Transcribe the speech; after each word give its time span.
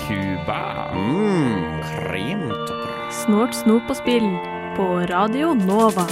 Cuba. 0.00 0.92
Mm, 0.92 1.80
kremtopper. 1.80 2.90
Snort, 3.22 3.54
snop 3.56 3.88
og 3.88 3.96
spill 3.96 4.26
på 4.76 4.88
Radio 5.08 5.54
Nova. 5.56 6.04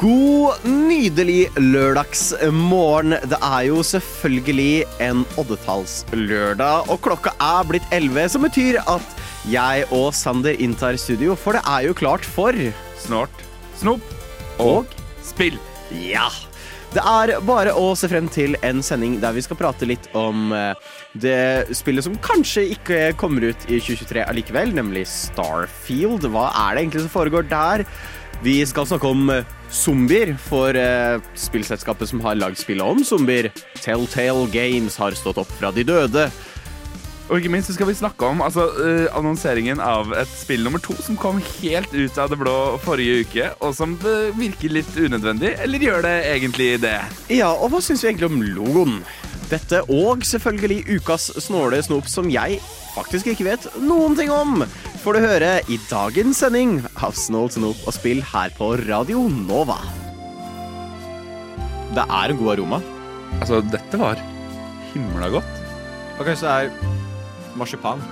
God, 0.00 0.64
nydelig 0.64 1.50
lørdagsmorgen. 1.60 3.18
Det 3.28 3.40
er 3.44 3.62
jo 3.68 3.84
selvfølgelig 3.84 4.84
en 5.04 5.24
oddetallslørdag, 5.36 6.88
og 6.88 7.04
klokka 7.04 7.36
er 7.36 7.68
blitt 7.68 7.92
11, 7.92 8.28
som 8.38 8.48
betyr 8.48 8.80
at 8.80 9.24
jeg 9.52 9.84
og 9.92 10.14
Sander 10.16 10.56
inntar 10.56 10.96
studio, 10.96 11.36
for 11.36 11.52
det 11.58 11.64
er 11.68 11.90
jo 11.90 11.96
klart 11.96 12.24
for 12.24 12.56
Snort, 13.04 13.48
snop 13.76 14.13
Og 14.62 14.90
spill. 15.24 15.58
Ja! 16.04 16.28
Det 16.94 17.02
er 17.02 17.40
bare 17.42 17.72
å 17.74 17.88
se 17.98 18.06
frem 18.06 18.28
til 18.30 18.54
en 18.62 18.78
sending 18.86 19.16
der 19.22 19.34
vi 19.34 19.42
skal 19.42 19.58
prate 19.58 19.86
litt 19.88 20.04
om 20.14 20.52
eh, 20.54 20.76
det 21.18 21.74
spillet 21.74 22.06
som 22.06 22.14
kanskje 22.22 22.68
ikke 22.76 23.00
kommer 23.18 23.48
ut 23.48 23.66
i 23.66 23.80
2023 23.82 24.22
allikevel, 24.22 24.70
nemlig 24.76 25.02
Starfield. 25.10 26.28
Hva 26.30 26.52
er 26.52 26.76
det 26.76 26.84
egentlig 26.84 27.02
som 27.02 27.14
foregår 27.16 27.48
der? 27.50 27.82
Vi 28.46 28.60
skal 28.68 28.86
snakke 28.86 29.10
om 29.10 29.26
eh, 29.34 29.50
zombier, 29.74 30.36
for 30.38 30.78
eh, 30.78 31.18
spillselskapet 31.34 32.12
som 32.12 32.22
har 32.22 32.38
lagd 32.38 32.62
spillet 32.62 32.86
om 32.86 33.02
zombier, 33.02 33.50
Telltale 33.80 34.46
Games, 34.54 34.94
har 35.00 35.18
stått 35.18 35.42
opp 35.42 35.50
fra 35.58 35.74
de 35.74 35.82
døde. 35.88 36.28
Og 37.34 37.40
ikke 37.40 37.50
minst 37.50 37.72
skal 37.74 37.88
vi 37.88 37.96
snakke 37.98 38.28
om 38.30 38.44
altså, 38.46 38.68
uh, 38.78 39.08
annonseringen 39.18 39.80
av 39.82 40.12
et 40.14 40.30
spill 40.30 40.62
nummer 40.62 40.78
to 40.78 40.94
som 41.02 41.16
kom 41.18 41.40
helt 41.56 41.90
ut 41.90 42.20
av 42.22 42.30
det 42.30 42.38
blå 42.38 42.52
forrige 42.84 43.24
uke, 43.26 43.48
og 43.58 43.72
som 43.74 43.96
uh, 44.04 44.30
virker 44.38 44.70
litt 44.70 44.92
unødvendig. 44.94 45.50
Eller 45.64 45.82
gjør 45.82 46.04
det 46.06 46.12
egentlig 46.30 46.68
det? 46.84 46.94
Ja, 47.34 47.50
og 47.50 47.72
hva 47.72 47.82
syns 47.82 48.04
vi 48.04 48.12
egentlig 48.12 48.30
om 48.30 48.38
logoen? 48.54 49.02
Dette 49.50 49.82
og 49.90 50.22
selvfølgelig 50.22 51.00
ukas 51.00 51.26
snåle 51.42 51.82
snop 51.82 52.06
som 52.06 52.30
jeg 52.30 52.62
faktisk 52.94 53.32
ikke 53.34 53.48
vet 53.50 53.66
noen 53.82 54.14
ting 54.14 54.30
om. 54.30 54.62
Får 55.02 55.18
du 55.18 55.26
høre 55.26 55.52
i 55.66 55.82
dagens 55.90 56.38
sending 56.38 56.78
av 56.94 57.18
Snål, 57.18 57.50
snop 57.58 57.82
og 57.82 57.98
spill 57.98 58.22
her 58.30 58.54
på 58.54 58.76
Radio 58.86 59.26
Nova. 59.26 59.82
Det 61.98 62.06
er 62.06 62.30
en 62.30 62.38
god 62.38 62.54
aroma. 62.54 62.84
Altså, 63.40 63.58
dette 63.74 63.98
var 63.98 64.22
himla 64.94 65.34
godt. 65.34 65.64
Og 66.14 66.30
så 66.38 66.46
det 66.46 66.52
er 66.54 67.02
marsipan. 67.56 68.02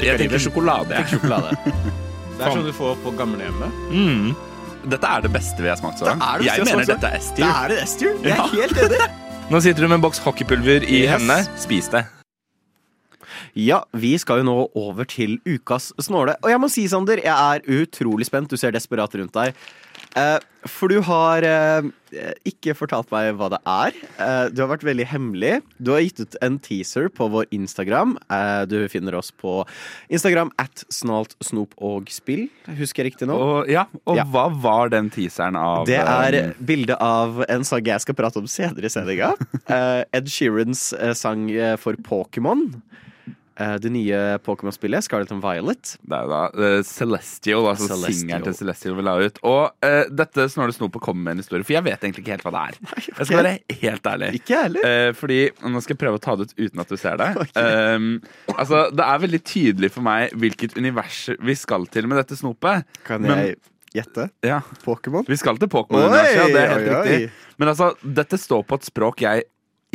Jeg 0.00 0.18
tenker 0.20 0.38
sjokolade. 0.42 0.98
Ikke 1.00 1.16
sjokolade. 1.18 1.56
Det 2.36 2.44
er 2.44 2.50
sånn 2.52 2.66
du 2.68 2.72
får 2.76 2.98
på 3.00 3.12
gamlehjemmet. 3.16 3.76
Mm. 3.96 4.34
Dette 4.92 5.08
er 5.08 5.22
det 5.24 5.30
beste 5.32 5.62
vi 5.64 5.70
har 5.72 5.78
smakt 5.80 5.98
så 6.02 6.04
langt. 6.10 6.20
Det 6.20 6.42
det 6.42 6.46
Jeg 6.50 6.58
jeg 6.58 6.66
mener 6.68 6.84
smakt 6.84 6.90
dette 6.92 7.06
er 7.08 7.16
Det 7.16 7.22
S-tier. 7.24 7.48
er 7.48 7.68
det 7.72 7.78
S-tier. 7.86 8.18
Jeg 8.20 8.32
er 8.32 8.36
Ja. 8.36 8.46
helt 8.52 8.76
enig. 8.84 9.06
Nå 9.50 9.60
sitter 9.64 9.80
du 9.80 9.88
med 9.88 9.94
en 9.96 10.04
boks 10.04 10.18
hockeypulver 10.20 10.84
i 10.84 11.00
Yes. 11.06 11.10
hendene. 11.14 11.38
Spis 11.56 11.88
det. 11.88 12.04
Ja, 13.56 13.80
vi 13.96 14.12
skal 14.20 14.42
jo 14.42 14.44
nå 14.50 14.56
over 14.76 15.04
til 15.08 15.38
ukas 15.48 15.88
snåle. 16.04 16.34
Og 16.44 16.50
jeg 16.52 16.60
må 16.60 16.68
si, 16.70 16.84
Sander, 16.92 17.16
jeg 17.24 17.32
er 17.32 17.64
utrolig 17.80 18.26
spent. 18.28 18.50
Du 18.52 18.56
ser 18.60 18.70
desperat 18.76 19.14
rundt 19.16 19.32
deg. 19.32 19.54
Eh, 20.16 20.38
for 20.66 20.88
du 20.90 20.96
har 21.04 21.44
eh, 21.46 21.84
ikke 22.48 22.72
fortalt 22.74 23.10
meg 23.12 23.34
hva 23.38 23.50
det 23.52 23.58
er. 23.68 23.98
Eh, 24.16 24.46
du 24.50 24.62
har 24.62 24.70
vært 24.72 24.86
veldig 24.88 25.06
hemmelig. 25.10 25.58
Du 25.78 25.92
har 25.92 26.00
gitt 26.02 26.22
ut 26.24 26.36
en 26.42 26.56
teaser 26.64 27.10
på 27.12 27.28
vår 27.34 27.46
Instagram. 27.54 28.16
Du 28.70 28.78
finner 28.90 29.18
oss 29.18 29.30
på 29.30 29.58
Instagram 30.08 30.50
at 30.62 30.86
snalt 30.92 31.36
snop 31.44 31.76
og 31.76 32.08
spill. 32.10 32.46
Husker 32.80 33.04
jeg 33.04 33.12
riktig 33.12 33.28
nå? 33.30 33.36
Og, 33.36 33.70
ja, 33.70 33.84
og 34.08 34.16
Ja. 34.18 34.24
hva 34.32 34.48
var 34.50 34.90
den 34.94 35.10
teaseren 35.12 35.58
av 35.60 35.86
Det 35.86 36.00
er 36.00 36.54
bilde 36.58 36.96
av 36.98 37.44
en 37.48 37.64
sang 37.68 37.84
jeg 37.86 38.00
skal 38.02 38.16
prate 38.18 38.40
om 38.40 38.48
senere 38.50 38.88
i 38.88 38.92
sendinga. 38.92 39.34
Ed 40.16 40.32
Sheerans 40.32 40.88
sang 41.20 41.50
for 41.78 42.00
Pokémon. 42.08 42.70
Eh, 43.56 43.74
det 43.80 43.88
nye 43.92 44.16
Pokémon-spillet, 44.44 45.04
Scarlet 45.04 45.30
and 45.32 45.40
Violet. 45.40 45.94
Det 46.04 46.16
er 46.18 46.28
da 46.28 46.40
uh, 46.52 46.80
Celestial, 46.84 47.64
altså 47.70 47.86
Celestial. 47.88 48.16
singelen 48.18 48.44
til 48.44 48.56
Celestial 48.58 48.96
vi 48.98 49.04
la 49.06 49.14
ut. 49.16 49.38
Og 49.48 49.86
uh, 49.86 50.02
dette 50.12 50.44
Snorre 50.52 50.74
Snope 50.76 51.00
kommer 51.00 51.24
med 51.24 51.36
en 51.38 51.44
historie, 51.44 51.64
for 51.64 51.76
jeg 51.76 51.86
vet 51.86 52.04
egentlig 52.04 52.24
ikke 52.26 52.34
helt 52.34 52.44
hva 52.44 52.52
det 52.52 52.64
er. 52.66 52.80
Jeg 53.16 53.28
skal 53.30 53.40
være 53.40 53.78
helt 53.80 54.10
ærlig. 54.10 54.28
Ikke 54.36 54.58
ærlig. 54.60 54.82
Eh, 54.84 55.10
fordi, 55.16 55.38
Nå 55.64 55.80
skal 55.80 55.94
jeg 55.94 56.00
prøve 56.02 56.18
å 56.18 56.22
ta 56.22 56.34
det 56.36 56.50
ut 56.50 56.52
uten 56.58 56.82
at 56.82 56.92
du 56.92 56.98
ser 57.00 57.16
det. 57.20 57.30
Um, 57.56 58.18
altså, 58.52 58.82
Det 58.94 59.04
er 59.04 59.20
veldig 59.22 59.38
tydelig 59.46 59.88
for 59.94 60.04
meg 60.04 60.34
hvilket 60.36 60.76
univers 60.76 61.22
vi 61.40 61.54
skal 61.56 61.86
til 61.90 62.06
med 62.10 62.20
dette 62.20 62.36
snopet. 62.38 62.84
Kan 63.06 63.24
men- 63.24 63.32
jeg 63.40 63.56
gjette? 63.96 64.28
Ja, 64.44 64.60
Pokémon? 64.84 65.24
Vi 65.28 65.38
skal 65.40 65.58
til 65.58 65.70
Pokémon. 65.72 66.04
Ja, 66.04 66.10
det 66.12 66.60
er 66.60 66.72
helt 66.74 66.90
oi, 66.90 66.96
oi. 67.00 67.02
riktig. 67.06 67.30
Men 67.56 67.72
altså, 67.72 67.94
dette 68.02 68.38
står 68.40 68.66
på 68.68 68.78
et 68.78 68.88
språk 68.90 69.24
jeg 69.24 69.46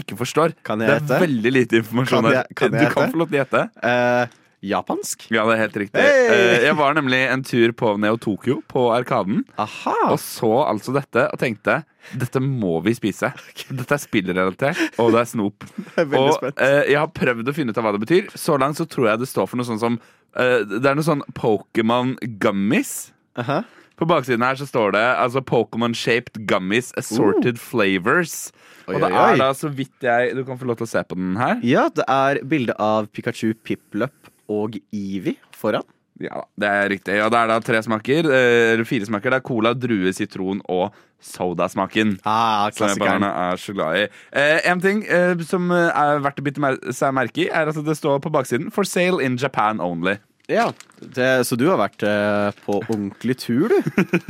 ikke 0.03 0.17
forstår. 0.19 0.53
Kan 0.67 0.81
jeg 0.84 1.01
det 1.07 1.16
er 1.17 1.25
veldig 1.28 1.51
lite 1.56 1.81
informasjon 1.81 2.22
Kan 2.22 2.29
her. 2.31 2.38
jeg- 2.41 2.56
kan 2.56 2.72
jeg 2.78 2.88
Du 2.89 2.94
kan 2.95 3.12
få 3.13 3.17
lov 3.23 3.29
til 3.31 3.39
å 3.39 3.44
gjette. 3.45 3.63
Uh, 3.81 4.38
japansk? 4.62 5.23
Ja, 5.34 5.45
det 5.50 5.53
er 5.56 5.62
helt 5.63 5.78
riktig. 5.81 6.01
Hey! 6.06 6.28
Eh, 6.29 6.63
jeg 6.67 6.75
var 6.78 6.94
nemlig 6.94 7.22
en 7.34 7.41
tur 7.44 7.72
på 7.73 7.95
Neo 7.97 8.17
Tokyo 8.22 8.59
på 8.69 8.84
Arkaden. 8.94 9.44
Aha! 9.57 9.95
Og 10.12 10.19
så 10.22 10.51
altså 10.67 10.94
dette 10.94 11.23
og 11.34 11.39
tenkte 11.41 11.79
dette 12.17 12.41
må 12.41 12.79
vi 12.84 12.94
spise. 12.97 13.31
Dette 13.69 13.94
er 13.97 14.01
spillrelatert, 14.01 14.79
og 15.00 15.12
det 15.13 15.22
er 15.22 15.29
snop. 15.29 15.66
Jeg 15.97 16.07
er 16.07 16.18
Og 16.18 16.47
eh, 16.57 16.91
jeg 16.91 16.97
har 16.97 17.07
prøvd 17.13 17.50
å 17.50 17.53
finne 17.53 17.69
ut 17.73 17.78
av 17.78 17.85
hva 17.85 17.91
det 17.97 18.01
betyr. 18.06 18.31
Så 18.38 18.57
langt 18.62 18.78
så 18.78 18.85
tror 18.89 19.09
jeg 19.12 19.19
det 19.22 19.29
står 19.29 19.47
for 19.50 19.57
noe 19.62 19.66
sånn 19.69 19.79
som 19.81 20.00
eh, 20.35 20.62
Det 20.66 20.85
er 20.85 20.95
noe 20.97 21.06
sånn 21.06 21.22
Pokémon 21.38 22.16
gummies. 22.41 23.12
Aha. 23.38 23.63
På 24.01 24.07
baksiden 24.09 24.41
her 24.41 24.57
så 24.57 24.66
står 24.66 24.95
det 24.95 25.03
altså 25.22 25.44
Pokémon-shaped 25.45 26.39
gummies 26.50 26.89
assorted 26.97 27.59
flavors. 27.62 28.50
Oi, 28.89 28.95
og 28.97 29.03
det 29.03 29.12
er 29.13 29.35
da, 29.38 29.51
så 29.53 29.69
vidt 29.69 30.01
jeg 30.01 30.34
Du 30.35 30.41
kan 30.47 30.57
få 30.57 30.66
lov 30.66 30.79
til 30.79 30.88
å 30.88 30.89
se 30.89 31.03
på 31.06 31.17
den 31.19 31.35
her. 31.38 31.59
Ja, 31.62 31.84
det 31.94 32.07
er 32.09 32.39
bilde 32.50 32.73
av 32.81 33.12
Pikachu, 33.13 33.51
Piplup 33.62 34.31
og 34.50 34.79
Eevee 34.89 35.38
foran. 35.53 35.85
Ja, 36.22 36.41
det 36.59 36.69
er 36.69 36.89
riktig. 36.91 37.13
Og 37.25 37.29
det 37.34 37.39
er 37.39 37.47
da 37.50 37.59
tre 37.66 37.79
smaker. 37.81 38.28
eh, 38.29 38.73
Eller 38.73 38.85
fire 38.85 39.06
smaker. 39.06 39.34
Det 39.34 39.39
er 39.39 39.45
cola, 39.47 39.72
drue, 39.73 40.12
sitron 40.13 40.59
og 40.69 40.97
sodasmaken. 41.22 42.18
Ah, 42.25 42.69
Som 42.73 42.89
jeg 42.91 43.00
bare 43.01 43.29
er 43.53 43.62
så 43.62 43.73
glad 43.73 43.97
i. 44.01 44.03
Eh, 44.33 44.59
en 44.69 44.81
ting 44.81 45.03
eh, 45.06 45.33
som 45.45 45.69
eh, 45.72 45.89
er 45.94 46.22
verdt 46.25 46.41
å 46.41 46.45
bite 46.45 46.62
mer 46.62 46.78
seg 46.94 47.13
merke 47.18 47.45
i, 47.45 47.50
er 47.50 47.69
at 47.72 47.79
det 47.85 47.97
står 47.97 48.19
på 48.22 48.33
baksiden 48.33 48.69
'For 48.73 48.83
sale 48.83 49.22
in 49.23 49.38
Japan 49.38 49.78
only'. 49.81 50.19
Ja, 50.51 50.66
det, 51.00 51.28
Så 51.47 51.56
du 51.59 51.63
har 51.69 51.78
vært 51.79 52.03
eh, 52.03 52.51
på 52.66 52.78
ordentlig 52.84 53.38
tur, 53.39 53.72
du. 53.72 53.78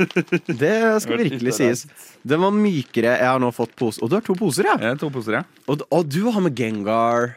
Det 0.62 0.74
skal 1.02 1.18
virkelig 1.24 1.54
sies. 1.58 1.82
Den 2.22 2.42
var 2.44 2.54
mykere. 2.54 3.16
Jeg 3.18 3.26
har 3.28 3.40
nå 3.42 3.50
fått 3.56 3.74
pose. 3.78 3.98
Og 4.04 4.10
du 4.12 4.16
har 4.18 4.24
to 4.26 4.36
poser, 4.38 4.68
ja. 4.70 4.76
Eh, 4.78 4.94
to 5.00 5.10
poser, 5.12 5.40
ja. 5.40 5.42
Og, 5.66 5.82
og 5.90 6.06
du 6.06 6.20
har 6.30 6.44
med 6.44 6.54
Gengar. 6.58 7.34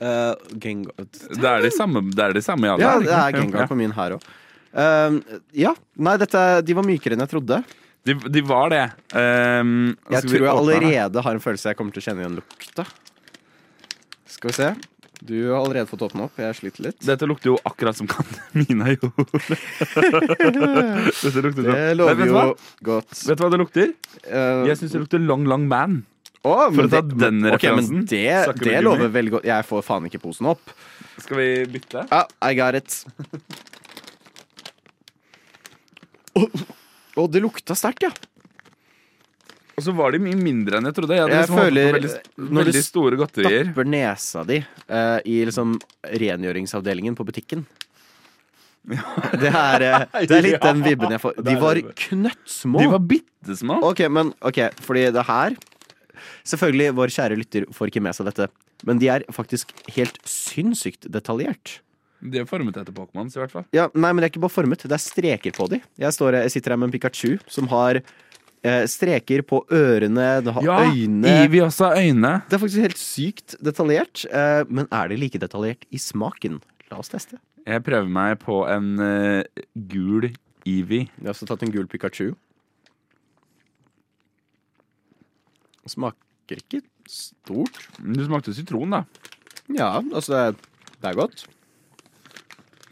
eh, 0.00 0.34
Gengar 0.60 1.08
Det 1.32 1.48
er 1.48 1.64
de 1.64 1.72
samme, 1.72 2.04
det 2.12 2.26
er 2.28 2.36
de 2.36 2.44
samme 2.44 2.68
i 2.68 2.74
alle. 2.74 2.84
Ja, 2.84 2.98
det 3.00 3.16
er? 3.16 3.40
Gengar 3.40 3.70
på 3.72 3.78
min 3.78 3.94
her 3.96 4.18
òg. 4.18 4.28
ja. 5.56 5.72
Nei, 5.96 6.16
dette, 6.20 6.44
de 6.68 6.76
var 6.76 6.84
mykere 6.84 7.16
enn 7.16 7.24
jeg 7.24 7.32
trodde. 7.32 7.62
De, 8.06 8.14
de 8.14 8.42
var 8.46 8.68
det. 8.70 8.84
Um, 9.16 9.96
Jeg 10.12 10.22
tror 10.28 10.36
jeg 10.44 10.52
allerede 10.52 11.22
har 11.24 11.34
en 11.34 11.42
følelse 11.42 11.72
jeg 11.72 11.78
kommer 11.78 11.96
til 11.96 12.04
å 12.04 12.06
kjenne 12.06 12.22
igjen 12.22 12.36
lukta. 12.38 12.84
Skal 14.30 14.52
vi 14.52 14.54
se. 14.60 14.68
Du 15.20 15.50
har 15.50 15.62
allerede 15.64 15.88
fått 15.88 16.02
åpne 16.04 16.26
opp. 16.28 16.36
Jeg 16.40 16.56
sliter 16.58 16.82
litt. 16.90 16.98
Dette 17.06 17.26
lukter 17.28 17.52
jo 17.52 17.56
akkurat 17.66 17.96
som 17.96 18.08
Mina 18.58 18.90
gjorde. 18.92 19.24
Dette 21.22 21.42
lukter 21.46 21.62
Det 21.70 21.94
lover 21.96 22.26
jo 22.28 22.42
godt. 22.90 23.14
Vet 23.24 23.38
du 23.40 23.44
hva 23.46 23.50
det 23.54 23.60
lukter? 23.62 23.94
Uh, 24.28 24.66
Jeg 24.68 24.76
syns 24.82 24.92
det 24.96 25.00
lukter 25.06 25.22
Long 25.24 25.46
Long 25.48 25.64
Man. 25.70 26.02
Oh, 26.46 26.68
for 26.70 26.86
å 26.86 26.90
ta 26.92 27.00
det- 27.02 27.16
den 27.18 27.40
referansen. 27.42 28.04
Okay, 28.04 28.28
men 28.28 28.52
det, 28.60 28.68
det 28.68 28.82
lover 28.84 29.08
veldig 29.10 29.32
godt. 29.38 29.48
Jeg 29.48 29.66
får 29.66 29.82
faen 29.88 30.04
ikke 30.06 30.20
posen 30.22 30.46
opp. 30.52 30.70
Skal 31.24 31.40
vi 31.40 31.48
bytte? 31.74 32.04
Ja, 32.12 32.22
I 32.44 32.52
got 32.54 32.76
it. 32.78 33.00
Å, 37.16 37.24
det 37.32 37.40
lukta 37.40 37.74
sterkt, 37.78 38.04
ja. 38.04 38.12
Og 39.76 39.84
så 39.84 39.92
var 39.92 40.14
de 40.14 40.20
mye 40.24 40.36
mindre 40.40 40.78
enn 40.78 40.88
jeg 40.88 40.96
trodde. 40.96 41.16
Jeg, 41.18 41.28
Jeg 41.28 41.42
liksom 41.42 41.58
håpet 41.58 41.66
føler- 41.68 41.96
veldig, 41.96 42.12
når 42.38 42.68
du 42.68 42.70
veldig 42.72 43.18
godterier. 43.20 43.64
Stapper 43.66 43.90
nesa 43.92 44.44
di 44.48 44.58
uh, 44.64 45.18
i 45.28 45.36
liksom 45.44 45.74
rengjøringsavdelingen 46.24 47.16
på 47.18 47.26
butikken. 47.28 47.66
Det 49.42 49.50
er, 49.50 49.82
eh, 49.82 50.02
det 50.30 50.36
er 50.36 50.44
litt 50.46 50.62
den 50.62 50.82
vibben 50.84 51.10
jeg 51.10 51.20
får. 51.20 51.40
De 51.42 51.56
var 51.58 51.80
knøttsmå. 52.06 52.78
De 52.78 52.90
var 52.92 53.00
bitte 53.02 53.56
små. 53.58 53.80
Ok, 53.82 54.04
men 54.08 54.30
ok, 54.40 54.60
fordi 54.80 55.08
det 55.12 55.24
her 55.26 55.56
Selvfølgelig, 56.46 56.94
vår 56.96 57.10
kjære 57.12 57.36
lytter 57.38 57.64
får 57.74 57.90
ikke 57.90 58.00
med 58.02 58.14
seg 58.16 58.28
dette, 58.30 58.46
men 58.86 59.00
de 59.02 59.08
er 59.10 59.24
faktisk 59.34 59.72
helt 59.96 60.16
sinnssykt 60.26 61.08
detaljert. 61.12 61.80
De 62.22 62.40
er 62.40 62.46
formet 62.48 62.78
etter 62.78 62.94
Pokémons, 62.94 63.34
i 63.36 63.40
hvert 63.42 63.52
fall. 63.52 63.66
Ja, 63.76 63.88
nei, 63.94 64.12
men 64.12 64.22
det 64.22 64.28
er 64.28 64.32
ikke 64.32 64.44
bare 64.46 64.54
formet, 64.54 64.86
det 64.86 64.96
er 64.96 65.02
streker 65.02 65.54
på 65.58 65.66
de. 65.74 65.82
Jeg, 66.00 66.14
står, 66.16 66.38
jeg 66.46 66.54
sitter 66.54 66.72
her 66.72 66.80
med 66.80 66.88
en 66.88 66.94
Pikachu 66.94 67.36
som 67.52 67.68
har 67.74 68.00
streker 68.90 69.42
på 69.46 69.60
ørene, 69.70 70.28
det 70.42 70.52
har 70.56 70.64
Ja, 70.64 70.78
øyne 70.90 71.34
Ivy 71.44 71.60
også 71.62 71.90
har 71.90 72.00
øyne. 72.02 72.32
Det 72.48 72.56
er 72.56 72.62
faktisk 72.62 72.82
helt 72.82 72.98
sykt 72.98 73.56
detaljert, 73.62 74.24
eh, 74.30 74.64
men 74.68 74.88
er 74.90 75.08
det 75.12 75.20
like 75.20 75.38
detaljert 75.38 75.84
i 75.90 76.00
smaken? 76.02 76.60
La 76.90 76.98
oss 76.98 77.10
teste. 77.12 77.38
Jeg 77.66 77.82
prøver 77.82 78.06
meg 78.10 78.38
på 78.38 78.60
en 78.70 78.92
uh, 79.02 79.42
gul 79.90 80.28
Ivy. 80.66 81.00
Jeg 81.06 81.24
har 81.24 81.32
også 81.34 81.48
tatt 81.50 81.64
en 81.66 81.72
gul 81.74 81.88
Pikachu. 81.90 82.34
Smaker 85.86 86.62
ikke 86.62 86.82
stort. 87.10 87.80
Du 87.98 88.22
smakte 88.26 88.54
sitron, 88.54 88.94
da. 88.94 89.02
Ja, 89.70 89.96
altså 89.98 90.34
det, 90.54 90.70
det 91.02 91.10
er 91.10 91.18
godt. 91.18 91.46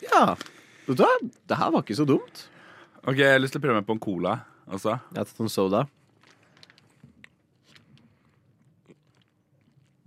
Ja. 0.03 0.35
Vet 0.87 0.99
du 0.99 1.05
hva? 1.05 1.13
Det 1.23 1.59
her 1.59 1.71
var 1.75 1.87
ikke 1.87 1.99
så 1.99 2.07
dumt. 2.09 2.49
Ok, 3.05 3.19
Jeg 3.19 3.37
har 3.37 3.43
lyst 3.43 3.55
til 3.55 3.63
å 3.63 3.67
prøve 3.67 3.79
meg 3.79 3.87
på 3.87 3.95
en 3.95 4.03
cola 4.03 4.35
også. 4.69 4.97
Jeg 5.13 5.21
har 5.21 5.29
tatt 5.29 5.45
en 5.45 5.53
soda. 5.53 5.85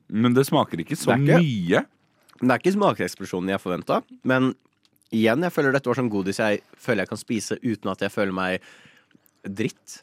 Men 0.08 0.36
det 0.36 0.46
smaker 0.48 0.80
ikke 0.82 0.96
så 0.96 1.18
Det 1.20 1.36
er 1.36 1.44
mye. 1.44 1.84
Det 2.38 2.52
er 2.54 2.62
ikke 2.62 2.76
smakeksplosjonen 2.78 3.50
jeg 3.50 3.62
forventa, 3.64 4.02
men 4.28 4.52
igjen, 5.10 5.42
jeg 5.42 5.54
føler 5.56 5.74
dette 5.74 5.90
var 5.90 5.98
sånn 5.98 6.12
godis 6.12 6.38
jeg 6.38 6.60
føler 6.78 7.02
jeg 7.04 7.10
kan 7.10 7.20
spise 7.20 7.58
uten 7.64 7.90
at 7.90 8.04
jeg 8.06 8.14
føler 8.14 8.36
meg 8.36 8.68
dritt. 9.42 10.02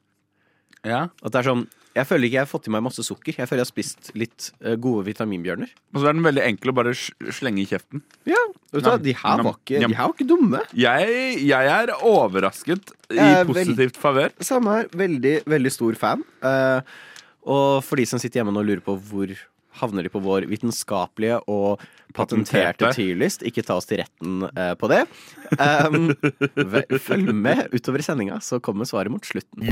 Ja. 0.82 1.06
At 1.22 1.30
det 1.34 1.40
er 1.40 1.48
sånn 1.52 1.64
Jeg 1.94 2.08
føler 2.10 2.26
ikke 2.26 2.34
jeg 2.40 2.42
har 2.42 2.50
fått 2.50 2.66
i 2.66 2.72
meg 2.74 2.82
masse 2.82 3.04
sukker. 3.06 3.36
Jeg 3.38 3.46
føler 3.46 3.60
jeg 3.62 3.68
har 3.68 3.70
spist 3.70 4.08
litt 4.18 4.48
eh, 4.64 4.74
gode 4.82 5.04
vitaminbjørner. 5.06 5.70
Og 5.94 6.00
så 6.02 6.08
er 6.10 6.16
den 6.16 6.24
veldig 6.26 6.42
enkel 6.42 6.72
å 6.72 6.74
bare 6.74 6.94
slenge 6.98 7.62
i 7.62 7.66
kjeften. 7.70 8.02
Ja, 8.26 8.40
vet 8.74 8.82
du 8.82 8.88
hva? 8.90 8.96
De 9.04 9.14
her 9.20 9.38
Nam, 9.38 9.46
var 9.46 9.58
ikke, 9.62 9.78
nam. 9.84 9.94
de 9.94 9.98
her 10.00 10.08
var 10.10 10.14
ikke 10.16 10.28
dumme. 10.32 10.62
Jeg, 10.74 11.38
jeg 11.46 11.70
er 11.76 11.92
overrasket 12.02 12.90
i 13.12 13.18
Jeg 13.20 13.38
er 13.38 13.44
vel- 13.44 13.52
positivt 13.54 14.00
favør. 14.02 14.34
Samme 14.42 14.74
her. 14.80 14.88
Veldig, 15.04 15.36
veldig 15.54 15.72
stor 15.76 15.94
fan. 16.02 16.24
Eh, 16.42 16.80
og 17.46 17.82
for 17.84 18.00
de 18.00 18.06
som 18.10 18.18
sitter 18.18 18.40
hjemme 18.42 18.54
nå 18.56 18.64
og 18.64 18.70
lurer 18.72 18.82
på 18.86 18.96
hvor 18.98 19.34
havner 19.78 20.06
de 20.06 20.10
på 20.14 20.20
vår 20.22 20.44
vitenskapelige 20.50 21.40
og 21.50 21.82
patenterte 22.14 22.86
Patenterte. 22.90 23.46
ikke 23.50 23.64
ta 23.66 23.74
oss 23.78 23.86
til 23.90 23.98
retten 24.02 24.44
eh, 24.54 24.74
på 24.78 24.90
det. 24.90 25.00
Um, 25.58 26.10
ve- 26.74 26.86
følg 27.02 27.30
med 27.34 27.68
utover 27.74 27.98
i 28.02 28.06
sendinga, 28.06 28.38
så 28.42 28.58
kommer 28.62 28.86
svaret 28.86 29.10
mot 29.14 29.22
slutten. 29.26 29.66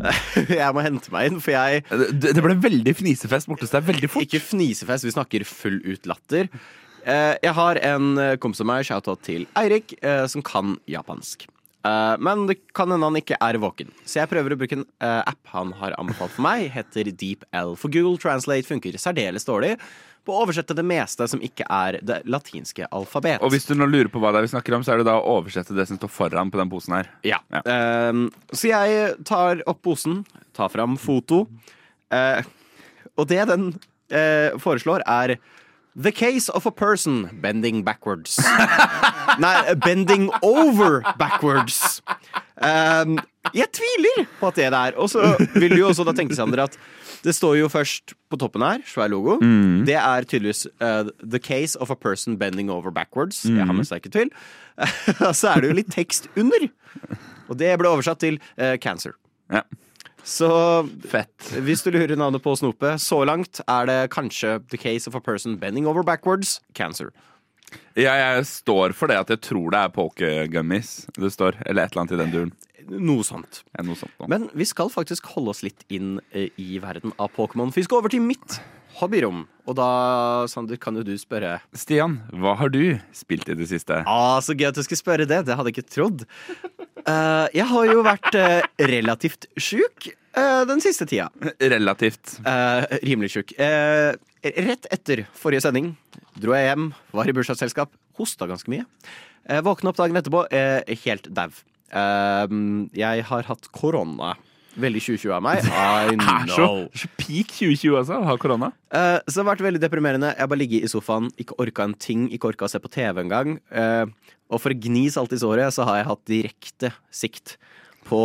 Jeg 0.60 0.74
må 0.74 0.84
hente 0.84 1.12
meg 1.12 1.30
inn, 1.30 1.40
for 1.42 1.52
jeg 1.54 1.84
Det, 1.90 2.34
det 2.36 2.44
ble 2.44 2.56
veldig 2.62 2.94
fnisefest 2.96 3.50
borte 3.50 3.66
hos 3.66 3.74
deg 3.74 3.86
veldig 3.88 4.10
fort. 4.10 4.26
Ikke 4.26 4.42
fnisefest, 4.42 5.06
vi 5.06 5.14
snakker 5.14 5.46
full 5.48 5.80
ut 5.84 6.08
latter. 6.08 6.50
Eh, 7.04 7.34
jeg 7.40 7.56
har 7.56 7.80
en 7.86 8.10
eh, 8.20 8.36
kompis 8.40 8.60
av 8.64 8.68
meg, 8.68 8.84
shout-out 8.88 9.22
til 9.24 9.46
Eirik, 9.58 9.96
eh, 10.04 10.26
som 10.30 10.44
kan 10.44 10.76
japansk. 10.90 11.48
Men 11.80 12.42
det 12.44 12.58
kan 12.76 12.90
hende 12.92 13.08
han 13.08 13.16
ikke 13.16 13.38
er 13.40 13.56
våken, 13.56 13.88
så 14.04 14.18
jeg 14.18 14.28
prøver 14.28 14.52
å 14.52 14.56
bruke 14.60 14.76
en 14.76 14.82
app 15.00 15.48
han 15.54 15.70
har 15.78 15.94
anbefalt 15.96 16.34
for 16.34 16.44
meg. 16.44 16.66
Heter 16.74 17.08
DeepL. 17.08 17.72
For 17.80 17.88
Google 17.88 18.20
Translate 18.20 18.68
funker 18.68 18.98
særdeles 19.00 19.48
dårlig 19.48 19.78
på 20.26 20.34
å 20.34 20.42
oversette 20.44 20.76
det 20.76 20.84
meste 20.86 21.26
som 21.30 21.42
ikke 21.44 21.66
er 21.66 22.00
det 22.06 22.20
latinske 22.30 22.88
alfabet. 22.94 23.40
Og 23.44 23.52
hvis 23.54 23.68
du 23.68 23.74
nå 23.78 23.88
lurer 23.90 24.10
på 24.12 24.22
hva 24.22 24.32
det 24.32 24.42
er 24.42 24.48
vi 24.48 24.52
snakker 24.54 24.76
om, 24.76 24.84
så 24.86 24.94
er 24.94 25.02
det 25.02 25.08
da 25.08 25.18
å 25.18 25.38
oversette 25.40 25.76
det 25.76 25.86
som 25.88 26.00
står 26.00 26.12
foran 26.12 26.52
på 26.52 26.60
den 26.60 26.72
posen 26.72 26.98
her. 26.98 27.12
Ja. 27.26 27.40
Ja. 27.54 27.62
Uh, 27.64 28.26
så 28.52 28.72
jeg 28.72 29.14
tar 29.28 29.64
opp 29.70 29.82
posen, 29.86 30.22
tar 30.56 30.72
fram 30.72 30.98
foto, 31.00 31.44
uh, 32.14 32.42
og 33.16 33.30
det 33.30 33.46
den 33.50 33.72
uh, 34.12 34.60
foreslår, 34.60 35.06
er 35.08 35.38
The 35.96 36.12
case 36.12 36.48
of 36.48 36.66
a 36.66 36.70
person 36.70 37.40
bending 37.42 37.82
backwards. 37.82 38.38
Nei, 39.38 39.74
bending 39.74 40.30
over 40.40 41.02
backwards. 41.18 42.00
Um, 42.56 43.18
jeg 43.56 43.66
tviler 43.74 44.28
på 44.38 44.50
at 44.50 44.58
det 44.60 44.68
er 44.68 44.70
det 44.70 44.82
er. 44.90 44.98
Og 45.00 45.10
så 45.10 45.34
vil 45.56 45.74
du 45.74 45.80
jo 45.80 45.88
også 45.90 46.06
da 46.06 46.14
tenke 46.14 46.36
Sander, 46.38 46.62
at 46.68 46.78
det 47.24 47.34
står 47.36 47.58
jo 47.60 47.68
først 47.72 48.14
på 48.32 48.38
toppen 48.40 48.62
her, 48.64 48.80
svær 48.88 49.10
logo. 49.12 49.36
Det 49.86 49.96
er 49.98 50.26
tydeligvis 50.28 50.66
uh, 50.80 51.10
The 51.20 51.40
case 51.42 51.76
of 51.80 51.90
a 51.92 51.96
person 51.96 52.38
bending 52.40 52.70
over 52.72 52.90
backwards. 52.90 53.42
Jeg 53.44 53.66
har 53.66 53.76
med 53.76 53.88
seg 53.88 54.00
ikke 54.00 54.14
tvil. 54.14 54.32
Og 55.28 55.34
så 55.36 55.52
er 55.52 55.60
det 55.60 55.70
jo 55.72 55.78
litt 55.82 55.92
tekst 55.92 56.30
under. 56.40 56.68
Og 57.50 57.58
det 57.60 57.74
ble 57.80 57.90
oversatt 57.92 58.22
til 58.22 58.40
uh, 58.56 58.76
cancer. 58.80 59.16
Ja. 59.52 59.64
Så 60.24 60.48
Fett. 61.08 61.32
hvis 61.64 61.82
du 61.82 61.90
lurer 61.94 62.16
navnet 62.16 62.42
på 62.44 62.52
snopet, 62.56 63.00
så 63.00 63.22
langt 63.24 63.62
er 63.66 63.88
det 63.88 63.98
kanskje 64.12 64.58
The 64.70 64.78
case 64.80 65.08
of 65.08 65.16
a 65.16 65.20
person 65.20 65.56
bending 65.58 65.88
over 65.88 66.04
backwards, 66.06 66.60
cancer. 66.74 67.10
Ja, 67.98 68.14
jeg 68.16 68.46
står 68.46 68.94
for 68.98 69.10
det 69.10 69.18
at 69.20 69.30
jeg 69.30 69.42
tror 69.46 69.70
det 69.74 69.80
er 69.80 69.92
pokergummies 69.94 70.92
det 71.18 71.32
står. 71.34 71.58
Eller 71.66 71.84
et 71.84 71.92
eller 71.92 72.02
annet 72.04 72.14
i 72.16 72.20
den 72.20 72.34
duren. 72.34 72.52
Noe 72.90 73.22
sånt. 73.26 73.62
Ja, 73.76 73.84
noe 73.86 73.98
sånt. 73.98 74.16
Men 74.30 74.48
vi 74.56 74.66
skal 74.66 74.90
faktisk 74.90 75.28
holde 75.36 75.54
oss 75.54 75.62
litt 75.62 75.84
inn 75.92 76.18
eh, 76.34 76.50
i 76.58 76.80
verden 76.82 77.14
av 77.22 77.30
Pokémon. 77.36 77.70
Vi 77.74 77.84
skal 77.86 78.00
over 78.00 78.12
til 78.12 78.24
mitt 78.24 78.58
hobbyrom. 78.98 79.44
Og 79.70 79.76
da, 79.78 79.88
Sander, 80.50 80.78
kan 80.80 80.96
jo 80.98 81.04
du 81.06 81.12
spørre 81.20 81.58
Stian, 81.76 82.18
hva 82.34 82.56
har 82.58 82.72
du 82.74 82.98
spilt 83.14 83.48
i 83.50 83.56
det 83.58 83.68
siste? 83.70 84.00
Ah, 84.08 84.40
så 84.42 84.56
gøy 84.56 84.70
at 84.72 84.78
du 84.78 84.82
skulle 84.82 85.00
spørre 85.00 85.28
det. 85.28 85.44
Det 85.46 85.56
hadde 85.56 85.70
jeg 85.70 85.78
ikke 85.78 85.94
trodd. 85.94 86.26
Uh, 87.06 87.46
jeg 87.54 87.66
har 87.70 87.86
jo 87.92 88.02
vært 88.04 88.34
uh, 88.36 88.58
relativt 88.90 89.46
sjuk 89.60 90.10
uh, 90.36 90.66
den 90.68 90.82
siste 90.84 91.06
tida. 91.08 91.30
Relativt. 91.62 92.38
Rimelig 93.06 93.32
sjuk. 93.36 93.54
Rett 93.56 94.90
etter 94.90 95.26
forrige 95.36 95.64
sending 95.68 95.94
dro 96.40 96.54
jeg 96.56 96.70
hjem, 96.70 96.92
var 97.12 97.28
i 97.28 97.34
bursdagsselskap, 97.36 97.90
hosta 98.16 98.46
ganske 98.48 98.70
mye. 98.72 98.86
Våkna 99.66 99.90
opp 99.90 99.98
dagen 99.98 100.16
etterpå 100.16 100.46
helt 101.04 101.26
dau. 101.36 101.50
Eh, 101.90 102.54
jeg 102.98 103.26
har 103.30 103.50
hatt 103.50 103.68
korona. 103.74 104.36
Veldig 104.80 105.00
2020 105.02 105.32
av 105.34 105.42
meg. 105.44 105.64
I 105.66 106.16
så, 106.50 106.56
know. 106.56 106.84
så 106.94 107.10
peak 107.18 107.54
2020 107.56 107.96
altså, 107.98 108.20
å 108.20 108.28
ha 108.28 108.36
korona. 108.40 108.70
Uh, 108.92 109.18
så 109.26 109.34
det 109.34 109.42
har 109.42 109.48
vært 109.50 109.64
veldig 109.66 109.82
deprimerende. 109.82 110.30
Jeg 110.36 110.44
har 110.44 110.50
bare 110.52 110.62
ligget 110.62 110.86
i 110.86 110.92
sofaen, 110.92 111.30
ikke 111.42 111.58
orka 111.62 111.88
en 111.88 111.96
ting, 111.98 112.28
ikke 112.30 112.52
orka 112.52 112.68
å 112.68 112.70
se 112.70 112.80
på 112.82 112.92
TV 112.92 113.24
engang. 113.24 113.58
Uh, 113.74 114.06
og 114.50 114.62
for 114.62 114.74
å 114.74 114.78
gni 114.78 115.08
salt 115.12 115.34
i 115.34 115.40
såret, 115.42 115.74
så 115.74 115.86
har 115.88 116.00
jeg 116.00 116.10
hatt 116.10 116.22
direkte 116.30 116.92
sikt 117.14 117.56
på 118.06 118.22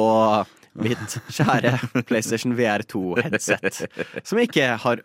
mitt 0.85 1.17
kjære 1.33 1.75
PlayStation 2.09 2.55
VR2-headset. 2.57 3.85
Som 4.21 4.41
jeg 4.41 4.51
ikke 4.51 4.71
har 4.85 5.03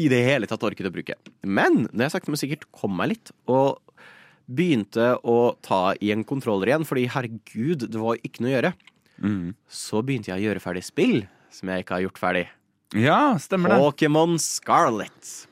i 0.00 0.08
det 0.08 0.22
hele 0.24 0.48
tatt 0.48 0.62
orket 0.64 0.88
å 0.88 0.92
bruke. 0.94 1.16
Men 1.44 1.84
det 1.90 2.00
har 2.00 2.08
jeg 2.08 2.16
sagt, 2.16 2.30
men 2.32 2.40
sikkert 2.40 2.66
kom 2.74 2.94
meg 2.96 3.14
litt, 3.14 3.32
og 3.50 3.78
begynte 4.46 5.12
å 5.22 5.54
ta 5.64 5.92
i 6.00 6.10
en 6.14 6.24
kontroller 6.28 6.72
igjen, 6.72 6.88
fordi 6.88 7.06
herregud, 7.12 7.86
det 7.92 8.00
var 8.00 8.20
ikke 8.22 8.44
noe 8.44 8.52
å 8.52 8.56
gjøre, 8.56 8.72
så 9.70 10.02
begynte 10.02 10.32
jeg 10.32 10.40
å 10.40 10.46
gjøre 10.48 10.64
ferdig 10.64 10.82
spill 10.86 11.22
som 11.52 11.70
jeg 11.70 11.84
ikke 11.84 11.98
har 11.98 12.04
gjort 12.06 12.20
ferdig. 12.20 12.44
Ja, 12.98 13.38
stemmer 13.40 13.72
det. 13.72 13.80
Pokémon 13.80 14.36
Scarlet. 14.40 15.48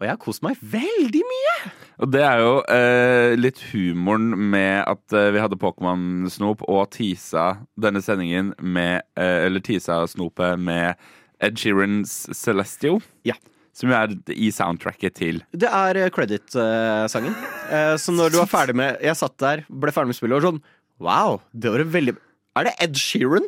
Og 0.00 0.06
jeg 0.06 0.14
har 0.14 0.20
kost 0.22 0.40
meg 0.42 0.56
veldig 0.64 1.20
mye. 1.28 1.54
Og 2.00 2.08
det 2.08 2.22
er 2.24 2.40
jo 2.40 2.52
eh, 2.72 3.34
litt 3.36 3.60
humoren 3.74 4.32
med 4.32 4.80
at 4.88 5.12
eh, 5.12 5.28
vi 5.34 5.42
hadde 5.42 5.58
Pokémon-snop 5.60 6.64
og 6.64 6.88
teasa 6.96 7.66
denne 7.76 8.00
sendingen 8.00 8.54
med 8.64 9.04
eh, 9.20 9.44
Eller 9.44 9.60
teasa 9.60 10.00
snopet 10.08 10.56
med 10.56 10.96
Ed 11.44 11.60
Sheerans 11.60 12.14
Celestial. 12.32 13.02
Ja. 13.28 13.36
Som 13.80 13.92
er 13.96 14.12
i 14.36 14.50
soundtracket 14.52 15.14
til 15.16 15.42
Det 15.56 15.70
er 15.72 15.96
eh, 16.04 16.10
credit-sangen. 16.12 17.36
Eh, 17.70 17.94
så 18.02 18.12
når 18.12 18.34
du 18.34 18.40
var 18.42 18.50
ferdig 18.50 18.76
med 18.76 18.98
Jeg 19.04 19.16
satt 19.16 19.38
der, 19.40 19.64
ble 19.70 19.92
ferdig 19.94 20.12
med 20.12 20.18
spillet 20.20 20.40
og 20.42 20.48
sånn 20.50 20.60
Wow, 21.00 21.38
det 21.56 21.72
var 21.72 21.86
veldig 21.94 22.16
Er 22.58 22.66
det 22.68 22.74
Ed 22.84 22.98
Sheeran? 23.00 23.46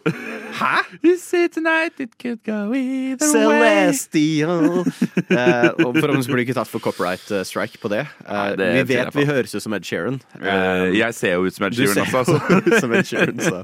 Hæ? 0.56 0.70
You 1.04 1.16
see 1.18 1.48
tonight 1.48 1.98
it 2.00 2.12
could 2.20 2.38
go 2.46 2.72
either 2.76 3.48
way. 3.48 3.90
Celestial. 3.90 4.84
Eh, 5.32 5.70
og 5.80 5.96
Forhåpentligvis 5.96 6.28
blir 6.28 6.42
du 6.42 6.44
ikke 6.44 6.56
tatt 6.58 6.68
for 6.70 6.84
copyright 6.84 7.24
eh, 7.32 7.40
strike 7.48 7.80
på 7.82 7.88
det. 7.90 8.02
Eh, 8.22 8.28
Nei, 8.28 8.52
det 8.60 8.68
vi 8.76 8.82
vet 8.92 9.16
vi 9.16 9.24
høres 9.26 9.56
ut 9.56 9.64
som 9.64 9.74
Ed 9.74 9.88
Sheeran. 9.88 10.20
Eh, 10.38 10.92
jeg 11.00 11.16
ser 11.18 11.34
jo 11.38 11.48
ut 11.48 11.56
som 11.56 11.66
Ed 11.66 11.78
Sheeran 11.78 12.04
også. 12.04 12.36
Altså. 12.36 12.80
som 12.84 12.94
Ed 12.94 13.08
Sheeran, 13.08 13.40
så. 13.42 13.62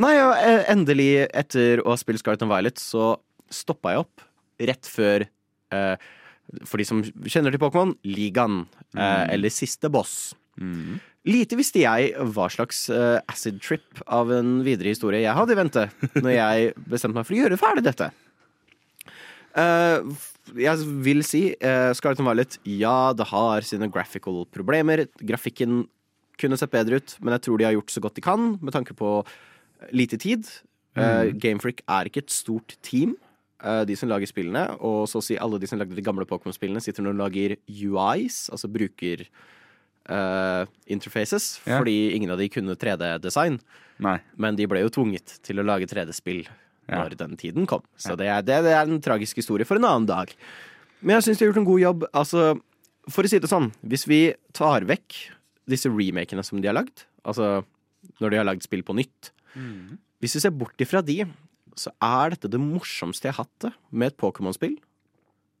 Nei, 0.00 0.12
ja, 0.16 0.28
endelig, 0.72 1.10
etter 1.36 1.84
å 1.84 1.92
ha 1.92 1.98
spilt 2.00 2.24
Scarlet 2.24 2.46
and 2.48 2.52
Violet, 2.56 2.80
så 2.82 3.12
stoppa 3.52 3.94
jeg 3.94 4.06
opp 4.06 4.24
rett 4.72 4.88
før 4.90 5.28
For 6.64 6.80
de 6.80 6.86
som 6.88 7.02
kjenner 7.04 7.52
til 7.52 7.60
Pokémon, 7.60 7.92
Ligaen. 8.08 8.62
eh, 8.96 9.24
eller 9.34 9.52
Siste 9.52 9.90
boss. 9.92 10.34
Mm. 10.56 10.96
Lite 11.28 11.58
visste 11.58 11.82
jeg 11.82 12.14
hva 12.32 12.46
slags 12.50 12.86
eh, 12.94 13.18
acid 13.28 13.60
trip 13.60 14.00
av 14.06 14.30
en 14.32 14.62
videre 14.66 14.94
historie 14.94 15.20
jeg 15.20 15.36
hadde 15.36 15.54
i 15.54 15.58
vente 15.58 15.84
når 16.16 16.32
jeg 16.32 16.72
bestemte 16.88 17.18
meg 17.18 17.28
for 17.28 17.36
å 17.36 17.40
gjøre 17.42 17.60
ferdig 17.60 17.84
dette. 17.84 18.08
Eh, 19.58 20.24
jeg 20.56 20.88
vil 21.04 21.20
si 21.26 21.42
uh, 21.52 21.90
Scarlet 21.92 22.22
Violet, 22.24 22.56
ja, 22.64 23.12
det 23.12 23.26
har 23.28 23.66
sine 23.66 23.90
graphical 23.92 24.46
problemer. 24.54 25.04
Grafikken 25.20 25.82
kunne 26.40 26.56
sett 26.56 26.72
bedre 26.72 27.02
ut, 27.02 27.16
men 27.20 27.34
jeg 27.36 27.44
tror 27.44 27.60
de 27.60 27.66
har 27.66 27.74
gjort 27.76 27.92
så 27.92 28.02
godt 28.04 28.16
de 28.16 28.24
kan 28.24 28.54
med 28.62 28.72
tanke 28.72 28.96
på 28.96 29.18
lite 29.92 30.16
tid. 30.16 30.48
Uh, 30.96 31.28
Gamefreak 31.36 31.82
er 31.84 32.08
ikke 32.08 32.24
et 32.24 32.32
stort 32.32 32.78
team. 32.86 33.18
Eh, 33.58 33.82
de 33.88 33.96
som 33.98 34.08
lager 34.10 34.30
spillene, 34.30 34.64
og 34.78 35.08
så 35.10 35.18
å 35.18 35.24
si 35.24 35.34
alle 35.36 35.58
de 35.58 35.66
som 35.66 35.78
lagde 35.80 35.96
de 35.96 36.04
gamle 36.06 36.26
Pokémon-spillene, 36.30 36.82
sitter 36.82 37.02
nå 37.02 37.10
og 37.10 37.18
lager 37.24 37.56
UIs, 37.66 38.44
altså 38.54 38.70
bruker 38.70 39.24
uh, 40.08 40.62
interfaces, 40.86 41.58
Ja. 41.66 41.80
fordi 41.80 42.14
ingen 42.14 42.30
av 42.30 42.38
de 42.38 42.48
kunne 42.48 42.76
3D-design. 42.78 43.58
Men 44.38 44.56
de 44.56 44.66
ble 44.70 44.80
jo 44.84 44.88
tvunget 44.94 45.40
til 45.42 45.58
å 45.58 45.64
lage 45.66 45.88
3D-spill 45.90 46.46
Ja. 46.88 47.02
når 47.02 47.16
den 47.18 47.36
tiden 47.36 47.66
kom. 47.66 47.82
Så 47.98 48.16
det 48.16 48.26
er, 48.30 48.40
det, 48.40 48.62
det 48.64 48.72
er 48.72 48.86
en 48.86 49.00
tragisk 49.04 49.36
historie 49.36 49.66
for 49.66 49.76
en 49.76 49.84
annen 49.84 50.06
dag. 50.08 50.30
Men 51.02 51.18
jeg 51.18 51.26
syns 51.26 51.38
de 51.38 51.44
har 51.44 51.50
gjort 51.52 51.60
en 51.60 51.68
god 51.68 51.80
jobb. 51.82 52.06
Altså, 52.16 52.60
for 53.10 53.22
å 53.26 53.28
si 53.28 53.38
det 53.42 53.50
sånn, 53.50 53.72
hvis 53.84 54.06
vi 54.08 54.20
tar 54.56 54.86
vekk 54.88 55.18
disse 55.68 55.90
remakene 55.92 56.42
som 56.46 56.62
de 56.62 56.70
har 56.70 56.78
lagd, 56.78 57.04
altså 57.28 57.64
når 58.22 58.30
de 58.30 58.38
har 58.40 58.46
lagd 58.48 58.62
spill 58.64 58.82
på 58.86 58.94
nytt 58.96 59.32
Hvis 60.22 60.36
vi 60.38 60.40
ser 60.40 60.50
bort 60.54 60.78
ifra 60.80 61.02
de, 61.04 61.26
så 61.80 61.92
er 62.02 62.34
dette 62.34 62.50
det 62.52 62.60
morsomste 62.60 63.28
jeg 63.28 63.36
har 63.36 63.46
hatt 63.46 63.64
det 63.68 63.72
med 63.90 64.12
et 64.12 64.20
Pokémon-spill 64.20 64.76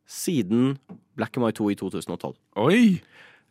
siden 0.08 0.78
Black 1.18 1.36
and 1.36 1.44
White 1.44 1.60
2 1.60 1.72
i 1.74 1.78
2012. 1.78 2.36
Oi! 2.64 2.82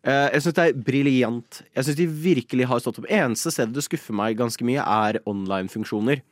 Eh, 0.07 0.27
jeg 0.33 0.43
syns 0.45 0.57
det 0.57 0.65
er 0.65 0.79
briljant. 0.87 1.59
Jeg 1.75 1.85
syns 1.87 1.99
de 1.99 2.07
virkelig 2.07 2.67
har 2.69 2.81
stått 2.81 3.01
opp. 3.01 3.09
Eneste 3.13 3.53
stedet 3.53 3.75
det 3.75 3.85
skuffer 3.85 4.15
meg 4.17 4.39
ganske 4.39 4.65
mye, 4.65 4.81
er 4.81 5.21
online-funksjoner. 5.29 6.23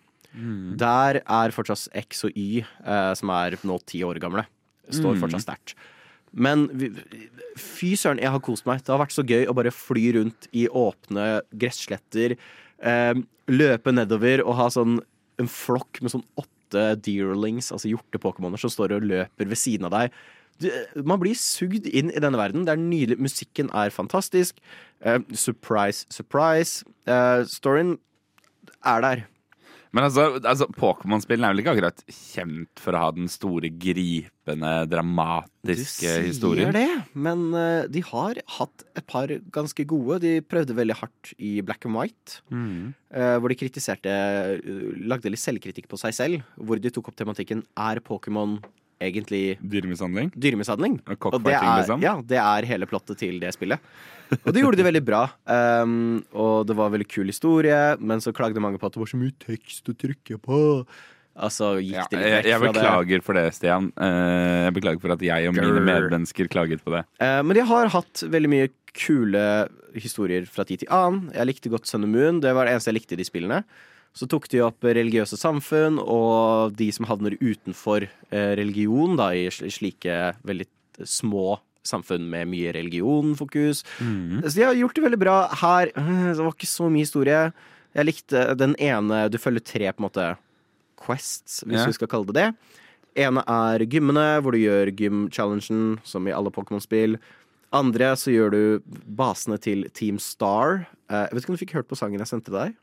Der 0.79 1.21
er 1.23 1.53
fortsatt 1.55 1.87
X 1.95 2.25
og 2.27 2.35
Y, 2.35 2.63
eh, 2.83 3.11
som 3.15 3.31
er 3.31 3.55
nå 3.63 3.77
ti 3.87 4.01
år 4.03 4.19
gamle, 4.19 4.43
står 4.91 5.21
fortsatt 5.21 5.45
sterkt. 5.45 5.75
Men 6.35 6.67
fy 7.55 7.93
søren, 7.95 8.19
jeg 8.19 8.33
har 8.33 8.43
kost 8.43 8.65
meg. 8.67 8.83
Det 8.83 8.91
har 8.91 8.99
vært 8.99 9.15
så 9.15 9.23
gøy 9.23 9.47
å 9.47 9.55
bare 9.55 9.71
fly 9.71 10.09
rundt 10.17 10.49
i 10.51 10.65
åpne 10.67 11.41
gressletter, 11.55 12.35
eh, 12.83 13.13
løpe 13.47 13.93
nedover 13.95 14.43
og 14.43 14.55
ha 14.59 14.67
sånn 14.67 14.99
en 15.41 15.51
flokk 15.51 16.01
med 16.01 16.13
sånn 16.13 16.25
åtte 16.39 16.87
deerlings, 17.05 17.71
altså 17.71 17.91
hjorte-pokémoner, 17.91 18.59
som 18.59 18.71
står 18.73 18.95
og 18.97 19.05
løper 19.07 19.51
ved 19.51 19.59
siden 19.59 19.87
av 19.89 19.95
deg. 19.95 20.17
Du, 20.63 20.69
man 21.03 21.19
blir 21.19 21.35
sugd 21.35 21.87
inn 21.91 22.13
i 22.13 22.21
denne 22.23 22.39
verden. 22.39 22.63
Det 22.67 22.75
er 22.75 22.81
nydelig. 22.81 23.19
Musikken 23.19 23.69
er 23.75 23.91
fantastisk. 23.91 24.61
Uh, 25.03 25.19
surprise, 25.35 26.07
surprise. 26.13 26.85
Uh, 27.07 27.43
storyen 27.51 27.97
er 28.85 29.03
der. 29.03 29.25
Men 29.95 30.09
altså, 30.09 30.25
altså 30.41 30.67
Pokémon-spillene 30.75 31.47
er 31.47 31.53
vel 31.53 31.63
ikke 31.63 31.73
akkurat 31.75 32.01
kjent 32.11 32.81
for 32.83 32.97
å 32.97 33.03
ha 33.05 33.11
den 33.15 33.29
store, 33.31 33.69
gripende, 33.71 34.73
dramatiske 34.91 36.11
historien? 36.25 36.73
Du 36.73 36.75
sier 36.75 36.75
det, 36.75 37.15
men 37.15 37.45
uh, 37.55 37.87
de 37.87 38.03
har 38.09 38.41
hatt 38.57 38.85
et 38.99 39.05
par 39.07 39.31
ganske 39.55 39.87
gode. 39.87 40.19
De 40.25 40.33
prøvde 40.43 40.75
veldig 40.75 40.99
hardt 40.99 41.31
i 41.39 41.57
Black 41.65 41.87
and 41.87 41.95
White, 41.99 42.41
Mm. 42.51 42.93
Uh, 43.15 43.37
hvor 43.39 43.51
de 43.51 43.55
kritiserte 43.57 44.11
eh, 44.11 44.59
Lagde 45.07 45.29
litt 45.31 45.39
selvkritikk 45.39 45.87
på 45.87 45.97
seg 45.99 46.15
selv, 46.17 46.43
hvor 46.59 46.81
de 46.81 46.91
tok 46.91 47.07
opp 47.09 47.17
tematikken 47.17 47.61
Er 47.79 48.01
Pokémon 48.03 48.57
egentlig 49.01 49.57
Dyremishandling? 49.61 50.31
dyremishandling? 50.35 50.99
Og 51.07 51.25
Og 51.33 51.43
det 51.43 51.53
er, 51.57 51.79
liksom? 51.81 52.01
ja, 52.03 52.15
det 52.21 52.37
er 52.41 52.65
hele 52.69 52.85
plottet 52.87 53.17
til 53.19 53.39
det 53.39 53.51
spillet. 53.55 53.79
Og 54.45 54.53
det 54.53 54.61
gjorde 54.63 54.77
de 54.79 54.85
veldig 54.87 55.03
bra. 55.05 55.23
Um, 55.45 56.23
og 56.33 56.65
det 56.67 56.75
var 56.77 56.89
veldig 56.93 57.07
kul 57.11 57.27
historie, 57.29 57.97
men 57.99 58.19
så 58.23 58.33
klagde 58.33 58.59
mange 58.63 58.79
på 58.81 58.87
at 58.87 58.93
det 58.95 59.01
var 59.03 59.11
så 59.11 59.19
mye 59.21 59.35
tekst 59.43 59.91
å 59.91 59.93
trykke 59.93 60.39
på. 60.41 60.61
Altså 61.35 61.73
Ja, 61.83 62.05
jeg, 62.09 62.45
jeg 62.47 62.59
det. 62.61 62.71
beklager 62.71 63.21
for 63.21 63.35
det, 63.35 63.49
Stian. 63.57 63.91
Uh, 63.99 64.65
jeg 64.69 64.73
beklager 64.77 65.01
for 65.03 65.11
at 65.17 65.21
jeg 65.21 65.49
og 65.49 65.57
mine 65.57 65.83
medmennesker 65.83 66.47
klaget 66.47 66.81
på 66.85 66.95
det. 66.95 67.03
Uh, 67.19 67.41
men 67.43 67.57
de 67.59 67.65
har 67.67 67.91
hatt 67.91 68.23
veldig 68.31 68.49
mye 68.53 68.69
kule 68.95 69.41
historier 69.99 70.47
fra 70.47 70.63
tid 70.63 70.85
til 70.85 70.89
annen. 70.95 71.27
Jeg 71.35 71.49
likte 71.51 71.69
godt 71.73 71.85
Sun 71.91 72.07
and 72.07 72.15
Moon. 72.15 72.39
Det 72.43 72.53
var 72.55 72.65
det 72.65 72.77
eneste 72.77 72.93
jeg 72.93 73.01
likte 73.01 73.17
i 73.17 73.19
de 73.19 73.27
spillene. 73.27 73.61
Så 74.15 74.27
tok 74.31 74.47
de 74.51 74.61
opp 74.63 74.85
religiøse 74.87 75.37
samfunn 75.39 75.99
og 75.99 76.75
de 76.79 76.87
som 76.95 77.07
havner 77.09 77.35
utenfor 77.41 78.07
eh, 78.07 78.51
religion, 78.55 79.17
da, 79.19 79.33
i 79.35 79.49
slike 79.51 80.35
veldig 80.47 80.67
små 81.03 81.57
samfunn 81.85 82.29
med 82.31 82.49
mye 82.49 82.71
religionfokus. 82.77 83.83
Så 84.47 84.53
de 84.55 84.63
har 84.65 84.77
gjort 84.79 84.95
det 84.95 85.03
veldig 85.05 85.21
bra. 85.21 85.35
Her 85.61 85.91
øh, 85.91 86.31
det 86.31 86.39
var 86.39 86.55
ikke 86.55 86.71
så 86.71 86.87
mye 86.89 87.05
historie. 87.05 87.41
Jeg 87.95 88.07
likte 88.09 88.47
den 88.59 88.73
ene 88.81 89.27
Du 89.31 89.37
følger 89.39 89.63
tre 89.63 89.91
på 89.91 90.01
en 90.01 90.07
måte 90.07 90.31
quests, 90.99 91.61
hvis 91.67 91.77
yeah. 91.77 91.87
vi 91.87 91.97
skal 91.99 92.09
kalle 92.11 92.31
det 92.31 92.39
det. 92.39 92.81
Ene 93.25 93.43
er 93.47 93.85
gymmene, 93.87 94.41
hvor 94.43 94.55
du 94.55 94.59
gjør 94.59 94.91
gym-challengen, 94.91 95.99
som 96.03 96.27
i 96.27 96.33
alle 96.35 96.51
Pokémon-spill. 96.51 97.15
Andre 97.75 98.11
så 98.19 98.31
gjør 98.33 98.51
du 98.51 98.63
basene 99.19 99.59
til 99.61 99.85
Team 99.95 100.19
Star. 100.19 100.85
Eh, 101.11 101.27
jeg 101.27 101.35
vet 101.35 101.43
ikke 101.43 101.53
om 101.53 101.59
du 101.59 101.63
fikk 101.63 101.77
hørt 101.77 101.91
på 101.91 101.99
sangen 101.99 102.23
jeg 102.23 102.31
sendte 102.31 102.55
deg? 102.55 102.75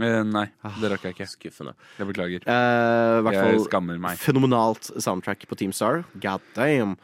Eh, 0.00 0.22
nei, 0.24 0.46
det 0.80 0.88
rakk 0.92 1.08
jeg 1.08 1.16
ikke. 1.16 1.28
Skuffende. 1.28 1.74
Jeg 1.98 2.08
beklager. 2.08 2.46
Eh, 2.46 3.16
hvert 3.24 3.36
Jeg 3.36 3.42
fall 3.44 3.66
skammer 3.66 3.98
meg. 4.00 4.20
fenomenalt 4.20 4.88
soundtrack 4.96 5.44
på 5.48 5.58
Team 5.58 5.72
Star. 5.76 6.04
God 6.16 6.40
damn. 6.54 6.96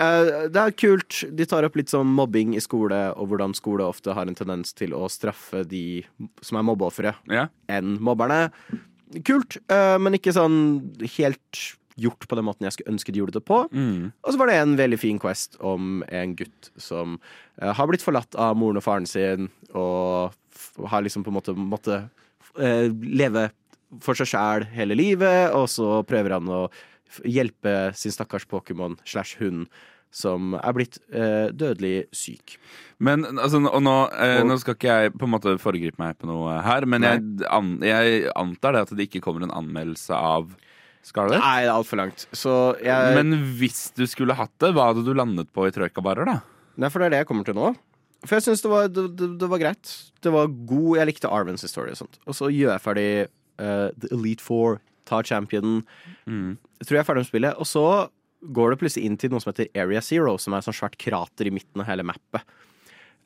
Eh, 0.00 0.48
det 0.48 0.56
er 0.56 0.72
kult. 0.72 1.20
De 1.36 1.46
tar 1.46 1.66
opp 1.66 1.76
litt 1.76 1.92
sånn 1.92 2.08
mobbing 2.16 2.56
i 2.56 2.62
skole, 2.64 3.12
og 3.14 3.28
hvordan 3.30 3.54
skole 3.54 3.84
ofte 3.86 4.14
har 4.16 4.26
en 4.26 4.34
tendens 4.34 4.72
til 4.74 4.96
å 4.96 5.06
straffe 5.12 5.62
de 5.68 6.02
som 6.42 6.58
er 6.58 6.66
mobbeofre, 6.66 7.14
yeah. 7.30 7.52
enn 7.68 7.98
mobberne. 8.02 8.48
Kult, 9.22 9.60
eh, 9.70 9.96
men 10.00 10.16
ikke 10.16 10.34
sånn 10.34 10.58
helt 11.18 11.62
gjort 12.00 12.26
på 12.28 12.38
den 12.38 12.46
måten 12.48 12.66
jeg 12.66 12.74
skulle 12.76 12.94
ønske 12.94 13.12
de 13.14 13.20
gjorde 13.22 13.36
det 13.38 13.44
på. 13.46 13.60
Mm. 13.70 14.12
Og 14.24 14.32
så 14.32 14.40
var 14.40 14.50
det 14.50 14.56
en 14.60 14.76
veldig 14.78 14.98
fin 14.98 15.20
quest 15.22 15.58
om 15.62 16.02
en 16.08 16.34
gutt 16.38 16.70
som 16.80 17.18
uh, 17.62 17.72
har 17.76 17.90
blitt 17.90 18.04
forlatt 18.04 18.34
av 18.34 18.56
moren 18.58 18.80
og 18.80 18.86
faren 18.86 19.06
sin, 19.06 19.50
og 19.74 20.34
har 20.90 21.04
liksom 21.06 21.24
på 21.26 21.30
en 21.30 21.38
måte 21.38 21.54
måttet 21.54 22.08
uh, 22.58 22.88
leve 22.90 23.48
for 24.02 24.18
seg 24.18 24.32
sjæl 24.32 24.68
hele 24.74 24.96
livet, 24.98 25.54
og 25.54 25.68
så 25.70 26.00
prøver 26.08 26.34
han 26.38 26.50
å 26.50 26.64
hjelpe 27.22 27.92
sin 27.94 28.14
stakkars 28.14 28.46
Pokémon 28.50 28.96
slash 29.06 29.38
hund 29.38 29.68
som 30.14 30.54
er 30.60 30.74
blitt 30.76 31.00
eh, 31.10 31.50
dødelig 31.50 32.04
syk. 32.14 32.56
Men 33.02 33.26
altså, 33.34 33.58
og 33.66 33.82
nå, 33.82 33.94
eh, 34.14 34.40
Og- 34.40 34.46
nå 34.46 34.58
skal 34.62 34.76
ikke 34.76 34.94
jeg 35.00 35.12
på 35.18 35.26
en 35.26 35.32
måte 35.34 35.56
foregripe 35.58 35.98
meg 35.98 36.18
på 36.18 36.28
noe 36.30 36.60
her, 36.62 36.86
men 36.86 37.02
jeg, 37.02 37.22
an, 37.50 37.78
jeg 37.82 38.30
antar 38.38 38.72
det 38.76 38.84
at 38.86 38.94
det 38.94 39.08
ikke 39.08 39.24
kommer 39.26 39.42
en 39.42 39.54
anmeldelse 39.54 40.14
av 40.14 40.54
Scarlett? 41.04 41.42
Nei, 41.42 41.64
det 41.66 41.70
er 41.70 41.76
altfor 41.76 42.00
langt. 42.00 42.24
Så 42.32 42.52
jeg 42.82 43.16
Men 43.18 43.36
hvis 43.58 43.90
du 43.96 44.06
skulle 44.08 44.36
hatt 44.38 44.54
det, 44.62 44.72
hva 44.76 44.90
hadde 44.90 45.04
du 45.04 45.12
landet 45.16 45.50
på 45.54 45.66
i 45.68 45.74
trøykabarer, 45.74 46.28
da? 46.28 46.38
Nei, 46.80 46.90
for 46.90 47.02
det 47.02 47.10
er 47.10 47.14
det 47.14 47.22
jeg 47.22 47.30
kommer 47.30 47.46
til 47.46 47.58
nå. 47.58 47.74
For 48.24 48.38
jeg 48.38 48.46
syns 48.46 48.64
det, 48.64 48.72
det, 48.96 49.04
det, 49.20 49.28
det 49.42 49.50
var 49.52 49.60
greit. 49.60 49.92
Det 50.24 50.32
var 50.32 50.48
god 50.48 50.96
Jeg 50.96 51.10
likte 51.10 51.30
Arvins 51.30 51.64
historie 51.66 51.92
og 51.92 52.00
sånt. 52.00 52.18
Og 52.24 52.36
så 52.36 52.48
gjør 52.48 52.72
jeg 52.72 52.84
ferdig 52.86 53.08
uh, 53.60 53.88
The 54.00 54.10
Elite 54.16 54.44
Four, 54.44 54.80
tar 55.04 55.26
championen. 55.28 55.82
Mm. 56.24 56.56
Jeg 56.80 56.88
tror 56.88 56.98
jeg 56.98 57.04
er 57.04 57.08
ferdig 57.10 57.24
med 57.26 57.32
spillet. 57.32 57.60
Og 57.60 57.68
så 57.68 57.86
går 58.56 58.72
det 58.72 58.80
plutselig 58.80 59.08
inn 59.08 59.18
til 59.20 59.32
noe 59.32 59.44
som 59.44 59.52
heter 59.52 59.68
Area 59.76 60.00
Zero, 60.04 60.38
som 60.40 60.56
er 60.56 60.62
et 60.62 60.68
sånt 60.68 60.80
svært 60.80 60.96
krater 61.00 61.48
i 61.48 61.52
midten 61.52 61.84
av 61.84 61.88
hele 61.90 62.06
mappet. 62.06 62.44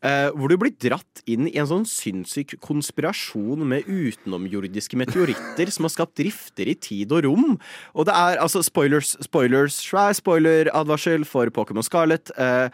Eh, 0.06 0.28
hvor 0.30 0.46
du 0.46 0.54
blir 0.60 0.74
dratt 0.78 1.22
inn 1.26 1.48
i 1.50 1.56
en 1.58 1.66
sånn 1.66 1.86
sinnssyk 1.88 2.54
konspirasjon 2.62 3.64
med 3.66 3.88
utenomjordiske 3.90 4.98
meteoritter 5.00 5.72
som 5.74 5.88
har 5.88 5.94
skapt 5.96 6.22
rifter 6.22 6.70
i 6.70 6.76
tid 6.78 7.14
og 7.16 7.24
rom. 7.26 7.56
Og 7.98 8.06
det 8.06 8.14
er 8.14 8.38
altså 8.38 8.62
spoilers, 8.62 9.16
spoilers, 9.26 9.80
svær 9.82 10.14
spoileradvarsel 10.14 11.26
for 11.26 11.50
Pokémon 11.50 11.86
Scarlet. 11.86 12.30
Uh, 12.38 12.70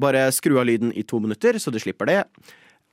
bare 0.00 0.24
skru 0.32 0.56
av 0.56 0.64
lyden 0.70 0.94
i 0.96 1.04
to 1.04 1.20
minutter, 1.20 1.58
så 1.60 1.68
du 1.68 1.76
slipper 1.82 2.08
det. 2.08 2.22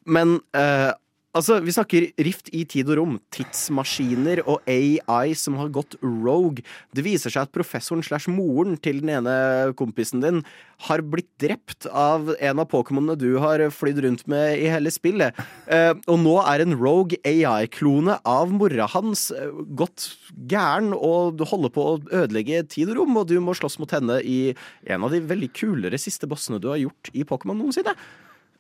Men 0.09 0.39
eh, 0.57 0.91
altså, 1.39 1.59
vi 1.63 1.73
snakker 1.75 2.07
rift 2.25 2.51
i 2.55 2.63
tid 2.69 2.89
og 2.91 2.99
rom. 2.99 3.17
Tidsmaskiner 3.33 4.41
og 4.45 4.65
AI 4.69 5.35
som 5.37 5.57
har 5.59 5.71
gått 5.73 5.97
rogue. 6.03 6.63
Det 6.95 7.05
viser 7.05 7.33
seg 7.33 7.47
at 7.47 7.55
professoren 7.55 8.03
slash 8.05 8.31
moren 8.31 8.77
til 8.81 9.01
den 9.03 9.13
ene 9.17 9.35
kompisen 9.79 10.23
din 10.23 10.43
har 10.87 11.03
blitt 11.03 11.29
drept 11.41 11.87
av 11.91 12.29
en 12.37 12.61
av 12.61 12.69
Pokémonene 12.71 13.17
du 13.19 13.33
har 13.43 13.61
flydd 13.73 14.03
rundt 14.05 14.23
med 14.31 14.61
i 14.61 14.69
hele 14.71 14.91
spillet. 14.93 15.35
Eh, 15.67 15.91
og 16.07 16.21
nå 16.21 16.37
er 16.45 16.63
en 16.63 16.77
rogue 16.79 17.19
AI-klone 17.27 18.19
av 18.27 18.53
mora 18.55 18.87
hans 18.93 19.27
eh, 19.35 19.51
gått 19.79 20.07
gæren 20.51 20.93
og 20.95 21.43
holder 21.51 21.75
på 21.75 21.83
å 21.83 21.99
ødelegge 22.21 22.63
tid 22.71 22.93
og 22.93 23.01
rom, 23.01 23.19
og 23.19 23.27
du 23.31 23.37
må 23.43 23.57
slåss 23.57 23.79
mot 23.81 23.91
henne 23.95 24.21
i 24.23 24.39
en 24.87 25.03
av 25.03 25.11
de 25.13 25.23
veldig 25.27 25.51
kulere 25.57 25.99
siste 25.99 26.29
bossene 26.29 26.61
du 26.63 26.71
har 26.71 26.79
gjort 26.79 27.11
i 27.11 27.27
Pokémon 27.27 27.59
noensinne. 27.59 27.95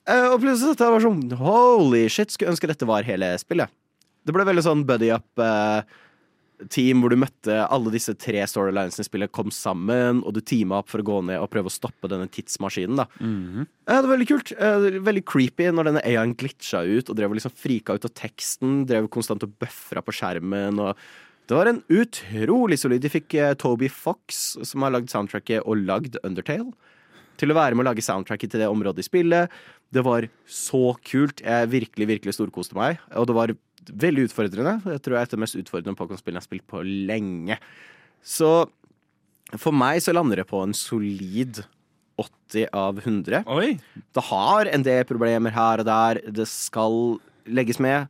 Eh, 0.07 0.27
og 0.33 0.39
plutselig 0.41 0.73
dette 0.75 0.89
var 0.91 0.99
sånn 1.03 1.31
Holy 1.37 2.07
shit, 2.09 2.31
skulle 2.31 2.51
ønske 2.53 2.67
dette 2.71 2.85
var 2.87 3.03
hele 3.03 3.33
spillet. 3.37 3.69
Det 4.25 4.33
ble 4.35 4.45
veldig 4.45 4.63
sånn 4.65 4.85
buddy 4.85 5.09
up-team 5.15 6.99
hvor 7.01 7.09
du 7.13 7.17
møtte 7.21 7.55
alle 7.71 7.91
disse 7.93 8.13
tre 8.19 8.41
storylinesene 8.49 9.05
i 9.05 9.07
spillet 9.07 9.31
kom 9.35 9.49
sammen, 9.53 10.19
og 10.27 10.33
du 10.35 10.41
teama 10.41 10.81
opp 10.81 10.89
for 10.91 10.99
å 11.01 11.07
gå 11.07 11.19
ned 11.29 11.39
og 11.41 11.49
prøve 11.53 11.71
å 11.71 11.73
stoppe 11.73 12.09
denne 12.11 12.27
tidsmaskinen. 12.29 12.97
da 12.97 13.05
Mhm. 13.19 13.61
Eh, 13.87 14.01
Det 14.01 14.07
var 14.07 14.17
veldig 14.17 14.27
kult. 14.27 14.51
Eh, 14.57 14.99
Veldig 14.99 15.25
creepy 15.25 15.71
når 15.71 15.83
denne 15.85 16.05
AI-en 16.05 16.35
glitcha 16.35 16.83
ut 16.85 17.09
og 17.09 17.15
drev 17.15 17.31
liksom 17.33 17.51
frika 17.55 17.93
ut 17.95 18.05
av 18.05 18.11
teksten. 18.13 18.85
Drev 18.85 19.07
konstant 19.09 19.43
og 19.43 19.53
bøfra 19.59 20.01
på 20.03 20.11
skjermen. 20.13 20.79
Og 20.79 20.95
det 21.47 21.55
var 21.57 21.67
en 21.67 21.81
utrolig 21.89 22.77
solid. 22.77 23.01
De 23.01 23.09
fikk 23.09 23.33
eh, 23.35 23.53
Toby 23.55 23.87
Fox, 23.89 24.57
som 24.63 24.81
har 24.81 24.91
lagd 24.91 25.09
soundtracket 25.09 25.61
og 25.65 25.77
lagd 25.77 26.17
Undertale, 26.23 26.73
til 27.39 27.53
å 27.53 27.57
være 27.57 27.77
med 27.77 27.85
å 27.85 27.89
lage 27.89 28.03
soundtracket 28.05 28.51
til 28.53 28.63
det 28.63 28.69
området 28.71 29.03
i 29.03 29.07
spillet. 29.07 29.55
Det 29.93 30.03
var 30.05 30.27
så 30.49 30.93
kult. 31.07 31.43
Jeg 31.45 31.71
virkelig, 31.71 32.09
virkelig 32.13 32.35
storkoste 32.37 32.77
meg. 32.77 32.99
Og 33.15 33.29
det 33.29 33.37
var 33.37 33.55
veldig 33.89 34.27
utfordrende. 34.27 34.77
Jeg 34.93 35.03
tror 35.05 35.15
jeg 35.15 35.21
er 35.21 35.29
et 35.29 35.33
av 35.33 35.39
de 35.39 35.43
mest 35.45 35.59
utfordrende 35.59 35.97
Pokémon-spillene 35.99 36.39
jeg 36.39 36.45
har 36.45 36.49
spilt 36.49 36.67
på 36.69 36.83
lenge. 36.85 37.59
Så 38.21 38.51
for 39.57 39.73
meg 39.73 40.01
så 40.03 40.13
lander 40.13 40.43
det 40.43 40.49
på 40.49 40.61
en 40.61 40.75
solid 40.77 41.63
80 42.19 42.69
av 42.75 42.99
100. 43.01 43.43
Oi! 43.55 43.77
Det 44.13 44.25
har 44.29 44.69
en 44.69 44.85
del 44.85 45.05
problemer 45.09 45.55
her 45.55 45.81
og 45.81 45.87
der. 45.87 46.21
Det 46.27 46.47
skal 46.51 47.17
legges 47.49 47.79
med. 47.81 48.09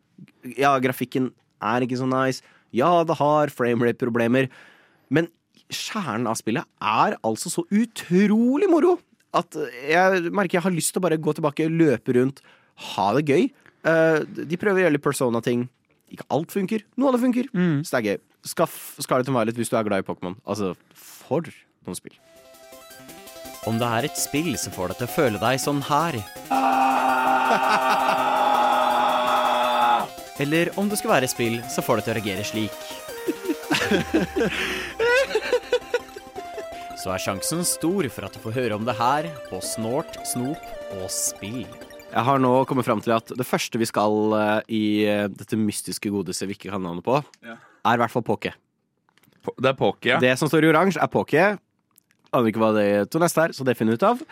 Ja, 0.58 0.74
grafikken 0.82 1.30
er 1.64 1.86
ikke 1.86 2.00
så 2.00 2.08
nice. 2.10 2.44
Ja, 2.76 3.04
det 3.08 3.18
har 3.22 3.54
framerate-problemer. 3.54 4.50
Men 5.14 5.30
kjernen 5.70 6.28
av 6.30 6.38
spillet 6.40 6.66
er 6.82 7.16
altså 7.26 7.52
så 7.54 7.64
utrolig 7.70 8.70
moro 8.72 8.98
at 9.38 9.50
jeg 9.86 10.32
merker 10.34 10.58
jeg 10.58 10.66
har 10.66 10.74
lyst 10.74 10.92
til 10.94 11.02
å 11.02 11.06
bare 11.06 11.22
gå 11.22 11.32
tilbake, 11.38 11.68
løpe 11.70 12.10
rundt, 12.18 12.38
ha 12.96 13.08
det 13.18 13.24
gøy. 13.30 13.44
Eh, 13.86 14.20
de 14.50 14.56
prøver 14.60 14.78
å 14.80 14.84
gjøre 14.86 14.96
litt 14.98 15.06
persona-ting. 15.06 15.60
Ikke 16.10 16.26
alt 16.34 16.52
funker. 16.56 16.80
Noe 16.98 17.08
av 17.12 17.16
det 17.18 17.24
funker. 17.28 17.46
Så 17.86 17.90
det 17.94 18.00
er 18.00 18.08
gøy. 18.10 18.18
skaff 18.50 18.76
Scarlet 19.04 19.30
Violet 19.30 19.58
hvis 19.60 19.70
du 19.70 19.76
er 19.78 19.86
glad 19.86 20.00
i 20.02 20.08
Pokémon. 20.08 20.36
Altså, 20.48 20.68
for 20.96 21.42
noen 21.86 21.98
spill. 22.00 22.16
Om 23.70 23.76
det 23.78 23.90
er 24.00 24.04
et 24.08 24.18
spill 24.18 24.54
som 24.58 24.72
får 24.74 24.88
deg 24.94 24.98
til 25.02 25.10
å 25.10 25.14
føle 25.14 25.38
deg 25.42 25.56
sånn 25.60 25.82
her 25.90 26.14
Eller 30.40 30.72
om 30.80 30.88
det 30.88 30.96
skal 31.02 31.12
være 31.12 31.28
et 31.28 31.34
spill 31.34 31.58
som 31.68 31.84
får 31.84 31.96
deg 32.00 32.06
til 32.06 32.14
å 32.14 32.18
reagere 32.22 32.44
slik. 32.48 32.76
Så 37.00 37.12
er 37.14 37.22
sjansen 37.24 37.62
stor 37.68 38.08
for 38.12 38.28
at 38.28 38.36
du 38.36 38.42
får 38.44 38.56
høre 38.58 38.76
om 38.76 38.84
det 38.88 38.96
her 39.00 39.30
på 39.48 39.62
Snort, 39.64 40.18
Snop 40.28 40.66
og 40.98 41.06
Spill. 41.14 41.64
Jeg 42.10 42.26
har 42.26 42.42
nå 42.42 42.52
kommet 42.68 42.88
fram 42.88 43.00
til 43.06 43.14
at 43.16 43.32
det 43.38 43.46
første 43.48 43.80
vi 43.80 43.88
skal 43.88 44.34
eh, 44.36 44.72
i 44.74 44.84
eh, 45.08 45.28
dette 45.32 45.58
mystiske 45.60 46.10
godeset 46.12 46.50
vi 46.50 46.58
ikke 46.58 46.72
kan 46.74 46.84
navnet 46.84 47.06
på, 47.06 47.20
Ja. 47.46 47.56
er 47.86 48.00
i 48.00 48.02
hvert 48.02 48.12
fall 48.12 48.26
Poké. 48.26 48.52
Det 49.56 49.70
er 49.72 49.78
Poké, 49.78 50.16
ja. 50.16 50.20
Det 50.22 50.34
som 50.42 50.50
står 50.52 50.66
i 50.66 50.72
oransje, 50.74 51.00
er 51.02 51.12
Poké. 51.14 51.46
Aner 52.34 52.50
ikke 52.52 52.62
hva 52.62 52.74
det 52.76 52.88
to 53.14 53.22
neste 53.22 53.46
er, 53.48 53.54
så 53.56 53.66
det 53.66 53.78
finner 53.80 53.96
vi 53.96 54.02
ut 54.02 54.08
av. 54.10 54.26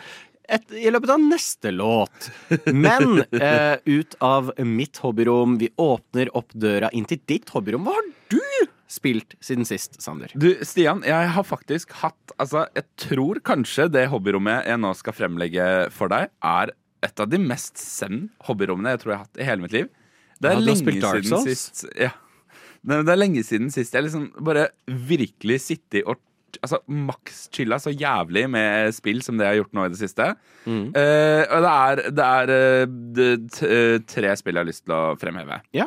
Et, 0.57 0.73
I 0.87 0.91
løpet 0.91 1.11
av 1.13 1.21
neste 1.21 1.71
låt. 1.75 2.27
Men 2.73 3.21
eh, 3.37 3.77
ut 3.85 4.17
av 4.23 4.51
mitt 4.65 4.99
hobbyrom, 5.03 5.55
vi 5.61 5.69
åpner 5.79 6.33
opp 6.37 6.51
døra 6.57 6.91
inn 6.97 7.07
til 7.09 7.21
ditt 7.29 7.53
hobbyrom. 7.53 7.87
Hva 7.87 7.95
har 7.95 8.11
du 8.33 8.41
spilt 8.87 9.35
siden 9.43 9.67
sist, 9.67 9.99
Sander? 10.01 10.31
Du, 10.39 10.49
Stian, 10.65 11.03
jeg 11.07 11.31
har 11.35 11.45
faktisk 11.45 11.91
hatt 12.01 12.35
Altså, 12.37 12.67
jeg 12.77 12.85
tror 13.01 13.39
kanskje 13.45 13.87
det 13.89 14.05
hobbyrommet 14.11 14.67
jeg 14.69 14.79
nå 14.79 14.91
skal 14.97 15.15
fremlegge 15.17 15.65
for 15.95 16.11
deg, 16.13 16.29
er 16.45 16.73
et 17.05 17.23
av 17.23 17.29
de 17.29 17.39
mest 17.41 17.79
send 17.81 18.27
hobbyrommene 18.47 18.95
jeg 18.95 19.03
tror 19.03 19.13
jeg 19.13 19.19
har 19.19 19.27
hatt 19.27 19.41
i 19.41 19.47
hele 19.47 19.65
mitt 19.65 19.75
liv. 19.75 19.89
Det 20.37 20.51
er 20.51 20.59
ja, 20.59 20.63
lenge 20.63 21.01
siden 21.01 21.45
sist 21.47 21.85
Ja. 21.97 22.13
Det 22.87 23.01
det 23.07 23.11
er 23.11 23.19
lenge 23.19 23.43
siden 23.43 23.73
sist 23.73 23.95
jeg 23.97 24.05
liksom 24.05 24.29
bare 24.45 24.69
virkelig 24.85 25.61
sittet 25.65 26.05
og 26.05 26.23
Altså 26.63 26.77
maks 26.89 27.49
chilla 27.53 27.75
så 27.77 27.91
jævlig 27.91 28.45
med 28.49 28.93
spill 28.95 29.19
som 29.21 29.35
det 29.37 29.45
jeg 29.45 29.51
har 29.51 29.57
gjort 29.59 29.73
nå 29.75 29.83
i 29.83 29.89
det 29.91 29.99
siste. 29.99 30.29
Mm. 30.63 30.85
Uh, 30.95 31.43
og 31.43 31.65
det 31.65 31.73
er, 31.73 32.01
det 32.17 32.27
er 32.27 32.53
uh, 32.53 32.93
det, 33.19 33.27
tre 34.09 34.31
spill 34.39 34.55
jeg 34.55 34.63
har 34.63 34.69
lyst 34.69 34.85
til 34.85 34.95
å 34.95 35.01
fremheve. 35.19 35.59
Ja. 35.75 35.85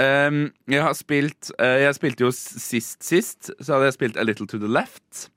Jeg 0.00 0.82
har 0.82 0.94
spilt 0.98 1.52
eh, 1.62 1.84
Jeg 1.84 1.94
spilte 1.94 2.24
jo 2.26 2.32
sist 2.34 3.04
sist, 3.06 3.52
så 3.60 3.76
hadde 3.76 3.90
jeg 3.90 3.96
spilt 3.98 4.16
A 4.18 4.24
Little 4.26 4.48
To 4.50 4.58
The 4.58 4.70
Left. 4.70 5.28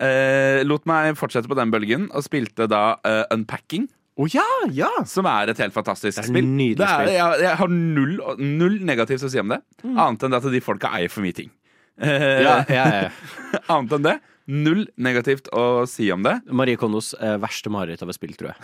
Eh, 0.00 0.62
lot 0.64 0.84
meg 0.88 1.16
fortsette 1.16 1.48
på 1.48 1.56
den 1.56 1.72
bølgen 1.72 2.08
og 2.12 2.24
spilte 2.24 2.68
da 2.68 2.98
eh, 3.04 3.24
Unpacking. 3.36 3.88
Oh, 4.16 4.28
ja, 4.32 4.46
ja! 4.72 4.88
Som 5.04 5.28
er 5.28 5.52
et 5.52 5.58
helt 5.60 5.74
fantastisk 5.76 6.22
Det 6.22 6.30
spill. 6.30 6.46
Det 6.76 6.86
er, 6.86 7.02
spill. 7.02 7.12
jeg, 7.18 7.40
jeg 7.44 7.58
har 7.60 7.72
null, 7.72 8.14
null 8.40 8.78
negativt 8.88 9.26
å 9.26 9.28
si 9.28 9.40
om 9.42 9.52
det, 9.52 9.60
annet 9.84 10.24
enn 10.24 10.36
at 10.38 10.48
de 10.54 10.62
folka 10.64 10.94
eier 10.96 11.12
for 11.12 11.24
mye 11.24 11.36
ting. 11.36 11.52
Ja, 12.00 12.62
ja, 12.68 12.86
ja. 13.04 13.10
Annet 13.72 13.92
enn 13.98 14.08
det, 14.08 14.14
null 14.46 14.84
negativt 15.02 15.48
å 15.54 15.84
si 15.90 16.06
om 16.14 16.22
det. 16.22 16.36
Marie 16.54 16.78
Kondos 16.78 17.12
eh, 17.18 17.34
verste 17.42 17.70
mareritt 17.72 18.02
av 18.04 18.12
et 18.12 18.18
spill, 18.18 18.34
tror 18.38 18.52
jeg. 18.52 18.58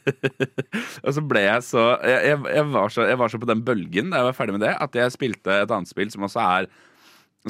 Og 1.04 1.16
så 1.16 1.24
ble 1.26 1.42
jeg 1.42 1.64
så 1.66 1.86
jeg, 2.06 2.20
jeg, 2.30 2.38
jeg, 2.54 2.68
var 2.74 2.94
så 2.94 3.06
jeg 3.08 3.18
var 3.18 3.32
så 3.32 3.40
på 3.42 3.48
den 3.50 3.64
bølgen 3.66 4.12
da 4.12 4.22
jeg 4.22 4.28
var 4.28 4.38
ferdig 4.38 4.56
med 4.56 4.64
det, 4.64 4.74
at 4.86 4.98
jeg 4.98 5.14
spilte 5.14 5.60
et 5.64 5.74
annet 5.74 5.90
spill 5.90 6.10
som 6.12 6.26
også 6.26 6.42
er 6.44 6.70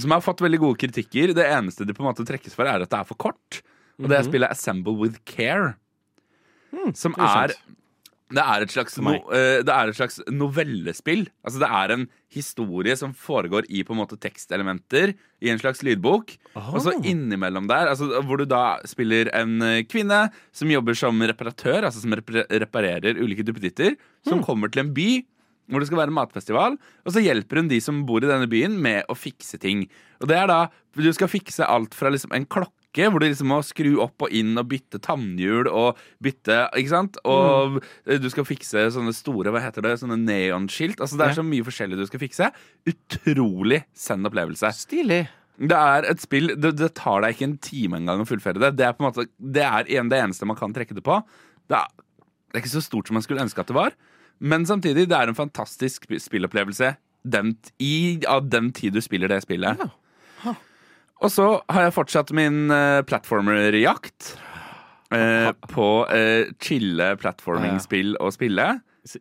Som 0.00 0.15
har 0.15 0.25
fått 0.25 0.41
veldig 0.45 0.62
gode 0.62 0.81
kritikker. 0.81 1.35
Det 1.37 1.45
eneste 1.50 1.85
de 1.85 1.97
på 1.97 2.05
en 2.05 2.11
måte 2.12 2.27
trekkes 2.27 2.57
for, 2.57 2.69
er 2.69 2.85
at 2.85 2.93
det 2.93 3.00
er 3.00 3.09
for 3.09 3.19
kort. 3.21 3.61
Og 4.00 4.09
det 4.09 4.17
er 4.17 4.29
spillet 4.29 4.53
Assemble 4.55 4.95
With 4.97 5.21
Care. 5.29 5.75
som 6.95 7.17
er. 7.19 7.53
Det 8.31 8.43
er, 8.43 8.65
no, 9.03 9.15
eh, 9.35 9.61
det 9.67 9.75
er 9.75 9.91
et 9.91 9.99
slags 9.99 10.21
novellespill. 10.31 11.25
Altså 11.43 11.63
Det 11.63 11.71
er 11.81 11.95
en 11.97 12.05
historie 12.31 12.95
som 12.99 13.15
foregår 13.17 13.67
i 13.69 13.83
på 13.83 13.95
en 13.95 13.99
måte 13.99 14.19
tekstelementer 14.23 15.17
i 15.43 15.51
en 15.51 15.59
slags 15.59 15.83
lydbok. 15.87 16.37
Og 16.61 16.79
så 16.85 16.95
innimellom 17.03 17.67
der, 17.71 17.91
altså 17.91 18.23
hvor 18.26 18.39
du 18.39 18.47
da 18.47 18.78
spiller 18.87 19.33
en 19.35 19.59
eh, 19.67 19.83
kvinne 19.89 20.28
som 20.54 20.71
jobber 20.71 20.99
som 20.99 21.19
reparatør, 21.33 21.89
altså 21.89 22.04
som 22.04 22.15
reparerer 22.15 23.19
ulike 23.19 23.47
duppeditter, 23.47 23.99
som 24.26 24.45
kommer 24.47 24.71
til 24.71 24.87
en 24.87 24.95
by 24.95 25.11
hvor 25.71 25.83
det 25.83 25.87
skal 25.87 26.00
være 26.00 26.15
matfestival, 26.15 26.76
og 27.07 27.15
så 27.15 27.23
hjelper 27.23 27.61
hun 27.61 27.69
de 27.71 27.78
som 27.83 28.02
bor 28.07 28.25
i 28.25 28.26
denne 28.26 28.49
byen, 28.50 28.75
med 28.83 29.07
å 29.07 29.15
fikse 29.15 29.61
ting. 29.63 29.85
Og 30.19 30.31
det 30.31 30.39
er 30.41 30.50
da 30.50 30.61
Du 30.91 31.07
skal 31.15 31.31
fikse 31.31 31.63
alt 31.63 31.95
fra 31.95 32.11
liksom 32.11 32.33
en 32.35 32.45
klokke 32.50 32.79
hvor 32.99 33.23
du 33.23 33.26
liksom 33.29 33.50
må 33.53 33.61
skru 33.63 33.93
opp 34.03 34.26
og 34.26 34.33
inn 34.35 34.59
og 34.59 34.67
bytte 34.73 34.99
tannhjul 35.03 35.69
og 35.71 35.99
bytte 36.23 36.57
Ikke 36.79 36.91
sant? 36.91 37.19
Og 37.29 37.76
mm. 37.76 38.17
du 38.23 38.29
skal 38.33 38.49
fikse 38.49 38.89
sånne 38.97 39.15
store 39.15 39.53
hva 39.55 39.63
heter 39.63 39.87
det, 39.87 39.97
sånne 40.00 40.19
neonskilt. 40.19 40.99
Altså 40.99 41.21
Det 41.21 41.29
er 41.29 41.37
så 41.39 41.47
mye 41.47 41.67
forskjellig 41.67 42.00
du 42.00 42.07
skal 42.09 42.23
fikse. 42.23 42.50
Utrolig 42.91 43.85
send 43.95 44.26
opplevelse. 44.26 44.73
Stilig. 44.75 45.23
Det 45.61 45.76
er 45.76 46.07
et 46.09 46.23
spill 46.23 46.55
det, 46.57 46.73
det 46.81 46.95
tar 46.97 47.21
deg 47.23 47.37
ikke 47.37 47.49
en 47.50 47.59
time 47.63 48.00
engang 48.00 48.25
å 48.25 48.29
fullføre 48.29 48.63
det. 48.63 48.75
Det 48.81 48.89
er 48.89 48.97
på 48.97 49.05
en 49.05 49.11
måte 49.11 49.29
Det 49.39 49.67
er 49.67 49.91
en, 50.00 50.11
det 50.11 50.23
eneste 50.25 50.49
man 50.49 50.59
kan 50.59 50.75
trekke 50.75 50.97
det 50.97 51.05
på. 51.07 51.21
Det 51.71 51.79
er, 51.79 51.93
det 52.50 52.59
er 52.59 52.65
ikke 52.65 52.79
så 52.79 52.85
stort 52.85 53.11
som 53.11 53.21
man 53.21 53.26
skulle 53.26 53.45
ønske 53.45 53.63
at 53.63 53.71
det 53.71 53.79
var. 53.79 53.95
Men 54.41 54.65
samtidig, 54.67 55.07
det 55.11 55.17
er 55.17 55.29
en 55.29 55.37
fantastisk 55.37 56.09
spillopplevelse 56.09 56.95
den, 57.29 57.53
i, 57.79 58.21
av 58.25 58.49
den 58.49 58.71
tid 58.73 58.97
du 58.97 59.03
spiller 59.05 59.29
det 59.29 59.43
spillet. 59.45 59.83
Og 61.21 61.33
så 61.33 61.49
har 61.69 61.89
jeg 61.89 61.97
fortsatt 61.97 62.30
min 62.37 62.71
uh, 62.73 63.00
plattformerjakt. 63.06 64.35
uh, 65.13 65.50
på 65.69 65.89
uh, 66.09 66.52
chille 66.63 67.11
plattformingspill 67.21 68.17
å 68.21 68.30
spille. 68.35 68.69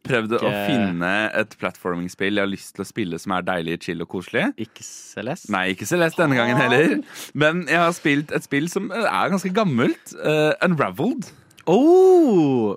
Prøvde 0.04 0.36
å 0.44 0.50
finne 0.68 1.12
et 1.40 1.54
platforming-spill 1.60 2.36
jeg 2.36 2.44
har 2.44 2.52
lyst 2.52 2.74
til 2.76 2.84
å 2.84 2.88
spille 2.88 3.20
som 3.22 3.32
er 3.38 3.46
deilig, 3.48 3.78
chill 3.86 4.04
og 4.04 4.10
koselig. 4.12 4.50
Ikke 4.60 4.84
Celeste? 4.84 5.48
Nei, 5.56 5.70
ikke 5.74 5.88
Celeste 5.88 6.22
denne 6.22 6.36
gangen 6.38 6.60
heller. 6.60 6.98
Men 7.34 7.64
jeg 7.70 7.80
har 7.80 7.96
spilt 7.96 8.34
et 8.36 8.46
spill 8.46 8.68
som 8.72 8.92
er 8.92 9.32
ganske 9.32 9.52
gammelt. 9.56 10.14
Uh, 10.20 10.52
Unraveled. 10.68 11.32
Oh, 11.70 12.76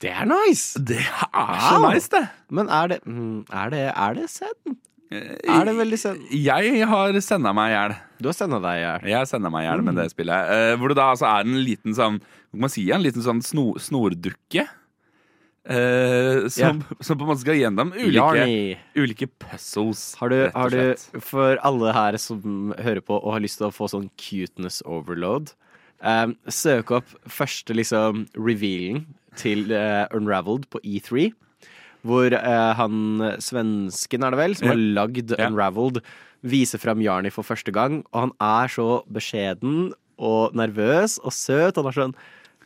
det 0.00 0.12
er 0.14 0.28
nice! 0.30 0.78
Det 0.78 1.02
er 1.02 1.58
så 1.66 1.82
nice, 1.82 2.08
det. 2.14 2.22
Men 2.50 2.70
er 2.72 2.94
det 2.94 3.00
mm, 3.04 3.44
Er 3.50 3.74
det, 3.74 3.82
er 3.90 4.16
det 4.16 4.30
send? 4.32 4.78
Er 5.10 5.64
det 5.66 5.72
veldig 5.74 5.98
send? 5.98 6.26
Jeg 6.30 6.86
har 6.86 7.16
senda 7.24 7.50
meg 7.56 7.72
i 7.72 7.74
hjel. 7.74 7.94
Du 8.22 8.28
har 8.30 8.36
senda 8.36 8.60
deg 8.62 8.78
i 8.78 8.82
hjel. 8.84 9.06
Jeg 9.10 9.18
har 9.18 9.30
senda 9.30 9.50
meg 9.50 9.64
i 9.64 9.66
hjel 9.66 9.82
med 9.86 9.98
det 9.98 10.10
spillet. 10.12 10.52
Uh, 10.52 10.74
hvor 10.78 10.92
det 10.92 10.98
da 11.00 11.08
altså 11.14 11.26
er 11.30 11.48
en 11.48 11.62
liten 11.66 11.96
sånn 11.96 12.20
Hva 12.22 12.60
man 12.66 12.72
si? 12.72 12.84
En 12.94 13.02
liten 13.02 13.24
sånn 13.24 13.42
sno, 13.42 13.72
snordukke. 13.82 14.68
Uh, 15.70 16.46
som, 16.48 16.80
som 17.04 17.18
på 17.18 17.26
en 17.26 17.28
måte 17.28 17.42
skal 17.42 17.58
gjennom 17.58 17.90
ulike, 17.92 18.78
ulike 18.96 19.28
puzzles. 19.42 20.14
Har 20.20 20.32
du, 20.32 20.38
har 20.54 20.72
du, 20.72 21.20
for 21.20 21.60
alle 21.66 21.92
her 21.94 22.16
som 22.22 22.72
hører 22.78 23.02
på 23.04 23.18
og 23.18 23.34
har 23.34 23.44
lyst 23.44 23.60
til 23.60 23.68
å 23.68 23.74
få 23.74 23.90
sånn 23.92 24.08
cuteness 24.18 24.80
overload, 24.88 25.52
um, 26.00 26.32
søk 26.48 26.94
opp 26.96 27.12
første 27.28 27.76
liksom 27.76 28.24
revealen 28.38 29.04
til 29.38 29.68
uh, 29.74 30.06
Unraveled 30.16 30.70
på 30.72 30.80
E3. 30.86 31.28
Hvor 32.06 32.32
eh, 32.32 32.72
han 32.78 33.22
svensken, 33.44 34.24
er 34.24 34.34
det 34.34 34.40
vel, 34.40 34.56
som 34.56 34.72
har 34.72 34.82
lagd 35.00 35.34
Ja. 35.36 35.48
Unraveled, 35.48 36.00
viser 36.40 36.80
fram 36.80 37.02
Jarny 37.04 37.32
for 37.32 37.44
første 37.44 37.72
gang. 37.72 38.00
Og 38.12 38.28
han 38.28 38.32
er 38.40 38.72
så 38.72 39.02
beskjeden 39.12 39.92
og 40.20 40.56
nervøs 40.56 41.18
og 41.24 41.34
søt. 41.36 41.76
Han 41.76 41.90
er 41.90 41.96
sånn 41.96 42.14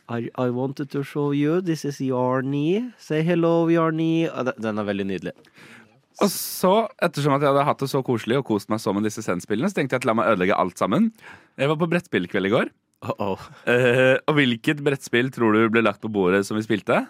I, 0.05 0.29
I 0.37 0.51
wanted 0.53 0.91
to 0.93 1.01
show 1.03 1.31
you. 1.33 1.61
This 1.61 1.83
is 1.85 1.99
Jarny. 1.99 2.91
Say 3.01 3.23
hello, 3.25 3.67
Jarny. 3.67 4.27
Den- 4.61 4.79
er 4.79 4.85
veldig 4.85 5.07
nydelig. 5.09 5.33
Og 6.23 6.29
så, 6.31 6.87
ettersom 7.03 7.33
at 7.35 7.43
jeg 7.43 7.51
hadde 7.51 7.65
hatt 7.67 7.81
det 7.81 7.89
så 7.91 7.99
koselig 8.05 8.37
og 8.39 8.45
kost 8.47 8.69
meg 8.71 8.79
så 8.79 8.93
med 8.95 9.03
disse 9.03 9.19
Zen-spillene, 9.25 9.67
så 9.67 9.81
tenkte 9.81 9.97
jeg 9.97 10.05
at 10.05 10.07
la 10.07 10.15
meg 10.15 10.29
ødelegge 10.31 10.55
alt 10.55 10.79
sammen. 10.79 11.09
Jeg 11.59 11.67
var 11.67 11.79
på 11.81 11.89
brettspillkveld 11.91 12.47
i 12.47 12.53
går. 12.53 12.71
Uh 13.03 13.11
oh. 13.19 13.41
uh, 13.67 14.15
og 14.23 14.37
hvilket 14.37 14.79
brettspill 14.85 15.27
tror 15.35 15.53
du 15.57 15.65
ble 15.69 15.83
lagt 15.83 15.99
på 16.01 16.09
bordet 16.09 16.45
som 16.47 16.55
vi 16.55 16.63
spilte? 16.63 17.01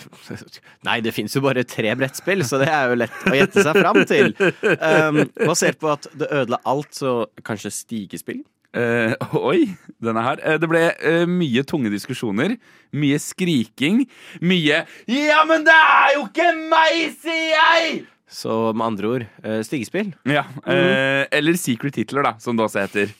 Nei, 0.86 1.00
det 1.04 1.12
fins 1.14 1.34
jo 1.36 1.42
bare 1.44 1.64
tre 1.68 1.92
brettspill, 1.98 2.44
så 2.48 2.60
det 2.62 2.68
er 2.72 2.92
jo 2.92 2.98
lett 3.02 3.26
å 3.28 3.34
gjette 3.36 3.64
seg 3.66 3.78
fram 3.78 4.00
til. 4.08 4.32
Um, 4.78 5.22
basert 5.44 5.78
på 5.82 5.90
at 5.92 6.08
det 6.18 6.30
ødela 6.32 6.60
alt, 6.68 6.90
så 6.96 7.26
kanskje 7.46 7.72
stigespill? 7.74 8.40
Uh, 8.72 9.12
oi, 9.36 9.66
denne 10.00 10.22
her. 10.24 10.40
Uh, 10.40 10.56
det 10.60 10.68
ble 10.70 10.80
uh, 10.96 11.24
mye 11.28 11.64
tunge 11.68 11.92
diskusjoner. 11.92 12.56
Mye 12.96 13.18
skriking. 13.20 14.06
Mye 14.40 14.84
'Ja, 15.08 15.42
men 15.48 15.66
det 15.68 15.76
er 15.76 16.14
jo 16.16 16.24
ikke 16.30 16.48
meg, 16.72 17.12
sier 17.20 17.52
jeg!' 17.52 18.02
Så 18.32 18.72
med 18.72 18.86
andre 18.86 19.08
ord, 19.10 19.24
stigespill. 19.68 20.14
Ja, 20.24 20.46
Mm. 20.64 21.26
Eller 21.36 21.56
Secret 21.60 21.96
Hitler, 22.00 22.22
da, 22.24 22.32
som 22.40 22.56
det 22.56 22.64
også 22.64 22.80
heter. 22.80 23.12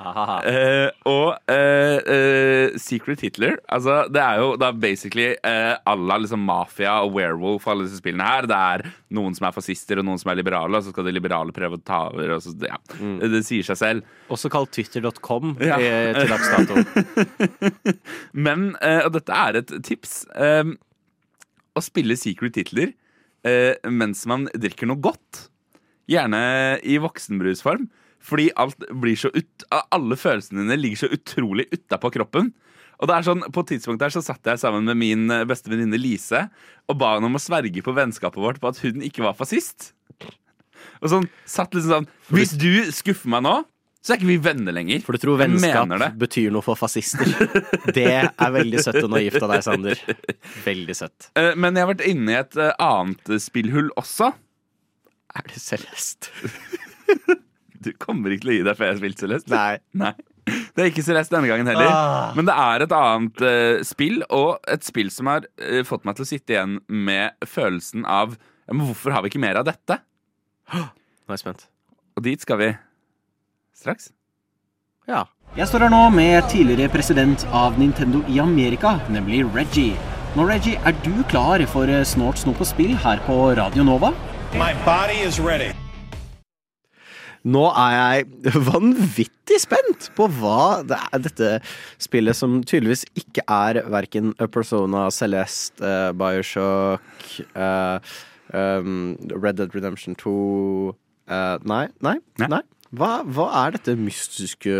Eh, 0.00 0.88
og 1.08 1.34
uh, 1.50 1.98
uh, 2.00 2.76
Secret 2.80 3.20
Hitler 3.20 3.58
altså, 3.68 4.06
Det 4.08 4.20
er 4.22 4.38
jo 4.40 4.54
da 4.60 4.70
basically 4.72 5.34
uh, 5.44 5.76
alla 5.90 6.16
liksom 6.22 6.40
mafia 6.46 6.94
og 7.04 7.12
werewolf 7.18 7.66
alle 7.68 7.84
disse 7.84 8.00
spillene 8.00 8.24
her. 8.24 8.48
Det 8.48 8.56
er 8.56 8.86
noen 9.16 9.36
som 9.36 9.48
er 9.48 9.54
fascister 9.56 10.00
og 10.00 10.06
noen 10.08 10.20
som 10.22 10.32
er 10.32 10.40
liberale, 10.40 10.78
og 10.80 10.86
så 10.86 10.94
skal 10.94 11.08
de 11.08 11.14
liberale 11.16 11.52
prøve 11.56 11.76
å 11.76 11.84
ta 11.84 12.00
over. 12.08 12.32
Så, 12.40 12.54
ja, 12.64 12.78
det, 12.96 13.30
det 13.34 13.42
sier 13.48 13.66
seg 13.66 13.80
selv. 13.80 14.16
Også 14.32 14.50
kalt 14.52 14.72
twitter.com 14.76 15.56
Ja. 15.64 15.76
til 16.16 16.32
dags 16.32 16.48
dato. 16.54 16.74
Men, 18.46 18.70
og 18.80 19.12
dette 19.16 19.36
er 19.36 19.60
et 19.60 19.72
tips 19.86 20.22
Å 20.30 21.82
spille 21.84 22.16
Secret 22.18 22.56
Hitler 22.60 22.94
mens 23.88 24.26
man 24.28 24.48
drikker 24.52 24.88
noe 24.90 25.00
godt, 25.00 25.46
Gjerne 26.10 26.40
i 26.82 26.96
voksenbrusform. 27.00 27.86
Fordi 28.20 28.50
alt 28.60 28.84
blir 29.00 29.16
så 29.16 29.30
ut, 29.32 29.64
alle 29.72 30.18
følelsene 30.20 30.64
dine 30.64 30.76
ligger 30.80 31.04
så 31.04 31.08
utrolig 31.14 31.68
utapå 31.72 32.10
kroppen. 32.18 32.52
Og 33.00 33.08
det 33.08 33.16
er 33.16 33.24
sånn, 33.24 33.40
På 33.48 33.62
et 33.64 33.70
tidspunkt 33.72 34.02
der 34.02 34.12
så 34.12 34.20
satt 34.24 34.44
jeg 34.44 34.60
sammen 34.60 34.84
med 34.84 34.98
min 35.00 35.30
eh, 35.32 35.46
beste 35.48 35.72
venninne 35.72 35.96
Lise 36.00 36.46
og 36.90 36.98
ba 37.00 37.14
henne 37.16 37.30
om 37.30 37.38
å 37.38 37.40
sverge 37.40 37.80
på 37.86 37.94
vennskapet 37.96 38.42
vårt 38.42 38.60
på 38.60 38.68
at 38.68 38.80
hun 38.84 39.00
ikke 39.06 39.24
var 39.24 39.36
fascist. 39.38 39.94
Og 41.00 41.08
sånn, 41.12 41.28
satt 41.48 41.72
liksom 41.76 42.04
sånn 42.04 42.08
Hvis 42.34 42.52
du 42.60 42.90
skuffer 42.92 43.30
meg 43.32 43.44
nå, 43.46 43.54
så 44.00 44.14
er 44.14 44.20
ikke 44.20 44.30
vi 44.30 44.38
venner 44.40 44.72
lenger. 44.72 45.02
For 45.04 45.16
du 45.16 45.20
tror 45.22 45.40
vennskap 45.40 45.90
betyr 46.20 46.52
noe 46.54 46.64
for 46.64 46.78
fascister. 46.80 47.28
Det 47.92 48.06
er 48.08 48.54
veldig 48.54 48.80
søtt 48.84 49.02
og 49.02 49.10
naivt 49.12 49.40
av 49.44 49.52
deg, 49.52 49.64
Sander. 49.64 50.00
Veldig 50.64 50.96
søtt. 50.96 51.28
Eh, 51.36 51.52
Men 51.56 51.76
jeg 51.76 51.84
har 51.84 51.92
vært 51.92 52.06
inne 52.08 52.32
i 52.32 52.38
et 52.40 52.56
eh, 52.60 52.72
annet 52.84 53.34
spillhull 53.44 53.92
også. 54.00 54.32
Er 55.36 55.46
det 55.48 55.60
Celeste? 55.62 56.32
Du 57.80 57.92
kommer 58.00 58.34
ikke 58.34 58.46
til 58.46 58.52
å 58.52 58.58
gi 58.58 58.66
deg 58.66 58.76
før 58.76 58.88
jeg 58.88 58.94
har 58.94 59.00
spilt 59.00 59.24
Celeste. 59.24 59.54
Nei. 59.54 59.80
Nei. 59.96 60.12
Det 60.50 60.82
er 60.82 60.88
ikke 60.90 61.04
Celeste 61.04 61.36
denne 61.36 61.50
gangen 61.50 61.68
heller. 61.68 61.88
Ah. 61.88 62.30
Men 62.36 62.48
det 62.48 62.54
er 62.58 62.84
et 62.84 62.94
annet 62.96 63.42
uh, 63.44 63.82
spill, 63.86 64.22
og 64.34 64.70
et 64.70 64.86
spill 64.86 65.10
som 65.14 65.30
har 65.30 65.46
uh, 65.62 65.82
fått 65.86 66.06
meg 66.08 66.18
til 66.18 66.26
å 66.26 66.30
sitte 66.30 66.56
igjen 66.56 66.78
med 66.88 67.36
følelsen 67.48 68.06
av 68.08 68.36
ja, 68.70 68.76
men 68.76 68.86
Hvorfor 68.86 69.10
har 69.10 69.24
vi 69.24 69.32
ikke 69.32 69.42
mer 69.42 69.58
av 69.58 69.66
dette? 69.66 69.96
Nå 70.70 71.32
er 71.32 71.34
jeg 71.34 71.42
spent. 71.42 71.66
Og 72.14 72.22
dit 72.22 72.42
skal 72.42 72.60
vi 72.60 72.70
straks. 73.74 74.12
Ja. 75.10 75.24
Jeg 75.56 75.66
står 75.66 75.88
her 75.88 75.90
nå 75.90 76.04
med 76.14 76.46
tidligere 76.52 76.92
president 76.92 77.42
av 77.50 77.78
Nintendo 77.82 78.22
i 78.30 78.38
Amerika, 78.38 79.00
nemlig 79.10 79.42
Reggie. 79.56 79.98
Nå, 80.36 80.46
Reggie, 80.46 80.78
er 80.86 80.94
du 81.02 81.24
klar 81.32 81.64
for 81.72 81.90
eh, 81.90 82.06
Snort, 82.06 82.38
snop 82.38 82.62
og 82.62 82.70
spill 82.70 82.94
her 82.94 83.18
på 83.26 83.42
Radio 83.58 83.82
Nova? 83.82 84.14
My 84.54 84.74
body 84.86 85.24
is 85.26 85.42
ready. 85.42 85.74
Nå 87.48 87.62
er 87.72 87.92
jeg 87.96 88.26
vanvittig 88.70 89.60
spent 89.62 90.10
på 90.16 90.26
hva 90.40 90.82
det 90.86 90.98
er 91.00 91.22
dette 91.24 91.52
spillet 92.02 92.36
som 92.36 92.58
tydeligvis 92.62 93.06
ikke 93.18 93.44
er 93.48 93.80
verken 93.90 94.34
Persona, 94.52 95.06
Celeste, 95.14 95.80
uh, 95.80 96.10
Bioshock, 96.16 97.06
uh, 97.56 97.96
um, 98.52 99.16
Red 99.32 99.56
Dead 99.62 99.72
Redemption 99.74 100.18
2 100.20 100.34
uh, 101.30 101.56
Nei, 101.64 101.86
nei, 102.04 102.18
Nei. 102.42 102.50
nei. 102.58 102.62
Hva, 102.90 103.20
hva 103.22 103.44
er 103.60 103.76
dette 103.76 103.92
mystiske 103.94 104.72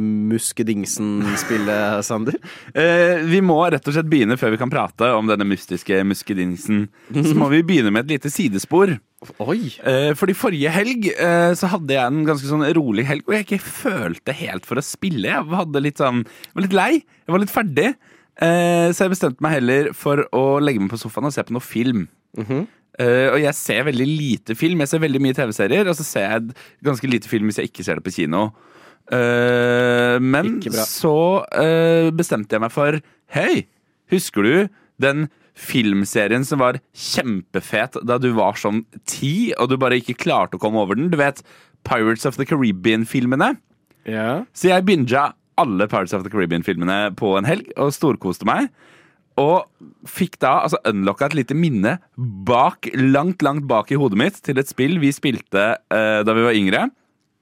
muskedingsen-spillet, 0.00 2.04
Sander? 2.06 2.38
Eh, 2.74 3.22
vi 3.26 3.40
må 3.44 3.56
rett 3.70 3.86
og 3.86 3.94
slett 3.94 4.08
begynne 4.10 4.36
før 4.38 4.54
vi 4.54 4.60
kan 4.60 4.70
prate 4.70 5.08
om 5.14 5.28
denne 5.30 5.46
mystiske 5.46 6.00
muskedingsen. 6.06 6.86
Så 7.26 7.34
må 7.38 7.48
vi 7.52 7.62
begynne 7.66 7.92
med 7.94 8.06
et 8.06 8.16
lite 8.16 8.32
sidespor. 8.32 8.94
Oi! 9.42 9.74
Eh, 9.82 10.12
fordi 10.18 10.34
forrige 10.36 10.72
helg 10.74 11.06
eh, 11.12 11.52
så 11.56 11.70
hadde 11.72 11.96
jeg 11.96 12.04
en 12.04 12.26
ganske 12.28 12.48
sånn 12.48 12.64
rolig 12.76 13.06
helg, 13.08 13.24
og 13.24 13.36
jeg 13.36 13.46
ikke 13.46 13.60
følte 13.64 14.34
helt 14.36 14.66
for 14.68 14.80
å 14.80 14.84
spille. 14.84 15.30
Jeg 15.30 15.80
litt 15.80 16.02
sånn, 16.02 16.24
var 16.52 16.66
litt 16.66 16.76
lei, 16.76 16.90
jeg 17.00 17.34
var 17.34 17.42
litt 17.42 17.54
ferdig. 17.54 17.94
Eh, 18.42 18.90
så 18.92 19.06
jeg 19.06 19.14
bestemte 19.14 19.44
meg 19.44 19.60
heller 19.60 19.92
for 19.96 20.26
å 20.34 20.44
legge 20.62 20.82
meg 20.82 20.92
på 20.92 21.00
sofaen 21.00 21.30
og 21.30 21.36
se 21.36 21.46
på 21.46 21.56
noe 21.56 21.64
film. 21.64 22.06
Eh, 23.00 23.28
og 23.32 23.40
jeg 23.42 23.58
ser 23.58 23.86
veldig 23.88 24.06
lite 24.06 24.56
film. 24.58 24.82
Jeg 24.84 24.92
ser 24.92 25.02
veldig 25.02 25.22
mye 25.22 25.36
TV-serier, 25.36 25.88
og 25.90 25.98
så 25.98 26.06
ser 26.06 26.28
jeg 26.28 26.56
ganske 26.86 27.10
lite 27.10 27.30
film 27.30 27.50
hvis 27.50 27.60
jeg 27.62 27.72
ikke 27.72 27.86
ser 27.86 28.00
det 28.00 28.06
på 28.06 28.14
kino. 28.20 28.48
Uh, 29.12 30.16
men 30.24 30.62
så 30.72 31.44
uh, 31.44 32.06
bestemte 32.16 32.56
jeg 32.56 32.62
meg 32.64 32.72
for 32.72 32.96
Hei, 33.34 33.66
husker 34.08 34.46
du 34.46 34.54
den 34.96 35.26
filmserien 35.54 36.46
som 36.48 36.62
var 36.62 36.78
kjempefet 36.96 37.98
da 38.08 38.16
du 38.16 38.30
var 38.38 38.56
sånn 38.56 38.80
ti, 39.04 39.52
og 39.60 39.68
du 39.68 39.76
bare 39.76 39.98
ikke 40.00 40.16
klarte 40.24 40.56
å 40.56 40.62
komme 40.62 40.80
over 40.80 40.96
den? 40.96 41.10
Du 41.12 41.18
vet 41.20 41.44
Pirates 41.84 42.24
of 42.24 42.40
the 42.40 42.48
Caribbean-filmene? 42.48 43.52
Ja. 44.08 44.44
Så 44.56 44.72
jeg 44.72 44.88
binga 44.88 45.34
alle 45.60 45.88
Pirates 45.90 46.16
of 46.16 46.24
the 46.24 46.32
Caribbean-filmene 46.32 47.12
på 47.18 47.36
en 47.38 47.48
helg 47.48 47.68
og 47.76 47.92
storkoste 47.94 48.48
meg. 48.48 48.70
Og 49.40 49.64
fikk 50.06 50.36
da 50.44 50.60
altså 50.62 50.78
unlocka 50.86 51.26
et 51.26 51.34
lite 51.40 51.56
minne 51.58 51.96
bak, 52.46 52.86
langt, 52.94 53.42
langt 53.42 53.64
bak 53.66 53.90
i 53.90 53.98
hodet 53.98 54.18
mitt 54.20 54.36
til 54.46 54.60
et 54.60 54.68
spill 54.70 55.00
vi 55.02 55.10
spilte 55.14 55.64
eh, 55.90 56.20
da 56.22 56.36
vi 56.36 56.44
var 56.46 56.54
yngre, 56.54 56.84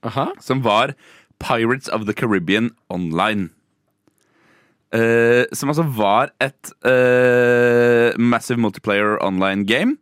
Aha. 0.09 0.31
som 0.41 0.63
var 0.65 0.95
Pirates 1.43 1.91
of 1.93 2.07
the 2.09 2.15
Caribbean 2.17 2.71
Online. 2.89 3.51
Eh, 4.93 5.45
som 5.57 5.71
altså 5.73 5.85
var 5.97 6.33
et 6.41 6.73
eh, 6.89 8.13
massive 8.21 8.61
multiplayer 8.61 9.19
online 9.25 9.65
game. 9.69 9.97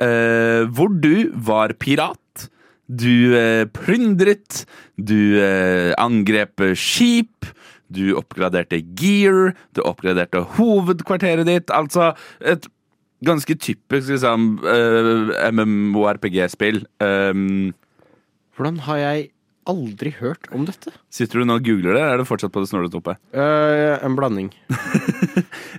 eh, 0.00 0.64
hvor 0.68 0.88
du 0.92 1.30
var 1.32 1.72
pirat. 1.80 2.48
Du 2.88 3.34
eh, 3.36 3.64
plyndret. 3.66 4.64
Du 4.96 5.16
eh, 5.40 5.92
angrep 5.98 6.60
skip. 6.76 7.46
Du 7.92 8.16
oppgraderte 8.18 8.80
gear. 8.98 9.54
Du 9.76 9.82
oppgraderte 9.86 10.42
hovedkvarteret 10.56 11.46
ditt. 11.48 11.70
Altså 11.74 12.14
et 12.40 12.66
ganske 13.24 13.56
typisk 13.56 14.12
liksom, 14.12 14.58
uh, 14.64 15.32
MMORPG-spill. 15.52 16.84
Um, 17.00 17.72
Hvordan 18.56 18.82
har 18.86 19.02
jeg 19.02 19.30
aldri 19.66 20.12
hørt 20.20 20.46
om 20.54 20.64
dette? 20.68 20.92
sitter 21.10 21.40
du 21.40 21.48
nå 21.48 21.56
og 21.58 21.64
googler 21.66 21.96
det, 21.96 22.00
eller 22.00 22.14
er 22.14 22.20
det 22.20 22.28
fortsatt 22.28 22.52
på 22.54 22.62
det 22.62 22.68
snålete 22.70 22.98
oppe? 23.00 23.16
Uh, 23.34 23.96
en 24.04 24.16
blanding. 24.18 24.50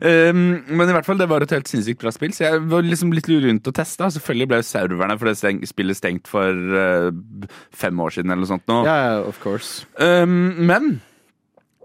Um, 0.01 0.41
men 0.77 0.83
i 0.89 0.95
hvert 0.95 1.07
fall, 1.07 1.19
det 1.21 1.29
var 1.29 1.45
et 1.45 1.53
helt 1.55 1.69
sinnssykt 1.69 2.01
bra 2.01 2.11
spill, 2.13 2.33
så 2.35 2.47
jeg 2.47 2.63
var 2.71 2.85
liksom 2.85 3.13
litt 3.15 3.29
rundt 3.31 3.69
og 3.69 3.77
testa. 3.77 4.09
Selvfølgelig 4.13 4.49
ble 4.51 4.61
jo 4.61 4.69
serverne 4.69 5.17
for 5.19 5.29
det 5.29 5.37
steng 5.39 5.61
spillet 5.69 5.99
stengt 5.99 6.29
for 6.31 6.51
uh, 6.73 7.11
fem 7.75 8.01
år 8.03 8.17
siden 8.17 8.33
eller 8.33 8.43
noe 8.43 8.53
sånt 8.55 8.67
nå. 8.71 8.81
Ja, 8.87 8.97
ja, 9.05 9.19
of 9.29 9.39
course. 9.43 9.85
Um, 10.01 10.57
men 10.67 10.97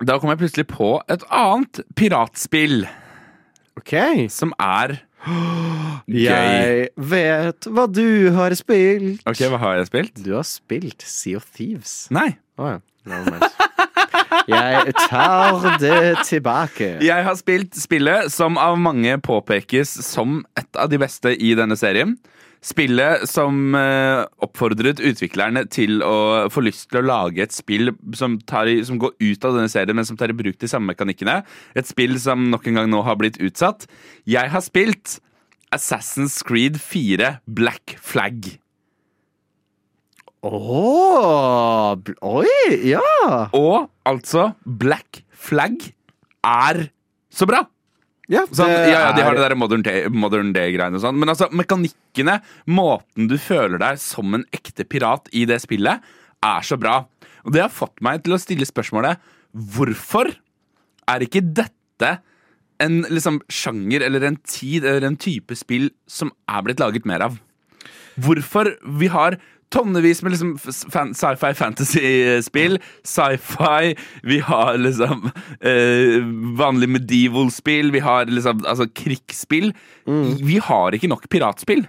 da 0.09 0.19
kom 0.21 0.33
jeg 0.33 0.41
plutselig 0.43 0.67
på 0.71 0.89
et 1.13 1.23
annet 1.31 1.83
piratspill 1.99 2.83
Ok. 3.79 3.95
som 4.33 4.53
er 4.61 4.99
gøy. 6.11 6.27
Jeg 6.27 6.89
vet 6.99 7.69
hva 7.71 7.85
du 7.89 8.31
har 8.35 8.55
spilt. 8.59 9.23
Ok, 9.29 9.45
hva 9.53 9.61
har 9.63 9.77
jeg 9.81 9.89
spilt? 9.93 10.23
Du 10.25 10.33
har 10.35 10.47
spilt 10.49 11.05
Sea 11.07 11.39
of 11.39 11.47
Thieves. 11.55 12.09
Nei. 12.15 12.33
Å 12.59 12.75
ja. 12.75 12.81
Never 13.09 13.37
mind. 13.37 13.49
Jeg 14.51 14.93
tar 15.07 15.65
det 15.79 16.25
tilbake. 16.27 16.89
Jeg 17.05 17.25
har 17.27 17.37
spilt 17.39 17.77
spillet 17.79 18.31
som 18.35 18.59
av 18.59 18.75
mange 18.81 19.15
påpekes 19.23 19.91
som 20.07 20.41
et 20.59 20.79
av 20.79 20.91
de 20.91 20.99
beste 21.03 21.33
i 21.39 21.53
denne 21.59 21.77
serien. 21.79 22.17
Spillet 22.63 23.25
som 23.27 23.75
eh, 23.75 24.21
oppfordret 24.47 25.01
utviklerne 25.03 25.65
til 25.75 25.99
å 26.07 26.47
få 26.53 26.63
lyst 26.63 26.87
til 26.93 27.01
å 27.01 27.07
lage 27.09 27.43
et 27.43 27.55
spill 27.57 27.91
som, 28.15 28.37
tar 28.47 28.71
i, 28.71 28.77
som 28.87 29.01
går 29.03 29.17
ut 29.19 29.47
av 29.49 29.57
denne 29.59 29.73
serien, 29.73 29.97
men 29.99 30.07
som 30.07 30.19
tar 30.21 30.31
i 30.31 30.37
bruk 30.39 30.61
de 30.63 30.71
samme 30.71 30.93
mekanikkene. 30.93 31.41
Et 31.75 31.89
spill 31.91 32.15
som 32.23 32.45
nok 32.53 32.69
en 32.71 32.79
gang 32.79 32.91
nå 32.93 33.03
har 33.03 33.19
blitt 33.19 33.41
utsatt. 33.43 33.89
Jeg 34.31 34.53
har 34.55 34.63
spilt 34.63 35.17
Assassin's 35.75 36.39
Creed 36.47 36.79
4 36.79 37.33
Black 37.51 37.97
Flag. 37.99 38.53
Åh, 40.43 41.93
bl- 42.03 42.19
oi, 42.27 42.47
ja. 42.95 43.03
Og 43.55 43.89
altså, 44.07 44.53
Black 44.67 45.25
Flag 45.35 45.79
er 46.47 46.85
så 47.33 47.47
bra! 47.51 47.65
Ja, 48.33 48.47
Sånn, 48.49 48.71
ja, 48.73 48.89
ja, 48.89 49.13
De 49.13 49.25
har 49.27 49.37
det 49.37 49.45
der 49.45 49.57
modern 49.59 49.85
day-greiene 49.85 50.55
day-greiene 50.57 50.97
og 50.97 51.05
sånn. 51.05 51.19
Men 51.21 51.33
altså, 51.35 51.51
mekanikkene, 51.53 52.39
måten 52.73 53.29
du 53.29 53.37
føler 53.41 53.81
deg 53.83 54.01
som 54.01 54.39
en 54.39 54.47
ekte 54.57 54.87
pirat 54.89 55.29
i 55.37 55.45
det 55.49 55.61
spillet, 55.65 56.01
er 56.43 56.67
så 56.67 56.79
bra. 56.81 57.03
Og 57.45 57.55
det 57.55 57.65
har 57.65 57.73
fått 57.73 58.01
meg 58.05 58.23
til 58.25 58.37
å 58.37 58.41
stille 58.41 58.67
spørsmålet 58.69 59.21
hvorfor 59.53 60.31
er 61.13 61.25
ikke 61.27 61.43
dette 61.45 62.13
en 62.83 63.03
liksom 63.13 63.41
sjanger 63.53 64.03
eller 64.07 64.25
en 64.27 64.39
tid 64.49 64.87
eller 64.87 65.07
en 65.07 65.19
type 65.21 65.55
spill 65.59 65.91
som 66.11 66.33
er 66.51 66.65
blitt 66.67 66.81
laget 66.83 67.07
mer 67.09 67.27
av? 67.29 67.37
Hvorfor 68.23 68.73
vi 68.99 69.11
har 69.13 69.39
tonnevis 69.73 70.21
med 70.23 70.35
liksom 70.35 70.53
fan, 70.93 71.15
sci-fi 71.17 71.53
fantasy-spill, 71.59 72.79
sci-fi, 73.09 73.95
vi 74.29 74.39
har 74.45 74.77
liksom 74.81 75.31
eh, 75.61 76.21
vanlig 76.61 76.91
medieval-spill, 76.99 77.93
vi 77.95 78.05
har 78.05 78.31
liksom 78.31 78.63
altså 78.69 78.89
krigsspill. 78.93 79.73
Vi 80.43 80.61
har 80.63 80.95
ikke 80.97 81.11
nok 81.11 81.29
piratspill. 81.33 81.87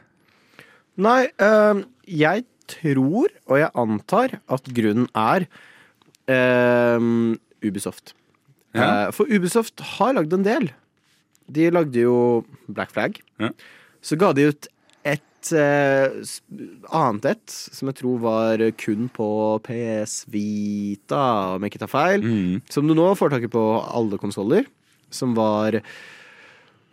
Nei, 1.02 1.28
øh, 1.42 1.84
jeg 2.08 2.44
tror, 2.70 3.32
og 3.50 3.60
jeg 3.60 3.72
antar, 3.76 4.38
at 4.52 4.68
grunnen 4.76 5.08
er 5.18 5.48
øh, 6.30 7.38
Ubisoft. 7.64 8.14
Ja. 8.74 9.08
Eh, 9.08 9.14
for 9.14 9.30
Ubisoft 9.30 9.82
har 9.98 10.14
lagd 10.18 10.34
en 10.34 10.46
del. 10.46 10.70
De 11.54 11.70
lagde 11.74 12.06
jo 12.06 12.44
Black 12.68 12.94
Flag. 12.94 13.20
Ja. 13.42 13.52
Så 14.04 14.18
ga 14.20 14.32
de 14.36 14.50
ut 14.52 14.68
et 15.44 15.52
eh, 15.60 16.34
annet 16.96 17.28
et, 17.34 17.56
som 17.76 17.90
jeg 17.90 18.00
tror 18.00 18.24
var 18.24 18.64
kun 18.80 19.10
på 19.14 19.28
PS 19.68 20.24
Vita, 20.32 21.56
om 21.56 21.64
jeg 21.64 21.74
ikke 21.74 21.84
tar 21.84 21.92
feil. 21.92 22.24
Mm. 22.26 22.64
Som 22.72 22.90
du 22.90 22.96
nå 22.98 23.10
får 23.20 23.36
tak 23.36 23.48
i 23.48 23.52
på 23.52 23.64
alle 23.84 24.20
konsoller. 24.22 24.68
Som 25.14 25.36
var 25.38 25.82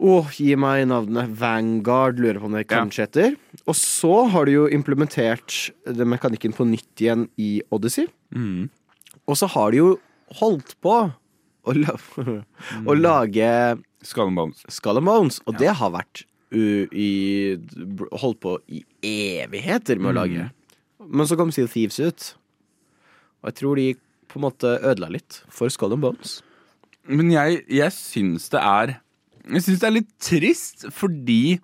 Åh, 0.00 0.28
gi 0.32 0.54
meg 0.56 0.86
navnet. 0.88 1.28
Vanguard, 1.36 2.16
lurer 2.16 2.38
på 2.40 2.48
om 2.48 2.54
det 2.56 2.64
kanskje 2.70 3.04
heter. 3.04 3.34
Og 3.68 3.76
så 3.76 4.22
har 4.32 4.48
du 4.48 4.54
jo 4.54 4.62
implementert 4.72 5.74
den 5.84 6.08
mekanikken 6.08 6.54
på 6.56 6.64
nytt 6.70 7.02
igjen 7.04 7.26
i 7.36 7.58
Odyssey. 7.68 8.08
Mm. 8.32 8.70
Og 9.28 9.36
så 9.36 9.50
har 9.52 9.74
de 9.74 9.82
jo 9.82 9.90
holdt 10.40 10.72
på 10.80 10.94
å, 11.04 11.76
la 11.76 11.98
å 12.88 12.96
lage 12.96 13.50
Skull 14.00 14.30
and 14.30 14.40
Bones. 14.40 14.64
Skull 14.72 15.02
and 15.02 15.10
Bones, 15.10 15.42
og 15.44 15.60
det 15.60 15.74
har 15.76 15.92
vært 15.92 16.24
i, 16.52 17.56
holdt 18.20 18.40
på 18.42 18.56
i 18.68 18.82
evigheter 19.06 20.00
med 20.02 20.12
å 20.12 20.18
lage. 20.22 20.46
Men 21.00 21.28
så 21.28 21.38
kom 21.38 21.52
Seal 21.54 21.70
Thieves 21.70 22.00
ut, 22.02 22.30
og 23.40 23.52
jeg 23.52 23.60
tror 23.62 23.80
de 23.80 23.88
på 24.30 24.38
en 24.38 24.46
måte 24.46 24.76
ødela 24.86 25.10
litt 25.10 25.40
for 25.50 25.72
Skull 25.72 25.96
and 25.96 26.04
Bones. 26.04 26.40
Men 27.08 27.32
jeg, 27.32 27.62
jeg 27.72 27.92
syns 27.96 28.50
det 28.52 28.60
er 28.60 28.98
Jeg 29.48 29.64
syns 29.64 29.80
det 29.80 29.86
er 29.88 29.94
litt 29.96 30.10
trist 30.20 30.84
fordi 30.92 31.58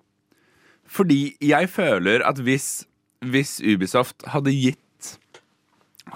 Fordi 0.89 1.37
jeg 1.45 1.69
føler 1.69 2.23
at 2.25 2.41
hvis, 2.41 2.87
hvis 3.21 3.59
Ubisoft 3.61 4.25
hadde 4.33 4.51
gitt 4.55 5.13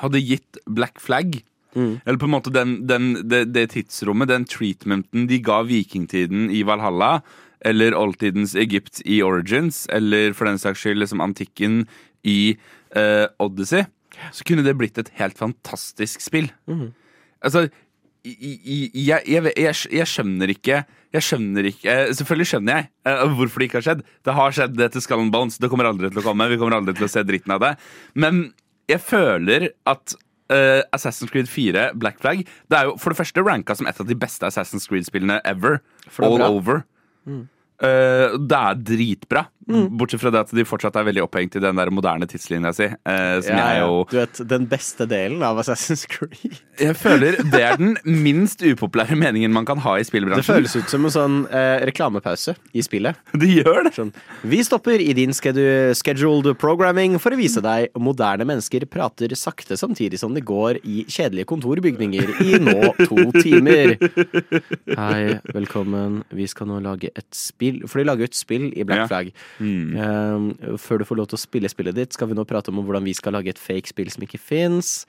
Hadde 0.02 0.24
gitt 0.26 0.58
Black 0.66 1.00
Flag 1.00 1.38
Eller 1.78 2.18
på 2.18 2.28
en 2.28 2.34
måte 2.34 2.52
den, 2.52 2.82
den, 2.90 3.14
det, 3.30 3.46
det 3.54 3.70
tidsrommet, 3.76 4.28
den 4.34 4.50
treatmenten 4.50 5.30
de 5.30 5.38
ga 5.40 5.62
vikingtiden 5.64 6.50
i 6.52 6.66
Valhalla, 6.68 7.22
eller 7.66 7.94
oldtidens 7.98 8.56
Egypt 8.58 9.02
i 9.06 9.22
Origins, 9.26 9.84
eller 9.94 10.34
for 10.38 10.50
den 10.50 10.58
saks 10.62 10.82
skyld 10.84 11.00
liksom 11.04 11.22
antikken 11.22 11.84
i 12.28 12.56
uh, 12.98 13.28
Odyssey, 13.42 13.86
så 14.34 14.44
kunne 14.48 14.64
det 14.66 14.76
blitt 14.80 14.98
et 15.02 15.10
helt 15.22 15.38
fantastisk 15.40 16.22
spill. 16.22 16.50
Altså, 17.42 17.68
i- 18.24 18.38
i- 18.62 18.92
jeg, 19.08 19.24
jeg, 19.26 19.54
jeg, 19.58 19.76
jeg 19.98 20.06
skjønner 20.08 20.52
ikke 20.54 20.84
Jeg 21.12 21.24
skjønner 21.26 21.66
ikke 21.66 21.90
eh, 21.90 22.12
Selvfølgelig 22.14 22.46
skjønner 22.52 22.76
jeg 22.78 22.86
eh, 23.10 23.24
hvorfor 23.36 23.60
det 23.60 23.66
ikke 23.68 23.80
har 23.80 23.86
skjedd. 23.88 24.04
Det 24.24 24.36
har 24.38 24.54
skjedd 24.56 24.76
det 24.78 24.92
til 24.94 25.02
Skull 25.04 25.24
and 25.26 25.32
Bones. 25.34 25.58
Det 25.60 25.68
kommer 25.72 25.90
aldri 25.90 26.08
til 26.14 26.22
å 26.22 26.24
komme. 26.24 26.46
Vi 26.52 26.60
kommer 26.62 26.78
aldri 26.78 26.94
til 26.96 27.08
å 27.08 27.10
se 27.12 27.24
dritten 27.28 27.52
av 27.56 27.60
det. 27.66 27.72
Men 28.16 28.44
jeg 28.88 29.02
føler 29.04 29.66
at 29.90 30.14
eh, 30.54 30.84
Assassin's 30.96 31.34
Creed 31.34 31.50
4, 31.52 31.90
Black 32.00 32.22
Flag, 32.22 32.46
det 32.70 32.78
er 32.78 32.88
jo 32.92 32.94
for 33.02 33.12
det 33.12 33.20
første 33.24 33.44
ranka 33.44 33.76
som 33.76 33.90
et 33.90 34.00
av 34.00 34.08
de 34.08 34.16
beste 34.22 34.48
Assassin's 34.48 34.86
Creed-spillene 34.88 35.42
ever. 35.50 35.82
Er 36.14 36.24
All 36.30 36.38
bra. 36.40 36.48
over. 36.62 36.84
Mm. 37.28 37.50
Eh, 37.82 38.38
det 38.38 38.62
er 38.62 38.84
dritbra. 38.92 39.46
Bortsett 39.72 40.22
fra 40.22 40.32
det 40.34 40.42
at 40.42 40.52
de 40.56 40.66
fortsatt 40.68 40.96
er 41.00 41.06
veldig 41.08 41.24
opphengt 41.26 41.56
i 41.56 41.62
den 41.64 41.78
der 41.80 41.92
moderne 41.94 42.28
tidslinja 42.30 42.72
si. 42.76 42.88
Uh, 43.06 43.38
som 43.46 43.60
jeg 43.60 43.82
jo 43.82 43.98
Du 44.10 44.18
vet, 44.18 44.42
den 44.50 44.66
beste 44.70 45.06
delen 45.10 45.44
av 45.46 45.60
Assassin's 45.62 46.04
Creed. 46.10 46.60
Jeg 46.82 46.98
føler 46.98 47.38
det 47.54 47.62
er 47.62 47.78
den 47.80 47.96
minst 48.04 48.64
upopulære 48.66 49.16
meningen 49.20 49.54
man 49.54 49.68
kan 49.70 49.82
ha 49.84 49.98
i 50.00 50.06
spillbransjen. 50.08 50.42
Det 50.42 50.50
føles 50.50 50.76
ut 50.76 50.92
som 50.92 51.06
en 51.08 51.14
sånn 51.14 51.38
uh, 51.52 51.78
reklamepause 51.88 52.56
i 52.74 52.84
spillet. 52.86 53.20
Det 53.42 53.50
gjør 53.50 53.86
det. 53.88 53.94
Sånn, 53.96 54.12
vi 54.48 54.60
stopper 54.66 55.02
i 55.02 55.14
din 55.18 55.34
scheduled 55.34 56.52
programming 56.62 57.18
for 57.22 57.34
å 57.34 57.40
vise 57.40 57.62
deg 57.64 57.90
moderne 58.02 58.46
mennesker 58.48 58.86
prater 58.92 59.34
sakte 59.38 59.78
samtidig 59.80 60.20
som 60.22 60.36
de 60.36 60.44
går 60.46 60.82
i 60.84 61.06
kjedelige 61.10 61.50
kontorbygninger 61.50 62.34
i 62.44 62.60
nå 62.62 62.92
to 63.06 63.30
timer. 63.40 63.96
Hei, 65.02 65.40
velkommen. 65.54 66.22
Vi 66.36 66.48
skal 66.52 66.70
nå 66.70 66.82
lage 66.84 67.14
et 67.14 67.30
spill 67.36 67.71
For 67.88 68.02
de 68.02 68.06
lager 68.08 68.26
jo 68.26 68.30
et 68.32 68.38
spill 68.38 68.70
i 68.78 68.86
Black. 68.88 69.08
Flag. 69.12 69.32
Eh, 69.62 70.78
før 70.82 71.02
du 71.02 71.06
får 71.08 71.20
lov 71.22 71.30
til 71.32 71.40
å 71.40 71.42
spille 71.42 71.72
spillet 71.72 71.98
ditt, 71.98 72.14
skal 72.18 72.30
vi 72.32 72.38
nå 72.38 72.46
prate 72.50 72.72
om 72.74 72.82
hvordan 72.84 73.06
vi 73.08 73.14
skal 73.18 73.36
lage 73.38 73.54
et 73.54 73.62
fake 73.62 73.92
spill 73.92 74.12
som 74.14 74.26
ikke 74.28 74.40
fins. 74.42 75.06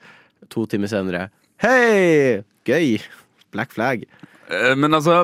To 0.51 0.65
timer 0.67 0.91
senere 0.91 1.27
Hei! 1.63 2.41
Gøy! 2.67 2.97
Black 3.53 3.71
Flag. 3.71 4.01
Eh, 4.51 4.73
Men 4.75 4.91
altså, 4.97 5.21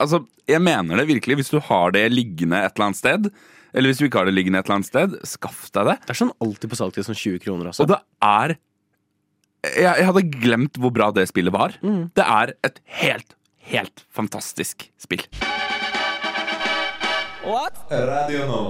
altså 0.00 0.22
Jeg 0.48 0.62
mener 0.64 0.96
det 0.96 1.08
virkelig. 1.10 1.36
Hvis 1.42 1.50
du 1.52 1.58
har 1.66 1.92
det 1.96 2.06
liggende 2.12 2.62
et 2.64 2.72
eller 2.76 2.86
annet 2.90 3.00
sted, 3.02 3.28
eller 3.74 3.90
hvis 3.92 4.00
du 4.00 4.06
ikke 4.08 4.22
har 4.22 4.26
det 4.30 4.34
liggende 4.34 4.58
et 4.62 4.66
eller 4.66 4.80
annet 4.80 4.88
sted, 4.88 5.18
skaff 5.28 5.68
deg 5.76 5.90
det. 5.92 5.98
Det 6.06 6.14
er 6.14 6.20
sånn 6.24 6.32
alltid 6.42 6.72
på 6.72 6.78
salg 6.80 6.96
til 6.96 7.04
sånn 7.06 7.18
20 7.20 7.42
kroner 7.44 7.70
også. 7.70 7.84
Og 7.84 7.92
det 7.92 8.00
er 8.26 8.56
jeg, 9.60 9.84
jeg 9.84 10.06
hadde 10.08 10.24
glemt 10.40 10.78
hvor 10.80 10.90
bra 10.96 11.10
det 11.12 11.26
spillet 11.28 11.52
var. 11.52 11.76
Det 12.16 12.24
er 12.24 12.54
et 12.64 12.80
helt, 13.02 13.36
helt 13.70 14.06
fantastisk 14.08 14.88
spill. 14.98 15.26
Radio 17.90 18.46
nå. 18.46 18.62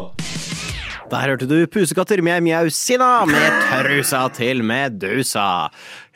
Der 1.10 1.26
hørte 1.26 1.46
du 1.50 1.66
Pusekatter 1.66 2.22
med 2.22 2.40
Mjausina 2.46 3.26
med 3.28 3.56
trusa 3.66 4.22
til 4.32 4.62
Medusa. 4.64 5.68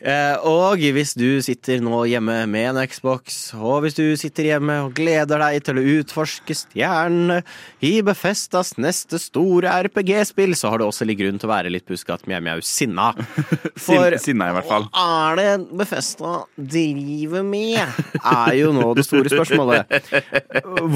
Eh, 0.05 0.37
og 0.45 0.83
hvis 0.93 1.15
du 1.17 1.41
sitter 1.41 1.81
nå 1.81 2.03
hjemme 2.11 2.35
med 2.51 2.67
en 2.75 2.81
Xbox, 2.91 3.55
og 3.57 3.87
hvis 3.87 3.95
du 3.97 4.03
sitter 4.21 4.51
hjemme 4.51 4.75
og 4.85 4.91
gleder 4.99 5.41
deg 5.41 5.63
til 5.65 5.81
å 5.81 5.85
utforske 5.95 6.57
stjernene 6.59 7.39
i 7.81 7.95
Befestas 8.05 8.75
neste 8.77 9.17
store 9.23 9.73
RPG-spill, 9.87 10.53
så 10.61 10.69
har 10.75 10.83
du 10.83 10.87
også 10.91 11.07
litt 11.09 11.23
grunn 11.23 11.41
til 11.41 11.49
å 11.49 11.55
være 11.55 11.73
litt 11.73 11.87
puskete 11.89 12.29
mjau-mjau 12.29 12.61
sinna. 12.61 13.15
For 13.87 14.19
Sin- 14.19 14.35
Sinna, 14.35 14.51
i 14.53 14.57
hvert 14.59 14.69
fall. 14.69 14.87
hva 14.93 15.07
er 15.31 15.41
det 15.41 15.49
Befesta 15.81 16.35
driver 16.59 17.45
med? 17.47 17.81
Er 18.21 18.55
jo 18.61 18.73
nå 18.77 18.91
det 18.99 19.07
store 19.09 19.31
spørsmålet. 19.33 19.99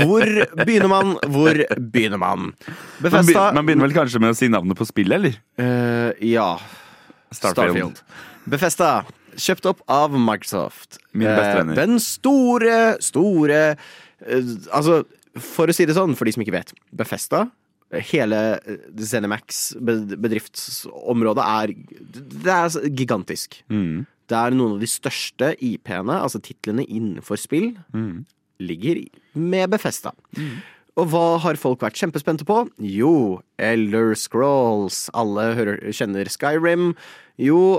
Hvor 0.03 0.33
begynner 0.66 0.90
man? 0.92 1.16
Hvor 1.33 1.62
begynner 1.79 2.21
man? 2.21 2.51
Befesta 3.01 3.53
man 3.57 3.64
begynner 3.64 3.88
vel 3.88 3.97
kanskje 4.03 4.21
med 4.21 4.35
å 4.35 4.38
si 4.38 4.49
navnet 4.53 4.77
på 4.77 4.87
spillet, 4.88 5.16
eller? 5.16 5.38
Uh, 5.57 6.11
ja. 6.29 6.51
Starfield. 7.33 8.03
Befesta. 8.51 9.05
Kjøpt 9.39 9.67
opp 9.71 9.81
av 9.93 10.11
Microsoft. 10.19 10.99
Min 11.13 11.29
beste 11.29 11.53
Eh, 11.53 11.59
venner. 11.61 11.75
Den 11.79 11.99
store, 12.03 12.79
store 13.05 13.61
eh, 14.27 14.49
Altså, 14.75 15.05
for 15.39 15.71
å 15.71 15.75
si 15.77 15.85
det 15.87 15.95
sånn, 15.95 16.17
for 16.19 16.25
de 16.27 16.33
som 16.35 16.43
ikke 16.43 16.57
vet. 16.57 16.73
Befesta, 16.97 17.45
hele 17.93 18.41
eh, 18.67 18.81
Zenimax 18.99 19.77
bedriftsområdet 19.79 21.45
er 21.45 21.75
Det 22.15 22.55
er 22.55 22.89
gigantisk. 22.91 23.61
Mm. 23.71 24.07
Det 24.29 24.37
er 24.37 24.51
noen 24.57 24.75
av 24.77 24.81
de 24.83 24.89
største 24.91 25.53
IP-ene, 25.65 26.19
altså 26.21 26.41
titlene 26.45 26.85
innenfor 26.87 27.39
spill, 27.41 27.71
Mm. 27.95 28.27
ligger 28.61 29.07
med 29.35 29.71
Befesta. 29.71 30.13
Og 30.99 31.07
hva 31.13 31.39
har 31.45 31.59
folk 31.61 31.83
vært 31.85 31.99
kjempespente 32.01 32.43
på? 32.47 32.65
Jo, 32.83 33.39
Elder 33.63 34.17
Scrolls. 34.19 35.05
Alle 35.15 35.53
hører, 35.55 35.79
kjenner 35.95 36.27
Skyrim. 36.27 36.91
Jo, 37.39 37.79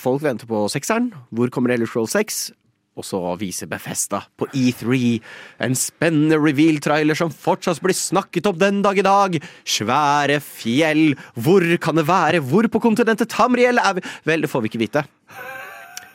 folk 0.00 0.24
venter 0.24 0.48
på 0.50 0.64
sekseren. 0.72 1.12
Hvor 1.30 1.52
kommer 1.54 1.70
Elder 1.70 1.86
Scrolls 1.86 2.16
6? 2.16 2.40
Og 2.96 3.04
så 3.04 3.20
viser 3.38 3.68
Befesta 3.70 4.22
på 4.40 4.48
E3 4.56 4.98
en 5.62 5.76
spennende 5.78 6.40
reveal-trailer 6.40 7.18
som 7.18 7.30
fortsatt 7.30 7.82
blir 7.84 7.94
snakket 7.94 8.48
om 8.50 8.58
den 8.58 8.80
dag 8.82 8.98
i 8.98 9.04
dag. 9.04 9.36
Svære 9.68 10.40
fjell. 10.42 11.12
Hvor 11.38 11.66
kan 11.78 12.00
det 12.00 12.08
være? 12.08 12.40
Hvor 12.40 12.66
på 12.72 12.82
kontinentet 12.82 13.30
Tamriel 13.30 13.78
er 13.78 14.00
vi? 14.00 14.04
Vel, 14.26 14.42
det 14.42 14.50
får 14.50 14.64
vi 14.64 14.72
ikke 14.72 14.82
vite. 14.82 15.04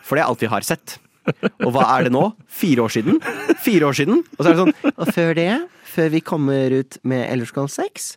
For 0.03 0.17
det 0.17 0.25
er 0.25 0.33
alt 0.33 0.43
vi 0.43 0.51
har 0.51 0.67
sett. 0.67 0.97
Og 1.65 1.73
hva 1.75 1.85
er 1.95 2.07
det 2.07 2.13
nå? 2.15 2.23
Fire 2.49 2.85
år 2.85 2.93
siden? 2.95 3.19
Fire 3.61 3.89
år 3.89 3.97
siden? 3.97 4.23
Og 4.37 4.41
så 4.41 4.49
er 4.49 4.55
det 4.55 4.63
sånn 4.63 4.93
Og 4.95 5.11
før 5.15 5.33
det, 5.37 5.49
før 5.91 6.11
vi 6.15 6.23
kommer 6.25 6.75
ut 6.81 6.97
med 7.07 7.25
Elder 7.27 7.67
6, 7.75 8.07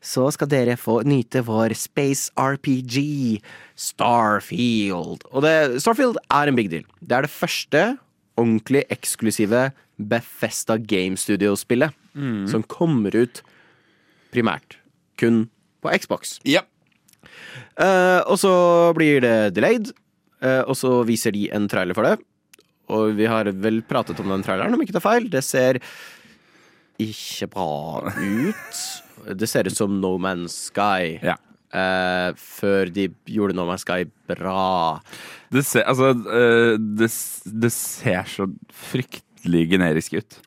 så 0.00 0.26
skal 0.34 0.50
dere 0.50 0.76
få 0.80 1.00
nyte 1.08 1.42
vår 1.46 1.74
Space 1.78 2.32
RPG, 2.36 3.40
Starfield. 3.76 5.24
Og 5.30 5.44
det, 5.44 5.54
Starfield 5.84 6.20
er 6.28 6.50
en 6.50 6.58
big 6.58 6.70
deal. 6.72 6.86
Det 7.00 7.16
er 7.16 7.28
det 7.28 7.32
første 7.32 7.84
ordentlig 8.40 8.84
eksklusive 8.92 9.70
Bethesda 10.00 10.78
Game 10.80 11.16
Studio-spillet 11.20 11.96
som 12.50 12.64
kommer 12.66 13.14
ut 13.14 13.42
primært 14.32 14.78
kun 15.20 15.48
på 15.84 15.92
Xbox. 15.96 16.38
Ja. 16.48 16.64
Uh, 17.80 18.20
og 18.26 18.36
så 18.40 18.52
blir 18.96 19.20
det 19.24 19.54
delayed, 19.56 19.92
uh, 20.44 20.64
og 20.66 20.76
så 20.76 21.00
viser 21.08 21.34
de 21.36 21.48
en 21.52 21.68
trailer 21.70 21.96
for 21.96 22.06
det. 22.08 22.16
Og 22.90 23.14
vi 23.18 23.28
har 23.30 23.50
vel 23.62 23.82
pratet 23.86 24.18
om 24.22 24.32
den 24.32 24.44
traileren, 24.46 24.74
om 24.74 24.82
ikke 24.82 24.96
det 24.96 25.02
er 25.02 25.06
feil. 25.06 25.28
Det 25.32 25.44
ser 25.46 25.80
ikke 27.00 27.48
bra 27.54 28.10
ut. 28.16 28.82
Det 29.40 29.48
ser 29.48 29.68
ut 29.68 29.76
som 29.76 30.00
No 30.02 30.16
Man's 30.20 30.56
Sky. 30.70 31.16
Ja. 31.24 31.38
Uh, 31.70 32.34
før 32.34 32.90
de 32.90 33.06
gjorde 33.30 33.54
No 33.54 33.68
Man's 33.68 33.84
Sky 33.86 34.02
bra. 34.30 34.98
Det 35.54 35.62
ser, 35.66 35.86
altså, 35.86 36.12
uh, 36.26 36.74
det, 36.98 37.10
det 37.62 37.72
ser 37.74 38.30
så 38.30 38.48
fryktelig 38.90 39.66
generisk 39.70 40.18
ut. 40.18 40.40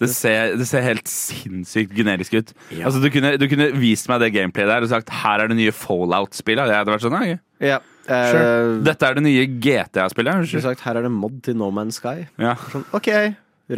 Det 0.00 0.08
ser, 0.08 0.56
det 0.56 0.64
ser 0.64 0.84
helt 0.84 1.08
sinnssykt 1.12 1.92
generisk 1.92 2.34
ut. 2.38 2.52
Ja. 2.72 2.86
Altså, 2.88 3.02
du, 3.04 3.10
kunne, 3.12 3.34
du 3.36 3.46
kunne 3.50 3.68
vist 3.76 4.08
meg 4.08 4.22
det 4.24 4.32
gameplayet 4.38 4.72
der 4.72 4.86
og 4.86 4.92
sagt 4.92 5.12
her 5.22 5.44
er 5.44 5.52
det 5.52 5.58
nye 5.58 5.74
Fallout-spillet. 5.76 6.72
Jeg 6.72 6.82
hadde 6.82 6.94
vært 6.94 7.04
sånn, 7.04 7.18
ok. 7.20 7.42
Ja. 7.60 7.82
Eh, 8.10 8.32
Sure. 8.34 8.76
Dette 8.86 9.08
er 9.08 9.18
det 9.18 9.24
nye 9.26 9.46
GTA-spillet. 9.46 10.52
sagt, 10.66 10.84
her 10.86 11.00
er 11.00 11.08
det 11.08 11.12
mod 11.14 11.40
til 11.46 11.56
No 11.56 11.70
Man's 11.74 12.00
Sky. 12.02 12.26
Ja. 12.40 12.56
Sånn, 12.72 12.84
ok, 12.96 13.10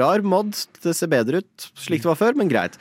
rar 0.03 0.25
mod. 0.25 0.57
Det 0.83 0.97
ser 0.97 1.12
bedre 1.12 1.42
ut 1.42 1.71
slik 1.79 2.03
det 2.05 2.11
var 2.11 2.21
før, 2.21 2.37
men 2.38 2.51
greit. 2.53 2.79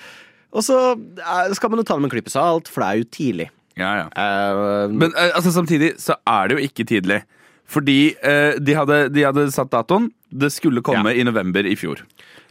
Og 0.52 0.66
så 0.68 0.78
eh, 0.96 1.54
skal 1.56 1.72
man 1.72 1.82
jo 1.82 1.88
ta 1.88 1.96
det 1.96 2.04
med 2.04 2.12
en 2.12 2.16
klype 2.16 2.34
salt, 2.34 2.72
for 2.72 2.84
det 2.84 2.90
er 2.90 3.04
jo 3.04 3.12
tidlig. 3.16 3.52
Ja, 3.80 3.92
ja. 4.02 4.08
Uh, 4.12 4.92
Men 4.92 5.14
eh, 5.16 5.32
altså, 5.36 5.54
samtidig 5.56 5.94
så 6.02 6.18
er 6.28 6.50
det 6.50 6.58
jo 6.58 6.66
ikke 6.68 6.88
tidlig. 6.88 7.22
Fordi 7.72 8.14
uh, 8.20 8.58
de, 8.60 8.76
hadde, 8.76 8.98
de 9.16 9.24
hadde 9.24 9.48
satt 9.56 9.72
datoen. 9.72 10.10
Det 10.28 10.52
skulle 10.52 10.84
komme 10.84 11.14
i 11.16 11.24
november 11.28 11.68
i 11.68 11.78
fjor. 11.80 12.04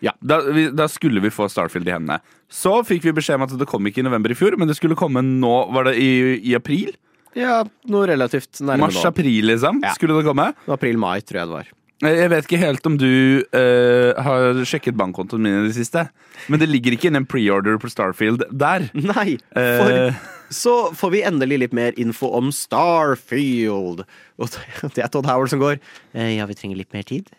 Ja. 0.04 0.14
Da, 0.24 0.40
vi, 0.48 0.70
da 0.72 0.86
skulle 0.88 1.20
vi 1.20 1.32
få 1.32 1.48
Starfield 1.52 1.88
i 1.88 1.92
hendene. 1.92 2.20
Så 2.50 2.72
fikk 2.88 3.04
vi 3.04 3.14
beskjed 3.16 3.36
om 3.36 3.44
at 3.44 3.52
det 3.60 3.68
kom 3.68 3.84
ikke 3.88 4.00
i 4.02 4.06
november 4.06 4.32
i 4.32 4.38
fjor, 4.38 4.56
men 4.60 4.68
det 4.68 4.78
skulle 4.78 4.98
komme 4.98 5.22
nå, 5.24 5.54
var 5.74 5.90
det 5.90 5.98
i, 6.00 6.40
i 6.40 6.56
april? 6.56 6.94
Ja, 7.38 7.60
noe 7.86 8.06
relativt 8.10 8.58
nærme. 8.60 8.88
Mars-april, 8.88 9.44
liksom, 9.52 9.82
Ja. 9.84 9.92
skulle 9.94 10.16
det 10.18 10.26
komme. 10.26 10.48
April-mai, 10.66 11.20
tror 11.22 11.38
jeg 11.40 11.46
det 11.50 11.54
var. 11.58 11.68
Jeg 12.00 12.30
vet 12.32 12.46
ikke 12.46 12.58
helt 12.62 12.86
om 12.88 12.94
du 12.96 13.44
uh, 13.52 14.16
har 14.24 14.62
sjekket 14.64 14.96
bankkontoen 14.96 15.42
min 15.44 15.58
i 15.58 15.66
det 15.68 15.74
siste, 15.76 16.06
men 16.48 16.58
det 16.62 16.70
ligger 16.70 16.94
ikke 16.96 17.10
inne 17.10 17.20
en 17.20 17.26
preorder 17.28 17.76
på 17.76 17.90
Starfield 17.92 18.46
der. 18.50 18.86
Nei, 19.12 19.34
for 19.52 19.92
uh, 20.08 20.22
så 20.48 20.74
får 20.96 21.12
vi 21.12 21.20
endelig 21.28 21.58
litt 21.60 21.76
mer 21.76 21.92
info 22.00 22.30
om 22.38 22.48
Starfield. 22.56 24.00
Og 24.40 24.56
det 24.96 25.04
er 25.04 25.12
Todd 25.12 25.28
Howard 25.28 25.52
som 25.52 25.60
går. 25.60 25.76
Uh, 26.16 26.30
Ja, 26.38 26.48
vi 26.48 26.56
trenger 26.56 26.80
litt 26.80 26.92
mer 26.96 27.04
tid. 27.04 27.28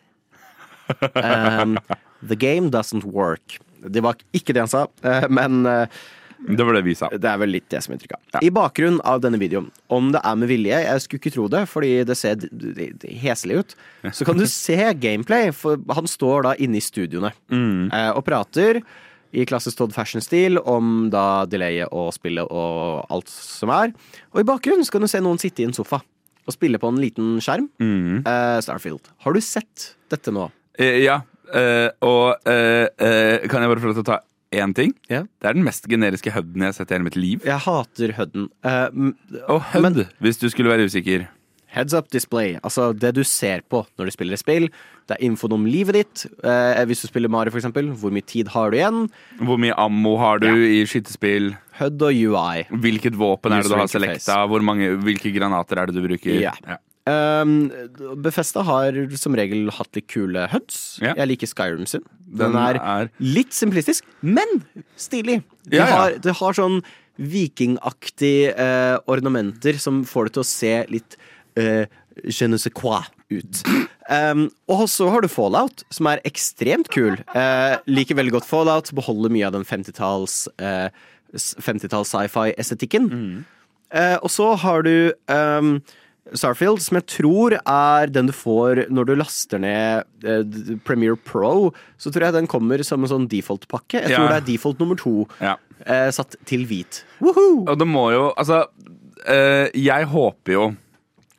Um, 1.16 1.78
the 2.22 2.36
game 2.36 2.70
doesn't 2.70 3.06
work. 3.06 3.58
Det 3.80 4.02
var 4.04 4.18
ikke 4.36 4.52
det 4.54 4.60
han 4.66 4.68
sa, 4.70 4.82
men 5.32 5.64
det 6.48 6.66
var 6.66 6.78
det 6.78 6.84
vi 6.86 6.96
sa. 6.98 7.10
det 7.14 7.30
er 7.30 7.40
vel 7.42 7.54
litt 7.54 7.68
det 7.72 7.82
som 7.84 7.94
er 7.94 7.98
inntrykket. 8.00 8.22
Ja. 8.34 8.42
I 8.46 8.52
bakgrunnen 8.54 9.02
av 9.08 9.22
denne 9.24 9.40
videoen, 9.42 9.70
om 9.94 10.10
det 10.14 10.22
er 10.26 10.40
med 10.40 10.52
vilje, 10.52 10.82
jeg 10.86 11.04
skulle 11.04 11.22
ikke 11.22 11.34
tro 11.36 11.48
det, 11.52 11.64
fordi 11.70 11.92
det 12.08 12.18
ser 12.18 12.48
heslig 13.22 13.62
ut, 13.62 13.76
så 14.12 14.28
kan 14.28 14.40
du 14.40 14.48
se 14.52 14.78
gameplay, 15.02 15.52
for 15.56 15.82
han 15.96 16.10
står 16.10 16.48
da 16.50 16.56
inne 16.62 16.82
i 16.82 16.86
studioene 16.86 17.34
mm. 17.54 17.92
og 18.16 18.24
prater 18.28 18.82
i 19.32 19.46
klassisk 19.48 19.80
Todd 19.80 19.94
Fashion-stil 19.96 20.60
om 20.60 21.08
da 21.12 21.46
delayet 21.48 21.94
og 21.96 22.12
spillet 22.16 22.50
og 22.52 23.06
alt 23.14 23.32
som 23.32 23.72
er. 23.72 23.94
Og 24.36 24.42
i 24.44 24.48
bakgrunnen 24.48 24.84
så 24.88 24.98
kan 24.98 25.06
du 25.06 25.12
se 25.12 25.22
noen 25.24 25.40
sitte 25.42 25.64
i 25.64 25.70
en 25.70 25.76
sofa 25.76 26.02
og 26.42 26.56
spille 26.56 26.80
på 26.82 26.90
en 26.90 27.00
liten 27.00 27.36
skjerm. 27.44 27.70
Eh, 27.80 28.58
Starfield. 28.66 29.12
Har 29.24 29.38
du 29.38 29.40
sett 29.46 29.92
dette 30.12 30.34
nå? 30.36 30.50
Eh, 30.82 31.04
ja, 31.06 31.22
Uh, 31.52 31.92
og 32.08 32.48
uh, 32.48 32.88
eh, 32.96 33.44
kan 33.52 33.60
jeg 33.60 33.72
bare 33.74 33.82
få 33.84 33.90
lov 33.90 33.98
til 33.98 34.06
å 34.06 34.08
ta 34.08 34.22
én 34.52 34.74
ting? 34.76 34.94
Ja. 35.10 35.24
Det 35.42 35.50
er 35.50 35.54
den 35.54 35.64
mest 35.64 35.88
generiske 35.88 36.32
HUD-en 36.36 36.62
jeg 36.66 36.72
har 36.74 36.74
sett 36.74 36.92
i 36.92 36.96
hele 36.98 37.04
mitt 37.08 37.16
liv. 37.20 37.42
Jeg 37.48 37.60
hater 37.66 38.12
HUD-en. 38.18 38.50
Eh, 38.64 38.90
Og 39.48 39.62
HUD, 39.74 39.82
Men- 39.82 40.08
hvis 40.22 40.38
du 40.40 40.50
skulle 40.50 40.70
være 40.70 40.86
usikker. 40.86 41.28
Heads 41.72 41.94
up 41.94 42.10
display, 42.12 42.58
altså 42.66 42.92
det 42.92 43.14
du 43.16 43.24
ser 43.24 43.62
på 43.72 43.86
når 43.98 44.06
du 44.06 44.12
spiller 44.12 44.34
et 44.34 44.40
spill. 44.40 44.66
Det 45.08 45.16
er 45.16 45.24
infoen 45.24 45.54
om 45.54 45.64
livet 45.66 45.94
ditt. 45.96 46.26
Uh, 46.44 46.84
hvis 46.86 47.02
du 47.02 47.08
spiller 47.08 47.30
Mario, 47.32 47.50
eksempel. 47.56 47.94
Hvor 47.96 48.12
mye 48.12 48.26
tid 48.28 48.48
har 48.50 48.72
du 48.72 48.76
igjen? 48.78 49.10
Hvor 49.40 49.58
mye 49.58 49.74
ammo 49.80 50.18
har 50.18 50.40
du 50.40 50.48
Ja. 50.48 50.54
i 50.82 50.84
skytespill? 50.86 51.56
HUD 51.80 52.02
og 52.02 52.12
UI. 52.12 52.64
Hvilket 52.70 53.16
våpen 53.16 53.54
er 53.54 53.64
det 53.64 53.72
du 53.72 53.78
har 53.78 53.88
selekta? 53.88 54.46
Mange, 54.62 54.98
hvilke 55.00 55.32
granater 55.34 55.78
er 55.80 55.86
det 55.88 55.96
du 55.96 56.02
bruker? 56.06 56.42
Ja. 56.42 56.52
Um, 57.10 57.72
Befesta 58.22 58.62
har 58.68 58.94
som 59.18 59.34
regel 59.36 59.72
hatt 59.74 59.96
litt 59.98 60.06
kule 60.12 60.44
HUDs. 60.52 61.00
Ja. 61.02 61.16
Jeg 61.18 61.32
liker 61.34 61.50
Skyrim 61.50 61.88
sin. 61.90 62.04
Den, 62.28 62.54
Den 62.54 62.58
er, 62.62 62.78
er- 62.80 63.10
litt 63.20 63.52
simplistisk, 63.58 64.06
men 64.22 64.62
stilig. 64.96 65.40
Det 65.66 65.80
Ja, 65.82 65.88
ja. 65.90 65.96
Har, 65.98 66.18
det 66.24 66.36
har 66.40 66.54
sånn 66.58 66.82
vikingaktige 67.22 68.54
eh, 68.56 68.98
ornamenter 69.12 69.78
som 69.82 70.04
får 70.08 70.30
det 70.30 70.34
til 70.38 70.44
å 70.44 70.48
se 70.50 70.74
litt 70.92 71.18
eh, 71.60 71.86
je 72.28 72.48
ne 72.50 72.60
sais 72.62 72.74
quoi 72.76 73.02
ut. 73.32 73.62
Um, 74.12 74.50
og 74.68 74.84
så 74.92 75.08
har 75.14 75.24
du 75.24 75.30
Fallout, 75.32 75.86
som 75.94 76.10
er 76.12 76.20
ekstremt 76.28 76.90
kul. 76.92 77.16
Uh, 77.32 77.78
liker 77.88 78.18
veldig 78.20 78.34
godt 78.40 78.48
Fallout. 78.50 78.92
Beholder 78.98 79.32
mye 79.32 79.48
av 79.48 79.56
den 79.56 79.64
50-talls 79.68 80.46
eh, 80.60 80.90
s- 81.38 81.54
50-talls 81.64 82.12
sci-fi-estetikken. 82.12 83.08
Eh, 83.92 84.18
og 84.20 84.28
så 84.32 84.50
har 84.60 84.84
du 84.88 85.14
um, 85.32 85.78
Starfield, 86.34 86.80
som 86.82 86.96
jeg 87.00 87.06
tror 87.12 87.56
er 87.60 88.08
den 88.14 88.28
du 88.30 88.34
får 88.36 88.86
når 88.90 89.06
du 89.10 89.16
laster 89.20 89.60
ned 89.60 90.06
eh, 90.24 90.78
Premiere 90.88 91.18
Pro. 91.18 91.72
Så 92.00 92.12
tror 92.14 92.28
jeg 92.30 92.34
den 92.40 92.48
kommer 92.52 92.82
som 92.88 93.04
en 93.04 93.10
sånn 93.12 93.28
default-pakke. 93.32 94.02
Jeg 94.06 94.12
Ja. 94.12 94.18
tror 94.22 94.30
det 94.32 94.38
er 94.44 94.48
default 94.54 94.80
nummer 94.80 94.96
to. 95.00 95.28
Ja. 95.42 95.58
Eh, 95.86 96.10
satt 96.12 96.36
til 96.46 96.66
hvit. 96.70 97.04
Woohoo! 97.20 97.66
Og 97.68 97.78
det 97.80 97.88
må 97.88 98.12
jo 98.14 98.34
Altså, 98.38 98.66
eh, 99.28 99.70
jeg 99.76 100.06
håper 100.08 100.54
jo, 100.54 100.76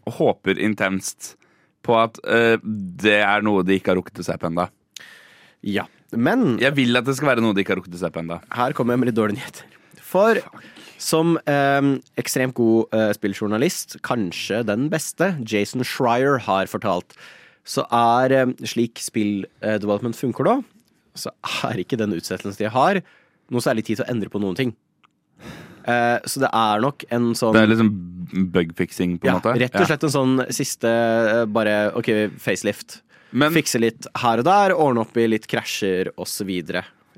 og 0.06 0.12
håper 0.18 0.58
intenst, 0.58 1.36
på 1.82 1.96
at 1.98 2.18
eh, 2.28 2.56
det 2.62 3.20
er 3.22 3.42
noe 3.42 3.62
de 3.66 3.78
ikke 3.78 3.90
har 3.94 3.96
rukket 3.98 4.20
å 4.22 4.24
se 4.24 4.36
på 4.38 4.46
ennå. 4.50 4.68
Ja. 5.62 5.86
Men 6.12 6.58
Jeg 6.60 6.74
vil 6.76 6.96
at 6.98 7.06
det 7.06 7.16
skal 7.16 7.28
være 7.32 7.40
noe 7.42 7.54
de 7.56 7.62
ikke 7.64 7.72
har 7.74 7.80
rukket 7.80 7.94
å 7.96 7.98
se 8.02 8.10
på 8.12 8.20
ennå. 8.20 8.40
her 8.52 8.72
kommer 8.76 8.92
jeg 8.94 9.00
med 9.00 9.08
litt 9.08 9.16
dårlige 9.16 9.38
nyheter. 9.40 9.64
For 10.02 10.34
som 11.02 11.34
eh, 11.50 11.80
ekstremt 12.20 12.54
god 12.58 12.94
eh, 12.94 13.10
spilljournalist, 13.16 13.98
kanskje 14.06 14.62
den 14.68 14.88
beste, 14.92 15.32
Jason 15.48 15.82
Schreier 15.86 16.38
har 16.46 16.70
fortalt, 16.70 17.16
så 17.66 17.84
er 17.90 18.36
eh, 18.36 18.54
slik 18.68 19.02
spilldevelopment 19.02 20.18
funker 20.18 20.48
da, 20.48 20.56
så 21.18 21.34
er 21.68 21.82
ikke 21.82 21.98
den 22.00 22.14
utsettelsen 22.16 22.60
de 22.60 22.70
har, 22.72 23.02
noe 23.52 23.64
særlig 23.64 23.84
tid 23.88 24.00
til 24.00 24.06
å 24.06 24.12
endre 24.14 24.32
på 24.32 24.40
noen 24.42 24.58
ting. 24.58 24.72
Eh, 25.82 26.18
så 26.30 26.44
det 26.44 26.50
er 26.54 26.82
nok 26.84 27.02
en 27.10 27.32
sånn 27.34 27.56
Det 27.56 27.64
er 27.64 27.72
liksom 27.72 27.88
bugfixing, 28.54 29.16
på 29.18 29.26
en 29.26 29.32
ja, 29.32 29.38
måte. 29.40 29.54
rett 29.58 29.80
og 29.80 29.88
slett 29.90 30.04
en 30.06 30.14
sånn 30.14 30.36
siste 30.54 30.90
eh, 30.90 31.42
bare 31.50 31.90
OK, 31.98 32.10
facelift. 32.42 33.00
Men, 33.32 33.54
Fikse 33.56 33.80
litt 33.80 34.06
her 34.22 34.42
og 34.42 34.46
der, 34.46 34.74
ordne 34.76 35.02
opp 35.02 35.16
i 35.18 35.26
litt 35.26 35.48
krasjer 35.50 36.12
osv. 36.20 36.52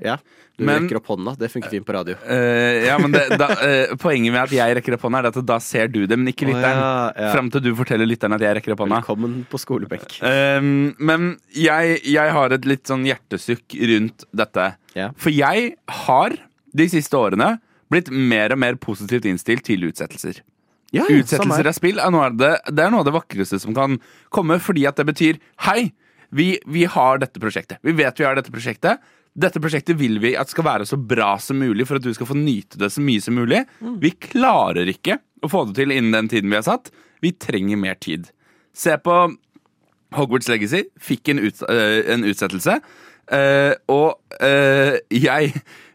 Ja. 0.03 0.17
Du 0.57 0.65
Men- 0.65 0.85
rekker 0.85 1.01
opp 1.01 1.07
hånda. 1.11 1.35
Det 1.39 1.51
funker 1.51 1.71
fint 1.71 1.87
på 1.87 1.95
radio. 1.97 2.15
Uh, 2.23 2.87
ja, 2.87 2.97
men 2.99 3.11
det, 3.11 3.25
da, 3.39 3.49
uh, 3.59 3.97
poenget 3.99 4.33
med 4.33 4.43
at 4.45 4.55
jeg 4.55 4.77
rekker 4.79 4.95
opp 4.95 5.03
hånda, 5.09 5.19
er 5.25 5.31
at 5.33 5.47
da 5.47 5.59
ser 5.59 5.91
du 5.91 6.07
det, 6.07 6.17
men 6.19 6.31
ikke 6.31 6.47
lytteren. 6.47 6.79
lytteren. 6.79 7.17
ja, 7.17 7.27
ja. 7.27 7.33
Fram 7.35 7.51
til 7.51 7.65
du 7.67 7.75
forteller 7.75 8.07
lytteren 8.07 8.37
at 8.37 8.47
jeg 8.47 8.57
rekker 8.61 8.77
opp 8.77 8.85
hånda. 8.85 9.03
Velkommen 9.03 9.37
på 9.51 9.61
skolebenk. 9.63 10.17
Uh, 10.23 10.95
men 10.99 11.35
jeg, 11.51 12.01
jeg 12.07 12.35
har 12.39 12.55
et 12.55 12.71
litt 12.71 12.87
sånn 12.87 13.07
hjertesukk 13.09 13.79
rundt 13.95 14.27
dette. 14.31 14.73
Ja. 14.95 15.11
For 15.19 15.35
jeg 15.35 15.75
har 16.07 16.39
de 16.75 16.89
siste 16.91 17.19
årene 17.19 17.57
blitt 17.93 18.11
mer 18.11 18.55
og 18.55 18.61
mer 18.63 18.79
positivt 18.81 19.27
innstilt 19.29 19.67
til 19.67 19.87
utsettelser. 19.91 20.43
Ja, 20.95 21.03
Utsettelser 21.11 21.67
av 21.67 21.75
spill 21.75 21.99
er 21.99 22.15
av 22.15 22.37
det, 22.39 22.53
det 22.71 22.85
er 22.85 22.93
noe 22.93 23.03
av 23.03 23.09
det 23.09 23.17
vakreste 23.17 23.59
som 23.63 23.75
kan 23.75 23.99
komme, 24.35 24.61
fordi 24.63 24.85
at 24.87 25.01
det 25.01 25.09
betyr 25.09 25.41
hei, 25.67 25.91
vi, 26.35 26.55
vi 26.71 26.85
har 26.91 27.19
dette 27.23 27.43
prosjektet. 27.43 27.81
Vi 27.83 27.95
vet 27.99 28.19
vi 28.21 28.27
har 28.27 28.39
dette 28.39 28.53
prosjektet. 28.55 29.03
Dette 29.35 29.59
prosjektet 29.59 29.99
vil 29.99 30.21
vi 30.23 30.37
at 30.39 30.51
skal 30.53 30.67
være 30.67 30.87
så 30.87 30.99
bra 30.99 31.33
som 31.43 31.59
mulig 31.59 31.89
for 31.89 31.99
at 31.99 32.05
du 32.07 32.13
skal 32.15 32.29
få 32.29 32.37
nyte 32.39 32.79
det 32.79 32.93
så 32.95 33.03
mye 33.03 33.23
som 33.23 33.35
mulig. 33.35 33.65
Vi 34.03 34.13
klarer 34.31 34.91
ikke 34.93 35.19
å 35.43 35.51
få 35.51 35.65
det 35.69 35.79
til 35.81 35.95
innen 35.95 36.15
den 36.15 36.31
tiden 36.31 36.53
vi 36.53 36.61
har 36.61 36.67
satt. 36.67 36.93
Vi 37.25 37.33
trenger 37.35 37.81
mer 37.81 37.99
tid. 37.99 38.29
Se 38.75 38.95
på 39.03 39.17
Hogwarts 40.15 40.51
Legacy. 40.51 40.85
Fikk 41.03 41.33
en, 41.33 41.43
ut, 41.43 41.65
øh, 41.67 41.99
en 42.15 42.27
utsettelse. 42.31 42.79
Uh, 43.25 43.73
og 43.89 44.21
uh, 44.45 44.95
jeg 45.09 45.55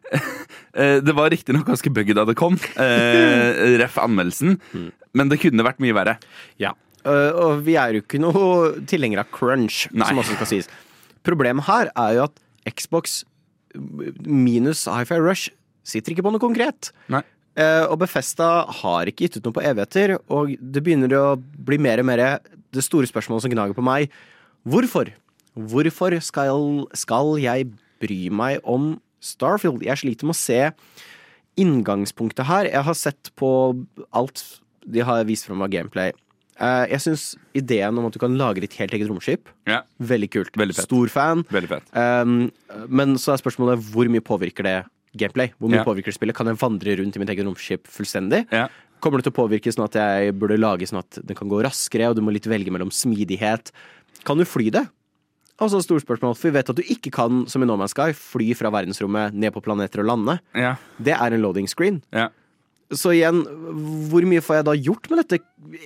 eh, 0.73 0.95
Det 1.05 1.13
var 1.13 1.29
riktignok 1.29 1.67
ganske 1.69 1.91
buggy 1.93 2.15
da 2.17 2.23
det 2.25 2.33
kom, 2.33 2.55
eh, 2.81 3.75
ref. 3.77 3.99
anmeldelsen, 4.01 4.55
men 5.13 5.29
det 5.29 5.37
kunne 5.43 5.61
vært 5.61 5.77
mye 5.83 5.93
verre. 5.93 6.15
Ja. 6.57 6.71
Og 7.05 7.61
vi 7.67 7.75
er 7.77 7.93
jo 7.93 8.01
ikke 8.01 8.17
noe 8.17 8.71
tilhengere 8.89 9.21
av 9.21 9.29
crunch, 9.29 9.83
Nei. 9.93 10.07
som 10.09 10.17
også 10.17 10.33
skal 10.39 10.49
sies. 10.49 10.71
Problemet 11.21 11.67
her 11.69 11.91
er 11.93 12.17
jo 12.17 12.25
at 12.25 12.41
Xbox 12.73 13.21
minus 14.25 14.85
Hi-Fi 14.89 15.19
Rush 15.21 15.53
sitter 15.87 16.13
ikke 16.13 16.25
på 16.25 16.33
noe 16.33 16.43
konkret. 16.43 16.91
Nei. 17.11 17.23
Eh, 17.59 17.85
og 17.89 17.97
Befesta 18.03 18.63
har 18.81 19.09
ikke 19.09 19.25
gitt 19.25 19.39
ut 19.39 19.49
noe 19.49 19.57
på 19.57 19.65
evigheter, 19.65 20.15
og 20.31 20.53
det 20.59 20.83
begynner 20.85 21.15
å 21.17 21.25
bli 21.39 21.79
mer 21.81 22.01
og 22.01 22.07
mer 22.07 22.23
det 22.45 22.85
store 22.85 23.09
spørsmålet 23.09 23.47
som 23.47 23.53
gnager 23.53 23.75
på 23.77 23.85
meg. 23.85 24.13
Hvorfor? 24.69 25.11
Hvorfor 25.57 26.15
skal, 26.23 26.85
skal 26.95 27.35
jeg 27.41 27.71
bry 27.99 28.19
meg 28.31 28.63
om 28.63 28.93
Starfield? 29.23 29.83
Jeg 29.83 30.03
sliter 30.03 30.29
med 30.29 30.37
å 30.37 30.39
se 30.39 30.61
inngangspunktet 31.59 32.47
her. 32.47 32.69
Jeg 32.69 32.85
har 32.87 32.97
sett 32.97 33.31
på 33.39 33.51
alt 34.15 34.45
de 34.87 35.03
har 35.03 35.25
vist 35.27 35.49
frem 35.49 35.65
av 35.65 35.71
gameplay. 35.73 36.13
Eh, 36.59 36.85
jeg 36.91 36.99
syns 37.05 37.23
ideen 37.55 37.97
om 37.97 38.05
at 38.09 38.13
du 38.13 38.19
kan 38.19 38.33
lage 38.37 38.59
ditt 38.59 38.73
helt 38.81 38.91
eget 38.91 39.07
romskip, 39.07 39.47
Ja, 39.65 39.81
veldig 40.01 40.29
kult. 40.33 40.51
Veldig. 40.59 40.75
Stor 40.75 41.07
fan. 41.07 41.45
Um, 41.95 42.51
men 42.89 43.15
så 43.15 43.33
er 43.33 43.39
spørsmålet 43.41 43.79
hvor 43.93 44.09
mye 44.11 44.19
påvirker 44.19 44.63
det 44.67 44.85
gameplay? 45.15 45.53
Hvor 45.59 45.69
mye 45.71 45.79
Ja. 45.79 45.85
påvirker 45.87 46.11
det 46.11 46.15
spillet? 46.19 46.35
Kan 46.35 46.47
jeg 46.47 46.57
vandre 46.59 46.97
rundt 46.99 47.15
i 47.15 47.19
mitt 47.19 47.29
eget 47.29 47.45
romskip 47.47 47.87
fullstendig? 47.87 48.45
Ja. 48.51 48.67
Kommer 49.01 49.17
det 49.21 49.31
til 49.31 49.31
å 49.31 49.47
påvirke 49.47 49.71
sånn 49.71 49.85
at 49.85 49.93
jeg 49.95 50.33
burde 50.37 50.59
lage 50.59 50.83
sånn 50.85 50.99
at 50.99 51.25
det 51.25 51.37
kan 51.37 51.47
gå 51.47 51.63
raskere, 51.63 52.09
og 52.09 52.15
du 52.17 52.21
må 52.21 52.33
litt 52.33 52.43
velge 52.45 52.69
mellom 52.69 52.91
smidighet? 52.91 53.71
Kan 54.25 54.37
du 54.37 54.43
fly 54.43 54.69
det? 54.69 54.85
Altså 55.61 55.81
stort 55.83 56.03
spørsmål, 56.05 56.35
for 56.37 56.49
vi 56.51 56.55
vet 56.57 56.69
at 56.69 56.75
du 56.75 56.83
ikke 56.83 57.11
kan, 57.11 57.45
som 57.47 57.61
i 57.63 57.65
No 57.65 57.75
Man's 57.77 57.91
Sky, 57.91 58.11
fly 58.13 58.53
fra 58.55 58.69
verdensrommet 58.71 59.33
ned 59.33 59.51
på 59.53 59.61
planeter 59.63 59.99
og 59.99 60.07
lande. 60.07 60.39
Ja, 60.55 60.75
Det 61.01 61.13
er 61.15 61.33
en 61.33 61.41
loading 61.41 61.67
screen. 61.67 62.01
ja. 62.13 62.29
Så 62.89 63.11
igjen, 63.13 63.43
hvor 64.09 64.25
mye 64.25 64.41
får 64.41 64.59
jeg 64.59 64.65
da 64.65 64.73
gjort 64.73 65.09
med 65.11 65.19
dette 65.21 65.37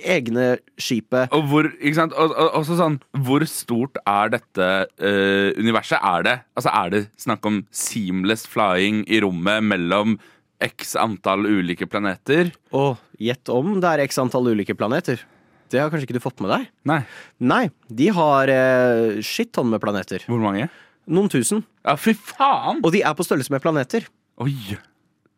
egne 0.08 0.44
skipet? 0.80 1.32
Og 1.36 1.48
hvor, 1.50 1.66
ikke 1.76 1.98
sant? 1.98 2.14
Og, 2.16 2.32
og, 2.32 2.54
også 2.62 2.78
sånn, 2.78 2.96
hvor 3.26 3.44
stort 3.48 3.98
er 4.08 4.32
dette 4.32 4.68
uh, 4.88 5.50
universet? 5.60 5.98
Er 6.00 6.24
det, 6.24 6.36
altså 6.56 6.72
er 6.72 6.94
det 6.94 7.02
snakk 7.20 7.44
om 7.50 7.60
seamless 7.74 8.46
flying 8.48 9.02
i 9.04 9.20
rommet 9.24 9.66
mellom 9.68 10.16
x 10.64 10.94
antall 10.96 11.44
ulike 11.44 11.84
planeter? 11.90 12.54
Å, 12.72 12.94
gjett 13.20 13.52
om 13.52 13.76
det 13.84 13.90
er 13.90 14.04
x 14.06 14.20
antall 14.22 14.48
ulike 14.54 14.76
planeter. 14.78 15.20
Det 15.68 15.82
har 15.82 15.92
kanskje 15.92 16.08
ikke 16.08 16.16
du 16.16 16.24
fått 16.24 16.40
med 16.44 16.54
deg? 16.54 16.70
Nei. 16.88 17.00
Nei, 17.44 17.64
de 17.92 18.08
har 18.16 18.48
uh, 18.48 19.20
shit 19.24 19.52
tonn 19.52 19.68
med 19.72 19.82
planeter. 19.84 20.24
Hvor 20.30 20.40
mange? 20.40 20.70
Noen 21.04 21.28
tusen. 21.28 21.60
Ja, 21.84 21.98
fy 22.00 22.14
faen! 22.16 22.80
Og 22.80 22.94
de 22.94 23.04
er 23.04 23.12
på 23.16 23.26
størrelse 23.26 23.52
med 23.52 23.60
planeter. 23.64 24.08
Oi. 24.40 24.54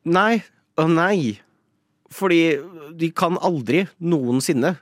Nei 0.06 0.44
Å 0.78 0.84
nei. 0.86 1.40
Fordi 2.14 2.40
de 2.96 3.10
kan 3.14 3.38
aldri 3.44 3.86
noensinne 3.98 4.76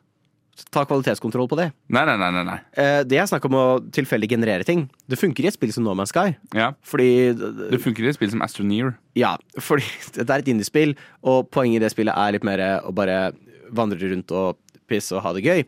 ta 0.70 0.85
kvalitetskontroll 0.87 1.49
på 1.51 1.59
det. 1.59 1.68
Nei, 1.93 2.05
nei, 2.07 2.16
nei. 2.20 2.43
nei. 2.47 2.59
Eh, 2.79 3.01
det 3.09 3.18
er 3.18 3.29
snakk 3.31 3.47
om 3.49 3.57
å 3.59 3.64
tilfeldig 3.95 4.29
generere 4.31 4.66
ting. 4.66 4.85
Det 5.11 5.18
funker 5.18 5.47
i 5.47 5.51
et 5.51 5.57
spill 5.57 5.72
som 5.75 5.87
No 5.87 5.97
Man's 5.99 6.12
Sky. 6.14 6.37
Ja. 6.55 6.72
Fordi 6.87 7.35
Det 7.35 7.81
funker 7.83 8.07
i 8.07 8.12
et 8.12 8.18
spill 8.18 8.31
som 8.31 8.45
Astroneer. 8.45 8.95
Ja, 9.18 9.35
fordi 9.59 9.87
det 10.20 10.29
er 10.29 10.39
et 10.39 10.51
indiespill, 10.53 10.95
og 11.27 11.51
poenget 11.55 11.81
i 11.81 11.85
det 11.87 11.95
spillet 11.95 12.14
er 12.14 12.37
litt 12.37 12.47
mer 12.47 12.62
å 12.85 12.95
bare 12.95 13.33
vandre 13.75 14.12
rundt 14.12 14.31
og 14.35 14.61
pisse 14.91 15.16
og 15.16 15.25
ha 15.25 15.35
det 15.35 15.47
gøy. 15.47 15.64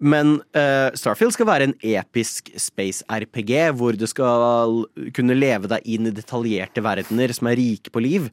Men 0.00 0.38
uh, 0.56 0.88
Starfield 0.96 1.34
skal 1.36 1.48
være 1.50 1.66
en 1.68 1.74
episk 1.84 2.48
space-RPG, 2.56 3.52
hvor 3.76 3.98
du 4.00 4.06
skal 4.08 4.86
kunne 5.16 5.36
leve 5.36 5.68
deg 5.68 5.84
inn 5.84 6.08
i 6.08 6.14
detaljerte 6.16 6.80
verdener 6.84 7.34
som 7.36 7.50
er 7.50 7.60
rike 7.60 7.92
på 7.92 8.00
liv. 8.00 8.30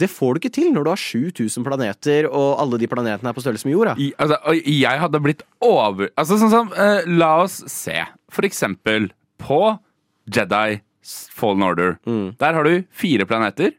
Det 0.00 0.08
får 0.10 0.34
du 0.36 0.40
ikke 0.40 0.52
til 0.54 0.70
når 0.74 0.86
du 0.86 0.90
har 0.92 1.00
7000 1.02 1.66
planeter, 1.66 2.28
og 2.30 2.60
alle 2.62 2.80
de 2.80 2.88
planetene 2.90 3.32
er 3.32 3.36
på 3.36 3.44
størrelse 3.44 3.68
med 3.68 3.76
jorda. 3.76 3.94
I, 4.00 4.10
altså, 4.20 4.38
jeg 4.56 5.02
hadde 5.02 5.22
blitt 5.24 5.44
over 5.64 6.08
Altså 6.18 6.38
sånn 6.40 6.52
som 6.52 6.72
uh, 6.72 7.04
La 7.10 7.34
oss 7.44 7.60
se. 7.70 7.98
For 8.32 8.48
eksempel 8.48 9.10
på 9.40 9.60
Jedi 10.30 10.80
Fallen 11.36 11.64
Order. 11.64 11.96
Mm. 12.06 12.34
Der 12.40 12.56
har 12.56 12.66
du 12.66 12.84
fire 12.92 13.26
planeter, 13.28 13.74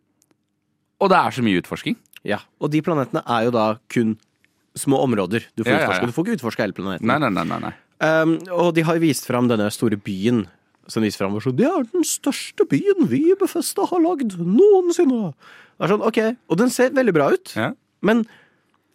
og 1.01 1.09
det 1.13 1.17
er 1.17 1.35
så 1.37 1.43
mye 1.45 1.61
utforsking. 1.61 1.97
Ja, 2.27 2.43
Og 2.61 2.69
de 2.69 2.81
planetene 2.85 3.23
er 3.25 3.47
jo 3.47 3.53
da 3.55 3.65
kun 3.89 4.13
små 4.77 4.99
områder 5.01 5.47
du 5.57 5.63
får 5.63 5.73
Ja, 5.73 5.79
ja, 5.81 5.93
ja. 5.97 6.05
Du 6.05 6.13
får 6.13 6.27
ikke 6.27 6.37
utforske 6.37 6.61
hele 6.63 6.75
planeten. 6.77 7.07
Nei, 7.09 7.17
nei. 7.17 7.31
nei, 7.33 7.57
nei. 7.65 7.71
Um, 8.01 8.35
og 8.53 8.73
de 8.77 8.85
har 8.85 9.01
vist 9.01 9.27
fram 9.29 9.49
denne 9.49 9.67
store 9.73 9.97
byen. 9.97 10.45
Som 10.89 11.05
viser 11.05 11.21
fram 11.21 11.35
og 11.37 11.43
sier 11.43 11.55
Det 11.55 11.67
er 11.69 11.87
den 11.93 12.05
største 12.07 12.65
byen 12.69 13.09
vi 13.11 13.23
i 13.31 13.37
Befesta 13.39 13.85
har 13.89 14.01
lagd 14.03 14.37
noensinne. 14.39 15.33
Det 15.77 15.87
er 15.87 15.93
sånn, 15.93 16.05
ok, 16.05 16.21
Og 16.49 16.61
den 16.61 16.71
ser 16.73 16.93
veldig 16.95 17.13
bra 17.15 17.31
ut. 17.33 17.53
Ja. 17.57 17.71
Men 18.01 18.25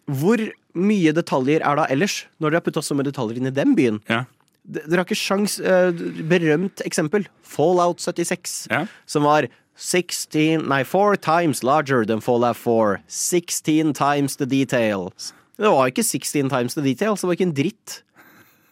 hvor 0.07 0.41
mye 0.77 1.13
detaljer 1.15 1.63
er 1.65 1.79
da 1.79 1.85
ellers? 1.91 2.25
Når 2.39 2.51
dere 2.51 2.61
har 2.61 2.65
putta 2.67 2.83
så 2.85 2.95
mye 2.95 3.07
detaljer 3.07 3.39
inn 3.39 3.49
i 3.49 3.55
den 3.55 3.75
byen? 3.77 4.01
Ja. 4.11 4.25
Dere 4.67 4.99
har 4.99 5.07
ikke 5.07 5.19
sjans 5.19 5.57
eh, 5.63 5.95
Berømt 6.27 6.83
eksempel. 6.87 7.27
Fallout 7.43 8.03
76. 8.03 8.67
Ja. 8.71 8.85
Som 9.07 9.27
var 9.27 9.47
16, 9.77 10.65
nei, 10.67 10.81
4 10.83 11.19
times 11.21 11.63
larger 11.63 12.03
than 12.05 12.21
Fallout 12.23 12.57
4. 12.57 12.99
16 13.07 13.93
times 13.93 14.35
the 14.37 14.45
details. 14.45 15.33
Det 15.57 15.69
var 15.69 15.89
ikke 15.89 16.03
16 16.03 16.49
times 16.49 16.75
the 16.75 16.83
details, 16.85 17.21
det 17.21 17.27
var 17.29 17.37
ikke 17.37 17.47
en 17.49 17.55
dritt. 17.57 18.01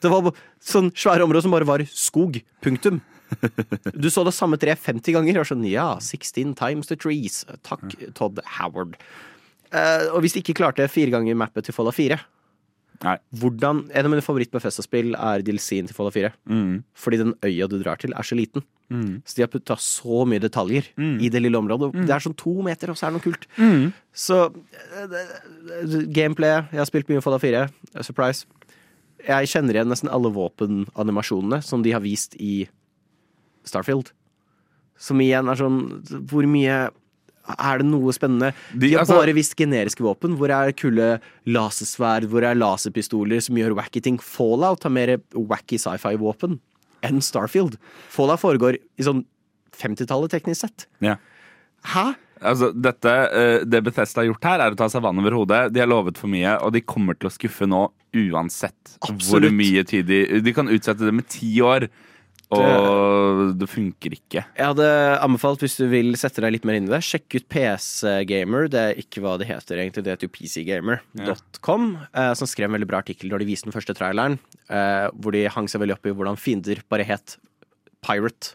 Det 0.05 0.13
var 0.13 0.31
sånn 0.61 0.91
svære 0.93 1.25
områder 1.25 1.45
som 1.47 1.53
bare 1.55 1.67
var 1.69 1.83
skog. 1.91 2.39
Punktum. 2.65 3.01
Du 3.97 4.05
så 4.13 4.21
det 4.23 4.35
samme 4.37 4.57
treet 4.61 4.77
50 4.79 5.15
ganger. 5.17 5.39
Og 5.41 5.47
sånn, 5.49 5.63
ja, 5.67 5.95
16 5.97 6.53
times 6.59 6.91
the 6.91 6.95
trees. 6.99 7.41
Takk, 7.65 7.95
Todd 8.17 8.37
Howard. 8.59 8.93
Eh, 9.73 10.05
og 10.13 10.21
hvis 10.23 10.35
de 10.37 10.43
ikke 10.45 10.55
klarte 10.61 10.85
fire 10.93 11.09
ganger 11.15 11.35
mappet 11.35 11.65
til 11.67 11.73
Fallout 11.75 11.97
4 11.97 12.19
Nei. 13.03 13.15
hvordan, 13.35 13.81
En 13.91 14.05
av 14.07 14.11
mine 14.13 14.23
favoritt 14.23 14.53
Befesta-spill 14.53 15.17
er 15.17 15.41
DLC-en 15.43 15.89
til 15.89 15.97
Fallout 15.97 16.15
4. 16.15 16.29
Mm. 16.47 16.77
Fordi 16.95 17.17
den 17.19 17.33
øya 17.43 17.67
du 17.67 17.75
drar 17.81 17.97
til, 17.99 18.13
er 18.15 18.23
så 18.23 18.37
liten. 18.37 18.63
Mm. 18.93 19.17
Så 19.25 19.35
de 19.35 19.43
har 19.43 19.49
putta 19.51 19.75
så 19.81 20.21
mye 20.29 20.39
detaljer 20.39 20.87
i 21.19 21.27
det 21.33 21.41
lille 21.41 21.57
området. 21.59 21.89
Det 22.05 22.13
er 22.13 22.23
sånn 22.23 22.37
to 22.39 22.53
meter, 22.63 22.93
og 22.93 22.99
så 23.01 23.07
er 23.09 23.11
det 23.11 23.17
noe 23.17 23.25
kult. 23.25 23.49
Mm. 23.57 23.89
Så 24.13 24.37
eh, 25.01 26.05
gameplay 26.13 26.61
Jeg 26.71 26.79
har 26.79 26.87
spilt 26.93 27.09
mye 27.11 27.25
Fallout 27.25 27.43
4. 27.43 27.65
eh, 27.95 28.05
Surprise. 28.05 28.45
Jeg 29.25 29.49
kjenner 29.51 29.77
igjen 29.77 29.89
nesten 29.91 30.11
alle 30.13 30.29
våpenanimasjonene 30.33 31.61
som 31.65 31.81
de 31.85 31.93
har 31.95 32.03
vist 32.03 32.35
i 32.41 32.67
Starfield. 33.65 34.11
Som 35.01 35.19
igjen 35.19 35.49
er 35.51 35.57
sånn 35.59 35.79
Hvor 36.29 36.45
mye 36.47 36.89
er 37.45 37.77
det 37.77 37.85
noe 37.85 38.13
spennende? 38.15 38.53
De- 38.73 38.93
har 38.93 39.03
altså- 39.03 39.19
bare 39.19 39.33
vist 39.33 39.55
generiske 39.55 40.01
våpen. 40.01 40.35
Hvor 40.37 40.49
er 40.49 40.71
kule 40.73 41.19
lasersverd? 41.45 42.25
Hvor 42.29 42.41
er 42.43 42.55
laserpistoler 42.55 43.41
som 43.41 43.55
gjør 43.55 43.75
wacky 43.75 44.01
ting? 44.01 44.17
Fallout 44.17 44.83
har 44.83 44.89
mer 44.89 45.17
wacky 45.33 45.77
sci-fi-våpen 45.77 46.59
enn 47.03 47.21
Starfield. 47.21 47.77
Fallout 48.09 48.39
foregår 48.39 48.79
i 48.97 49.03
sånn 49.03 49.25
50-tallet, 49.73 50.31
teknisk 50.31 50.61
sett. 50.61 50.85
Ja. 51.01 51.17
Hæ? 51.83 52.15
Altså, 52.41 52.71
dette, 52.75 53.11
eh, 53.31 53.59
det 53.63 53.83
Bethesda 53.85 54.21
har 54.21 54.29
gjort 54.29 54.47
her, 54.49 54.63
er 54.63 54.75
å 54.75 54.79
ta 54.79 54.89
seg 54.91 55.03
vann 55.05 55.19
over 55.21 55.37
hodet. 55.37 55.61
De 55.73 55.81
har 55.83 55.89
lovet 55.89 56.17
for 56.19 56.31
mye, 56.31 56.57
og 56.65 56.73
de 56.75 56.83
kommer 56.83 57.17
til 57.19 57.29
å 57.29 57.33
skuffe 57.33 57.67
nå 57.69 57.87
uansett 58.15 58.97
Absolutt. 59.03 59.29
hvor 59.29 59.47
mye 59.51 59.83
tid 59.87 60.07
de 60.07 60.41
De 60.43 60.53
kan 60.55 60.69
utsette 60.71 61.03
det 61.03 61.13
med 61.15 61.27
ti 61.31 61.51
år, 61.63 61.87
og 62.55 63.55
det 63.59 63.67
funker 63.67 64.13
ikke. 64.15 64.43
Jeg 64.55 64.67
hadde 64.69 64.87
anbefalt, 65.23 65.63
hvis 65.63 65.77
du 65.79 65.87
vil 65.91 66.13
sette 66.19 66.43
deg 66.43 66.53
litt 66.53 66.67
mer 66.67 66.77
inn 66.77 66.87
i 66.87 66.93
det, 66.93 67.01
sjekk 67.03 67.39
ut 67.39 67.47
PC 67.51 68.21
Gamer. 68.29 68.69
Det 68.71 68.81
er 68.81 69.01
ikke 69.01 69.23
hva 69.23 69.33
det 69.41 69.49
heter 69.49 69.81
egentlig, 69.81 70.05
det 70.05 70.13
heter 70.13 70.29
jo 70.29 70.35
pcgamer.com, 70.35 71.89
ja. 72.13 72.27
som 72.37 72.49
skrev 72.49 72.69
en 72.69 72.77
veldig 72.77 72.91
bra 72.91 73.01
artikkel 73.01 73.33
da 73.33 73.41
de 73.41 73.49
viste 73.49 73.67
den 73.67 73.75
første 73.75 73.97
traileren, 73.97 74.37
eh, 74.69 75.07
hvor 75.17 75.35
de 75.35 75.47
hang 75.51 75.67
seg 75.71 75.81
veldig 75.83 75.97
opp 75.97 76.07
i 76.07 76.15
hvordan 76.15 76.39
fiender 76.39 76.83
bare 76.91 77.07
het 77.07 77.37
Pirate. 78.05 78.53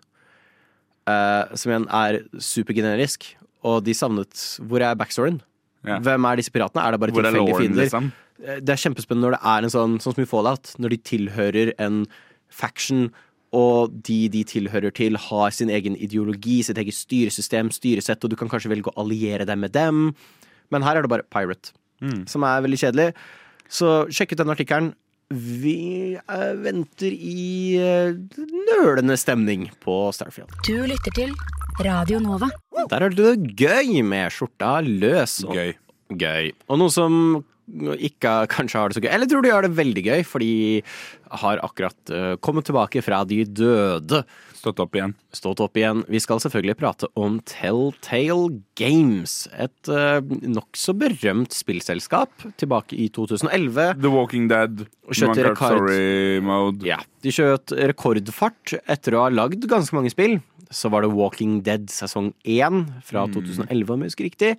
Eh, 1.10 1.56
som 1.58 1.72
igjen 1.72 1.88
er 1.90 2.22
supergenerisk, 2.38 3.32
og 3.66 3.82
de 3.84 3.94
savnet 3.96 4.44
Hvor 4.64 4.82
er 4.84 4.98
backstoryen? 4.98 5.40
Ja. 5.86 5.98
Hvem 6.04 6.26
er 6.28 6.40
disse 6.40 6.52
piratene? 6.52 6.84
Er 6.84 6.94
det 6.94 7.00
bare 7.00 7.14
tilfeldige 7.16 7.56
fiender? 7.56 7.82
liksom? 7.84 8.10
Det 8.40 8.72
er 8.72 8.80
kjempespennende 8.80 9.28
når 9.28 9.36
det 9.36 9.40
er 9.52 9.66
en 9.66 9.72
sånn 9.72 9.96
Sånn 10.00 10.16
som 10.16 10.22
i 10.24 10.28
Fallout, 10.28 10.72
når 10.80 10.94
de 10.94 10.98
tilhører 11.10 11.72
en 11.80 12.04
faction, 12.50 13.10
og 13.54 13.92
de 14.06 14.28
de 14.32 14.44
tilhører 14.46 14.94
til, 14.94 15.18
har 15.28 15.52
sin 15.54 15.70
egen 15.70 15.96
ideologi, 15.96 16.60
sitt 16.66 16.78
eget 16.80 16.96
styresystem, 16.96 17.70
styresett, 17.74 18.24
og 18.24 18.32
du 18.32 18.36
kan 18.38 18.50
kanskje 18.50 18.72
velge 18.72 18.90
å 18.90 19.04
alliere 19.04 19.46
deg 19.46 19.58
med 19.58 19.74
dem. 19.76 20.10
Men 20.70 20.86
her 20.86 20.96
er 20.98 21.06
det 21.06 21.12
bare 21.12 21.26
Pirate, 21.30 21.72
som 22.30 22.46
er 22.46 22.64
veldig 22.64 22.80
kjedelig. 22.80 23.08
Så 23.70 24.10
sjekk 24.10 24.34
ut 24.34 24.42
den 24.42 24.54
artikkelen. 24.54 24.92
Vi 25.30 26.16
eh, 26.18 26.52
venter 26.58 27.12
i 27.14 27.76
eh, 27.78 28.16
nølende 28.72 29.14
stemning 29.20 29.68
på 29.84 30.00
Starfield. 30.14 30.50
Du 30.66 30.74
lytter 30.90 31.14
til 31.14 31.34
Radio 31.84 32.18
Nova. 32.20 32.50
Der 32.90 33.06
er 33.06 33.14
det 33.14 33.54
gøy 33.56 34.00
med 34.04 34.32
skjorta 34.34 34.80
løs. 34.84 35.40
Og 35.46 35.56
Gøy. 35.56 35.72
gøy. 36.12 36.50
Og 36.68 36.80
noen 36.80 36.92
som 36.92 37.16
ikke 37.70 38.32
kanskje 38.50 38.80
har 38.80 38.90
det 38.90 38.96
så 38.98 39.02
gøy, 39.04 39.12
eller 39.14 39.28
tror 39.30 39.44
de 39.46 39.52
har 39.54 39.62
det 39.62 39.76
veldig 39.78 40.02
gøy, 40.02 40.22
for 40.26 40.42
de 40.42 40.82
har 41.40 41.60
akkurat 41.62 42.10
uh, 42.10 42.32
kommet 42.42 42.66
tilbake 42.66 42.98
fra 43.06 43.20
de 43.30 43.44
døde. 43.46 44.24
Stått 44.58 44.82
opp 44.82 44.98
igjen. 44.98 45.14
Stått 45.32 45.62
opp 45.62 45.78
igjen. 45.78 46.02
Vi 46.10 46.18
skal 46.20 46.42
selvfølgelig 46.42 46.76
prate 46.80 47.08
om 47.16 47.38
Telltale 47.48 48.58
Games. 48.76 49.36
Et 49.54 49.92
uh, 49.94 50.18
nokså 50.42 50.96
berømt 50.98 51.54
spillselskap 51.54 52.44
tilbake 52.60 52.98
i 52.98 53.06
2011. 53.14 53.94
The 54.02 54.12
Walking 54.12 54.50
Dead. 54.50 54.84
Kjøtt 55.14 55.38
i 55.38 55.46
rekord. 55.46 55.78
Story 55.78 56.42
mode. 56.44 56.84
Ja, 56.90 56.98
De 57.22 57.32
skjøt 57.32 57.72
rekordfart 57.94 58.76
etter 58.84 59.16
å 59.16 59.28
ha 59.28 59.32
lagd 59.32 59.64
ganske 59.70 59.96
mange 59.96 60.12
spill. 60.12 60.40
Så 60.70 60.90
var 60.92 61.02
det 61.02 61.10
Walking 61.10 61.60
Dead 61.66 61.88
sesong 61.90 62.32
1 62.46 62.84
fra 63.02 63.24
2011, 63.34 63.90
om 63.90 64.04
jeg 64.04 64.12
husker 64.12 64.28
riktig, 64.28 64.50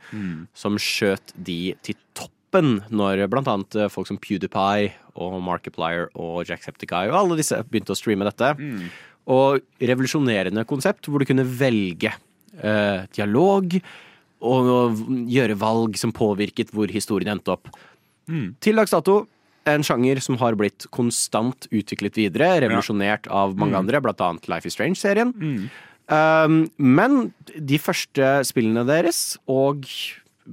som 0.54 0.76
skjøt 0.76 1.32
de 1.36 1.74
til 1.88 1.96
toppen 2.18 2.82
når 2.92 3.24
blant 3.32 3.48
annet 3.48 3.76
eh, 3.80 3.88
folk 3.88 4.10
som 4.10 4.18
PewDiePie 4.20 4.92
og 5.16 5.38
Markiplier 5.42 6.10
og 6.20 6.44
Jacksepticeye 6.50 7.08
og 7.12 7.16
alle 7.22 7.38
disse 7.40 7.56
begynte 7.70 7.96
å 7.96 8.00
streame 8.00 8.28
dette. 8.28 8.52
Og 9.32 9.62
revolusjonerende 9.80 10.66
konsept 10.68 11.08
hvor 11.08 11.24
du 11.24 11.30
kunne 11.30 11.48
velge 11.48 12.12
eh, 12.60 13.06
dialog 13.16 13.78
og 14.42 15.00
gjøre 15.30 15.56
valg 15.62 15.96
som 16.02 16.12
påvirket 16.12 16.74
hvor 16.76 16.92
historien 16.92 17.32
endte 17.38 17.54
opp. 17.54 17.70
Til 18.60 18.76
dags 18.80 18.92
dato 18.92 19.22
en 19.70 19.84
sjanger 19.86 20.20
som 20.24 20.38
har 20.42 20.56
blitt 20.58 20.88
konstant 20.90 21.68
utviklet 21.70 22.18
videre, 22.18 22.48
revolusjonert 22.64 23.28
av 23.30 23.54
mange 23.60 23.78
andre, 23.78 24.02
blant 24.02 24.22
annet 24.26 24.48
Life 24.50 24.66
is 24.66 24.74
Strange-serien. 24.74 25.30
Um, 25.38 25.70
men 26.12 27.34
de 27.56 27.78
første 27.80 28.32
spillene 28.44 28.84
deres, 28.88 29.38
og 29.48 29.86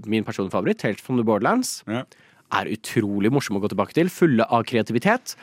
min 0.06 0.26
personlige 0.26 0.54
favoritt, 0.54 0.84
helt 0.86 1.00
from 1.02 1.18
the 1.18 1.26
Borderlands, 1.26 1.82
Ja. 1.88 2.04
er 2.52 2.70
utrolig 2.70 3.32
morsomme 3.32 3.58
å 3.58 3.64
gå 3.64 3.70
tilbake 3.72 3.96
til. 3.96 4.08
Fulle 4.08 4.46
av 4.46 4.64
kreativitet 4.64 5.34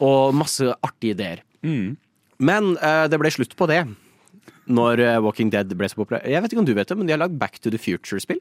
og 0.00 0.34
masse 0.34 0.74
artige 0.84 1.14
ideer. 1.16 1.42
Mm. 1.62 1.96
Men 2.38 2.76
uh, 2.82 3.06
det 3.08 3.18
ble 3.18 3.30
slutt 3.30 3.56
på 3.56 3.68
det 3.70 3.86
når 4.64 5.00
eh, 5.04 5.18
Walking 5.20 5.50
Dead 5.52 5.68
ble 5.76 5.88
så 5.90 5.98
populær. 5.98 6.24
Jeg 6.24 6.40
vet 6.40 6.52
ikke 6.52 6.62
om 6.62 6.64
du 6.68 6.72
vet 6.72 6.88
det, 6.88 6.96
men 6.96 7.06
de 7.06 7.12
har 7.12 7.20
lagd 7.20 7.36
Back 7.36 7.58
to 7.60 7.68
the 7.68 7.76
Future-spill. 7.76 8.40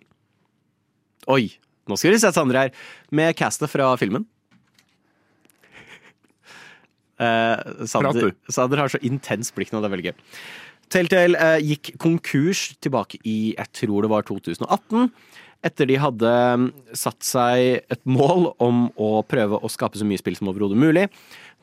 Oi, 1.28 1.50
nå 1.90 1.98
skal 2.00 2.14
vi 2.14 2.20
se 2.24 2.32
Sander 2.32 2.60
her. 2.62 2.72
Med 3.12 3.36
castet 3.36 3.72
fra 3.72 3.90
filmen. 4.00 4.24
Uh, 7.20 7.86
Sander. 7.88 8.32
Sander 8.48 8.82
har 8.86 8.92
så 8.92 9.02
intens 9.04 9.52
blikk 9.52 9.74
nå, 9.74 9.82
det 9.84 9.90
er 9.90 9.96
veldig 9.98 10.08
gøy. 10.14 10.16
Telltale 10.94 11.40
eh, 11.40 11.64
gikk 11.72 11.96
konkurs 12.02 12.68
tilbake 12.84 13.18
i 13.26 13.54
jeg 13.56 13.72
tror 13.82 14.06
det 14.06 14.12
var 14.12 14.28
2018. 14.28 15.10
etter 15.64 15.88
de 15.88 15.96
hadde 15.96 16.32
mm, 16.60 16.68
satt 16.98 17.24
seg 17.24 17.86
et 17.94 18.02
mål 18.04 18.52
om 18.62 18.90
å 19.00 19.24
prøve 19.24 19.58
å 19.58 19.72
skape 19.72 19.98
så 19.98 20.06
mye 20.06 20.20
spill 20.20 20.36
som 20.36 20.50
overhodet 20.52 20.78
mulig, 20.78 21.08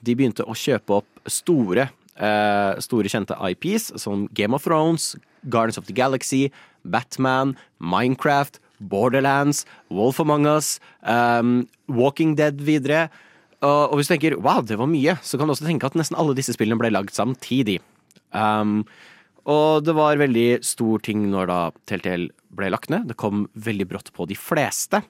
de 0.01 0.14
begynte 0.16 0.47
å 0.49 0.57
kjøpe 0.57 1.03
opp 1.03 1.20
store, 1.28 1.91
eh, 2.16 2.81
store 2.81 3.12
kjente 3.12 3.37
IPs 3.53 3.93
som 4.01 4.24
Game 4.33 4.57
of 4.57 4.64
Thrones, 4.64 5.14
Guardians 5.45 5.78
of 5.78 5.87
the 5.87 5.97
Galaxy, 5.97 6.49
Batman, 6.85 7.57
Minecraft, 7.78 8.59
Borderlands, 8.81 9.66
Wolf 9.91 10.18
Among 10.20 10.47
Us, 10.49 10.81
um, 11.03 11.68
Walking 11.87 12.35
Dead 12.37 12.61
videre. 12.64 13.11
Og, 13.61 13.93
og 13.93 13.99
hvis 13.99 14.09
du 14.09 14.14
tenker 14.14 14.39
wow, 14.41 14.64
det 14.64 14.81
var 14.81 14.89
mye, 14.89 15.18
så 15.22 15.37
kan 15.37 15.47
du 15.47 15.53
også 15.53 15.68
tenke 15.68 15.87
at 15.87 15.99
nesten 16.01 16.16
alle 16.16 16.37
disse 16.39 16.57
spillene 16.57 16.81
ble 16.81 16.93
lagd 16.95 17.12
samtidig. 17.12 17.78
Um, 18.33 18.87
og 19.49 19.84
det 19.86 19.95
var 19.97 20.20
veldig 20.20 20.61
stor 20.66 21.03
ting 21.05 21.24
når 21.32 21.51
da 21.51 21.61
TLTL 21.88 22.28
ble 22.59 22.70
lagt 22.72 22.91
ned. 22.93 23.09
Det 23.11 23.18
kom 23.20 23.47
veldig 23.55 23.86
brått 23.91 24.12
på 24.16 24.26
de 24.28 24.36
fleste. 24.38 25.03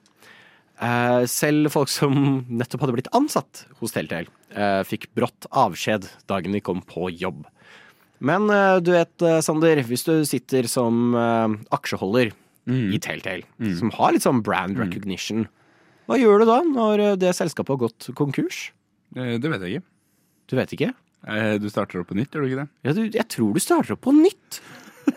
Eh, 0.81 1.23
selv 1.29 1.69
folk 1.73 1.91
som 1.93 2.13
nettopp 2.61 2.85
hadde 2.85 2.97
blitt 2.97 3.11
ansatt 3.17 3.65
hos 3.81 3.93
Telltale, 3.93 4.31
eh, 4.49 4.81
fikk 4.87 5.11
brått 5.17 5.45
avskjed 5.53 6.09
dagen 6.31 6.57
de 6.57 6.63
kom 6.63 6.81
på 6.81 7.11
jobb. 7.13 7.43
Men 8.21 8.49
eh, 8.53 8.77
du 8.81 8.93
vet, 8.95 9.13
Sander, 9.45 9.83
hvis 9.85 10.05
du 10.07 10.15
sitter 10.29 10.69
som 10.69 11.13
aksjeholder 11.15 12.31
aksjeholder 12.31 12.37
i 12.71 12.99
Telltale, 13.01 13.73
som 13.77 13.89
har 13.97 14.13
litt 14.13 14.25
sånn 14.25 14.43
brand 14.45 14.77
recognition, 14.79 15.47
hva 16.09 16.17
gjør 16.19 16.41
du 16.41 16.49
da 16.49 16.57
når 16.65 17.01
det 17.21 17.33
selskapet 17.37 17.73
har 17.73 17.81
gått 17.87 18.09
konkurs? 18.17 18.69
Det 19.13 19.41
vet 19.41 19.65
jeg 19.65 19.79
ikke. 19.79 19.87
Du 20.49 20.55
vet 20.59 20.73
ikke? 20.75 20.91
Eh, 21.27 21.57
Du 21.61 21.69
starter 21.69 22.01
opp 22.01 22.09
på 22.11 22.17
nytt, 22.17 22.31
gjør 22.33 22.45
du 22.45 22.49
ikke 22.51 22.61
det? 22.63 22.69
Ja, 22.87 22.93
du, 22.97 23.01
jeg 23.09 23.27
tror 23.29 23.53
du 23.53 23.61
starter 23.61 23.93
opp 23.95 24.01
på 24.07 24.13
nytt. 24.15 24.61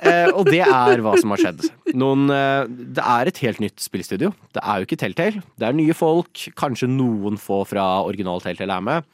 Eh, 0.00 0.28
og 0.32 0.48
det 0.48 0.62
er 0.64 1.00
hva 1.05 1.14
som 1.20 1.32
har 1.34 1.40
skjedd. 1.40 1.64
Noen, 1.94 2.26
eh, 2.32 2.64
det 2.96 3.05
er 3.05 3.30
et 3.30 3.40
helt 3.44 3.61
nytt 3.62 3.80
spillstudio. 3.84 4.32
Det 4.57 4.62
er 4.64 4.80
jo 4.80 4.88
ikke 4.88 4.98
Telltale. 5.00 5.42
Det 5.61 5.68
er 5.68 5.76
nye 5.76 5.96
folk. 5.96 6.32
Kanskje 6.59 6.88
noen 6.90 7.38
få 7.40 7.62
fra 7.68 7.84
original 8.05 8.42
Telltale 8.44 8.76
er 8.80 8.84
med. 8.84 9.11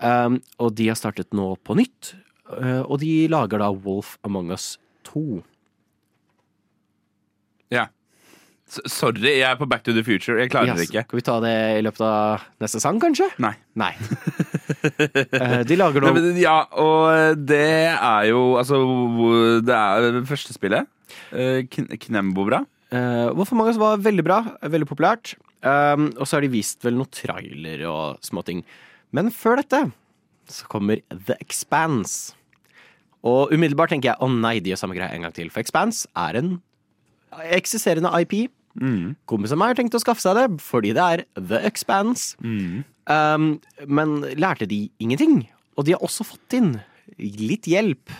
Um, 0.00 0.38
og 0.58 0.72
de 0.78 0.86
har 0.88 0.96
startet 0.96 1.34
nå 1.36 1.52
på 1.66 1.76
nytt. 1.76 2.14
Uh, 2.48 2.80
og 2.86 3.00
de 3.02 3.28
lager 3.28 3.60
da 3.60 3.68
Wolf 3.70 4.14
Among 4.24 4.48
Us 4.54 4.78
2. 5.10 5.42
Ja. 7.74 7.88
Sorry, 8.70 9.20
jeg 9.40 9.46
er 9.48 9.58
på 9.58 9.66
Back 9.66 9.82
to 9.86 9.94
the 9.96 10.02
Future. 10.06 10.38
Jeg 10.38 10.52
klarer 10.52 10.78
det 10.78 10.86
ikke. 10.86 11.02
Skal 11.08 11.18
vi 11.18 11.24
ta 11.26 11.36
det 11.42 11.54
i 11.78 11.82
løpet 11.82 12.02
av 12.06 12.44
neste 12.62 12.80
sang, 12.82 13.00
kanskje? 13.02 13.30
Nei. 13.42 13.54
Nei. 13.78 13.94
Eh, 14.80 15.60
de 15.68 15.76
lager 15.76 16.04
Nei, 16.06 16.40
ja, 16.40 16.62
og 16.80 17.36
det 17.44 17.90
er 17.92 18.28
jo 18.30 18.54
Altså, 18.56 18.78
det 19.66 19.74
er 19.76 20.06
det 20.14 20.22
første 20.28 20.54
spillet. 20.54 20.88
Knembo, 22.06 22.46
bra 22.48 22.62
Hvorfor 22.90 23.52
Uh, 23.52 23.58
Among 23.58 23.68
Us 23.70 23.78
var 23.78 24.00
veldig 24.02 24.24
bra, 24.24 24.38
veldig 24.62 24.88
populært. 24.88 25.34
Um, 25.60 26.08
og 26.16 26.24
så 26.24 26.38
har 26.38 26.46
de 26.46 26.52
vist 26.54 26.82
vel 26.86 26.96
noen 26.96 27.10
trailer 27.12 27.84
og 27.90 28.24
småting. 28.24 28.64
Men 29.14 29.30
før 29.34 29.60
dette 29.60 29.84
så 30.50 30.66
kommer 30.70 31.02
The 31.10 31.36
Expanse. 31.44 32.34
Og 33.26 33.52
umiddelbart 33.52 33.92
tenker 33.92 34.14
jeg 34.14 34.22
å 34.24 34.30
nei, 34.32 34.56
de 34.58 34.72
gjør 34.72 34.80
samme 34.82 34.96
greie 34.96 35.12
en 35.14 35.26
gang 35.26 35.36
til. 35.36 35.52
For 35.52 35.62
Expanse 35.62 36.08
er 36.18 36.40
en 36.40 36.54
eksisterende 37.52 38.10
IP. 38.24 38.50
Kompisen 39.26 39.56
av 39.56 39.62
meg 39.64 39.72
har 39.72 39.80
tenkt 39.80 39.96
å 39.98 40.02
skaffe 40.02 40.22
seg 40.22 40.36
det 40.38 40.46
fordi 40.62 40.92
det 40.96 41.06
er 41.16 41.24
The 41.36 41.58
Expanse. 41.66 42.36
Um, 43.10 43.56
men 43.90 44.20
lærte 44.38 44.68
de 44.70 44.84
ingenting? 45.02 45.42
Og 45.78 45.86
de 45.88 45.96
har 45.96 46.04
også 46.06 46.26
fått 46.28 46.54
inn 46.58 46.76
litt 47.18 47.66
hjelp 47.66 48.12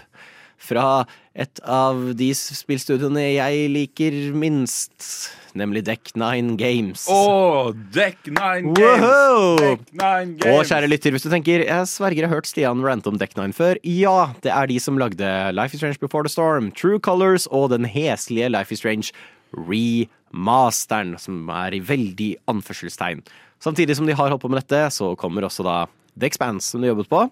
fra 0.61 1.07
et 1.33 1.61
av 1.65 2.11
de 2.19 2.27
spillstudiene 2.37 3.23
jeg 3.31 3.69
liker 3.73 4.17
minst, 4.37 5.31
nemlig 5.57 5.85
Deck 5.87 6.11
Nine 6.19 6.57
Games. 6.61 7.07
Å, 7.09 7.71
Deck 7.95 8.27
Nine 8.29 8.75
Games! 8.77 9.07
Wow! 9.07 9.57
Deck 9.63 9.87
Nine 9.95 10.35
Og 10.37 10.43
Games! 10.43 10.69
kjære 10.69 10.91
lytter, 10.91 11.15
hvis 11.17 11.25
du 11.25 11.31
tenker 11.33 11.65
Jeg 11.65 11.89
sverger 11.89 12.27
jeg 12.27 12.29
har 12.29 12.35
hørt 12.35 12.51
Stian 12.51 12.85
rante 12.85 13.09
om 13.09 13.17
Deck 13.23 13.39
Nine 13.39 13.57
før. 13.57 13.81
Ja, 13.87 14.35
det 14.45 14.53
er 14.53 14.69
de 14.69 14.77
som 14.83 15.01
lagde 15.01 15.31
Life 15.57 15.73
is 15.73 15.81
Strange 15.81 16.03
Before 16.03 16.27
the 16.27 16.33
Storm, 16.35 16.69
True 16.77 16.99
Colors 17.01 17.47
og 17.49 17.71
den 17.73 17.89
heslige 17.89 18.51
Life 18.53 18.75
is 18.75 18.83
Strange 18.83 19.15
remasteren, 19.57 21.17
som 21.21 21.49
er 21.55 21.77
i 21.77 21.83
veldig 21.85 22.31
anførselstegn. 22.51 23.23
Samtidig 23.61 23.97
som 23.99 24.09
de 24.09 24.17
har 24.17 24.31
holdt 24.31 24.43
på 24.43 24.51
med 24.53 24.63
dette, 24.63 24.87
så 24.95 25.13
kommer 25.21 25.47
også 25.47 25.67
da 25.67 25.83
The 26.17 26.31
Expanse, 26.31 26.71
som 26.71 26.83
de 26.83 26.91
jobbet 26.91 27.11
på. 27.11 27.27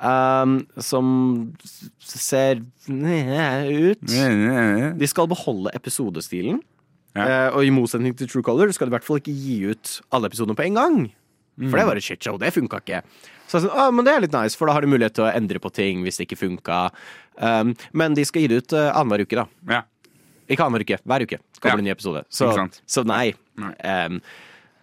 Um, 0.00 0.62
som 0.80 1.06
ser 2.00 2.62
ut 3.68 4.00
De 4.00 5.08
skal 5.10 5.28
beholde 5.28 5.72
episodestilen. 5.76 6.62
Ja. 7.12 7.50
Uh, 7.50 7.58
og 7.58 7.66
i 7.66 7.72
motsetning 7.74 8.14
til 8.16 8.30
True 8.30 8.46
Color 8.46 8.72
skal 8.72 8.88
de 8.88 8.94
i 8.94 8.96
hvert 8.96 9.04
fall 9.04 9.20
ikke 9.20 9.34
gi 9.34 9.58
ut 9.74 9.98
alle 10.14 10.30
episodene 10.30 10.56
på 10.56 10.64
en 10.70 10.78
gang. 10.78 11.00
For 11.68 11.76
det 11.76 11.84
var 11.84 11.98
et 11.98 12.06
shitshow. 12.06 12.38
Det 12.40 12.54
funka 12.54 12.80
ikke. 12.80 13.02
Så 13.50 13.58
jeg 13.58 13.66
sa, 13.66 13.70
ah, 13.82 13.90
men 13.92 14.06
det 14.06 14.14
er 14.14 14.22
litt 14.24 14.34
nice, 14.34 14.56
for 14.56 14.70
da 14.70 14.76
har 14.76 14.84
de 14.84 14.88
mulighet 14.88 15.18
til 15.18 15.26
å 15.26 15.32
endre 15.34 15.60
på 15.60 15.72
ting 15.74 16.04
hvis 16.06 16.20
det 16.20 16.28
ikke 16.28 16.38
funka. 16.40 16.78
Um, 17.36 17.74
men 17.92 18.14
de 18.16 18.24
skal 18.24 18.44
gi 18.44 18.52
det 18.52 18.62
ut 18.62 18.76
uh, 18.78 18.92
annenhver 18.94 19.26
uke, 19.26 19.42
da. 19.42 19.44
Ja. 19.68 19.82
Ikke 20.50 20.66
annenhver 20.66 20.86
uke, 20.86 21.00
hver 21.06 21.26
uke 21.26 21.40
kommer 21.60 21.78
det 21.78 21.84
en 21.84 21.88
ny 21.88 21.92
episode. 21.94 22.24
Så, 22.28 22.50
så 22.90 23.04
nei. 23.06 23.26
Nei. 23.60 23.74
Um, 23.80 24.22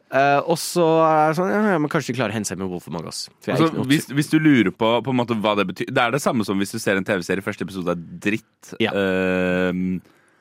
Uh, 0.07 0.39
og 0.47 0.55
så 0.55 0.83
er 1.03 1.33
det 1.33 1.35
sånn, 1.35 1.49
ja, 1.51 1.73
ja, 1.73 1.79
men 1.83 1.91
kanskje 1.91 2.13
de 2.13 2.15
klarer 2.15 2.31
å 2.31 2.37
hente 2.37 2.47
seg 2.47 2.59
med 2.61 2.69
Wolf 2.71 2.85
Among 2.87 3.09
Us. 3.09 3.25
Altså, 3.43 3.67
hvis, 3.89 4.05
hvis 4.15 4.29
du 4.31 4.37
lurer 4.39 4.71
på, 4.71 4.91
på 5.03 5.15
måte 5.15 5.35
hva 5.43 5.51
det 5.59 5.65
betyr 5.67 5.89
Det 5.91 5.99
er 5.99 6.13
det 6.15 6.21
samme 6.23 6.45
som 6.47 6.55
hvis 6.61 6.71
du 6.71 6.79
ser 6.79 6.95
en 6.95 7.03
TV-serie 7.07 7.43
første 7.43 7.67
episode 7.67 7.91
er 7.91 8.05
dritt. 8.23 8.69
Ja. 8.79 8.93
Ehm, 8.95 9.97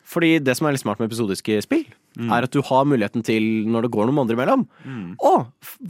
Fordi 0.06 0.36
det 0.38 0.54
som 0.54 0.68
er 0.68 0.76
litt 0.76 0.84
smart 0.84 1.02
med 1.02 1.10
episodiske 1.10 1.58
spill, 1.66 1.82
er 2.30 2.46
at 2.46 2.54
du 2.54 2.60
har 2.64 2.86
muligheten 2.86 3.26
til, 3.26 3.42
når 3.66 3.88
det 3.88 3.90
går 3.96 4.06
noen 4.06 4.16
måneder 4.20 4.38
imellom 4.38 4.62
Å, 5.18 5.32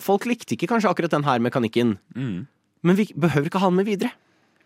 folk 0.03 0.25
likte 0.27 0.57
ikke 0.57 0.71
kanskje 0.73 0.91
akkurat 0.91 1.13
den 1.13 1.29
her 1.29 1.45
mekanikken, 1.45 1.99
men 2.17 2.97
vi 2.99 3.11
behøver 3.13 3.51
ikke 3.51 3.61
ha 3.61 3.69
den 3.69 3.77
med 3.83 3.91
videre. 3.93 4.15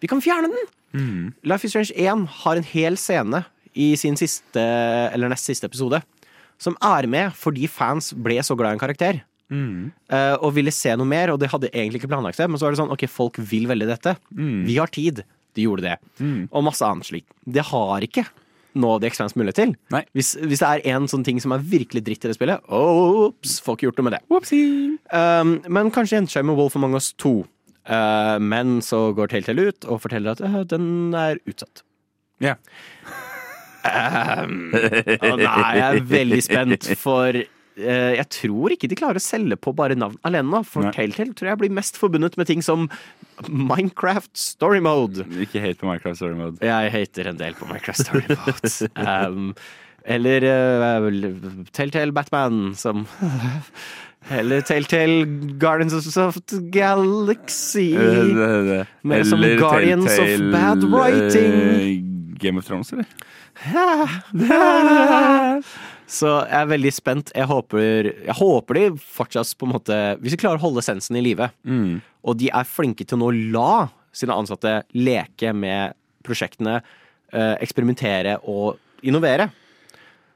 Vi 0.01 0.09
kan 0.09 0.23
fjerne 0.23 0.49
den! 0.55 1.35
Life 1.43 1.67
is 1.67 1.75
Strange 1.75 1.93
1 1.99 2.25
har 2.45 2.63
en 2.63 2.71
hel 2.71 2.97
scene 2.97 3.43
i 3.75 3.93
sin 3.99 4.19
siste, 4.19 4.63
eller 5.15 5.31
nest 5.33 5.49
siste 5.49 5.69
episode, 5.71 6.03
som 6.61 6.77
er 6.85 7.09
med 7.11 7.35
fordi 7.39 7.69
fans 7.71 8.13
ble 8.13 8.41
så 8.45 8.57
glad 8.59 8.75
i 8.75 8.79
en 8.79 8.83
karakter. 8.83 9.23
eh, 10.15 10.37
og 10.39 10.55
ville 10.55 10.73
se 10.75 10.93
noe 10.99 11.09
mer, 11.09 11.33
og 11.33 11.41
de 11.43 11.49
hadde 11.51 11.73
egentlig 11.73 12.03
ikke 12.03 12.13
planlagt 12.13 12.39
det. 12.39 12.47
Men 12.51 12.61
så 12.61 12.69
var 12.69 12.75
det 12.75 12.83
sånn, 12.83 12.93
ok, 12.95 13.07
folk 13.11 13.41
vil 13.51 13.67
veldig 13.71 13.89
dette. 13.91 14.15
Vi 14.69 14.79
har 14.79 14.93
tid. 14.95 15.25
De 15.59 15.67
gjorde 15.67 15.83
det. 15.89 15.97
Og 16.55 16.63
masse 16.63 16.87
annet 16.87 17.09
slikt. 17.09 17.27
Det 17.43 17.65
har 17.73 18.07
ikke 18.07 18.27
nå 18.79 18.91
The 19.03 19.09
Expanse 19.11 19.35
mulighet 19.39 19.59
til. 19.59 19.73
Hvis, 20.15 20.37
hvis 20.39 20.63
det 20.63 20.69
er 20.69 20.85
en 20.95 21.09
sånn 21.11 21.25
ting 21.27 21.41
som 21.43 21.55
er 21.57 21.65
virkelig 21.73 22.05
dritt 22.07 22.27
i 22.27 22.31
det 22.31 22.37
spillet, 22.37 22.63
ops, 22.71 23.57
får 23.65 23.79
ikke 23.79 23.89
gjort 23.89 23.99
noe 23.99 24.09
med 24.11 24.17
det. 24.17 24.21
Um, 25.11 25.57
men 25.67 25.91
kanskje 25.95 26.23
seg 26.31 26.47
med 26.47 26.59
Wolf 26.61 26.79
Among 26.79 26.95
Us 26.99 27.11
2. 27.19 27.33
Uh, 27.91 28.37
men 28.39 28.79
så 28.85 29.09
går 29.17 29.33
Telltale 29.33 29.71
ut 29.73 29.89
og 29.91 30.03
forteller 30.05 30.37
at 30.37 30.45
uh, 30.45 30.63
den 30.69 31.17
er 31.19 31.43
utsatt. 31.51 31.83
ja. 32.45 32.55
Um, 33.85 34.75
jeg 34.75 35.39
da 35.41 35.55
er 35.73 36.01
veldig 36.05 36.41
spent, 36.45 36.89
for 37.01 37.37
uh, 37.37 38.13
jeg 38.17 38.27
tror 38.37 38.75
ikke 38.75 38.91
de 38.91 38.99
klarer 38.99 39.21
å 39.21 39.25
selge 39.25 39.59
på 39.61 39.75
bare 39.77 39.97
navn 39.99 40.19
alene. 40.29 40.63
For 40.69 40.87
Nei. 40.87 40.95
Telltale 40.97 41.37
tror 41.37 41.53
jeg 41.53 41.63
blir 41.63 41.77
mest 41.81 42.01
forbundet 42.01 42.39
med 42.41 42.51
ting 42.51 42.65
som 42.65 42.89
Minecraft 43.49 44.33
Story 44.39 44.83
Mode. 44.85 45.27
Ikke 45.41 45.63
hate 45.63 45.81
på 45.81 45.89
Minecraft 45.89 46.21
Story 46.21 46.37
Mode. 46.39 46.61
Jeg 46.65 46.93
hater 46.97 47.33
en 47.33 47.41
del 47.41 47.57
på 47.59 47.69
Minecraft 47.71 48.05
Story 48.05 48.27
Mode. 48.35 48.91
Um, 49.01 49.55
eller 50.11 50.45
uh, 50.49 51.65
Telltale 51.77 52.13
Batman, 52.17 52.71
som 52.75 53.05
Eller 54.31 54.61
Telltale 54.61 55.25
Guardians 55.59 56.17
of 56.17 56.35
the 56.47 56.61
Galaxy. 56.71 57.97
Det, 57.97 58.87
Med 59.03 59.27
som 59.27 59.41
Guardians 59.41 60.19
of 60.19 60.53
Bad 60.53 60.85
Writing. 60.85 62.10
Game 62.41 62.61
of 62.61 62.67
Thrones, 62.67 62.93
eller? 62.95 63.09
Så 66.11 66.27
jeg 66.43 66.59
er 66.59 66.71
veldig 66.73 66.91
spent. 66.95 67.31
Jeg 67.37 67.47
håper, 67.47 68.09
jeg 68.27 68.35
håper 68.35 68.79
de 68.79 68.85
fortsatt 69.15 69.53
på 69.61 69.69
en 69.69 69.75
måte 69.77 69.97
Hvis 70.19 70.35
de 70.35 70.41
klarer 70.41 70.59
å 70.59 70.65
holde 70.65 70.83
essensen 70.83 71.19
i 71.21 71.23
live, 71.23 71.47
og 72.27 72.39
de 72.41 72.49
er 72.51 72.67
flinke 72.69 73.07
til 73.07 73.19
å 73.19 73.23
nå 73.23 73.31
la 73.55 73.75
sine 74.17 74.35
ansatte 74.35 74.81
leke 74.97 75.53
med 75.55 75.95
prosjektene, 76.27 76.81
eh, 77.33 77.55
eksperimentere 77.63 78.41
og 78.51 78.81
innovere, 79.07 79.47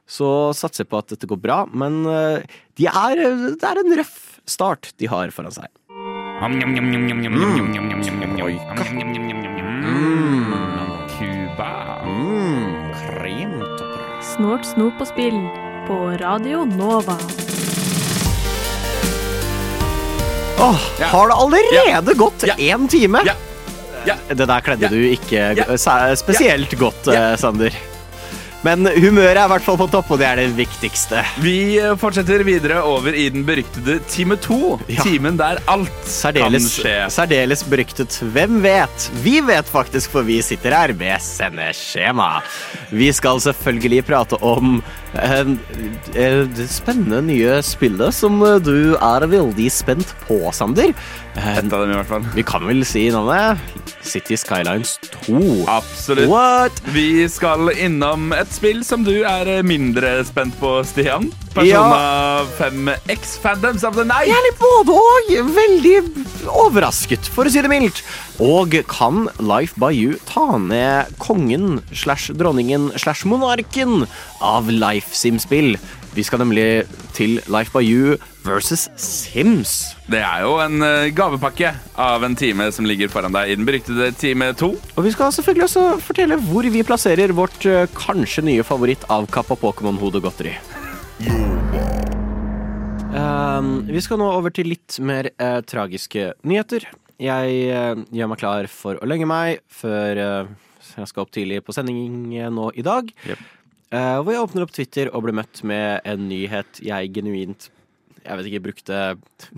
så 0.07 0.52
satser 0.55 0.84
jeg 0.84 0.90
på 0.92 1.00
at 1.00 1.11
dette 1.11 1.26
går 1.28 1.40
bra. 1.42 1.59
Men 1.72 2.05
eh, 2.07 2.44
de 2.78 2.86
er, 2.86 3.24
det 3.59 3.66
er 3.66 3.80
en 3.82 3.96
røff 3.98 4.20
start 4.46 4.92
de 5.00 5.09
har 5.11 5.32
foran 5.34 5.52
seg. 5.55 5.66
Mm, 9.84 10.43
kremtopper. 12.95 14.05
Snort, 14.35 14.66
snop 14.66 15.01
og 15.05 15.09
spill 15.11 15.37
på 15.89 15.99
Radio 16.20 16.64
Nova. 16.64 17.16
Åh, 20.64 20.81
Ja. 21.01 21.07
Har 21.07 21.29
det 21.29 21.35
allerede 21.35 22.14
gått 22.14 22.45
Ja. 22.47 22.55
én 22.55 22.89
time? 22.89 23.20
Ja. 23.27 23.33
Ja. 24.07 24.14
Det 24.29 24.47
der 24.47 24.61
kledde 24.61 24.83
Ja. 24.83 24.89
du 24.89 25.01
ikke 25.11 25.55
Ja. 25.57 25.77
sa- 25.77 26.14
spesielt 26.16 26.79
godt, 26.79 27.07
Ja. 27.07 27.33
eh, 27.33 27.37
Sander. 27.37 27.70
Men 28.65 28.89
humøret 28.89 29.37
er 29.37 29.45
i 29.45 29.51
hvert 29.53 29.65
fall 29.67 29.77
på 29.77 29.87
topp, 29.93 30.15
og 30.15 30.21
det 30.23 30.27
er 30.31 30.41
det 30.41 30.47
viktigste. 30.57 31.21
Vi 31.45 31.77
eh, 31.77 31.93
fortsetter 32.01 32.41
videre 32.47 32.81
over 32.89 33.12
i 33.12 33.27
den 33.35 33.45
beryktede 33.45 33.99
time 34.09 34.39
to. 34.41 34.79
Ja. 34.89 35.05
Timen 35.05 35.37
der 35.41 35.61
alt 35.69 35.93
Særdeles, 36.09 36.71
kan 36.79 36.87
skje. 36.87 36.97
særdeles 37.12 37.65
beryktet. 37.69 38.17
Hvem 38.33 38.62
vet? 38.65 39.09
Vi 39.25 39.39
vet 39.45 39.69
faktisk, 39.69 40.15
for 40.17 40.25
vi 40.27 40.41
sitter 40.45 40.73
her 40.77 40.95
med 40.97 41.21
sendeskjema. 41.21 42.31
Vi 42.95 43.12
skal 43.12 43.43
selvfølgelig 43.45 44.05
prate 44.09 44.41
om 44.41 44.79
det 45.15 46.67
spennende 46.71 47.21
nye 47.23 47.59
spillet 47.62 48.15
som 48.15 48.41
eh, 48.43 48.57
du 48.62 48.95
er 48.99 49.27
veldig 49.31 49.69
spent 49.73 50.11
på, 50.27 50.41
Sander. 50.55 50.91
Eh, 51.37 51.59
Et 51.59 51.65
av 51.73 51.85
dem, 51.85 51.93
i 51.93 51.99
hvert 52.01 52.11
fall. 52.11 52.27
vi 52.35 52.43
kan 52.47 52.67
vel 52.67 52.83
si 52.89 53.07
navnet 53.15 53.61
City 54.05 54.37
Skylines 54.37 54.97
2. 55.27 55.39
Absolutt. 55.71 56.29
What? 56.31 56.83
Vi 56.95 57.27
skal 57.31 57.71
innom 57.79 58.33
et 58.37 58.53
spill 58.55 58.85
som 58.87 59.07
du 59.07 59.23
er 59.23 59.59
eh, 59.59 59.65
mindre 59.67 60.19
spent 60.27 60.59
på, 60.61 60.77
Stian. 60.89 61.31
Persona 61.55 62.44
5X 62.59 63.38
Phantoms 63.38 63.84
of 63.86 63.94
the 63.94 64.05
Night. 64.05 64.26
Jeg 64.26 64.34
er 64.34 64.46
litt 64.48 64.59
både 64.59 64.94
og. 64.98 65.32
Veldig 65.55 65.94
overrasket, 66.50 67.28
for 67.30 67.46
å 67.46 67.52
si 67.52 67.62
det 67.62 67.70
mildt. 67.70 68.02
Og 68.42 68.74
kan 68.90 69.28
Life 69.38 69.78
by 69.78 69.92
You 69.94 70.18
ta 70.26 70.59
ned 70.59 71.14
kongen 71.22 71.78
slash 71.94 72.34
dronningen 72.34 72.90
slash 72.98 73.22
monarken 73.30 74.09
av 74.42 74.66
Life 74.72 75.14
Sim-spill? 75.14 75.76
Vi 76.14 76.22
skal 76.26 76.42
nemlig 76.42 76.84
til 77.14 77.38
Life 77.50 77.70
by 77.74 77.82
You 77.86 78.18
versus 78.44 78.88
Sims. 78.98 79.94
Det 80.11 80.20
er 80.22 80.44
jo 80.44 80.59
en 80.62 80.82
eh, 80.84 81.09
gavepakke 81.14 81.72
av 81.98 82.26
en 82.26 82.36
time 82.38 82.68
som 82.74 82.86
ligger 82.86 83.11
foran 83.11 83.34
deg 83.34 83.50
i 83.50 83.57
den 83.59 83.66
beryktede 83.66 84.11
time 84.18 84.52
to. 84.59 84.74
Og 84.94 85.07
vi 85.07 85.14
skal 85.14 85.34
selvfølgelig 85.34 85.68
også 85.70 85.88
fortelle 86.02 86.38
hvor 86.50 86.66
vi 86.66 86.86
plasserer 86.86 87.34
vårt 87.34 87.66
eh, 87.70 87.86
kanskje 87.98 88.46
nye 88.50 88.66
favoritt 88.66 89.07
av 89.11 89.30
Kappa 89.30 89.59
Pokémon-hode 89.59 90.22
godteri. 90.22 90.59
Um, 93.15 93.85
vi 93.87 94.01
skal 94.03 94.19
nå 94.19 94.27
over 94.27 94.51
til 94.55 94.67
litt 94.73 94.97
mer 94.99 95.29
uh, 95.39 95.61
tragiske 95.62 96.33
nyheter. 96.43 96.89
Jeg 97.23 97.59
uh, 97.71 98.01
gjør 98.11 98.31
meg 98.33 98.41
klar 98.41 98.67
for 98.71 98.99
å 98.99 99.07
lenge 99.07 99.29
meg 99.31 99.61
før 99.71 100.19
uh, 100.19 100.49
jeg 100.97 101.11
skal 101.11 101.23
opp 101.23 101.31
tidlig 101.35 101.61
på 101.62 101.75
sending 101.77 102.35
nå 102.55 102.71
i 102.75 102.83
dag. 102.87 103.12
Yep. 103.29 103.45
Hvor 103.95 104.33
jeg 104.33 104.43
åpner 104.43 104.65
opp 104.65 104.73
Twitter 104.75 105.07
og 105.15 105.23
blir 105.23 105.37
møtt 105.39 105.61
med 105.62 106.03
en 106.09 106.25
nyhet 106.27 106.81
jeg 106.83 107.12
genuint 107.15 107.69
jeg 108.25 108.39
vet 108.41 108.49
ikke, 108.49 108.62
brukte 108.65 109.01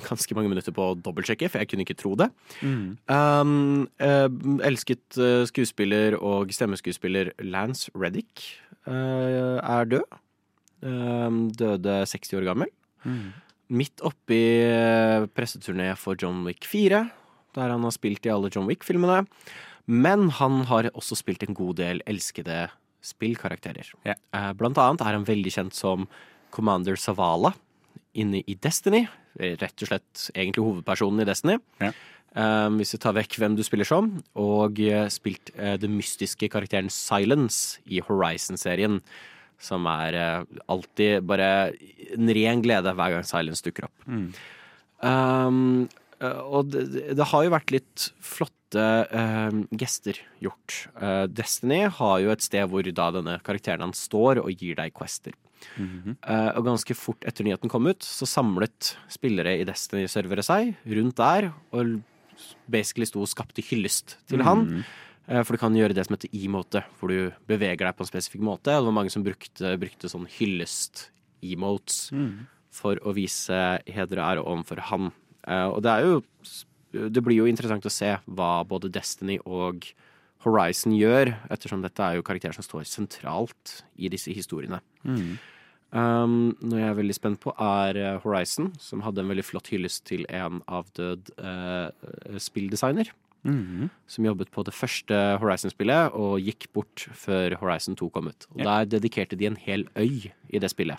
ganske 0.08 0.36
mange 0.36 0.50
minutter 0.50 0.74
på 0.76 0.90
å 0.90 0.96
dobbeltsjekke, 0.98 1.48
for 1.48 1.62
jeg 1.62 1.70
kunne 1.70 1.86
ikke 1.86 1.96
tro 2.00 2.16
det. 2.18 2.26
Um, 2.66 3.86
eh, 4.02 4.26
elsket 4.66 5.20
skuespiller 5.46 6.18
og 6.18 6.50
stemmeskuespiller 6.52 7.30
Lance 7.46 7.94
Reddick 7.94 8.42
er 8.90 9.88
død. 9.92 10.18
Um, 10.86 11.46
døde 11.50 11.98
60 12.06 12.38
år 12.38 12.46
gammel. 12.46 12.70
Midt 13.66 14.02
oppi 14.06 14.40
eh, 14.62 15.26
presseturné 15.34 15.88
for 15.98 16.18
John 16.20 16.44
Wick 16.46 16.66
4, 16.70 17.00
der 17.56 17.72
han 17.72 17.82
har 17.82 17.94
spilt 17.94 18.26
i 18.26 18.30
alle 18.30 18.50
John 18.54 18.68
Wick-filmene. 18.70 19.24
Men 19.86 20.28
han 20.38 20.64
har 20.70 20.90
også 20.94 21.18
spilt 21.18 21.42
en 21.46 21.56
god 21.56 21.80
del 21.80 22.02
elskede 22.06 22.68
spillkarakterer. 23.06 23.90
Eh, 24.06 24.50
Blant 24.58 24.78
annet 24.82 25.02
er 25.02 25.18
han 25.18 25.26
veldig 25.26 25.54
kjent 25.58 25.74
som 25.74 26.06
Commander 26.54 26.98
Savala 26.98 27.54
inne 28.16 28.42
i 28.46 28.54
Destiny. 28.54 29.04
Rett 29.36 29.82
og 29.82 29.90
slett 29.90 30.28
egentlig 30.32 30.64
hovedpersonen 30.64 31.22
i 31.22 31.28
Destiny. 31.28 31.58
Yeah. 31.82 31.96
Um, 32.36 32.76
hvis 32.76 32.92
vi 32.92 33.00
tar 33.00 33.14
vekk 33.16 33.38
hvem 33.40 33.54
du 33.56 33.62
spiller 33.64 33.88
som, 33.88 34.10
og 34.36 34.76
eh, 34.84 35.06
spilt 35.12 35.54
uh, 35.56 35.78
den 35.80 35.94
mystiske 35.96 36.50
karakteren 36.52 36.90
Silence 36.92 37.80
i 37.88 38.02
Horizon-serien. 38.04 39.00
Som 39.62 39.88
er 39.90 40.18
eh, 40.20 40.58
alltid 40.72 41.24
bare 41.28 41.50
en 42.16 42.34
ren 42.38 42.64
glede 42.64 42.92
hver 42.96 43.14
gang 43.16 43.26
Silence 43.28 43.64
dukker 43.64 43.88
opp. 43.88 43.96
Um, 45.00 45.86
eh, 46.20 46.42
og 46.44 46.72
det, 46.74 47.16
det 47.16 47.30
har 47.32 47.46
jo 47.46 47.54
vært 47.54 47.72
litt 47.74 48.10
flotte 48.24 48.82
uh, 48.82 49.64
gester 49.78 50.18
gjort. 50.42 50.82
Uh, 51.00 51.24
Destiny 51.30 51.86
har 51.88 52.20
jo 52.20 52.32
et 52.34 52.44
sted 52.44 52.68
hvor 52.68 52.84
da 52.84 53.10
denne 53.14 53.38
karakteren 53.46 53.86
hans 53.86 54.04
står 54.08 54.42
og 54.44 54.52
gir 54.52 54.76
deg 54.78 54.94
quester. 54.96 55.36
Eh, 55.76 56.50
og 56.56 56.64
ganske 56.66 56.96
fort 56.96 57.24
etter 57.28 57.46
nyheten 57.46 57.70
kom 57.72 57.88
ut, 57.88 58.04
så 58.04 58.28
samlet 58.28 58.94
spillere 59.12 59.56
i 59.60 59.66
Destiny-servere 59.68 60.44
seg 60.44 60.74
rundt 60.96 61.18
der 61.20 61.50
og 61.76 61.98
basically 62.70 63.08
sto 63.08 63.22
og 63.24 63.30
skapte 63.32 63.64
hyllest 63.64 64.18
til 64.30 64.44
han. 64.46 64.84
Eh, 65.28 65.42
For 65.42 65.56
du 65.56 65.58
kan 65.58 65.74
gjøre 65.74 65.94
det 65.94 66.06
som 66.06 66.14
heter 66.16 66.30
emote, 66.32 66.84
hvor 67.00 67.08
du 67.10 67.32
beveger 67.48 67.82
deg 67.86 67.96
på 67.96 68.04
en 68.04 68.10
spesifikk 68.12 68.42
måte. 68.46 68.70
Og 68.76 68.84
det 68.84 68.90
var 68.90 68.98
mange 69.00 69.10
som 69.10 69.24
brukte, 69.26 69.72
brukte 69.80 70.08
sånn 70.12 70.26
hyllest-emotes 70.30 72.10
for 72.70 72.96
å 73.02 73.14
vise 73.16 73.80
heder 73.86 74.20
og 74.20 74.26
ære 74.30 74.44
overfor 74.44 74.80
han. 74.90 75.12
Eh, 75.46 75.66
Og 75.68 75.82
det 75.82 75.90
er 75.90 76.00
jo 76.06 76.22
Det 76.92 77.22
blir 77.22 77.36
jo 77.36 77.44
interessant 77.46 77.84
å 77.84 77.90
se 77.90 78.16
hva 78.26 78.64
både 78.64 78.88
Destiny 78.90 79.38
og 79.44 79.84
Horizon 80.46 80.92
gjør, 80.96 81.34
ettersom 81.50 81.82
dette 81.82 82.00
er 82.00 82.14
jo 82.16 82.22
karakterer 82.22 82.54
som 82.54 82.62
står 82.62 82.84
sentralt 82.86 83.82
i 83.98 84.08
disse 84.08 84.32
historiene. 84.32 84.80
Um, 85.92 86.56
noe 86.62 86.78
jeg 86.80 86.88
er 86.88 86.94
veldig 86.96 87.14
spent 87.14 87.40
på, 87.40 87.52
er 87.58 87.96
eh, 87.96 88.18
Horizon, 88.24 88.72
som 88.78 89.02
hadde 89.02 89.18
en 89.20 89.28
veldig 89.28 89.44
flott 89.44 89.68
hyllest 89.68 90.04
til 90.06 90.24
en 90.30 90.62
avdød 90.68 91.30
uh, 91.38 91.90
spilldesigner. 92.38 93.10
Som 94.10 94.26
jobbet 94.26 94.50
på 94.54 94.64
det 94.66 94.74
første 94.74 95.38
Horizon-spillet 95.42 96.14
og 96.18 96.40
gikk 96.42 96.68
bort 96.74 97.06
før 97.14 97.56
Horizon 97.60 97.96
2 97.98 98.10
kom 98.14 98.30
ut. 98.32 98.48
Og 98.54 98.64
Der 98.64 98.88
dedikerte 98.96 99.38
de 99.38 99.46
en 99.46 99.60
hel 99.60 99.86
øy 99.96 100.32
i 100.50 100.58
det 100.62 100.70
spillet 100.72 100.98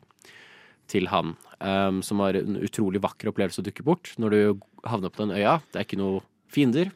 til 0.87 1.09
han. 1.11 1.35
um, 1.59 2.01
som 2.01 2.21
var 2.21 2.37
en 2.37 2.59
utrolig 2.61 3.01
vakker 3.03 3.31
opplevelse 3.31 3.59
å 3.59 3.65
dukke 3.65 3.83
bort 3.83 4.13
når 4.21 4.29
du 4.29 4.39
havner 4.87 5.11
på 5.11 5.25
den 5.25 5.35
øya. 5.35 5.59
Det 5.71 5.81
er 5.81 5.87
ikke 5.87 5.99
noe 5.99 6.21
fiender. 6.47 6.91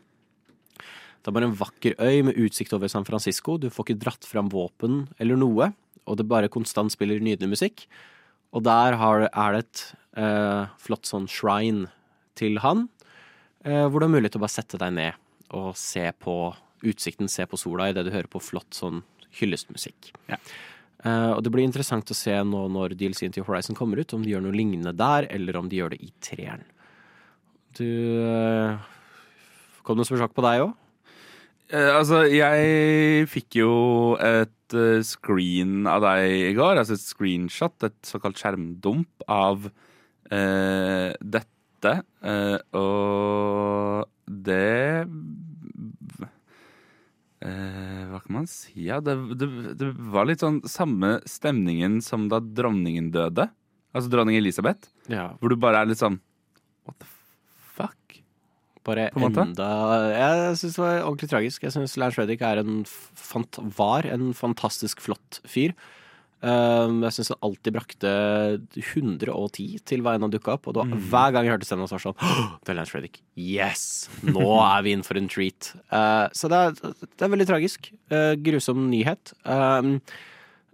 Det 1.22 1.30
er 1.30 1.36
bare 1.36 1.50
en 1.50 1.58
vakker 1.58 1.98
øy 2.00 2.24
med 2.26 2.38
utsikt 2.38 2.74
over 2.74 2.88
San 2.88 3.06
Francisco. 3.06 3.58
Du 3.58 3.70
får 3.70 3.90
ikke 3.90 4.04
dratt 4.06 4.26
fram 4.26 4.50
våpen 4.50 5.08
eller 5.20 5.38
noe, 5.38 5.72
og 6.08 6.18
det 6.18 6.30
bare 6.30 6.50
konstant 6.50 6.94
spiller 6.94 7.22
nydelig 7.22 7.52
musikk. 7.52 7.86
Og 8.54 8.64
der 8.66 8.98
har, 9.00 9.28
er 9.30 9.58
det 9.58 9.66
et 9.66 9.84
eh, 10.18 10.72
flott 10.82 11.06
sånn 11.08 11.28
shrine 11.30 11.92
til 12.40 12.58
han, 12.64 12.88
eh, 13.66 13.86
hvor 13.86 14.02
du 14.02 14.08
har 14.08 14.14
mulighet 14.16 14.36
til 14.36 14.42
å 14.42 14.46
bare 14.48 14.58
sette 14.58 14.80
deg 14.82 14.96
ned 14.98 15.20
og 15.58 15.74
se 15.80 16.08
på 16.20 16.36
utsikten, 16.88 17.30
se 17.30 17.46
på 17.46 17.60
sola 17.60 17.92
idet 17.92 18.06
du 18.08 18.14
hører 18.14 18.30
på 18.32 18.42
flott 18.42 18.74
sånn 18.76 19.04
hyllestmusikk. 19.38 20.12
Ja. 20.32 20.40
Uh, 21.02 21.34
og 21.34 21.42
det 21.46 21.52
blir 21.54 21.66
interessant 21.66 22.10
å 22.14 22.18
se 22.18 22.34
nå 22.46 22.66
når 22.74 22.94
DLC-en 22.98 23.34
til 23.34 23.46
Horizon 23.48 23.78
kommer 23.78 24.02
ut, 24.02 24.14
om 24.14 24.26
de 24.26 24.34
gjør 24.34 24.44
noe 24.46 24.56
lignende 24.56 24.94
der, 24.94 25.28
eller 25.34 25.58
om 25.58 25.70
de 25.70 25.80
gjør 25.80 25.96
det 25.96 26.02
i 26.06 26.12
treeren. 26.22 26.66
Du 27.78 27.88
uh, 28.22 28.82
Kom 29.82 29.98
det 29.98 30.04
noe 30.04 30.10
spørsmål 30.12 30.34
på 30.36 30.46
deg 30.46 30.66
òg? 30.68 30.74
Uh, 31.72 31.92
altså, 31.96 32.26
jeg 32.30 33.30
fikk 33.32 33.62
jo 33.62 33.72
et 34.20 34.78
eh, 34.78 35.04
screen 35.06 35.88
av 35.90 36.04
deg 36.06 36.52
i 36.52 36.56
går. 36.58 36.80
Altså 36.80 36.98
et 36.98 37.04
screenshot, 37.04 37.76
et 37.88 37.98
såkalt 38.08 38.40
skjermdump 38.40 39.26
av 39.32 39.68
eh, 40.32 41.12
dette. 41.22 41.96
Eh, 42.24 42.58
og 42.78 44.08
det 44.46 45.06
eh, 47.42 48.04
Hva 48.12 48.20
kan 48.24 48.36
man 48.40 48.50
si? 48.50 48.88
Ja, 48.88 49.00
det, 49.04 49.16
det, 49.40 49.50
det 49.80 49.92
var 50.14 50.30
litt 50.30 50.44
sånn 50.44 50.62
samme 50.70 51.18
stemningen 51.30 52.00
som 52.06 52.30
da 52.32 52.42
dronningen 52.42 53.12
døde. 53.14 53.50
Altså 53.92 54.12
dronning 54.12 54.38
Elisabeth. 54.40 54.92
Ja. 55.12 55.34
Hvor 55.40 55.52
du 55.52 55.60
bare 55.60 55.84
er 55.84 55.92
litt 55.92 56.02
sånn 56.02 56.22
What 56.88 57.02
the 57.02 57.10
fuck? 57.76 58.22
Bare 58.88 59.10
en 59.12 59.28
enda 59.30 59.68
Jeg 60.10 60.54
syns 60.62 60.78
det 60.78 60.82
var 60.82 61.02
ordentlig 61.04 61.30
tragisk. 61.30 61.66
Jeg 61.68 61.76
syns 61.76 61.98
Lars 62.02 62.18
Reddick 62.18 62.42
er 62.46 62.64
en 62.64 62.82
fant, 62.88 63.60
var 63.78 64.08
en 64.10 64.32
fantastisk 64.38 65.04
flott 65.04 65.42
fyr. 65.46 65.76
Um, 66.42 67.04
jeg 67.06 67.18
syns 67.18 67.32
han 67.34 67.40
alltid 67.46 67.76
brakte 67.76 68.12
110 68.82 69.84
til 69.86 70.02
hver 70.02 70.18
gang 70.18 70.26
han 70.26 70.34
dukka 70.34 70.56
opp. 70.58 70.72
Og 70.72 70.80
var, 70.80 70.90
hver 71.14 71.36
gang 71.36 71.48
jeg 71.48 71.56
hørte 71.56 71.70
stemmen 71.70 71.86
hans, 71.86 71.94
var 71.94 72.02
det 72.02 72.08
sånn 72.10 72.26
oh, 72.26 72.58
Det 72.62 72.74
er 72.74 72.80
Lance 72.80 72.98
Reddick. 72.98 73.22
Yes! 73.38 73.86
Nå 74.26 74.48
er 74.72 74.88
vi 74.88 74.96
inn 74.98 75.06
for 75.06 75.22
en 75.22 75.30
treat. 75.32 75.72
Uh, 75.94 76.26
så 76.38 76.52
det 76.52 76.66
er, 76.66 76.98
det 77.06 77.28
er 77.28 77.34
veldig 77.36 77.50
tragisk. 77.54 77.94
Uh, 78.14 78.34
grusom 78.42 78.90
nyhet. 78.90 79.36
Um, 79.46 79.98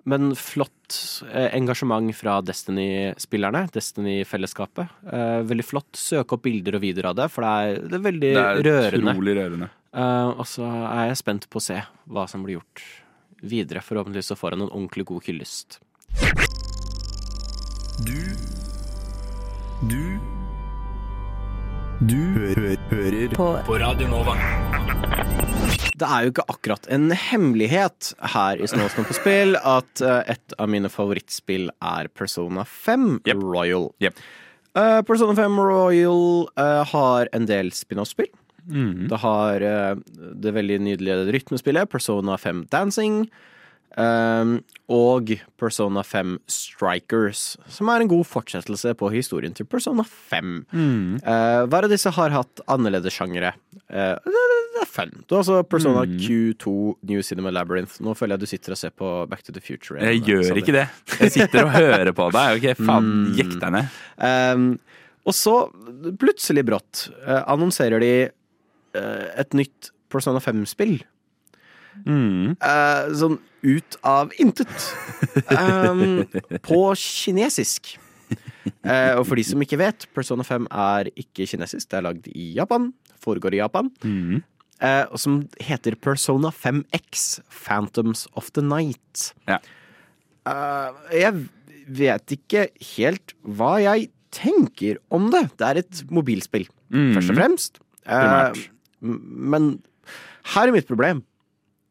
men 0.07 0.29
flott 0.39 0.97
eh, 1.33 1.49
engasjement 1.57 2.13
fra 2.15 2.37
Destiny-spillerne, 2.47 3.65
Destiny-fellesskapet. 3.75 4.93
Eh, 5.11 5.39
veldig 5.49 5.65
flott. 5.67 5.89
Søk 5.99 6.31
opp 6.37 6.45
bilder 6.45 6.77
og 6.77 6.83
videoer 6.85 7.09
av 7.09 7.17
det, 7.19 7.25
for 7.33 7.43
det 7.43 7.49
er, 7.51 7.81
det 7.83 7.97
er 7.97 8.05
veldig 8.05 8.29
Det 8.37 8.45
er 8.45 8.61
rørende. 8.69 9.15
rørende. 9.35 9.69
Eh, 9.91 10.29
og 10.31 10.47
så 10.47 10.69
er 10.93 11.09
jeg 11.09 11.19
spent 11.19 11.49
på 11.51 11.59
å 11.59 11.65
se 11.67 11.81
hva 12.07 12.23
som 12.31 12.47
blir 12.47 12.61
gjort 12.61 12.85
videre. 13.41 13.81
Forhåpentligvis 13.81 14.31
så 14.31 14.35
får 14.39 14.51
han 14.57 14.61
en 14.65 14.71
ordentlig 14.71 15.05
god 15.05 15.23
hyllest. 15.27 15.79
Du 18.05 18.19
Du 19.89 20.19
Du 22.07 22.17
hø 22.37 22.75
hører 22.91 23.33
På 23.35 23.47
På 23.65 23.77
Radio 23.81 24.07
Nova. 24.11 24.35
Det 25.97 26.05
er 26.05 26.27
jo 26.27 26.29
ikke 26.29 26.43
akkurat 26.53 26.85
en 26.93 27.07
hemmelighet 27.09 28.11
her 28.35 28.59
i 28.61 28.67
Snåsnå 28.69 29.01
på 29.09 29.15
spill 29.17 29.55
at 29.57 30.01
eh, 30.05 30.19
et 30.35 30.53
av 30.61 30.69
mine 30.69 30.91
favorittspill 30.93 31.71
er 31.81 32.09
Persona 32.13 32.61
5 32.69 33.07
Yep. 33.25 33.41
Royal. 33.41 33.87
Yep. 34.05 34.19
Eh, 34.77 34.99
Persona 35.09 35.33
5 35.39 35.57
Royal 35.57 36.45
eh, 36.53 36.83
har 36.91 37.31
en 37.33 37.47
del 37.49 37.71
spin-off-spill. 37.73 38.29
Mhm. 38.67 39.07
Det 39.11 39.19
har 39.23 39.61
eh, 39.63 39.95
det 40.35 40.53
veldig 40.53 40.79
nydelige 40.83 41.31
rytmespillet 41.33 41.89
Persona 41.89 42.37
5 42.37 42.65
Dancing. 42.69 43.27
Um, 43.97 44.59
og 44.93 45.31
Persona 45.57 46.03
5 46.05 46.35
Strikers, 46.51 47.55
som 47.71 47.89
er 47.89 48.03
en 48.03 48.11
god 48.11 48.27
fortsettelse 48.29 48.91
på 48.99 49.09
historien 49.09 49.55
til 49.57 49.65
Persona 49.65 50.03
5. 50.05 50.51
Eh, 50.69 51.63
hver 51.65 51.87
av 51.87 51.89
disse 51.89 52.11
har 52.13 52.35
hatt 52.35 52.61
annerledes 52.69 53.15
sjangere. 53.17 53.55
Uh, 53.89 54.13
det, 54.21 54.43
det 54.75 54.83
er 54.83 54.91
fun. 54.91 55.15
Du 55.25 55.33
har 55.33 55.41
altså 55.41 55.63
Persona 55.65 56.05
Q2 56.05 56.75
New 57.09 57.25
Cinema 57.25 57.49
Labyrinth. 57.55 57.97
Nå 58.05 58.13
føler 58.19 58.37
jeg 58.37 58.45
du 58.45 58.51
sitter 58.53 58.77
og 58.77 58.81
ser 58.83 58.93
på 58.93 59.11
Back 59.31 59.41
to 59.47 59.55
the 59.55 59.63
Future. 59.65 59.97
Jeg 60.03 60.21
gjør 60.27 60.61
ikke 60.61 60.77
det. 60.77 60.85
Jeg 61.23 61.33
sitter 61.39 61.65
og 61.65 61.73
hører 61.73 62.13
på 62.13 62.29
deg. 62.37 62.61
Ok, 62.61 62.85
faen, 62.85 63.13
jekk 63.39 63.57
deg 63.57 63.77
ned. 63.79 63.99
Um, 64.21 64.69
og 65.27 65.35
så, 65.35 65.55
plutselig 66.21 66.63
brått, 66.69 67.07
uh, 67.25 67.41
annonserer 67.49 68.03
de 68.03 68.13
et 69.41 69.53
nytt 69.57 69.91
Persona 70.11 70.39
5-spill. 70.43 70.99
Mm. 72.05 72.53
Uh, 72.61 73.07
sånn 73.17 73.37
ut 73.67 73.97
av 74.07 74.31
intet. 74.39 74.75
Um, 75.51 76.21
på 76.67 76.81
kinesisk. 76.99 77.95
Uh, 78.83 79.17
og 79.17 79.23
for 79.27 79.39
de 79.39 79.43
som 79.47 79.63
ikke 79.63 79.79
vet, 79.81 80.05
Persona 80.15 80.45
5 80.47 80.67
er 80.71 81.09
ikke 81.17 81.47
kinesisk. 81.49 81.87
Det 81.89 81.99
er 81.99 82.05
lagd 82.05 82.29
i 82.33 82.51
Japan. 82.57 82.91
Foregår 83.23 83.57
i 83.57 83.61
Japan. 83.63 83.89
Mm. 84.05 84.43
Uh, 84.77 85.05
og 85.09 85.17
som 85.19 85.39
heter 85.63 85.97
Persona 85.99 86.51
5X, 86.53 87.39
Phantoms 87.49 88.27
of 88.37 88.51
the 88.53 88.61
Night. 88.61 89.31
Ja. 89.49 89.57
Eh, 90.47 90.91
jeg 91.17 91.33
vet 91.97 92.31
ikke 92.37 92.61
helt 92.93 93.33
hva 93.43 93.73
jeg 93.83 94.05
tenker 94.35 94.99
om 95.11 95.25
det. 95.33 95.41
Det 95.59 95.65
er 95.67 95.81
et 95.81 96.03
mobilspill, 96.13 96.67
Mm. 96.87 97.09
først 97.17 97.31
og 97.33 97.35
fremst. 97.35 97.79
Eh, 98.05 98.13
Primært. 98.15 98.61
Men 99.01 99.75
her 100.53 100.69
er 100.69 100.75
mitt 100.75 100.89
problem. 100.89 101.21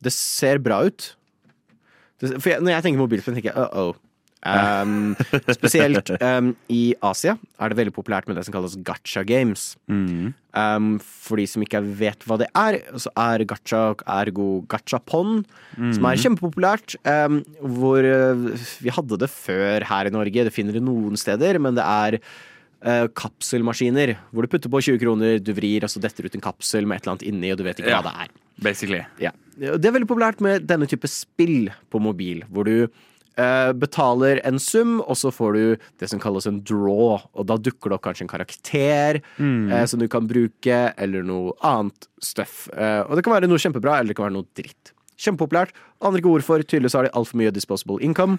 Det 0.03 0.13
ser 0.15 0.61
bra 0.63 0.83
ut. 0.87 1.13
Det, 2.21 2.37
for 2.41 2.55
jeg, 2.55 2.65
når 2.65 2.77
jeg 2.77 2.87
tenker 2.87 3.03
mobilspill, 3.03 3.37
tenker 3.37 3.53
jeg 3.53 3.67
uh-oh. 3.67 3.95
Um, 4.47 5.17
spesielt 5.57 6.11
um, 6.21 6.53
i 6.71 6.95
Asia 7.03 7.33
er 7.59 7.73
det 7.73 7.79
veldig 7.81 7.95
populært 7.97 8.29
med 8.29 8.37
det 8.39 8.45
som 8.47 8.55
kalles 8.55 8.77
gacha 8.87 9.25
games. 9.27 9.73
Mm. 9.91 10.35
Um, 10.57 10.91
for 11.03 11.41
de 11.41 11.47
som 11.51 11.65
ikke 11.65 11.81
vet 11.99 12.23
hva 12.29 12.39
det 12.41 12.47
er, 12.55 12.79
så 13.01 13.11
er 13.19 13.47
gacha 13.49 13.83
ergo 14.19 14.63
gachapon, 14.71 15.41
som 15.75 16.07
er 16.09 16.21
kjempepopulært. 16.23 16.99
Um, 17.03 17.41
hvor 17.79 18.07
uh, 18.07 18.69
vi 18.85 18.95
hadde 18.95 19.19
det 19.25 19.33
før 19.33 19.89
her 19.89 20.11
i 20.11 20.15
Norge. 20.15 20.47
Det 20.47 20.55
finner 20.55 20.77
du 20.77 20.85
noen 20.85 21.19
steder, 21.21 21.59
men 21.63 21.79
det 21.79 21.87
er 21.87 22.21
uh, 22.85 23.07
kapselmaskiner. 23.17 24.17
Hvor 24.33 24.43
du 24.47 24.49
putter 24.53 24.73
på 24.73 24.83
20 24.83 24.99
kroner, 25.03 25.39
du 25.41 25.53
vrir, 25.57 25.85
og 25.87 25.91
så 25.93 26.03
detter 26.03 26.27
ut 26.27 26.35
en 26.37 26.45
kapsel 26.45 26.87
med 26.87 26.99
et 26.99 27.05
eller 27.07 27.17
annet 27.17 27.27
inni, 27.31 27.53
og 27.53 27.59
du 27.61 27.65
vet 27.65 27.79
ikke 27.81 27.93
Ja. 27.95 28.03
hva 28.03 28.11
det 28.13 28.27
er. 28.27 28.35
Basically. 28.63 29.03
Ja. 29.21 29.33
Det 29.57 29.85
er 29.85 29.93
veldig 29.93 30.09
populært 30.09 30.41
med 30.45 30.67
denne 30.69 30.87
type 30.89 31.09
spill 31.09 31.71
på 31.93 32.01
mobil, 32.01 32.43
hvor 32.53 32.65
du 32.69 32.89
uh, 33.39 33.73
betaler 33.77 34.41
en 34.49 34.59
sum, 34.59 34.99
og 35.01 35.17
så 35.17 35.33
får 35.33 35.53
du 35.57 35.77
det 36.01 36.09
som 36.09 36.21
kalles 36.21 36.47
en 36.49 36.61
draw. 36.65 37.21
Og 37.35 37.47
da 37.49 37.57
dukker 37.57 37.91
det 37.93 37.99
opp 37.99 38.05
kanskje 38.09 38.25
en 38.25 38.33
karakter 38.33 39.21
eh, 39.39 39.85
som 39.87 40.01
du 40.01 40.09
kan 40.09 40.27
bruke, 40.29 40.79
eller 40.97 41.23
noe 41.23 41.53
annet 41.65 42.09
stuff. 42.25 42.67
Eh, 42.73 43.03
og 43.05 43.17
det 43.17 43.25
kan 43.25 43.37
være 43.37 43.49
noe 43.49 43.61
kjempebra, 43.61 43.99
eller 44.01 44.13
det 44.13 44.17
kan 44.17 44.29
være 44.31 44.39
noe 44.39 44.49
dritt. 44.57 44.93
Kjempepopulært. 45.21 45.73
Andre 46.05 46.21
gode 46.25 46.41
ord 46.43 46.45
for 46.49 46.61
Tydeligvis 46.65 46.97
har 46.97 47.05
de 47.09 47.13
altfor 47.17 47.37
mye 47.41 47.53
disposable 47.53 48.01
income. 48.05 48.37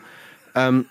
Um, 0.58 0.84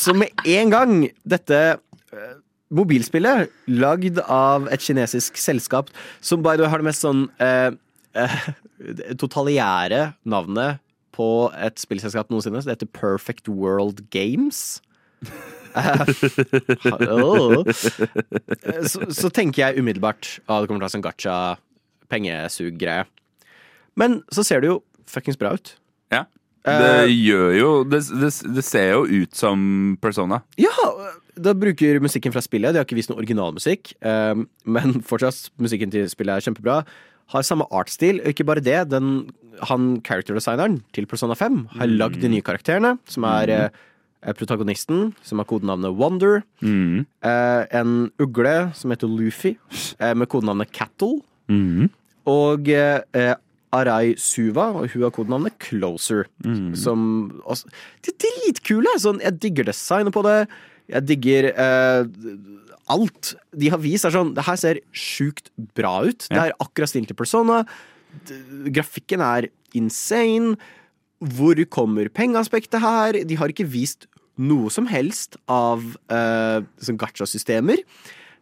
så 0.00 0.14
med 0.16 0.46
en 0.48 0.72
gang 0.72 0.94
dette 1.28 1.60
eh, 1.76 2.34
mobilspillet, 2.74 3.48
lagd 3.70 4.20
av 4.24 4.68
et 4.72 4.82
kinesisk 4.84 5.38
selskap, 5.40 5.92
som 6.20 6.42
way 6.44 6.60
har 6.60 6.82
det 6.82 6.88
mest 6.88 7.04
sånn 7.06 7.26
eh, 7.42 7.70
eh, 8.18 8.36
totaliære 9.20 10.12
navnet 10.28 10.82
på 11.18 11.48
et 11.58 11.80
spillselskap 11.80 12.30
noensinne. 12.30 12.60
Så 12.62 12.70
det 12.70 12.78
heter 12.78 12.92
Perfect 12.94 13.50
World 13.50 14.04
Games. 14.14 14.80
Eh, 15.78 16.04
så, 18.88 19.04
så 19.14 19.28
tenker 19.30 19.62
jeg 19.62 19.78
umiddelbart 19.82 20.38
at 20.48 20.64
det 20.64 20.70
kommer 20.70 20.80
til 20.80 20.86
å 20.86 20.88
ha 20.88 20.94
sånn 20.94 21.04
gacha 21.04 21.36
pengesug-greie. 22.10 23.04
Men 23.98 24.20
så 24.32 24.44
ser 24.46 24.62
det 24.64 24.70
jo 24.72 24.78
fuckings 25.10 25.38
bra 25.38 25.52
ut. 25.54 25.74
Ja. 26.14 26.24
Det 26.82 27.14
gjør 27.14 27.56
jo 27.56 27.70
det, 27.88 28.02
det, 28.20 28.30
det 28.56 28.64
ser 28.66 28.92
jo 28.92 29.02
ut 29.06 29.34
som 29.36 29.60
Persona. 30.02 30.42
Ja, 30.60 30.74
da 31.38 31.54
bruker 31.56 32.00
musikken 32.02 32.34
fra 32.34 32.42
spillet. 32.44 32.74
De 32.74 32.80
har 32.80 32.86
ikke 32.86 32.98
vist 32.98 33.12
noe 33.12 33.20
originalmusikk, 33.22 33.94
eh, 34.02 34.42
men 34.68 34.98
fortsatt, 35.10 35.52
musikken 35.60 35.92
til 35.94 36.08
spillet 36.10 36.38
er 36.38 36.48
kjempebra. 36.48 36.80
Har 37.34 37.44
samme 37.44 37.68
artstil, 37.74 38.22
og 38.22 38.32
ikke 38.32 38.46
bare 38.48 38.64
det. 38.64 38.78
Den, 38.92 39.28
han 39.68 39.98
character-designeren 40.06 40.80
til 40.96 41.08
Persona 41.10 41.36
5 41.38 41.60
har 41.76 41.92
lagd 41.92 42.22
de 42.22 42.30
nye 42.32 42.44
karakterene, 42.44 42.94
som 43.10 43.26
er 43.28 43.52
mm. 43.68 44.32
protagonisten, 44.38 45.10
som 45.26 45.42
har 45.42 45.48
kodenavnet 45.50 45.96
Wonder. 45.98 46.40
Mm. 46.64 47.04
eh, 47.04 47.62
en 47.76 47.98
ugle 48.22 48.56
som 48.78 48.94
heter 48.94 49.12
Luffy, 49.12 49.58
eh, 50.00 50.14
med 50.16 50.30
kodenavnet 50.32 50.72
Cattle. 50.72 51.20
Mm. 51.52 51.90
Og 52.28 52.68
eh, 52.72 53.00
eh, 53.16 53.36
Arai 53.74 54.14
Suva, 54.20 54.70
og 54.76 54.88
hun 54.92 55.04
har 55.04 55.12
kodenavnet 55.14 55.58
Closer. 55.62 56.28
Som 56.78 57.02
også, 57.44 57.68
De 58.04 58.12
er 58.14 58.18
dritkule! 58.22 58.94
Sånn, 59.00 59.20
jeg 59.24 59.38
digger 59.42 59.68
designet 59.68 60.14
på 60.14 60.24
det. 60.26 60.38
Jeg 60.88 61.04
digger 61.10 61.50
eh, 61.52 62.08
alt 62.88 63.34
de 63.52 63.70
har 63.72 63.80
vist. 63.82 64.08
er 64.08 64.14
sånn, 64.14 64.34
Det 64.36 64.46
her 64.46 64.60
ser 64.60 64.82
sjukt 64.96 65.52
bra 65.76 66.00
ut. 66.08 66.28
Det 66.30 66.40
er 66.48 66.56
akkurat 66.58 66.90
stilt 66.90 67.10
til 67.12 67.18
Persona. 67.18 67.62
Grafikken 68.72 69.24
er 69.24 69.50
insane. 69.76 70.56
Hvor 71.18 71.58
kommer 71.68 72.08
pengeaspektet 72.14 72.80
her? 72.80 73.20
De 73.26 73.36
har 73.36 73.52
ikke 73.52 73.66
vist 73.68 74.06
noe 74.38 74.70
som 74.70 74.86
helst 74.86 75.34
av 75.50 75.82
uh, 76.14 76.62
sånn 76.78 76.98
gacha-systemer. 77.00 77.82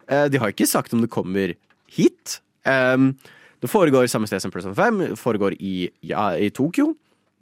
Eh, 0.07 0.27
de 0.31 0.39
har 0.39 0.53
ikke 0.53 0.69
sagt 0.69 0.93
om 0.95 1.01
det 1.03 1.11
kommer 1.11 1.55
hit. 1.91 2.37
Um, 2.67 3.15
det 3.63 3.69
foregår 3.71 4.07
samme 4.11 4.27
sted 4.29 4.41
som 4.43 4.51
Persona 4.53 4.75
5. 4.77 5.15
Foregår 5.19 5.55
i, 5.59 5.89
ja, 6.05 6.29
i 6.37 6.49
Tokyo. 6.53 6.91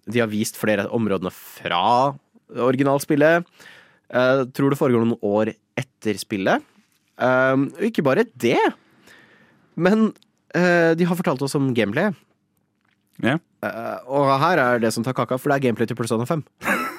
De 0.07 0.22
har 0.22 0.30
vist 0.32 0.57
flere 0.59 0.86
av 0.86 0.93
områdene 0.95 1.32
fra 1.34 2.13
originalspillet. 2.61 3.45
Jeg 4.13 4.45
tror 4.55 4.72
det 4.72 4.78
foregår 4.80 5.01
noen 5.03 5.18
år 5.26 5.51
etter 5.82 6.20
spillet. 6.22 6.63
Um, 7.18 7.70
og 7.74 7.84
ikke 7.88 8.03
bare 8.05 8.26
det, 8.36 8.59
men 9.80 10.09
uh, 10.55 10.91
de 10.99 11.07
har 11.07 11.16
fortalt 11.20 11.41
oss 11.47 11.55
om 11.57 11.70
gameplay. 11.76 12.11
Ja. 13.24 13.38
Eh, 13.63 13.99
og 14.11 14.28
her 14.41 14.59
er 14.59 14.82
det 14.84 14.89
som 14.91 15.03
tar 15.05 15.16
kaka, 15.16 15.38
for 15.39 15.47
det 15.47 15.55
er 15.61 15.63
gameplay 15.70 15.88
til 15.89 15.97
Persona 15.99 16.28
5. 16.30 16.45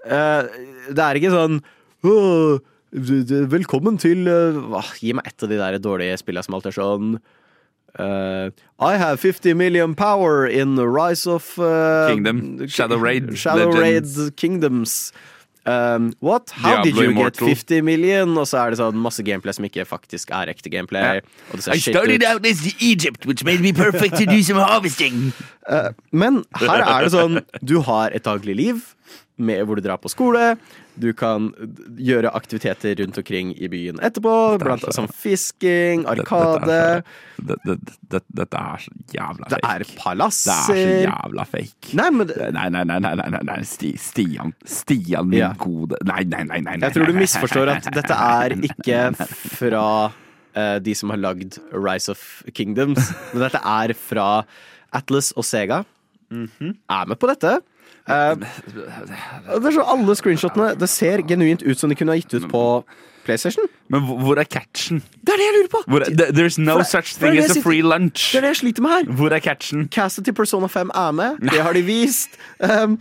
Eh, 0.00 0.46
det 0.96 1.02
er 1.04 1.18
ikke 1.18 1.28
sånn 1.28 1.58
«Åh, 2.08 2.54
d- 2.88 3.18
d- 3.28 3.40
Velkommen 3.52 3.98
til 4.00 4.22
eh, 4.32 4.86
Gi 4.96 5.10
meg 5.12 5.26
ett 5.28 5.44
av 5.44 5.50
de 5.52 5.58
der 5.60 5.76
dårlige 5.84 6.14
spillene 6.22 6.40
som 6.46 6.56
alltid 6.56 6.70
er 6.70 6.76
sånn 6.78 7.10
eh, 7.98 8.50
I 8.78 8.96
have 8.96 9.20
50 9.20 9.54
million 9.54 9.94
power 9.94 10.46
in 10.46 10.76
the 10.76 10.88
Rise 10.88 11.26
of 11.26 11.58
uh, 11.58 12.08
Kingdom. 12.08 12.66
Shadow 12.68 12.96
Raid 12.96 13.36
Shadow 13.36 13.70
Legends. 13.70 14.18
Raid 14.18 14.36
Kingdoms. 14.36 15.12
Um, 15.66 16.14
what? 16.20 16.50
How 16.50 16.82
did 16.82 16.96
you 16.96 17.10
Immortal. 17.10 17.46
get 17.46 17.58
50 17.58 17.82
million? 17.82 18.36
Og 18.38 18.48
så 18.48 18.62
er 18.62 18.72
det 18.72 18.80
sånn 18.80 18.96
masse 18.96 19.22
gameplay 19.22 19.52
som 19.52 19.66
ikke 19.68 19.84
faktisk 19.88 20.32
er 20.32 20.50
ekte 20.52 20.72
gameplay. 20.72 21.20
Og 21.50 21.60
det 21.60 21.66
ser 21.66 21.82
shit 21.82 21.96
ut. 21.96 22.24
out 22.24 22.46
as 22.46 22.64
Egypt, 22.80 23.26
which 23.26 23.44
made 23.44 23.60
me 23.60 23.72
perfect 23.72 24.16
to 24.16 24.24
do 24.24 24.42
some 24.42 24.58
harvesting. 24.58 25.32
Men 26.22 26.44
her 26.58 26.80
er 26.80 27.04
det 27.04 27.12
sånn 27.14 27.44
Du 27.62 27.78
har 27.86 28.10
et 28.16 28.24
daglig 28.24 28.56
liv 28.56 28.80
med 29.40 29.64
hvor 29.66 29.78
du 29.80 29.82
drar 29.84 29.98
på 30.02 30.10
skole. 30.12 30.54
Du 31.00 31.08
kan 31.16 31.48
gjøre 31.96 32.28
aktiviteter 32.36 32.94
rundt 33.00 33.16
omkring 33.20 33.52
i 33.56 33.68
byen 33.72 33.98
etterpå. 34.04 34.34
Blant 34.60 34.84
annet 34.84 34.96
sånn 34.98 35.08
fisking, 35.16 36.02
arkade. 36.10 37.02
Dette, 37.40 37.58
dette, 37.64 37.94
det- 38.10 38.22
Dette 38.40 38.58
er 38.60 38.78
så 38.84 38.90
jævla 39.14 39.48
Det 39.48 39.60
er 39.64 39.84
palasser. 39.96 40.60
Det 40.68 40.76
er 40.76 40.86
så 40.86 41.10
jævla 41.10 41.46
fake. 41.46 41.94
Nei, 41.96 42.10
men 42.10 42.26
det, 42.26 42.36
Nei, 42.52 42.68
nei, 42.68 42.84
nei, 42.84 42.98
nei, 42.98 43.14
nei, 43.14 43.28
nei, 43.30 43.42
nei. 43.48 43.58
Sti, 43.62 43.92
Stian, 43.96 44.52
Stian 44.66 45.28
min 45.28 45.38
Ja. 45.40 45.52
gode 45.58 45.96
Nei, 46.04 46.22
nei, 46.24 46.42
nei, 46.44 46.60
nei, 46.60 46.76
nei. 46.76 46.88
jeg 46.88 46.94
tror 46.96 47.06
du 47.06 47.12
misforstår 47.18 47.68
at 47.76 47.88
dette 47.98 48.16
er 48.16 48.50
ikke 48.60 49.00
fra 49.56 49.84
uh, 50.56 50.78
de 50.82 50.94
som 50.94 51.10
har 51.14 51.18
lagd 51.22 51.58
Rise 51.72 52.10
of 52.10 52.42
Kingdoms. 52.52 53.12
Men 53.32 53.44
dette 53.48 53.60
er 53.64 53.94
fra 53.94 54.44
Atlas 54.92 55.32
og 55.36 55.44
Sega. 55.46 55.84
Mhm. 56.30 56.76
Er 56.90 57.06
med 57.06 57.18
på 57.18 57.26
dette. 57.30 57.60
Eh, 58.10 58.34
det 59.60 59.66
er 59.70 59.76
så 59.76 59.84
Alle 59.92 60.16
screenshotene 60.18 60.72
Det 60.80 60.88
ser 60.90 61.22
genuint 61.28 61.62
ut 61.62 61.78
som 61.78 61.90
de 61.92 61.96
kunne 61.98 62.12
ha 62.14 62.18
gitt 62.18 62.34
ut 62.34 62.48
på 62.50 62.64
PlayStation. 63.24 63.66
Men 63.92 64.00
hvor- 64.02 64.38
er 64.40 64.44
catchen? 64.44 65.02
Det 65.20 65.28
er 65.34 65.36
det 65.36 65.46
jeg 65.46 65.54
lurer 65.58 65.68
på! 65.70 65.82
Hvor 65.86 66.00
er, 66.00 66.32
there's 66.32 66.58
no 66.58 66.78
det, 66.78 66.86
such 66.86 67.18
thing 67.20 67.38
as 67.38 67.56
a 67.56 67.60
free 67.60 67.82
lunch. 67.82 68.32
Det 68.32 68.38
er 68.38 68.40
det 68.40 68.48
jeg 68.54 68.56
sliter 68.56 68.82
med 68.82 68.90
her. 68.90 69.04
Hvor 69.12 69.30
er 69.36 69.38
catchen? 69.44 69.88
Castet 69.92 70.24
til 70.24 70.32
Persona 70.34 70.66
5 70.66 70.90
er 70.94 71.10
med. 71.12 71.36
Det 71.52 71.60
har 71.60 71.72
de 71.72 71.82
vist. 71.82 72.30
Um, 72.60 72.98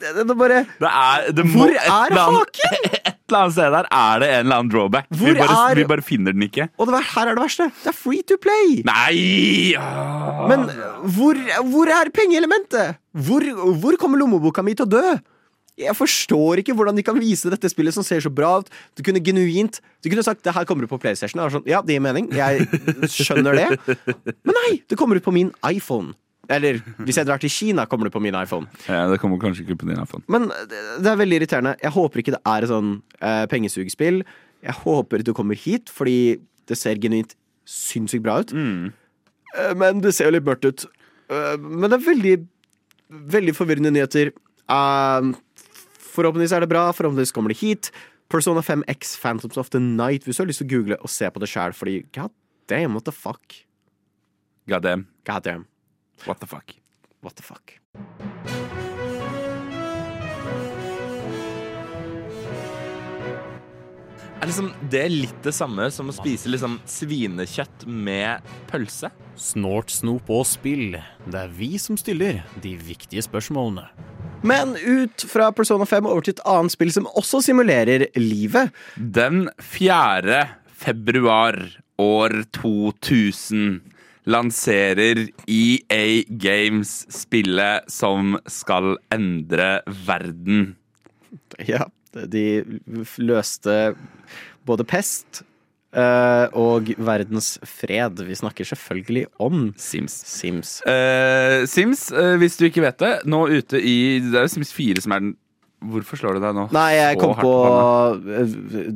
det, 0.00 0.10
det, 0.16 0.28
det 0.28 0.36
bare 0.38 0.48
Det 0.48 0.88
er, 0.88 1.44
må, 1.44 1.64
Hvor 1.64 1.68
er 1.68 1.80
haken? 2.12 2.90
Eller 3.28 3.40
annet 3.40 3.54
sted 3.56 3.72
der 3.72 3.86
er 3.88 4.18
det 4.20 4.26
en 4.34 4.40
eller 4.44 4.58
annen 4.60 4.70
drawback. 4.72 5.06
Vi, 5.10 5.32
bare, 5.38 5.54
er- 5.70 5.78
vi 5.78 5.84
bare 5.88 6.02
finner 6.04 6.34
den 6.36 6.44
ikke. 6.44 6.66
Og 6.78 6.90
det, 6.90 7.00
her 7.14 7.30
er 7.30 7.38
det 7.38 7.44
verste. 7.46 7.70
Det 7.80 7.88
er 7.88 7.96
free 7.96 8.20
to 8.28 8.36
play. 8.36 8.82
Nei! 8.84 9.74
Ah. 9.80 10.42
Men 10.50 10.66
hvor, 11.16 11.38
hvor 11.72 11.88
er 11.88 12.10
pengeelementet? 12.12 12.98
Hvor, 13.16 13.46
hvor 13.80 13.96
kommer 14.00 14.20
lommeboka 14.20 14.62
mi 14.66 14.74
til 14.76 14.84
å 14.84 14.92
dø? 14.98 15.14
Jeg 15.80 15.96
forstår 15.98 16.60
ikke 16.62 16.74
hvordan 16.78 16.94
de 16.94 17.02
kan 17.02 17.16
vise 17.18 17.50
dette 17.50 17.66
spillet 17.72 17.96
som 17.96 18.04
ser 18.06 18.20
så 18.22 18.30
bra 18.30 18.60
ut. 18.62 18.68
Du 18.94 19.02
kunne 19.02 19.18
genuint 19.24 19.80
Du 20.04 20.10
kunne 20.12 20.22
sagt 20.22 20.44
det 20.46 20.52
her 20.54 20.68
kommer 20.68 20.84
ut 20.86 20.92
på 20.92 21.00
PlayStation. 21.02 21.40
Sånn, 21.50 21.64
ja, 21.66 21.80
det 21.82 21.96
gir 21.96 22.04
mening. 22.04 22.28
Jeg 22.30 22.68
skjønner 23.10 23.56
det. 23.58 23.96
Men 24.44 24.54
nei! 24.60 24.76
Det 24.86 25.00
kommer 25.00 25.18
ut 25.18 25.24
på 25.26 25.32
min 25.34 25.50
iPhone. 25.66 26.12
Eller 26.52 26.80
hvis 27.04 27.16
jeg 27.16 27.26
drar 27.28 27.40
til 27.42 27.50
Kina, 27.52 27.86
kommer 27.90 28.08
det 28.08 28.14
på 28.14 28.20
min 28.22 28.36
iPhone. 28.36 28.66
ja, 28.88 29.04
det 29.10 29.20
kommer 29.22 29.38
kanskje 29.42 29.64
ikke 29.64 29.78
på 29.82 29.88
din 29.88 30.00
iPhone. 30.02 30.24
Men 30.28 30.48
det, 30.70 30.80
det 31.04 31.10
er 31.12 31.20
veldig 31.20 31.38
irriterende. 31.40 31.76
Jeg 31.82 31.94
håper 31.94 32.22
ikke 32.22 32.34
det 32.36 32.42
er 32.46 32.66
et 32.66 32.72
sånn 32.72 32.90
eh, 33.20 33.44
pengesugspill. 33.52 34.22
Jeg 34.64 34.76
håper 34.82 35.24
du 35.24 35.32
kommer 35.36 35.58
hit, 35.58 35.90
fordi 35.92 36.38
det 36.68 36.78
ser 36.80 37.00
genuint 37.00 37.34
sinnssykt 37.68 38.24
bra 38.24 38.40
ut. 38.42 38.52
Eh, 38.54 39.74
men 39.80 40.00
det 40.04 40.14
ser 40.16 40.30
jo 40.30 40.36
litt 40.36 40.46
mørkt 40.46 40.68
ut. 40.68 40.86
Eh, 41.32 41.54
men 41.60 41.88
det 41.90 41.98
er 41.98 42.08
veldig, 42.08 42.34
veldig 43.36 43.54
forvirrende 43.56 43.92
nyheter. 43.94 44.32
Eh, 44.68 45.30
forhåpentligvis 46.14 46.56
er 46.56 46.64
det 46.64 46.72
bra. 46.72 46.88
Forhåpentligvis 46.96 47.34
kommer 47.36 47.52
det 47.52 47.60
hit. 47.60 47.92
Persona 48.32 48.62
5 48.64 48.84
X 48.88 49.16
Phantoms 49.20 49.56
of 49.60 49.70
the 49.70 49.80
Night. 49.80 50.24
Hvis 50.24 50.36
du 50.36 50.42
har 50.42 50.48
lyst 50.48 50.62
til 50.62 50.68
å 50.68 50.72
google 50.72 50.96
og 51.00 51.12
se 51.12 51.28
på 51.30 51.40
det 51.42 51.50
sjæl, 51.52 51.76
fordi 51.76 52.00
god 52.16 52.32
damn, 52.68 52.96
what 52.96 53.04
the 53.04 53.12
fuck? 53.12 53.60
God 54.68 54.80
damn. 54.82 55.06
God 55.28 55.44
damn, 55.44 55.66
What 56.24 56.40
the 56.40 56.46
fuck. 56.46 56.74
what 57.24 57.36
the 57.36 57.42
fuck? 57.42 57.78
Er 64.42 64.50
liksom 64.50 64.72
det 64.92 65.04
litt 65.08 65.36
det 65.44 65.54
samme 65.56 65.86
som 65.94 66.10
å 66.10 66.14
spise 66.14 66.50
liksom 66.52 66.76
svinekjøtt 66.90 67.86
med 67.88 68.44
pølse? 68.68 69.08
Snort, 69.40 69.88
snop 69.94 70.28
og 70.28 70.44
spill. 70.46 70.98
Det 71.24 71.38
er 71.46 71.54
vi 71.56 71.70
som 71.80 71.96
stiller 71.96 72.42
de 72.60 72.74
viktige 72.76 73.24
spørsmålene. 73.24 73.86
Men 74.44 74.74
ut 74.76 75.24
fra 75.30 75.48
Persona 75.56 75.88
5 75.88 76.10
over 76.10 76.26
til 76.26 76.36
et 76.36 76.44
annet 76.44 76.74
spill 76.74 76.92
som 76.92 77.08
også 77.16 77.40
simulerer 77.46 78.10
livet. 78.20 78.74
Den 79.00 79.48
4. 79.64 80.42
februar 80.84 81.56
år 81.96 82.42
2000 82.52 83.93
lanserer 84.30 85.26
EA 85.46 86.22
Games 86.28 86.92
spillet 87.12 87.90
som 87.92 88.38
skal 88.50 88.96
endre 89.14 89.82
verden. 90.06 90.74
Ja, 91.68 91.86
de 92.14 92.46
løste 93.18 93.94
både 94.64 94.86
pest 94.88 95.44
Uh, 95.94 96.50
og 96.58 96.88
verdens 97.06 97.52
fred. 97.62 98.18
Vi 98.26 98.34
snakker 98.34 98.66
selvfølgelig 98.66 99.28
om 99.38 99.68
Sims. 99.78 100.16
Sims. 100.26 100.72
uh, 100.82 101.62
Sims, 101.70 102.08
uh, 102.10 102.34
hvis 102.40 102.58
du 102.58 102.64
ikke 102.66 102.82
vet 102.82 102.98
det, 102.98 103.12
nå 103.30 103.44
ute 103.46 103.78
i 103.78 104.18
Det 104.18 104.40
er 104.40 104.48
jo 104.48 104.50
Sims 104.56 104.74
4 104.74 105.04
som 105.04 105.14
er 105.14 105.22
den 105.22 105.36
Hvorfor 105.84 106.18
slår 106.18 106.38
du 106.38 106.42
deg 106.42 106.56
nå? 106.56 106.64
Nei, 106.74 106.88
jeg 106.96 107.14
så 107.14 107.20
kom 107.20 107.36
på, 107.38 107.52
på? 107.52 108.42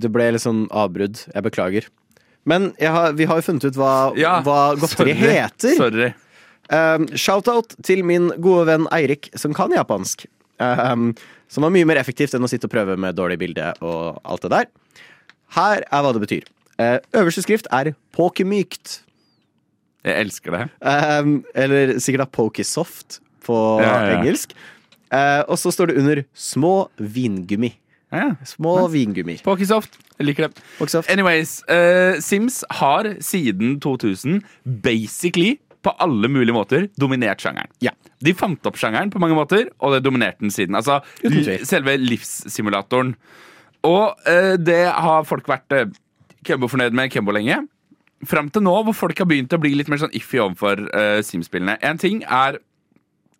Det 0.01 0.11
ble 0.11 0.31
litt 0.33 0.43
sånn 0.43 0.63
avbrudd. 0.73 1.21
Jeg 1.29 1.45
beklager. 1.45 1.89
Men 2.49 2.71
har, 2.81 3.13
vi 3.19 3.27
har 3.29 3.41
jo 3.41 3.47
funnet 3.51 3.69
ut 3.69 3.79
hva, 3.79 3.93
Ja, 4.19 4.39
hva 4.47 4.73
godteri 4.81 5.15
sorry. 5.15 5.33
heter. 5.37 5.77
Sorry. 5.79 6.11
Um, 6.69 7.07
Shout-out 7.17 7.75
til 7.85 8.03
min 8.05 8.31
gode 8.45 8.67
venn 8.69 8.87
Eirik, 8.93 9.31
som 9.41 9.55
kan 9.57 9.73
japansk. 9.73 10.27
Um, 10.61 11.13
som 11.49 11.65
var 11.65 11.73
mye 11.73 11.87
mer 11.89 12.01
effektivt 12.01 12.35
enn 12.37 12.45
å 12.45 12.51
sitte 12.51 12.69
og 12.69 12.73
prøve 12.75 12.97
med 13.01 13.17
dårlig 13.17 13.39
bilde 13.41 13.71
og 13.85 14.19
alt 14.29 14.45
det 14.45 14.53
der. 14.53 14.71
Her 15.57 15.85
er 15.87 16.05
hva 16.05 16.15
det 16.17 16.25
betyr. 16.25 16.49
Uh, 16.79 16.99
øverste 17.17 17.45
skrift 17.45 17.69
er 17.75 17.93
pokemykt. 18.17 18.99
Jeg 20.07 20.25
elsker 20.25 20.55
det. 20.55 20.65
Um, 20.85 21.41
eller 21.59 21.97
sikkert 22.01 22.27
da 22.27 22.31
Pokesoft 22.39 23.19
på 23.45 23.57
ja, 23.83 23.95
ja. 24.05 24.19
engelsk. 24.19 24.53
Uh, 25.09 25.43
og 25.49 25.57
så 25.61 25.73
står 25.73 25.91
det 25.91 26.01
under 26.03 26.23
små 26.37 26.75
vingummi. 27.01 27.73
Ja. 28.15 28.33
Små 28.49 28.75
vingummi. 28.89 29.37
Pokésoft. 29.45 29.99
Jeg 30.19 30.31
liker 30.31 30.49
det. 30.49 30.63
Pokesoft. 30.79 31.11
Anyways, 31.13 31.63
eh, 31.69 32.21
Sims 32.25 32.65
har 32.81 33.15
siden 33.21 33.81
2000 33.81 34.43
basically 34.83 35.59
på 35.85 35.93
alle 36.03 36.29
mulige 36.29 36.55
måter 36.57 36.89
dominert 37.01 37.43
sjangeren. 37.43 37.71
Ja. 37.85 37.93
De 38.25 38.35
fant 38.35 38.65
opp 38.67 38.79
sjangeren 38.81 39.13
på 39.13 39.21
mange 39.23 39.37
måter, 39.39 39.69
og 39.79 39.95
det 39.95 40.05
dominerte 40.05 40.43
den 40.43 40.51
siden. 40.51 40.75
Altså 40.75 41.01
selve 41.69 41.97
livssimulatoren. 42.01 43.15
Og 43.87 44.17
eh, 44.27 44.57
det 44.59 44.87
har 44.91 45.27
folk 45.29 45.49
vært 45.49 45.75
uh, 45.77 45.85
Kembo-fornøyd 46.47 46.97
med 46.97 47.13
Kembo 47.15 47.35
lenge. 47.35 47.61
Fram 48.27 48.49
til 48.51 48.65
nå, 48.67 48.75
hvor 48.89 48.97
folk 48.97 49.21
har 49.21 49.29
begynt 49.31 49.55
å 49.55 49.61
bli 49.63 49.77
litt 49.79 49.91
mer 49.91 50.01
sånn 50.03 50.15
iffy 50.17 50.41
overfor 50.43 50.83
uh, 50.91 51.21
Sims-spillene. 51.23 51.79
En 51.87 52.01
ting 52.01 52.25
er 52.25 52.59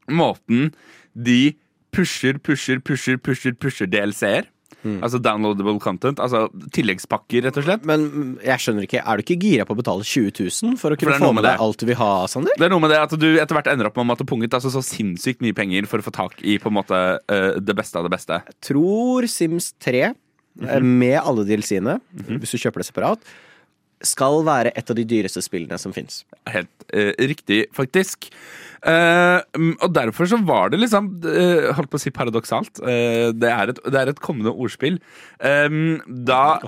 måten 0.09 0.71
de 1.19 1.57
pusher, 1.91 2.39
pusher, 2.39 2.79
pusher, 2.79 3.19
pusher, 3.19 3.57
pusher 3.59 3.91
DLC-er. 3.91 4.47
Mm. 4.85 5.01
Altså 5.03 5.19
downloadable 5.23 5.79
content. 5.83 6.21
Altså 6.23 6.47
tilleggspakker, 6.75 7.43
rett 7.47 7.59
og 7.59 7.67
slett. 7.67 7.87
Men 7.89 8.37
jeg 8.45 8.63
skjønner 8.63 8.87
ikke, 8.87 9.03
er 9.03 9.19
du 9.19 9.25
ikke 9.25 9.39
gira 9.43 9.67
på 9.69 9.75
å 9.75 9.81
betale 9.81 10.07
20 10.07 10.31
000 10.39 10.79
for 10.81 10.95
å 10.95 11.01
kunne 11.01 11.17
er 11.17 11.25
få 11.25 11.33
med 11.37 11.47
deg 11.47 11.65
alt 11.65 11.83
du 11.83 11.89
vil 11.89 11.99
ha, 11.99 12.13
Sander? 12.31 12.55
Det 12.59 12.69
er 12.69 12.75
noe 12.75 12.85
med 12.85 12.95
det 12.95 13.01
at 13.03 13.17
du 13.19 13.29
etter 13.35 13.59
hvert 13.59 13.73
ender 13.73 13.91
opp 13.91 13.99
med 13.99 14.07
å 14.07 14.11
måtte 14.13 14.29
punge 14.29 14.49
ut 14.49 14.59
altså, 14.59 14.73
så 14.75 14.85
sinnssykt 14.85 15.43
mye 15.45 15.57
penger 15.57 15.89
for 15.91 16.03
å 16.03 16.07
få 16.07 16.15
tak 16.15 16.39
i 16.45 16.59
på 16.63 16.71
en 16.71 16.79
måte 16.79 17.03
uh, 17.19 17.51
det 17.59 17.77
beste 17.79 17.99
av 17.99 18.07
det 18.07 18.15
beste. 18.15 18.41
tror 18.65 19.27
Sims 19.31 19.73
3, 19.83 20.13
mm 20.13 20.69
-hmm. 20.69 20.95
med 21.03 21.19
alle 21.19 21.45
dealsene, 21.45 22.01
mm 22.01 22.25
-hmm. 22.25 22.39
hvis 22.39 22.51
du 22.51 22.59
kjøper 22.59 22.81
det 22.81 22.87
separat, 22.87 23.19
skal 24.03 24.45
være 24.45 24.73
et 24.77 24.91
av 24.91 24.97
de 24.97 25.05
dyreste 25.05 25.43
spillene 25.43 25.79
som 25.79 25.93
fins. 25.93 26.25
Helt 26.47 26.71
uh, 26.95 27.13
riktig, 27.19 27.67
faktisk. 27.75 28.31
Mm, 28.87 29.73
og 29.83 29.91
derfor 29.95 30.29
så 30.31 30.39
var 30.47 30.71
det 30.71 30.79
liksom 30.79 31.09
uh, 31.25 31.71
Holdt 31.75 31.91
på 31.91 31.99
å 31.99 32.03
si 32.03 32.13
paradoksalt. 32.15 32.79
Uh, 32.83 33.35
det, 33.35 33.51
er 33.51 33.73
et, 33.73 33.81
det 33.91 34.01
er 34.01 34.13
et 34.13 34.23
kommende 34.23 34.53
ordspill. 34.55 35.01
Um, 35.39 35.99
da 36.27 36.59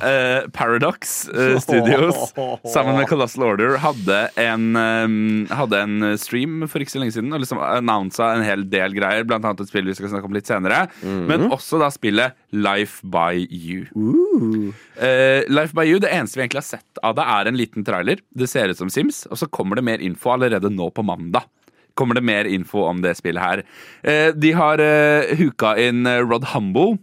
Paradox 0.54 1.26
Studios 1.62 2.30
sammen 2.70 2.98
med 2.98 3.08
Colossal 3.10 3.44
Order 3.48 3.76
hadde 3.82 4.18
en, 4.40 4.66
um, 4.76 5.46
hadde 5.50 5.80
en 5.84 6.10
stream 6.20 6.64
for 6.70 6.82
ikke 6.82 6.94
så 6.94 7.02
lenge 7.02 7.16
siden 7.16 7.34
og 7.34 7.42
liksom 7.42 7.60
annonsa 7.62 8.32
en 8.36 8.44
hel 8.46 8.64
del 8.70 8.94
greier, 8.96 9.26
blant 9.26 9.46
annet 9.46 9.64
et 9.64 9.70
spill 9.72 9.88
vi 9.88 9.96
skal 9.98 10.12
snakke 10.12 10.30
om 10.30 10.36
litt 10.36 10.48
senere, 10.50 10.84
men 11.02 11.48
også 11.50 11.80
da 11.82 11.90
spillet 11.92 12.36
Life 12.54 13.06
by 13.06 13.42
You. 13.46 13.86
Life 15.50 15.76
by 15.76 15.86
You, 15.86 16.00
Det 16.02 16.12
eneste 16.12 16.38
vi 16.38 16.46
egentlig 16.46 16.62
har 16.62 16.70
sett 16.70 17.02
av 17.06 17.16
det, 17.18 17.26
er 17.36 17.50
en 17.50 17.58
liten 17.58 17.86
trailer. 17.86 18.22
Det 18.30 18.48
ser 18.50 18.72
ut 18.72 18.80
som 18.80 18.90
Sims, 18.92 19.24
og 19.30 19.40
så 19.40 19.50
kommer 19.50 19.78
det 19.80 19.86
mer 19.86 20.04
info 20.04 20.34
allerede 20.34 20.70
nå 20.72 20.90
på 20.94 21.04
mandag. 21.06 21.46
Kommer 22.00 22.16
det 22.16 22.24
mer 22.24 22.48
info 22.48 22.86
om 22.88 23.04
det 23.04 23.14
spillet 23.20 23.44
her. 23.44 23.64
Eh, 24.00 24.30
de 24.32 24.54
har 24.56 24.80
uh, 24.80 25.36
huka 25.36 25.76
inn 25.84 26.08
eh, 26.08 26.22
Rod 26.24 26.50
Humbo, 26.54 26.94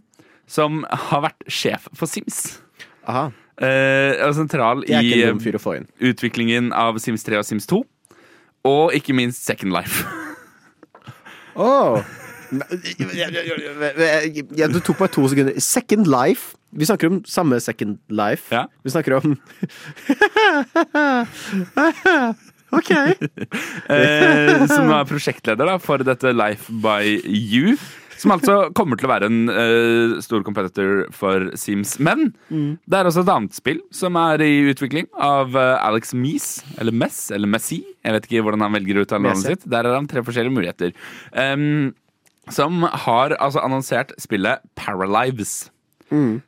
som 0.50 0.82
har 0.90 1.28
vært 1.28 1.46
sjef 1.46 1.86
for 1.94 2.10
Sims. 2.10 2.58
Aha, 3.08 3.28
Eh, 3.58 4.14
og 4.22 4.36
sentral 4.38 4.84
er 4.86 5.02
i 5.02 5.16
eh, 5.26 5.34
utviklingen 6.06 6.70
av 6.70 7.00
Sims 7.02 7.26
3 7.26 7.40
og 7.40 7.46
Sims 7.46 7.66
2. 7.66 7.82
Og 8.68 8.94
ikke 8.94 9.16
minst 9.16 9.44
Second 9.46 9.74
Life. 9.74 10.04
Oh. 11.58 11.98
Ja, 14.54 14.68
du 14.70 14.76
tok 14.78 15.00
meg 15.02 15.10
to 15.10 15.24
sekunder. 15.26 15.56
Second 15.58 16.06
Life. 16.06 16.54
Vi 16.70 16.86
snakker 16.86 17.10
om 17.10 17.16
samme 17.26 17.58
Second 17.58 17.98
Life. 18.14 18.54
Ja. 18.54 18.68
Vi 18.86 18.92
snakker 18.94 19.16
om 19.18 19.34
OK. 22.74 22.90
eh, 23.94 24.66
som 24.68 24.90
er 24.96 25.08
prosjektleder 25.08 25.70
da, 25.70 25.78
for 25.82 26.04
dette 26.04 26.34
Life 26.36 26.72
by 26.82 27.16
You. 27.24 27.76
Som 28.18 28.34
altså 28.34 28.56
kommer 28.74 28.98
til 28.98 29.06
å 29.06 29.12
være 29.12 29.28
en 29.30 29.52
eh, 29.52 30.16
stor 30.24 30.42
competitor 30.46 31.04
for 31.14 31.52
Sims. 31.58 31.96
Men 32.02 32.32
det 32.50 32.98
er 32.98 33.06
også 33.06 33.22
et 33.22 33.30
annet 33.30 33.54
spill 33.54 33.78
som 33.94 34.18
er 34.18 34.42
i 34.42 34.50
utvikling, 34.72 35.06
av 35.14 35.54
eh, 35.54 35.76
Alex 35.86 36.12
Mees. 36.18 36.48
Eller 36.82 36.96
Mess, 36.96 37.28
eller 37.34 37.50
Messi. 37.50 37.84
Jeg 38.02 38.16
vet 38.16 38.28
ikke 38.28 38.44
hvordan 38.48 38.66
han 38.66 38.74
velger 38.74 39.04
ut 39.04 39.14
navnet 39.14 39.44
sitt. 39.44 39.66
Der 39.70 39.86
er 39.86 39.94
han 40.00 40.10
tre 40.10 40.24
forskjellige 40.26 40.56
muligheter. 40.56 40.94
Um, 41.30 41.94
som 42.50 42.82
har 42.82 43.36
altså 43.38 43.62
annonsert 43.62 44.14
spillet 44.18 44.64
Paralives. 44.78 45.68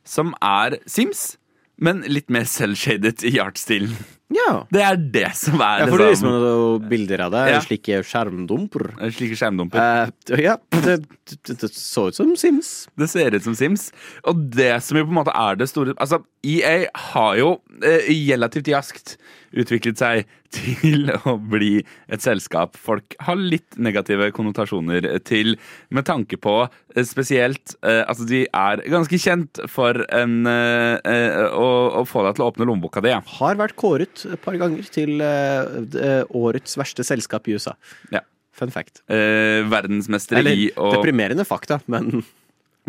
Som 0.03 0.33
er 0.41 0.79
Sims, 0.89 1.35
men 1.77 2.01
litt 2.09 2.31
mer 2.33 2.47
selvshaded 2.49 3.23
i 3.29 3.37
artstilen. 3.41 3.93
Ja. 4.35 4.51
Det 4.71 4.83
er 4.85 4.99
det 5.13 5.29
som 5.37 5.61
er 5.61 5.83
Jeg 5.83 5.91
får 5.91 6.03
liksom, 6.05 6.29
meg 6.29 6.45
noen 6.45 6.89
bilder 6.91 7.25
av 7.27 7.33
det. 7.35 7.43
Ja. 7.51 7.61
Slike 7.65 8.01
skjermdumper. 8.07 8.87
slike 9.15 9.39
skjermdumper. 9.39 9.81
Eh, 9.81 10.43
ja, 10.45 10.57
det, 10.77 10.97
det, 11.31 11.57
det 11.63 11.71
så 11.75 12.07
ut 12.09 12.17
som 12.17 12.31
Sims. 12.39 12.71
Det 12.99 13.09
ser 13.11 13.35
ut 13.35 13.45
som 13.45 13.57
Sims. 13.57 13.89
Og 14.27 14.47
det 14.55 14.73
som 14.85 14.99
jo 14.99 15.07
på 15.07 15.13
en 15.13 15.21
måte 15.21 15.35
er 15.35 15.59
det 15.59 15.69
store 15.71 15.95
Altså, 16.01 16.21
EA 16.47 16.87
har 17.13 17.35
jo 17.37 17.55
eh, 17.83 18.07
relativt 18.31 18.71
jaskt 18.71 19.17
utviklet 19.51 19.99
seg 19.99 20.29
til 20.51 21.07
å 21.27 21.37
bli 21.39 21.77
et 22.11 22.23
selskap 22.23 22.75
folk 22.79 23.15
har 23.23 23.39
litt 23.39 23.77
negative 23.79 24.27
konnotasjoner 24.35 25.05
til, 25.27 25.55
med 25.95 26.07
tanke 26.09 26.35
på 26.41 26.55
eh, 26.65 27.05
spesielt 27.07 27.77
eh, 27.79 28.01
Altså, 28.03 28.25
de 28.27 28.43
er 28.47 28.83
ganske 28.91 29.19
kjent 29.21 29.61
for 29.71 30.01
en 30.11 30.41
eh, 30.49 30.97
eh, 31.07 31.45
å, 31.55 31.69
å 32.01 32.03
få 32.07 32.25
deg 32.27 32.35
til 32.35 32.45
å 32.45 32.49
åpne 32.51 32.67
lommeboka 32.67 33.03
di. 33.03 33.13
Ja. 33.13 33.21
Har 33.37 33.59
vært 33.61 33.77
kåret 33.79 34.20
et 34.25 34.41
par 34.41 34.57
ganger 34.61 34.87
til 34.93 35.23
eh, 35.23 36.21
årets 36.37 36.77
verste 36.79 37.05
selskap 37.07 37.49
i 37.49 37.57
USA. 37.57 37.75
Ja. 38.13 38.23
Fun 38.57 38.73
fact. 38.73 39.01
Eh, 39.09 39.63
verdensmester 39.71 40.43
i 40.51 40.69
å 40.75 40.91
deprimerende 40.97 41.47
fakta, 41.47 41.81
men 41.91 42.23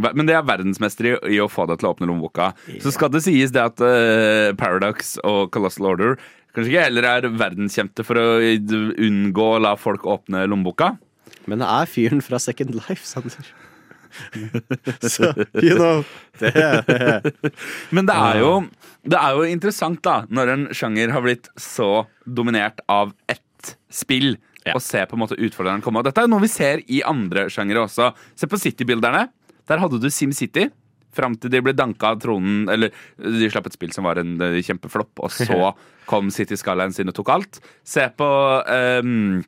Men 0.00 0.24
det 0.24 0.34
er 0.34 0.44
verdensmester 0.48 1.10
i, 1.12 1.36
å 1.42 1.50
få 1.52 1.66
deg 1.68 1.78
til 1.78 1.90
å 1.90 1.92
åpne 1.92 2.08
lommeboka. 2.08 2.52
Så 2.80 2.94
skal 2.94 3.10
det 3.12 3.20
sies 3.26 3.52
det 3.52 3.60
at 3.60 3.82
uh, 3.84 4.48
Paradox 4.56 5.18
og 5.20 5.50
Colossal 5.52 5.90
Order 5.90 6.16
kanskje 6.56 6.72
ikke 6.72 6.86
heller 6.86 7.08
er 7.10 7.28
verdenskjente 7.28 8.04
for 8.04 8.16
å 8.20 8.24
unngå 8.40 9.48
å 9.52 9.60
la 9.60 9.74
folk 9.80 10.08
åpne 10.08 10.46
lommeboka. 10.48 10.94
Men 11.44 11.60
det 11.60 11.68
er 11.68 11.92
fyren 11.92 12.24
fra 12.24 12.40
Second 12.40 12.72
Life, 12.76 13.04
Sander. 13.08 13.52
Så, 15.02 15.30
you 15.62 15.76
know 15.78 16.02
det, 16.40 16.52
Men 17.94 18.06
det 18.08 18.16
er, 18.16 18.38
jo, 18.42 18.52
det 19.08 19.18
er 19.18 19.36
jo 19.38 19.46
interessant, 19.48 20.00
da, 20.04 20.22
når 20.32 20.52
en 20.54 20.64
sjanger 20.76 21.12
har 21.14 21.24
blitt 21.24 21.48
så 21.60 22.04
dominert 22.26 22.82
av 22.92 23.14
ett 23.30 23.76
spill, 23.92 24.36
Ja. 24.62 24.76
og 24.76 24.82
se 24.84 25.00
på 25.10 25.16
en 25.16 25.22
måte 25.24 25.34
utfordreren 25.42 25.82
komme. 25.82 25.98
Og 25.98 26.06
dette 26.06 26.22
er 26.22 26.28
noe 26.30 26.42
vi 26.44 26.48
ser 26.50 26.84
i 26.86 27.00
andre 27.02 27.48
sjangere 27.50 27.82
også. 27.82 28.12
Se 28.38 28.46
på 28.46 28.58
City-bilderne. 28.62 29.24
Der 29.66 29.80
hadde 29.82 29.98
du 29.98 30.06
SimCity. 30.10 30.68
Fram 31.12 31.34
til 31.36 31.50
de 31.52 31.60
ble 31.60 31.74
danka 31.76 32.14
av 32.14 32.20
tronen 32.22 32.70
Eller 32.72 32.88
de 33.20 33.48
slapp 33.52 33.66
et 33.68 33.74
spill 33.74 33.90
som 33.92 34.06
var 34.08 34.16
en 34.22 34.30
eh, 34.40 34.60
kjempeflopp, 34.64 35.10
og 35.20 35.34
så 35.34 35.72
kom 36.10 36.30
City 36.32 36.54
Skylines 36.56 36.96
inn 37.02 37.10
og 37.10 37.16
tok 37.18 37.28
alt. 37.34 37.58
Se 37.84 38.06
på 38.16 38.28
ehm, 38.70 39.42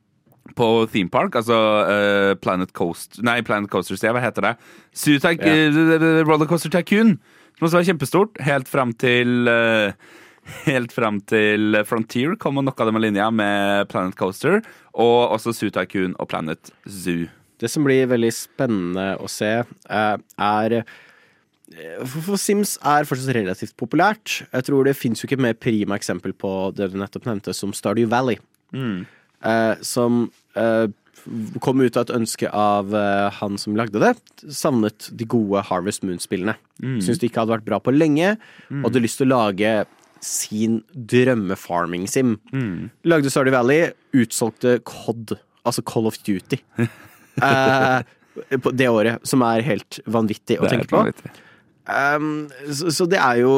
på 0.53 0.67
Theme 0.91 1.09
Park, 1.09 1.35
altså 1.39 1.55
uh, 1.87 2.33
Planet 2.37 2.69
Coast 2.77 3.17
Nei, 3.25 3.39
Planet 3.45 3.71
Coaster. 3.71 3.97
Hva 3.97 4.21
heter 4.21 4.45
det? 4.45 4.53
Zoo 4.95 5.17
yeah. 5.17 6.21
Rollercoaster 6.27 6.69
Tycoon. 6.69 7.17
Som 7.57 7.67
også 7.67 7.79
var 7.79 7.87
kjempestort. 7.87 8.37
Helt 8.45 8.69
fram 8.69 8.93
til 8.93 9.49
uh, 9.49 9.95
Helt 10.69 10.93
fram 10.93 11.19
til 11.25 11.79
Frontier 11.89 12.35
kom 12.37 12.59
og 12.61 12.67
knocka 12.67 12.85
dem 12.85 12.99
av 12.99 13.03
linja 13.05 13.31
med 13.33 13.89
Planet 13.89 14.17
Coaster. 14.19 14.61
Og 14.93 15.33
også 15.33 15.55
Zoo 15.55 15.73
Tycoon 15.73 16.13
og 16.19 16.29
Planet 16.29 16.71
Zoo. 16.85 17.25
det 17.59 17.71
som 17.71 17.85
blir 17.87 18.09
veldig 18.11 18.31
spennende 18.35 19.15
å 19.23 19.29
se, 19.31 19.63
eh, 19.63 20.15
er 20.37 20.83
for 22.05 22.37
Sims 22.37 22.75
er 22.83 23.07
fortsatt 23.07 23.33
relativt 23.35 23.75
populært. 23.79 24.43
Jeg 24.51 24.67
tror 24.67 24.85
det 24.85 24.95
fins 24.95 25.23
jo 25.23 25.27
ikke 25.27 25.41
mer 25.41 25.55
prima 25.57 25.95
eksempel 25.95 26.33
på 26.35 26.51
det 26.75 26.91
du 26.91 26.99
nettopp 26.99 27.25
nevnte, 27.25 27.55
som 27.55 27.73
Stardew 27.73 28.07
Valley. 28.11 28.37
Eh, 29.45 29.81
som 29.85 30.25
eh, 30.57 30.87
kom 31.63 31.81
ut 31.81 31.97
av 31.97 32.05
et 32.05 32.15
ønske 32.15 32.49
av 32.49 32.95
eh, 32.97 33.27
han 33.39 33.59
som 33.61 33.77
lagde 33.77 34.01
det. 34.01 34.13
Savnet 34.53 35.09
de 35.13 35.27
gode 35.29 35.63
Harvest 35.69 36.05
Moon-spillene. 36.05 36.57
Syntes 36.81 37.21
det 37.21 37.29
ikke 37.29 37.43
hadde 37.43 37.57
vært 37.57 37.67
bra 37.67 37.81
på 37.83 37.93
lenge, 37.95 38.35
og 38.71 38.89
hadde 38.89 39.03
lyst 39.05 39.21
til 39.21 39.29
å 39.29 39.37
lage 39.37 39.77
sin 40.25 40.79
drømme-farming-sim. 40.95 42.37
Lagde 43.05 43.31
Sardy 43.33 43.53
Valley, 43.53 43.91
utsolgte 44.17 44.79
COD, 44.87 45.35
altså 45.67 45.83
Call 45.85 46.09
of 46.09 46.17
Duty. 46.25 46.61
eh, 47.45 47.99
på 48.61 48.73
det 48.75 48.89
året, 48.91 49.25
som 49.27 49.43
er 49.47 49.65
helt 49.65 49.99
vanvittig 50.09 50.59
å 50.59 50.69
tenke 50.71 50.89
på. 50.91 51.05
Um, 51.85 52.47
så, 52.65 52.89
så 52.89 53.05
det 53.05 53.19
er 53.21 53.43
jo 53.43 53.51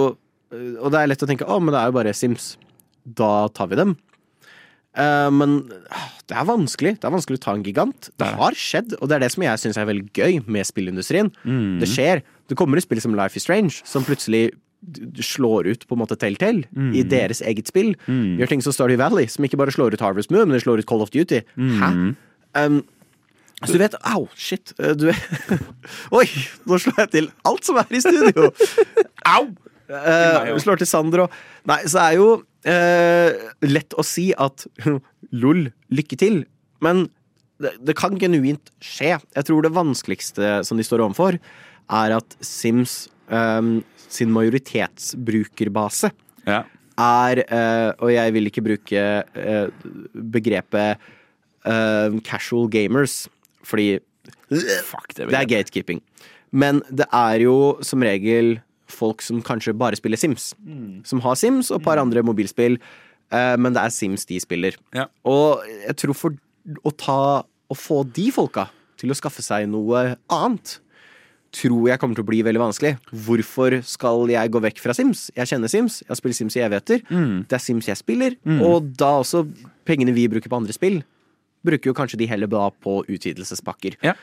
Og 0.52 0.90
det 0.92 1.00
er 1.00 1.08
lett 1.08 1.22
å 1.24 1.28
tenke 1.30 1.46
å, 1.48 1.62
men 1.64 1.72
det 1.72 1.80
er 1.80 1.92
jo 1.92 1.96
bare 1.96 2.12
Sims. 2.16 2.56
Da 3.04 3.48
tar 3.56 3.70
vi 3.72 3.80
dem. 3.80 3.96
Uh, 4.98 5.30
men 5.30 5.58
ah, 5.93 6.08
det 6.28 6.38
er 6.39 6.48
vanskelig. 6.50 6.95
Det 6.98 7.06
er 7.08 7.14
vanskelig 7.14 7.38
å 7.39 7.43
ta 7.45 7.54
en 7.54 7.66
gigant. 7.66 8.10
Det 8.18 8.30
har 8.39 8.56
skjedd, 8.58 8.95
og 8.98 9.10
det 9.10 9.18
er 9.20 9.26
det 9.28 9.32
som 9.36 9.43
jeg 9.45 9.62
syns 9.62 9.78
er 9.78 9.86
veldig 9.89 10.08
gøy 10.18 10.39
med 10.50 10.66
spillindustrien. 10.66 11.30
Mm. 11.45 11.78
Det 11.84 11.89
skjer. 11.91 12.24
Det 12.50 12.58
kommer 12.58 12.80
et 12.80 12.88
spill 12.88 13.02
som 13.04 13.14
Life 13.18 13.38
is 13.38 13.45
Strange, 13.45 13.82
som 13.86 14.06
plutselig 14.08 14.50
slår 15.26 15.68
ut 15.74 15.88
på 15.89 15.95
en 15.98 16.00
måte 16.04 16.16
Telltale 16.22 16.68
Mm. 16.74 16.91
i 16.95 17.02
deres 17.04 17.41
eget 17.41 17.68
spill. 17.68 17.95
Gjør 18.08 18.48
ting 18.48 18.62
som 18.62 18.72
Stardew 18.74 18.98
Valley, 19.02 19.26
som 19.28 19.43
ikke 19.45 19.58
bare 19.58 19.74
slår 19.74 19.93
ut 19.98 20.04
Harvest 20.06 20.30
Moon, 20.32 20.48
men 20.48 20.56
det 20.58 20.64
slår 20.64 20.80
ut 20.80 20.86
Call 20.89 21.02
of 21.02 21.10
Duty. 21.12 21.41
Mm. 21.58 21.80
Hæ? 21.82 21.89
Um, 22.58 22.78
så 23.66 23.74
du 23.74 23.80
vet 23.82 23.95
Au, 24.06 24.28
shit. 24.38 24.74
Uh, 24.80 24.93
Du 24.93 25.10
Oi, 26.18 26.28
nå 26.70 26.78
slår 26.78 27.00
jeg 27.06 27.10
til 27.16 27.32
alt 27.43 27.66
som 27.66 27.78
er 27.82 27.89
i 27.89 28.02
studio. 28.06 28.52
Au! 29.36 29.50
Uh, 29.89 30.54
slår 30.60 30.78
til 30.82 30.88
Sander 30.89 31.26
og 31.26 31.36
Nei, 31.68 31.82
så 31.88 32.02
er 32.10 32.18
jo 32.20 32.30
eh, 32.68 33.32
lett 33.65 33.95
å 33.97 34.03
si 34.05 34.30
at 34.38 34.68
lol, 35.43 35.68
lykke 35.93 36.20
til. 36.20 36.41
Men 36.84 37.07
det, 37.63 37.72
det 37.88 37.95
kan 37.97 38.18
genuint 38.22 38.70
skje. 38.84 39.15
Jeg 39.34 39.47
tror 39.47 39.65
det 39.65 39.74
vanskeligste 39.76 40.59
som 40.68 40.78
de 40.78 40.86
står 40.86 41.01
overfor, 41.07 41.39
er 41.88 42.13
at 42.18 42.36
Sims 42.43 43.07
eh, 43.32 43.70
sin 44.07 44.32
majoritetsbrukerbase 44.36 46.11
Ja. 46.47 46.63
er 46.97 47.41
eh, 47.47 47.91
Og 47.99 48.11
jeg 48.13 48.34
vil 48.36 48.47
ikke 48.51 48.63
bruke 48.65 49.01
eh, 49.24 49.68
begrepet 50.13 50.97
eh, 51.65 52.20
casual 52.28 52.70
gamers, 52.72 53.26
fordi 53.63 53.97
Fuck 54.88 55.13
det. 55.15 55.28
det 55.32 55.36
er 55.39 55.47
gatekeeping. 55.49 56.01
Men 56.51 56.82
det 56.91 57.07
er 57.11 57.41
jo 57.43 57.78
som 57.84 58.03
regel 58.03 58.57
folk 58.92 59.22
som 59.26 59.42
kanskje 59.46 59.76
bare 59.78 59.98
spiller 60.00 60.20
Sims. 60.20 60.54
Som 61.08 61.22
har 61.26 61.38
Sims 61.40 61.72
og 61.72 61.82
et 61.82 61.86
par 61.86 62.02
andre 62.02 62.24
mobilspill, 62.26 62.80
eh, 63.32 63.56
men 63.60 63.74
det 63.76 63.84
er 63.84 63.94
Sims 63.94 64.26
de 64.26 64.40
spiller. 64.40 64.78
Ja. 64.96 65.08
Og 65.28 65.64
jeg 65.68 65.96
tror 66.04 66.18
for 66.18 66.38
å 66.84 66.92
ta 66.96 67.22
Å 67.68 67.76
få 67.76 68.06
de 68.16 68.30
folka 68.32 68.70
til 68.96 69.12
å 69.12 69.16
skaffe 69.18 69.44
seg 69.44 69.66
noe 69.68 70.16
annet, 70.32 70.78
tror 71.52 71.90
jeg 71.90 72.00
kommer 72.00 72.16
til 72.16 72.24
å 72.24 72.30
bli 72.30 72.38
veldig 72.48 72.62
vanskelig. 72.62 72.94
Hvorfor 73.12 73.76
skal 73.84 74.24
jeg 74.32 74.52
gå 74.54 74.62
vekk 74.64 74.80
fra 74.80 74.94
Sims? 74.96 75.26
Jeg 75.36 75.50
kjenner 75.52 75.68
Sims, 75.68 75.98
jeg 76.00 76.08
har 76.14 76.16
spilt 76.16 76.38
Sims 76.38 76.56
i 76.56 76.64
evigheter. 76.64 77.04
Det 77.44 77.58
er 77.58 77.60
Sims 77.60 77.90
jeg 77.90 78.00
spiller, 78.00 78.38
og 78.64 78.88
da 78.96 79.18
også 79.20 79.44
pengene 79.84 80.16
vi 80.16 80.30
bruker 80.32 80.48
på 80.48 80.62
andre 80.62 80.72
spill, 80.72 81.02
bruker 81.68 81.92
jo 81.92 81.98
kanskje 81.98 82.22
de 82.22 82.30
heller 82.32 82.48
da 82.48 82.70
på 82.72 83.02
utvidelsespakker. 83.04 84.00
Ja. 84.00 84.16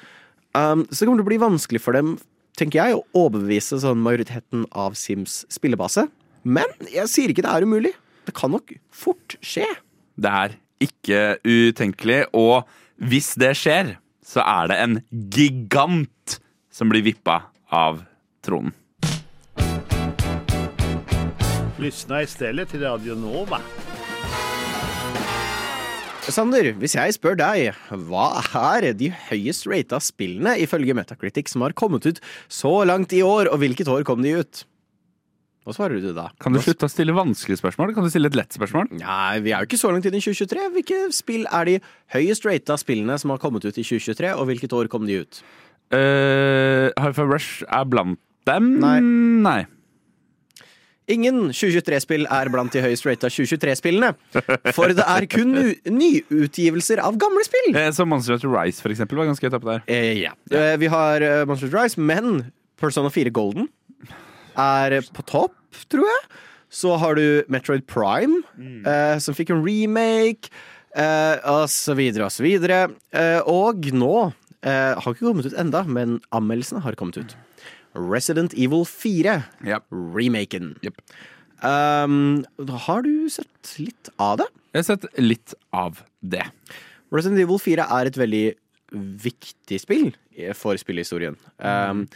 Um, 0.54 0.86
så 0.88 1.02
det 1.02 1.08
kommer 1.08 1.20
til 1.20 1.26
å 1.26 1.32
bli 1.32 1.40
vanskelig 1.42 1.80
for 1.82 1.92
dem, 1.96 2.14
tenker 2.58 2.80
jeg, 2.80 2.98
å 2.98 3.26
overbevise 3.26 3.80
sånn 3.82 4.02
majoriteten 4.04 4.66
av 4.70 4.96
Sims 4.98 5.42
spillebase. 5.52 6.06
Men 6.44 6.70
jeg 6.92 7.10
sier 7.10 7.32
ikke 7.32 7.44
det 7.46 7.52
er 7.54 7.66
umulig. 7.66 7.94
Det 8.24 8.34
kan 8.36 8.52
nok 8.54 8.74
fort 8.94 9.36
skje. 9.44 9.66
Det 10.14 10.30
er 10.30 10.56
ikke 10.84 11.20
utenkelig, 11.44 12.24
og 12.36 12.68
hvis 13.02 13.32
det 13.40 13.54
skjer, 13.58 13.96
så 14.24 14.44
er 14.44 14.70
det 14.70 14.78
en 14.80 14.98
gigant 15.34 16.38
som 16.72 16.90
blir 16.90 17.04
vippa 17.06 17.40
av 17.74 18.02
tronen. 18.44 18.74
Lyssna 21.78 22.22
istället 22.22 22.70
till 22.70 22.80
Radio 22.80 23.14
Nova. 23.14 23.60
Sander, 26.32 26.70
hvis 26.80 26.94
jeg 26.96 27.14
spør 27.18 27.36
deg, 27.36 27.74
hva 28.08 28.28
er 28.72 28.86
de 28.96 29.10
høyest 29.28 29.66
rata 29.68 29.98
spillene 30.00 30.54
ifølge 30.62 30.94
Metacritic 30.96 31.50
som 31.52 31.64
har 31.66 31.74
kommet 31.76 32.06
ut 32.08 32.20
så 32.48 32.72
langt 32.88 33.12
i 33.12 33.20
år, 33.24 33.50
og 33.52 33.60
hvilket 33.60 33.90
år 33.92 34.06
kom 34.08 34.24
de 34.24 34.32
ut? 34.40 34.62
Hva 35.64 35.74
svarer 35.76 36.00
du 36.00 36.10
da? 36.16 36.26
Kan 36.40 36.56
du 36.56 36.60
slutte 36.64 36.88
å 36.88 36.92
stille 36.92 37.14
vanskelige 37.16 37.60
spørsmål? 37.60 37.94
Kan 37.96 38.04
du 38.04 38.12
stille 38.12 38.28
et 38.28 38.36
lett 38.36 38.56
spørsmål? 38.56 38.90
Nei, 39.00 39.40
vi 39.44 39.52
er 39.52 39.64
jo 39.64 39.68
ikke 39.68 39.80
så 39.80 39.92
langt 39.92 40.08
inn 40.08 40.16
i 40.16 40.20
2023. 40.24 40.64
Hvilke 40.74 40.98
spill 41.16 41.46
er 41.48 41.68
de 41.68 41.76
høyest 42.16 42.48
rata 42.48 42.76
spillene 42.80 43.16
som 43.20 43.32
har 43.32 43.40
kommet 43.40 43.64
ut 43.64 43.72
i 43.72 43.84
2023, 43.84 44.32
og 44.36 44.48
hvilket 44.50 44.76
år 44.76 44.90
kom 44.92 45.08
de 45.08 45.22
ut? 45.24 45.40
Uh, 45.92 46.92
High 47.00 47.14
Five 47.16 47.30
Rush 47.30 47.64
er 47.68 47.88
blant 47.88 48.20
dem? 48.48 48.74
Nei. 48.80 48.98
Nei. 49.44 49.60
Ingen 51.12 51.50
2023-spill 51.52 52.24
er 52.32 52.48
blant 52.52 52.72
de 52.72 52.80
høyest 52.80 53.04
rata 53.04 53.28
2023-spillene. 53.28 54.12
For 54.72 54.94
det 54.96 55.04
er 55.04 55.26
kun 55.28 55.52
nyutgivelser 55.92 57.02
av 57.04 57.18
gamle 57.20 57.44
spill. 57.44 57.74
Eh, 57.76 57.90
Så 57.92 58.06
Monster 58.08 58.36
Hunter 58.38 58.52
Rise 58.54 58.80
for 58.80 58.94
eksempel, 58.94 59.20
var 59.20 59.28
ganske 59.28 59.44
høyt 59.44 59.58
oppe 59.58 59.68
der. 59.74 59.84
Eh, 59.92 60.22
ja. 60.22 60.32
Eh, 60.48 60.76
vi 60.80 60.88
har 60.92 61.20
uh, 61.20 61.42
Monster 61.50 61.68
Hunter 61.68 61.82
Rise, 61.82 62.00
men 62.00 62.46
Persona 62.80 63.12
4 63.12 63.32
Golden 63.36 63.68
er 64.56 65.00
på 65.12 65.24
topp, 65.28 65.54
tror 65.92 66.08
jeg. 66.08 66.24
Så 66.74 66.96
har 66.98 67.14
du 67.20 67.44
Metroid 67.52 67.84
Prime, 67.86 68.40
eh, 68.58 69.18
som 69.22 69.36
fikk 69.36 69.52
en 69.54 69.60
remake, 69.62 70.48
eh, 70.96 71.36
og 71.46 71.68
så 71.70 71.94
videre 71.98 72.26
og 72.26 72.32
så 72.34 72.42
videre. 72.46 72.80
Eh, 73.14 73.38
og 73.46 73.86
nå 73.94 74.14
eh, 74.64 74.94
har 74.96 75.04
ikke 75.12 75.20
kommet 75.28 75.46
ut 75.52 75.58
enda, 75.60 75.84
men 75.86 76.16
anmeldelsene 76.34 76.82
har 76.82 76.96
kommet 76.98 77.20
ut. 77.20 77.36
Resident 77.94 78.54
Evil 78.58 78.84
4, 78.88 79.38
yep. 79.66 79.86
remaken. 79.90 80.74
Yep. 80.82 81.00
Um, 81.64 82.44
har 82.86 83.06
du 83.06 83.28
sett 83.32 83.76
litt 83.78 84.10
av 84.20 84.42
det? 84.42 84.48
Jeg 84.74 84.82
har 84.82 84.88
sett 84.90 85.06
litt 85.22 85.54
av 85.72 86.02
det. 86.20 86.44
Resident 87.14 87.40
Evil 87.40 87.60
4 87.62 87.86
er 87.94 88.10
et 88.10 88.18
veldig 88.18 88.46
viktig 89.24 89.78
spill 89.82 90.12
for 90.58 90.78
spillhistorien. 90.78 91.36
Um, 91.62 92.06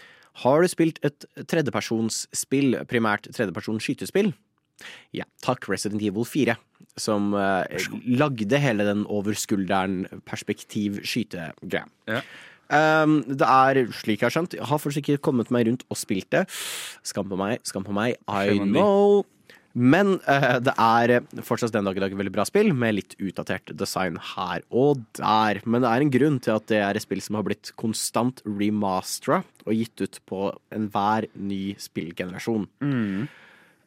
har 0.42 0.62
du 0.62 0.68
spilt 0.70 0.98
et 1.06 1.24
tredjepersonsspill, 1.50 2.76
primært 2.90 3.24
tredjepersons 3.34 3.84
skytespill? 3.86 4.32
Ja, 5.14 5.24
takk 5.42 5.68
Resident 5.70 6.02
Evil 6.06 6.24
4, 6.28 6.54
som 7.00 7.34
uh, 7.34 7.64
lagde 8.06 8.58
hele 8.62 8.84
den 8.86 9.06
over 9.10 9.32
skulderen-perspektiv-skytegreia. 9.38 11.86
Ja. 12.10 12.20
Um, 12.68 13.22
det 13.24 13.48
er, 13.48 13.82
slik 13.96 14.20
jeg 14.20 14.28
har 14.28 14.34
skjønt, 14.34 14.58
jeg 14.58 14.68
har 14.68 14.80
fortsatt 14.82 15.06
ikke 15.06 15.24
kommet 15.30 15.52
meg 15.54 15.68
rundt 15.68 15.86
og 15.88 15.98
spilt 15.98 16.28
det. 16.34 16.44
Skam 17.06 17.30
på 17.30 17.38
meg, 17.40 17.62
skam 17.68 17.86
på 17.86 17.96
meg. 17.96 18.18
I 18.28 18.60
know. 18.60 19.24
Men 19.78 20.16
uh, 20.26 20.58
det 20.64 20.74
er 20.74 21.14
fortsatt 21.46 21.72
den 21.74 21.86
dag 21.86 21.96
i 21.96 22.02
dag 22.02 22.12
et 22.12 22.18
veldig 22.18 22.34
bra 22.34 22.44
spill, 22.48 22.72
med 22.76 22.96
litt 22.98 23.16
utdatert 23.22 23.72
design 23.78 24.18
her 24.34 24.64
og 24.68 25.04
der. 25.16 25.62
Men 25.64 25.84
det 25.84 25.92
er 25.92 26.04
en 26.04 26.14
grunn 26.14 26.38
til 26.44 26.56
at 26.56 26.68
det 26.70 26.82
er 26.82 26.98
et 26.98 27.04
spill 27.04 27.22
som 27.24 27.38
har 27.38 27.46
blitt 27.46 27.72
konstant 27.80 28.42
remastera 28.44 29.42
og 29.64 29.76
gitt 29.76 30.04
ut 30.04 30.20
på 30.28 30.48
enhver 30.74 31.28
ny 31.36 31.62
spillgenerasjon. 31.80 32.66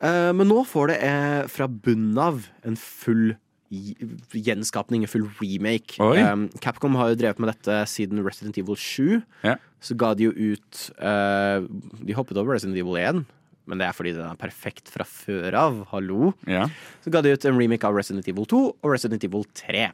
Eh, 0.02 0.32
men 0.34 0.50
nå 0.50 0.64
får 0.66 0.94
det 0.94 1.00
uh, 1.06 1.42
fra 1.52 1.68
bunnen 1.70 2.18
av 2.22 2.46
en 2.66 2.78
full 2.80 3.36
gjenskapning, 3.72 5.06
en 5.06 5.12
full 5.12 5.28
remake. 5.40 5.98
Um, 6.00 6.48
Capcom 6.64 6.96
har 7.00 7.12
jo 7.12 7.20
drevet 7.22 7.40
med 7.42 7.52
dette 7.54 7.78
siden 7.90 8.22
Resident 8.26 8.58
Evil 8.60 8.78
7. 8.80 9.22
Ja. 9.48 9.56
Så 9.82 9.96
ga 9.98 10.12
de 10.14 10.28
jo 10.28 10.34
ut 10.36 10.82
uh, 11.02 11.64
De 12.04 12.14
hoppet 12.18 12.38
over 12.38 12.54
Resident 12.54 12.78
Evil 12.78 13.00
1, 13.02 13.24
men 13.72 13.82
det 13.82 13.88
er 13.88 13.96
fordi 13.96 14.14
den 14.18 14.28
er 14.28 14.40
perfekt 14.42 14.92
fra 14.92 15.06
før 15.08 15.56
av. 15.58 15.80
Hallo. 15.94 16.34
Ja. 16.50 16.68
Så 17.06 17.14
ga 17.14 17.24
de 17.24 17.34
ut 17.34 17.48
en 17.48 17.58
remake 17.60 17.88
av 17.88 17.96
Resident 17.98 18.28
Evil 18.28 18.50
2 18.52 18.62
og 18.74 18.92
Resident 18.92 19.24
Evil 19.28 19.48
3. 19.58 19.88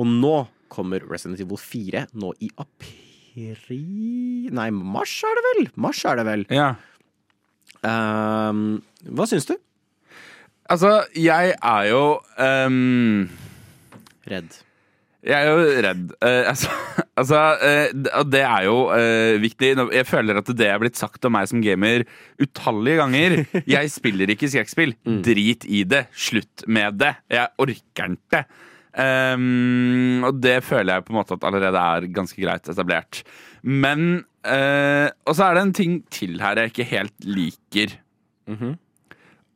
Og 0.00 0.08
nå 0.10 0.34
kommer 0.72 1.04
Resident 1.10 1.40
Evil 1.42 1.60
4 1.60 2.06
nå 2.18 2.34
i 2.42 2.50
april 2.60 3.06
Nei, 4.50 4.70
mars 4.74 5.12
er 5.24 5.38
det 5.38 5.42
vel? 5.46 5.68
Mars 5.80 6.00
er 6.08 6.18
det 6.18 6.24
vel. 6.26 6.46
ja. 6.50 6.72
Um, 7.80 8.82
hva 9.16 9.24
syns 9.30 9.46
du? 9.48 9.54
Altså, 10.70 11.04
jeg 11.18 11.54
er 11.58 11.86
jo 11.90 12.02
um, 12.38 13.30
Redd. 14.30 14.60
Jeg 15.20 15.36
er 15.36 15.50
jo 15.50 15.64
redd. 15.84 16.04
Uh, 16.24 16.48
altså, 16.48 16.70
altså 17.20 17.40
uh, 17.60 18.22
det 18.32 18.40
er 18.40 18.64
jo 18.64 18.76
uh, 18.88 19.36
viktig. 19.42 19.74
Jeg 19.92 20.08
føler 20.08 20.40
at 20.40 20.48
det 20.56 20.68
er 20.70 20.80
blitt 20.80 20.96
sagt 21.00 21.26
om 21.28 21.34
meg 21.36 21.50
som 21.50 21.60
gamer 21.64 22.06
utallige 22.40 23.02
ganger. 23.02 23.36
Jeg 23.74 23.92
spiller 23.92 24.32
ikke 24.32 24.48
skrekkspill. 24.48 24.96
Drit 25.26 25.66
i 25.68 25.84
det. 25.84 26.06
Slutt 26.16 26.64
med 26.66 26.96
det. 27.02 27.12
Jeg 27.28 27.52
orker 27.60 28.16
ikke. 28.16 28.44
Um, 28.90 30.24
og 30.26 30.40
det 30.42 30.56
føler 30.66 30.96
jeg 30.96 31.04
på 31.06 31.12
en 31.12 31.18
måte 31.20 31.36
at 31.36 31.44
allerede 31.46 31.78
er 31.78 32.08
ganske 32.10 32.40
greit 32.42 32.66
etablert. 32.72 33.20
Men 33.62 34.24
Og 34.42 35.34
så 35.36 35.44
er 35.46 35.54
det 35.54 35.62
en 35.62 35.76
ting 35.76 35.98
til 36.10 36.40
her 36.42 36.58
jeg 36.58 36.72
ikke 36.72 36.88
helt 36.90 37.28
liker. 37.28 37.94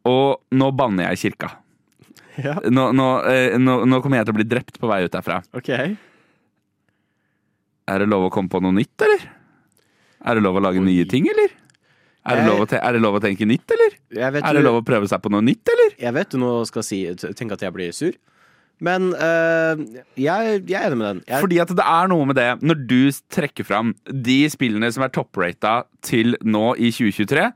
Og 0.09 0.41
nå 0.53 0.71
banner 0.77 1.09
jeg 1.09 1.17
i 1.19 1.23
kirka. 1.29 1.51
Ja. 2.43 2.57
Nå, 2.67 2.89
nå, 2.97 3.07
eh, 3.31 3.55
nå, 3.63 3.85
nå 3.87 4.01
kommer 4.03 4.19
jeg 4.21 4.29
til 4.29 4.35
å 4.35 4.39
bli 4.41 4.47
drept 4.51 4.81
på 4.83 4.91
vei 4.91 5.05
ut 5.07 5.13
derfra. 5.15 5.39
OK. 5.55 5.71
Er 7.85 8.01
det 8.03 8.09
lov 8.11 8.27
å 8.27 8.33
komme 8.33 8.51
på 8.53 8.61
noe 8.65 8.75
nytt, 8.75 8.95
eller? 9.05 9.27
Er 10.25 10.39
det 10.39 10.45
lov 10.45 10.57
å 10.59 10.63
lage 10.65 10.83
nye 10.83 11.05
ting, 11.09 11.29
eller? 11.31 11.53
Er 12.25 12.39
det, 12.41 12.45
lov 12.49 12.63
å 12.65 12.67
te 12.69 12.79
er 12.81 12.97
det 12.97 13.01
lov 13.05 13.19
å 13.19 13.21
tenke 13.21 13.45
nytt, 13.45 13.69
eller? 13.77 13.97
Jeg 14.17 14.33
vet, 14.33 14.45
Er 14.49 14.57
det 14.57 14.63
lov 14.65 14.79
å 14.81 14.85
prøve 14.87 15.09
seg 15.11 15.21
på 15.21 15.29
noe 15.33 15.45
nytt, 15.45 15.69
eller? 15.69 15.93
jeg 16.01 16.13
vet 16.17 16.31
du 16.33 16.39
nå 16.41 16.53
skal 16.69 16.87
si 16.87 17.03
tenke 17.37 17.59
at 17.59 17.65
jeg 17.67 17.75
blir 17.77 17.93
sur, 17.93 18.17
men 18.83 19.13
eh, 19.15 19.83
jeg, 20.19 20.63
jeg 20.67 20.79
er 20.79 20.89
enig 20.89 20.99
med 20.99 21.07
den. 21.07 21.21
Jeg, 21.29 21.41
Fordi 21.45 21.61
at 21.63 21.75
det 21.79 21.87
er 21.87 22.11
noe 22.11 22.27
med 22.29 22.39
det, 22.39 22.49
når 22.65 22.81
du 22.91 22.99
trekker 23.33 23.67
fram 23.67 23.93
de 24.09 24.39
spillene 24.53 24.91
som 24.95 25.07
er 25.07 25.13
topprata 25.15 25.77
til 26.05 26.35
nå 26.43 26.75
i 26.77 26.91
2023, 26.95 27.47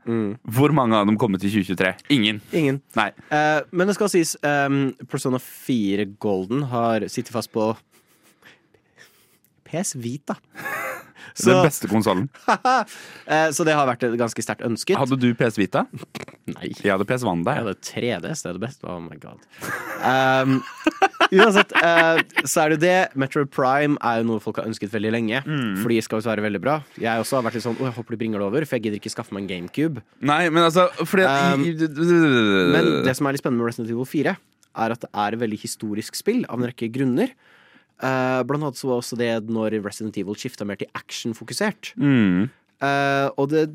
hvor 0.55 0.75
mange 0.75 0.97
av 0.97 1.09
dem 1.09 1.19
kommer 1.19 1.41
til 1.41 1.51
2023? 1.59 1.93
Ingen. 2.15 2.41
ingen. 2.55 2.81
Nei. 2.97 3.09
Eh, 3.35 3.59
men 3.71 3.89
det 3.89 3.97
skal 3.99 4.11
sies, 4.13 4.35
um, 4.43 4.89
Persona 5.11 5.41
4 5.43 6.07
Golden 6.21 6.65
har 6.71 7.05
sittet 7.11 7.35
fast 7.35 7.51
på 7.53 7.71
PS 9.69 9.95
Vita. 10.01 10.39
Så, 11.33 11.49
Den 11.51 11.65
beste 11.67 11.89
konsollen. 11.91 12.27
eh, 12.49 13.49
så 13.55 13.65
det 13.67 13.75
har 13.77 13.87
vært 13.89 14.05
ganske 14.19 14.43
sterkt 14.43 14.63
ønsket. 14.67 14.97
Hadde 14.99 15.17
du 15.19 15.27
PS 15.37 15.59
Vita? 15.59 15.85
Nei. 16.49 16.71
Jeg 16.81 16.91
hadde 16.93 17.05
PS 17.09 17.25
Wanda. 17.27 17.55
Jeg 17.57 17.65
hadde 17.65 17.75
3D, 17.85 18.31
så 18.35 18.47
det 18.47 18.51
er 18.51 18.57
det 18.59 18.63
beste. 18.65 18.87
Oh 18.89 18.99
my 19.03 19.17
god. 19.21 19.43
Um, 19.99 20.55
uansett, 21.35 21.73
uh, 21.77 22.21
så 22.47 22.65
er 22.65 22.73
det 22.75 22.79
det. 22.83 22.97
Metro 23.19 23.43
Prime 23.45 23.99
er 24.01 24.21
jo 24.21 24.29
noe 24.31 24.43
folk 24.43 24.61
har 24.61 24.69
ønsket 24.69 24.91
veldig 24.93 25.11
lenge. 25.13 25.43
Fordi 25.83 25.99
det 25.99 26.05
skal 26.07 26.21
jo 26.23 26.29
være 26.29 26.45
veldig 26.47 26.61
bra. 26.63 26.79
Jeg 26.99 27.21
også 27.23 27.39
har 27.39 27.45
vært 27.49 27.59
litt 27.59 27.65
sånn 27.67 27.77
Å, 27.79 27.89
jeg 27.89 27.97
håper 27.99 28.15
de 28.15 28.21
bringer 28.23 28.41
det 28.41 28.47
over, 28.49 28.65
for 28.67 28.77
jeg 28.79 28.87
gidder 28.87 29.01
ikke 29.01 29.13
skaffe 29.13 29.35
meg 29.35 29.45
en 29.45 29.51
GameCube. 29.53 30.03
Nei, 30.25 30.41
men 30.49 30.65
altså 30.65 30.89
fordi 31.05 31.27
Um, 31.29 31.61
Men 31.61 32.73
Men 32.73 32.87
det 33.05 33.13
som 33.17 33.27
er 33.29 33.35
litt 33.35 33.43
spennende 33.43 33.61
med 33.63 33.69
Resident 33.69 33.91
Evil 33.93 34.07
4, 34.09 34.33
er 34.79 34.93
at 34.95 35.01
det 35.03 35.09
er 35.13 35.35
et 35.35 35.41
veldig 35.41 35.59
historisk 35.61 36.17
spill 36.17 36.43
av 36.49 36.59
en 36.59 36.69
rekke 36.69 36.89
grunner. 36.93 37.31
Eh, 37.99 38.39
blant 38.47 38.63
annet 38.63 38.79
så 38.79 38.89
var 38.89 39.01
også 39.01 39.19
det 39.19 39.33
når 39.51 39.79
Resident 39.83 40.17
Evil 40.21 40.37
skifta 40.39 40.67
mer 40.67 40.79
til 40.79 40.91
actionfokusert. 40.97 41.93
mm, 41.97 42.49
Uh, 42.79 43.27
og 43.35 43.49
det, 43.51 43.65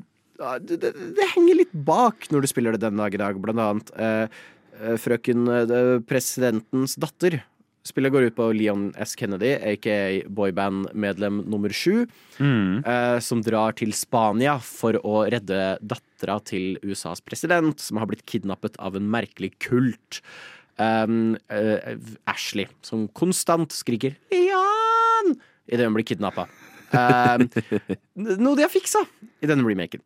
uh, 0.41 0.55
det, 0.65 0.79
det, 0.81 0.95
det 1.13 1.27
henger 1.35 1.59
litt 1.59 1.73
bak 1.77 2.25
når 2.33 2.41
du 2.41 2.49
spiller 2.49 2.73
det 2.73 2.87
den 2.87 2.97
dag 2.97 3.13
i 3.13 3.19
dag. 3.21 3.37
Blant 3.37 3.61
annet 3.61 3.91
eh, 4.01 4.95
frøken 4.97 5.45
presidentens 6.09 6.97
datter. 6.97 7.43
Spillet 7.85 8.15
går 8.15 8.31
ut 8.31 8.37
på 8.39 8.47
Leon 8.57 8.87
S. 8.97 9.13
Kennedy, 9.21 9.51
aka 9.61 10.25
boyband-medlem 10.33 11.43
nummer 11.53 11.73
sju, 11.77 12.07
mm. 12.39 12.81
eh, 12.81 13.17
som 13.21 13.43
drar 13.45 13.77
til 13.77 13.93
Spania 13.93 14.55
for 14.65 14.97
å 15.05 15.27
redde 15.29 15.75
dattera 15.85 16.39
til 16.49 16.79
USAs 16.81 17.21
president, 17.21 17.77
som 17.85 18.01
har 18.01 18.09
blitt 18.09 18.25
kidnappet 18.25 18.81
av 18.81 18.97
en 18.97 19.11
merkelig 19.13 19.53
kult. 19.61 20.23
Um, 20.79 21.37
uh, 21.55 21.95
Ashley, 22.27 22.67
som 22.83 23.07
konstant 23.15 23.73
skriker 23.73 24.17
'Jan!' 24.33 25.37
idet 25.71 25.87
hun 25.87 25.95
blir 25.95 26.07
kidnappa. 26.07 26.49
Um, 26.95 27.47
noe 28.17 28.57
de 28.59 28.65
har 28.67 28.73
fiksa 28.73 29.05
i 29.43 29.51
denne 29.51 29.67
remaken. 29.67 30.03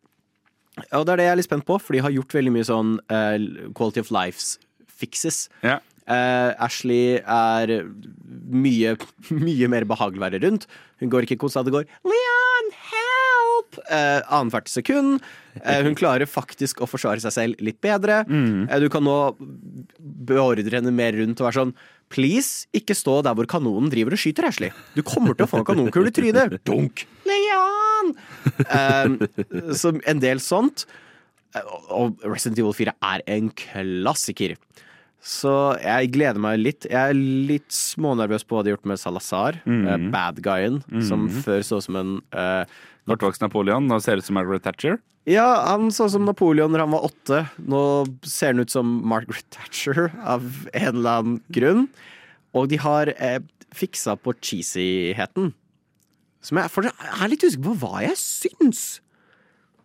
Og 0.95 1.05
det 1.07 1.13
er 1.13 1.21
det 1.21 1.27
jeg 1.27 1.33
er 1.33 1.41
litt 1.41 1.49
spent 1.49 1.67
på, 1.67 1.79
for 1.83 1.97
de 1.97 2.03
har 2.05 2.15
gjort 2.15 2.37
veldig 2.37 2.55
mye 2.55 2.67
sånn 2.69 2.97
uh, 3.11 3.37
quality 3.77 4.05
of 4.05 4.13
lives 4.15 4.59
fixes. 4.87 5.47
Ja. 5.65 5.79
Uh, 6.09 6.55
Ashley 6.65 7.19
er 7.21 7.73
mye, 8.49 8.95
mye 9.49 9.69
mer 9.73 9.89
behagelig 9.89 10.23
å 10.23 10.27
være 10.29 10.43
rundt. 10.47 10.69
Hun 11.03 11.13
går 11.13 11.27
ikke 11.27 11.41
konstant, 11.45 11.69
det 11.69 11.75
går 11.75 11.89
'Leon, 12.05 12.28
help!' 13.77 13.91
Eh, 13.91 14.21
Annethvert 14.31 14.69
sekund. 14.69 15.21
Eh, 15.65 15.83
hun 15.83 15.95
klarer 15.95 16.27
faktisk 16.27 16.81
å 16.81 16.87
forsvare 16.89 17.21
seg 17.21 17.33
selv 17.33 17.61
litt 17.61 17.81
bedre. 17.81 18.21
Eh, 18.71 18.79
du 18.81 18.89
kan 18.89 19.03
nå 19.03 19.35
beordre 20.01 20.71
henne 20.79 20.93
mer 20.95 21.13
rundt 21.13 21.41
og 21.41 21.49
være 21.49 21.61
sånn 21.65 21.75
Please, 22.09 22.67
ikke 22.73 22.95
stå 22.97 23.23
der 23.23 23.35
hvor 23.37 23.45
kanonen 23.47 23.91
driver 23.93 24.13
og 24.17 24.19
skyter, 24.19 24.47
Ashley. 24.49 24.71
Du 24.95 25.03
kommer 25.03 25.35
til 25.37 25.45
å 25.45 25.49
få 25.51 25.59
en 25.61 25.65
kanonkule 25.69 26.09
i 26.09 26.15
trynet. 26.17 26.55
Dunk! 26.65 27.03
Leon! 27.29 28.15
Eh, 28.65 29.75
så 29.77 29.93
en 30.09 30.19
del 30.23 30.41
sånt. 30.41 30.87
Eh, 31.55 31.61
Og 31.93 32.17
Resident 32.25 32.59
Evil 32.63 32.73
4 32.73 32.95
er 33.03 33.23
en 33.27 33.51
klassiker. 33.51 34.57
Så 35.21 35.53
jeg 35.83 36.13
gleder 36.15 36.39
meg 36.41 36.61
litt. 36.63 36.87
Jeg 36.89 36.97
er 37.11 37.13
litt 37.19 37.69
smånervøs 37.75 38.45
på 38.49 38.57
hva 38.57 38.63
de 38.65 38.71
har 38.71 38.79
gjort 38.79 38.87
med 38.89 39.01
Salazar, 39.03 39.61
eh, 39.67 39.97
bad 40.09 40.41
guyen, 40.41 40.81
som 41.05 41.29
før 41.29 41.61
så 41.67 41.77
ut 41.83 41.85
som 41.85 41.97
en 41.97 42.23
eh, 42.33 42.65
Kortvokst 43.09 43.41
Napoleon. 43.43 43.87
Nå 43.89 43.99
ser 44.05 44.17
det 44.19 44.25
ut 44.25 44.29
som 44.31 44.37
Margaret 44.39 44.63
Thatcher. 44.65 44.99
Ja, 45.29 45.47
han 45.69 45.91
så 45.93 46.07
ut 46.09 46.15
som 46.15 46.25
Napoleon 46.29 46.73
når 46.73 46.85
han 46.87 46.95
var 46.95 47.05
åtte. 47.11 47.41
Nå 47.69 47.81
ser 48.25 48.53
han 48.55 48.61
ut 48.65 48.71
som 48.73 48.87
Margaret 49.09 49.45
Thatcher 49.55 50.09
av 50.25 50.47
en 50.73 50.95
eller 50.97 51.19
annen 51.23 51.41
grunn. 51.53 51.87
Og 52.57 52.69
de 52.73 52.79
har 52.81 53.11
eh, 53.17 53.41
fiksa 53.77 54.15
på 54.17 54.33
cheesyheten. 54.41 55.53
Som 56.45 56.61
jeg 56.63 56.71
fortsatt 56.73 57.03
er 57.19 57.29
litt 57.33 57.45
usikker 57.45 57.67
på 57.67 57.77
hva 57.83 58.05
jeg 58.07 58.17
syns. 58.21 58.87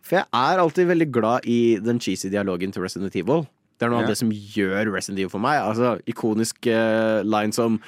For 0.04 0.20
jeg 0.20 0.28
er 0.36 0.60
alltid 0.62 0.88
veldig 0.90 1.10
glad 1.16 1.45
i 1.50 1.78
den 1.84 2.00
cheesy 2.04 2.30
dialogen 2.32 2.72
til 2.76 2.84
Resident 2.86 3.16
Evil. 3.16 3.45
Det 3.80 3.88
er 3.88 3.91
noe 3.91 4.04
Ja. 4.04 4.06
av 4.06 4.12
det 4.12 4.18
som 4.20 4.32
gjør 4.32 4.91
Resident 4.94 5.20
Evil 5.20 5.32
for 5.34 5.44
meg. 5.44 5.60
Altså, 5.60 5.98
Ikonisk 6.08 6.68
eh, 6.68 7.24
line 7.24 7.52
som 7.56 7.82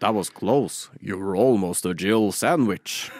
That 0.00 0.14
was 0.14 0.30
close. 0.30 0.88
You 1.00 1.16
were 1.18 1.36
almost 1.36 1.84
a 1.86 1.92
Jill 1.94 2.32
sandwich. 2.32 3.10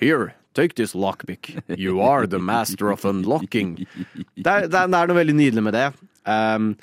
Here, 0.00 0.32
take 0.54 0.76
this 0.78 0.94
lockpick. 0.94 1.54
You 1.78 2.00
are 2.04 2.26
the 2.26 2.40
master 2.40 2.92
of 2.92 3.04
unlocking. 3.08 3.76
Det 4.36 4.46
er, 4.46 4.68
det 4.68 4.78
er, 4.78 4.90
noe 4.90 5.16
veldig 5.16 5.36
nydelig 5.38 5.64
med 5.64 5.76
det. 5.76 5.88
Um, 6.28 6.74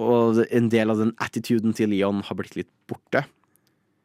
og 0.00 0.40
en 0.48 0.70
del 0.72 0.92
av 0.92 1.02
den 1.02 1.12
attituden 1.20 1.74
til 1.76 1.92
Leon 1.92 2.22
har 2.26 2.38
blitt 2.38 2.56
litt 2.58 2.70
borte. 2.90 3.24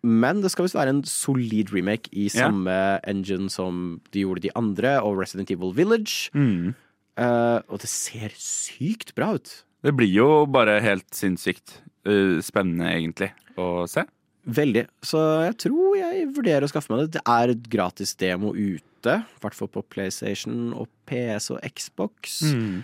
Men 0.05 0.43
det 0.43 0.51
skal 0.53 0.67
visst 0.67 0.77
være 0.77 0.93
en 0.93 1.03
solid 1.09 1.71
remake 1.73 2.11
i 2.13 2.27
samme 2.29 2.69
samme 2.69 2.79
engine 3.09 3.49
som 3.49 4.01
de 4.13 4.21
gjorde 4.25 4.45
de 4.45 4.53
andre, 4.57 4.99
og 5.01 5.17
Resident 5.17 5.49
Evil 5.51 5.73
Village. 5.75 6.29
Mm. 6.33 6.75
Uh, 7.17 7.63
og 7.71 7.79
det 7.81 7.89
ser 7.89 8.35
sykt 8.37 9.15
bra 9.17 9.33
ut. 9.39 9.63
Det 9.85 9.93
blir 9.95 10.11
jo 10.11 10.45
bare 10.49 10.81
helt 10.83 11.07
sinnssykt 11.15 11.79
uh, 12.07 12.41
spennende, 12.43 12.89
egentlig, 12.91 13.31
å 13.57 13.85
se. 13.89 14.05
Veldig. 14.45 14.85
Så 15.05 15.21
jeg 15.47 15.55
tror 15.65 15.95
jeg 15.97 16.27
vurderer 16.35 16.65
å 16.67 16.69
skaffe 16.69 16.91
meg 16.93 17.05
det. 17.05 17.15
Det 17.17 17.23
er 17.33 17.53
et 17.55 17.69
gratis 17.73 18.13
demo 18.21 18.51
ute. 18.53 18.81
I 19.05 19.41
hvert 19.41 19.53
fall 19.57 19.69
på 19.69 19.83
PlayStation 19.93 20.71
og 20.73 20.87
PS 21.09 21.51
og 21.53 21.59
Xbox. 21.65 22.39
Mm. 22.53 22.83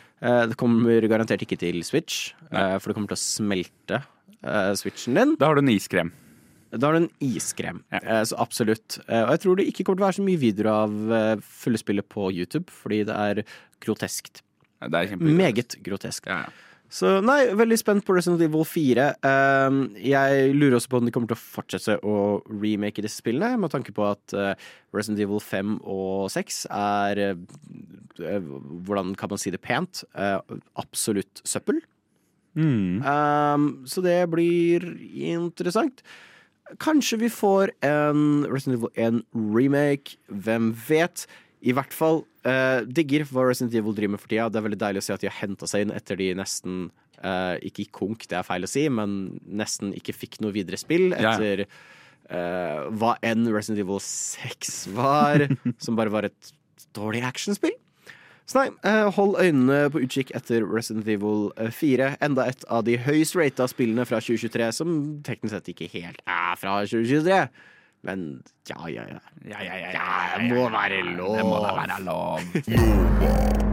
Det 0.52 0.58
kommer 0.62 1.02
garantert 1.10 1.42
ikke 1.46 1.58
til 1.62 1.80
Switch, 1.86 2.32
Nei. 2.54 2.78
for 2.78 2.92
det 2.92 2.98
kommer 2.98 3.10
til 3.10 3.18
å 3.18 3.22
smelte 3.24 4.02
eh, 4.44 4.74
Switchen 4.78 5.18
din. 5.18 5.36
Da 5.42 5.50
har 5.50 5.58
du 5.58 5.64
en 5.64 5.72
iskrem. 5.74 6.12
Da 6.72 6.88
har 6.88 6.94
du 6.98 7.02
en 7.04 7.10
iskrem. 7.26 7.82
Ja. 7.92 8.02
Eh, 8.06 8.22
Så 8.30 8.38
absolutt. 8.42 9.00
Eh, 9.08 9.24
Og 9.26 9.34
jeg 9.34 9.42
tror 9.48 9.58
det 9.58 9.66
ikke 9.72 9.84
kommer 9.88 9.98
til 10.02 10.06
å 10.06 10.10
være 10.12 10.20
så 10.22 10.28
mye 10.30 10.42
videoer 10.46 10.72
av 10.76 11.42
fulle 11.42 11.82
spillet 11.82 12.10
på 12.14 12.30
YouTube, 12.38 12.70
fordi 12.70 13.02
det 13.10 13.18
er 13.18 13.42
groteskt. 13.82 14.44
Det 14.82 14.94
er 14.98 15.18
Meget 15.18 15.78
grotesk. 15.86 16.26
Ja, 16.30 16.44
ja. 16.46 16.54
Så 16.92 17.12
nei, 17.24 17.46
veldig 17.56 17.78
spent 17.80 18.04
på 18.04 18.14
Resident 18.18 18.42
Evil 18.44 18.66
4. 18.68 19.06
Um, 19.24 19.78
jeg 19.96 20.50
lurer 20.58 20.76
også 20.76 20.92
på 20.92 21.00
om 21.00 21.08
de 21.08 21.14
kommer 21.16 21.32
til 21.32 21.38
å 21.38 21.44
fortsette 21.56 21.96
å 22.04 22.16
remake 22.52 23.04
disse 23.04 23.22
spillene, 23.22 23.56
med 23.62 23.72
tanke 23.72 23.94
på 23.96 24.04
at 24.10 24.36
uh, 24.36 24.52
Resident 24.92 25.22
Evil 25.24 25.40
5 25.40 25.78
og 25.88 26.28
6 26.34 26.66
er 26.76 27.22
uh, 27.24 27.46
uh, 28.20 28.50
Hvordan 28.84 29.16
kan 29.16 29.32
man 29.32 29.40
si 29.40 29.54
det 29.56 29.64
pent? 29.64 30.04
Uh, 30.12 30.44
absolutt 30.84 31.40
søppel. 31.48 31.80
Mm. 32.60 33.00
Um, 33.08 33.70
så 33.88 34.04
det 34.04 34.20
blir 34.34 34.84
interessant. 35.16 36.04
Kanskje 36.84 37.22
vi 37.24 37.32
får 37.32 37.72
en 37.88 38.44
Resident 38.52 38.82
Evil 38.82 38.92
1 39.00 39.24
remake. 39.56 40.20
Hvem 40.28 40.74
vet? 40.90 41.24
I 41.62 41.72
hvert 41.78 41.96
fall 41.96 42.26
uh, 42.48 42.82
digger 42.88 43.26
hva 43.30 43.48
Resident 43.50 43.76
Evil 43.78 43.96
driver 43.98 44.16
med 44.16 44.24
for 44.24 44.32
tida. 44.32 44.50
Det 44.50 44.60
er 44.60 44.68
veldig 44.68 44.82
deilig 44.84 45.04
å 45.04 45.08
se 45.08 45.16
at 45.16 45.24
de 45.24 45.30
har 45.30 45.40
henta 45.42 45.70
seg 45.70 45.86
inn 45.86 45.96
etter 45.96 46.20
de 46.20 46.32
nesten 46.40 46.82
uh, 47.22 47.56
Ikke 47.62 47.86
gikk 47.86 47.94
konk, 48.02 48.28
det 48.32 48.40
er 48.40 48.48
feil 48.48 48.68
å 48.68 48.72
si, 48.72 48.88
men 48.90 49.38
nesten 49.46 49.96
ikke 49.98 50.18
fikk 50.18 50.42
noe 50.44 50.56
videre 50.56 50.80
spill 50.82 51.12
etter 51.18 51.66
uh, 51.68 52.90
hva 52.98 53.16
enn 53.26 53.48
Resident 53.52 53.84
Evil 53.84 54.02
6 54.06 54.82
var, 54.98 55.48
som 55.84 56.00
bare 56.00 56.14
var 56.14 56.30
et 56.30 56.54
dårlig 56.98 57.24
actionspill. 57.28 57.78
Så 58.52 58.58
nei, 58.58 58.94
hold 59.16 59.38
øynene 59.40 59.86
på 59.94 60.02
utkikk 60.04 60.34
etter 60.36 60.66
Resident 60.68 61.08
Evil 61.08 61.52
eh, 61.62 61.70
4. 61.72 62.16
Enda 62.26 62.50
et 62.52 62.66
av 62.68 62.84
de 62.84 62.98
høyest 63.00 63.38
rata 63.38 63.68
spillene 63.72 64.04
fra 64.10 64.20
2023, 64.20 64.72
som 64.76 64.96
teknisk 65.24 65.56
sett 65.56 65.70
ikke 65.72 65.88
helt 65.94 66.20
er 66.26 66.58
fra 66.60 66.82
2023. 66.84 67.46
Men 68.04 68.44
ja, 68.70 68.88
ja, 68.90 69.04
ja. 69.08 69.20
Ja, 69.46 69.64
ja, 69.64 69.76
ja, 69.78 69.92
ja, 69.94 70.40
det 70.42 70.56
må 70.58 70.70
være 70.70 71.02
lov. 71.16 71.36
Det 71.38 71.46
må 71.46 71.60
da 71.62 71.76
være 71.82 72.02
lov. 72.08 73.70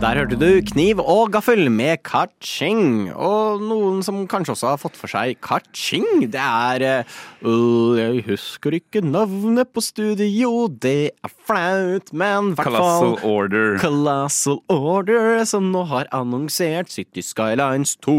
Der 0.00 0.16
hørte 0.16 0.36
du 0.40 0.62
Kniv 0.64 1.00
og 1.04 1.28
gaffel 1.34 1.66
med 1.68 1.98
ka-ching. 2.08 3.10
Og 3.12 3.60
noen 3.60 3.98
som 4.00 4.22
kanskje 4.30 4.54
også 4.54 4.70
har 4.70 4.78
fått 4.80 4.96
for 4.96 5.12
seg 5.12 5.36
ka-ching, 5.44 6.22
det 6.32 6.40
er 6.40 6.84
uh, 7.04 7.18
«Øh, 7.44 7.98
Jeg 7.98 8.24
husker 8.30 8.78
ikke 8.78 9.02
navnet 9.04 9.68
på 9.68 9.84
studio, 9.84 10.70
det 10.72 11.12
er 11.20 11.34
flaut, 11.44 12.14
men 12.16 12.54
hvert 12.56 12.72
fall 12.72 12.78
Colossal 12.80 13.28
Order. 13.28 13.76
Colossal 13.84 14.58
Order, 14.72 15.44
som 15.44 15.68
nå 15.68 15.84
har 15.92 16.08
annonsert 16.16 16.88
City 16.88 17.20
Skylines 17.20 17.98
2. 18.00 18.16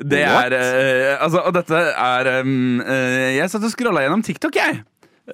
Det 0.00 0.24
What? 0.24 0.56
er 0.56 0.56
uh, 0.56 1.24
Altså, 1.26 1.44
og 1.44 1.58
dette 1.60 1.86
er 1.92 2.34
um, 2.40 2.80
uh, 2.80 3.36
Jeg 3.36 3.52
satt 3.52 3.68
og 3.68 3.76
scrolla 3.76 4.06
gjennom 4.06 4.24
TikTok, 4.24 4.56
jeg. 4.64 4.80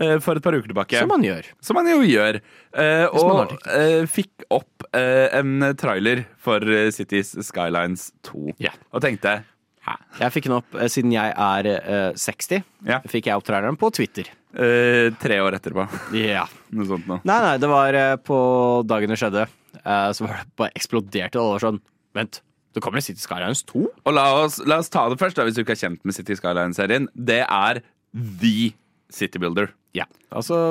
Eh, 0.01 0.17
for 0.25 0.39
et 0.39 0.45
par 0.45 0.57
uker 0.57 0.69
tilbake. 0.73 0.99
Som 1.03 1.11
man 1.13 1.25
gjør. 1.27 1.49
Som 1.65 1.79
man 1.81 1.89
jo 1.91 2.01
gjør. 2.07 2.41
Eh, 2.73 3.07
og 3.13 3.55
eh, 3.69 4.03
fikk 4.11 4.47
opp 4.53 4.89
en 4.93 5.63
trailer 5.81 6.25
for 6.43 6.61
Cities 6.93 7.35
Skylines 7.47 8.11
2. 8.29 8.55
Ja. 8.61 8.75
Og 8.93 9.01
tenkte 9.05 9.39
Hæ? 9.83 9.97
Jeg 10.21 10.31
fikk 10.31 10.45
den 10.47 10.53
opp 10.61 10.77
siden 10.93 11.11
jeg 11.11 11.33
er 11.35 11.67
eh, 11.73 12.13
60. 12.15 12.61
Ja. 12.87 13.01
Fikk 13.11 13.27
jeg 13.27 13.35
opp 13.41 13.47
traileren 13.49 13.75
på 13.81 13.89
Twitter. 13.97 14.29
Eh, 14.55 15.09
tre 15.19 15.41
år 15.43 15.57
etterpå. 15.59 15.89
Ja. 16.15 16.45
Noe 16.77 16.87
sånt 16.87 17.09
noe. 17.11 17.19
Nei, 17.27 17.39
nei, 17.43 17.57
det 17.59 17.71
var 17.73 17.99
på 18.23 18.39
dagen 18.87 19.11
det 19.11 19.19
skjedde. 19.19 19.49
eh, 19.83 20.11
så 20.15 20.23
var 20.29 20.37
det 20.45 20.53
bare 20.61 20.77
eksploderte. 20.79 21.41
Og 21.41 21.49
det 21.49 21.57
var 21.57 21.65
sånn 21.67 21.81
Vent, 22.15 22.43
det 22.77 22.83
kommer 22.85 23.01
det 23.01 23.07
City 23.09 23.25
Skylines 23.25 23.65
2? 23.73 23.83
Og 24.05 24.15
la 24.15 24.27
oss, 24.45 24.61
la 24.69 24.77
oss 24.85 24.93
ta 24.93 25.07
det 25.11 25.19
først, 25.19 25.39
da, 25.41 25.49
hvis 25.49 25.57
du 25.57 25.63
ikke 25.65 25.75
er 25.75 25.81
kjent 25.83 26.03
med 26.07 26.15
City 26.15 26.37
Skylines-serien. 26.39 27.09
Det 27.17 27.41
er 27.43 27.81
the 28.15 28.71
City 29.13 29.39
Builder. 29.43 29.71
Ja. 29.95 30.05
Altså, 30.33 30.63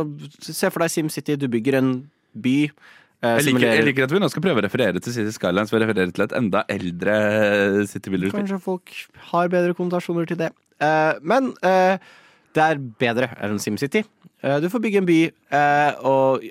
se 0.42 0.70
for 0.74 0.82
deg 0.84 0.90
SimCity. 0.94 1.36
Du 1.38 1.48
bygger 1.52 1.78
en 1.80 1.92
by. 2.34 2.56
eh, 3.22 3.36
Jeg 3.38 3.46
liker, 3.52 3.68
jeg 3.76 3.86
liker 3.86 4.04
at 4.08 4.12
vi 4.16 4.20
nå 4.24 4.30
skal 4.34 4.42
prøve 4.46 4.62
å 4.64 4.66
referere 4.66 5.00
til 5.04 5.14
City 5.14 5.32
Skylines 5.36 5.72
ved 5.72 5.82
å 5.82 5.86
referere 5.86 6.12
til 6.16 6.24
et 6.26 6.34
enda 6.40 6.64
eldre 6.74 7.86
City 7.88 8.10
Builder-spill. 8.10 8.40
Kanskje 8.48 8.62
folk 8.64 8.90
har 9.32 9.52
bedre 9.54 9.76
konnotasjoner 9.78 10.26
til 10.32 10.38
det. 10.42 10.52
Eh, 10.82 11.14
men 11.22 11.52
eh, 11.62 11.98
det 12.58 12.64
er 12.66 12.82
bedre 13.00 13.30
enn 13.46 13.60
SimCity. 13.62 14.02
Eh, 14.42 14.58
du 14.64 14.70
får 14.74 14.82
bygge 14.82 14.98
en 15.04 15.06
by 15.10 15.20
eh, 15.30 15.92
og 16.02 16.42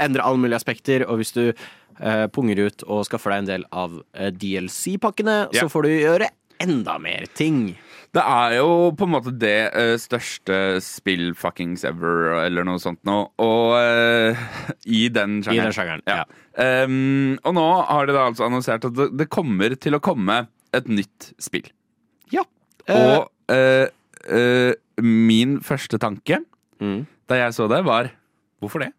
endre 0.00 0.24
alle 0.24 0.40
mulige 0.40 0.56
aspekter, 0.62 1.04
og 1.06 1.20
hvis 1.20 1.34
du 1.36 1.42
eh, 1.52 2.24
punger 2.32 2.64
ut 2.70 2.86
og 2.88 3.04
skaffer 3.06 3.34
deg 3.34 3.42
en 3.44 3.50
del 3.52 3.66
av 3.70 3.98
eh, 4.16 4.30
DLC-pakkene, 4.32 5.36
Ja. 5.52 5.60
så 5.66 5.68
får 5.70 5.82
du 5.86 5.92
gjøre 5.92 6.30
enda 6.64 6.96
mer 7.02 7.26
ting. 7.36 7.74
Det 8.14 8.22
er 8.22 8.52
jo 8.60 8.92
på 8.94 9.08
en 9.08 9.12
måte 9.16 9.32
det 9.34 9.72
uh, 9.74 9.96
største 9.98 10.78
spill 10.84 11.32
fuckings 11.38 11.82
ever, 11.88 12.44
eller 12.44 12.66
noe 12.66 12.78
sånt 12.82 13.00
noe. 13.08 13.26
Og 13.42 13.74
uh, 13.74 14.44
i 14.86 15.08
den 15.10 15.40
sjangeren. 15.42 15.58
I 15.58 15.66
den 15.66 15.74
sjangeren, 15.74 16.04
ja. 16.06 16.20
ja. 16.22 16.84
Um, 16.86 17.34
og 17.42 17.56
nå 17.56 17.66
har 17.88 18.06
de 18.06 18.14
da 18.14 18.28
altså 18.28 18.46
annonsert 18.46 18.86
at 18.86 19.00
det, 19.18 19.26
kommer 19.34 19.74
til 19.74 19.98
å 19.98 20.02
komme 20.04 20.44
et 20.74 20.86
nytt 20.86 21.32
spill. 21.42 21.66
Ja. 22.30 22.44
Eh, 22.86 22.94
og 22.94 23.50
uh, 23.50 24.70
min 25.02 25.58
første 25.64 25.98
tanke 25.98 26.38
mm. 26.78 27.00
da 27.30 27.40
jeg 27.40 27.56
så 27.56 27.66
det, 27.70 27.82
var 27.86 28.12
hvorfor 28.62 28.84
det? 28.84 28.92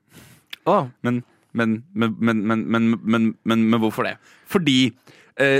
Oh. 0.67 0.89
Men, 1.05 1.23
men, 1.55 1.77
men, 1.95 3.31
men, 3.47 3.79
hvorfor 3.79 4.09
det? 4.09 4.17
Fordi 4.51 4.91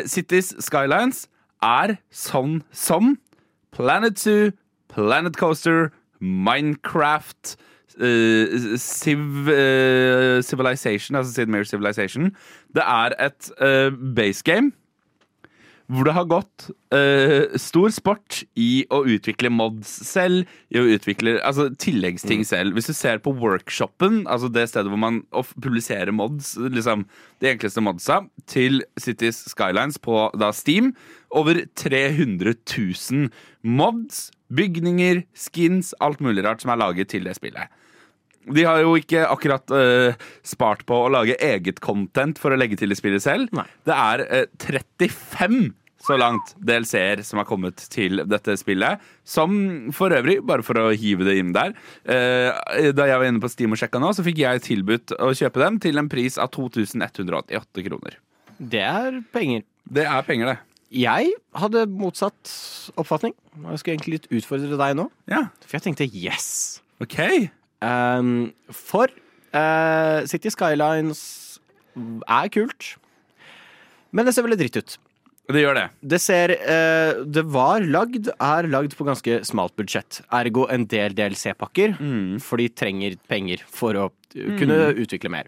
Cities 0.10 0.52
Skylines 0.64 1.26
er 1.64 1.96
sånn 2.12 2.60
som 2.76 3.16
Planet 3.76 4.20
Zoo, 4.20 4.52
Planet 4.88 5.36
Coaster, 5.38 5.92
Minecraft 6.20 7.58
uh, 8.00 8.78
Civ, 8.78 9.20
uh, 9.48 10.42
Civilization, 10.42 11.16
altså 11.16 11.34
Sid 11.34 11.52
Meier's 11.52 11.70
Civilization. 11.70 12.32
Det 12.74 12.84
er 12.84 13.12
et 13.20 13.52
uh, 13.62 13.92
base 14.16 14.44
game 14.44 14.72
hvor 15.86 16.08
det 16.08 16.16
har 16.16 16.26
gått 16.26 16.70
uh, 16.96 17.58
stor 17.62 17.92
sport 17.94 18.40
i 18.58 18.86
å 18.94 19.04
utvikle 19.06 19.52
mods 19.54 19.92
selv, 20.08 20.50
i 20.74 20.80
å 20.82 20.86
utvikle 20.96 21.36
altså, 21.46 21.68
tilleggsting 21.82 22.42
selv. 22.48 22.74
Hvis 22.74 22.90
du 22.90 22.96
ser 22.98 23.22
på 23.22 23.36
workshopen, 23.38 24.24
altså 24.26 24.50
det 24.50 24.66
stedet 24.72 24.90
hvor 24.90 25.02
man 25.02 25.22
publiserer 25.62 26.10
mods, 26.16 26.56
liksom 26.58 27.06
de 27.44 27.52
enkleste 27.54 27.86
modsa, 27.86 28.24
til 28.50 28.82
Cities 28.98 29.44
Skylines 29.54 30.02
på 30.02 30.26
da 30.42 30.50
Steam, 30.56 30.96
over 31.36 31.62
300 31.78 32.56
000 32.56 33.30
mods, 33.62 34.30
bygninger, 34.54 35.24
skins, 35.36 35.94
alt 36.04 36.22
mulig 36.24 36.46
rart 36.46 36.64
som 36.64 36.74
er 36.74 36.82
laget 36.82 37.12
til 37.14 37.28
det 37.28 37.36
spillet. 37.38 37.72
De 38.46 38.66
har 38.66 38.84
jo 38.84 38.94
ikke 39.00 39.24
akkurat 39.26 39.72
uh, 39.74 40.28
spart 40.46 40.86
på 40.86 41.00
å 41.06 41.10
lage 41.10 41.38
eget 41.42 41.82
content 41.82 42.38
for 42.42 42.54
å 42.54 42.60
legge 42.60 42.78
til 42.78 42.94
i 42.94 42.98
spillet 42.98 43.24
selv. 43.24 43.50
Nei. 43.58 43.66
Det 43.88 43.96
er 43.96 44.24
uh, 44.30 44.46
35 44.62 45.74
så 46.06 46.18
langt 46.22 46.52
DLC-er 46.62 47.24
som 47.26 47.40
har 47.42 47.48
kommet 47.50 47.82
til 47.90 48.22
dette 48.30 48.54
spillet. 48.62 49.02
Som 49.26 49.90
for 49.96 50.14
øvrig, 50.14 50.38
bare 50.46 50.66
for 50.66 50.78
å 50.78 50.92
hive 50.94 51.26
det 51.26 51.40
inn 51.42 51.56
der 51.56 51.74
uh, 51.74 52.92
Da 52.94 53.10
jeg 53.10 53.22
var 53.22 53.26
inne 53.26 53.42
på 53.42 53.50
Steam 53.50 53.74
og 53.74 53.82
sjekka 53.82 54.02
nå, 54.02 54.14
så 54.14 54.26
fikk 54.26 54.44
jeg 54.44 54.66
tilbudt 54.68 55.16
å 55.18 55.32
kjøpe 55.34 55.64
dem 55.64 55.82
til 55.82 56.02
en 56.02 56.12
pris 56.12 56.38
av 56.38 56.54
2188 56.54 57.88
kroner. 57.90 58.22
det 58.60 58.86
er 58.86 59.20
penger. 59.34 59.66
Det 59.86 60.06
er 60.06 60.26
penger, 60.26 60.54
det. 60.54 60.75
Jeg 60.94 61.34
hadde 61.58 61.86
motsatt 61.90 62.52
oppfatning. 63.00 63.34
Jeg 63.56 63.82
skulle 63.82 63.96
egentlig 63.96 64.18
litt 64.20 64.28
utfordre 64.38 64.78
deg 64.80 64.98
nå. 65.00 65.08
Ja, 65.32 65.48
For 65.66 65.80
jeg 65.80 65.88
tenkte 65.88 66.08
yes. 66.12 66.82
OK. 67.04 67.18
Um, 67.82 68.54
for 68.72 69.10
uh, 69.56 70.26
City 70.30 70.52
Skylines 70.54 71.24
er 71.96 72.52
kult. 72.54 72.94
Men 74.16 74.28
det 74.28 74.36
ser 74.36 74.46
veldig 74.46 74.62
dritt 74.62 74.80
ut. 74.80 74.98
Det 75.46 75.62
gjør 75.62 75.78
det. 75.78 75.86
Det 76.02 76.18
ser 76.24 76.56
uh, 76.58 77.22
Det 77.30 77.44
var 77.54 77.84
lagd, 77.86 78.32
er 78.34 78.70
lagd 78.72 78.96
på 78.98 79.06
ganske 79.08 79.42
smalt 79.46 79.76
budsjett. 79.78 80.22
Ergo 80.34 80.68
en 80.74 80.88
del 80.90 81.18
DLC-pakker, 81.18 81.98
for 82.46 82.62
de 82.62 82.70
trenger 82.74 83.18
penger 83.30 83.66
for 83.70 84.06
å 84.06 84.10
kunne 84.36 84.58
kunne 84.60 84.80
utvikle 85.00 85.32
mer. 85.32 85.48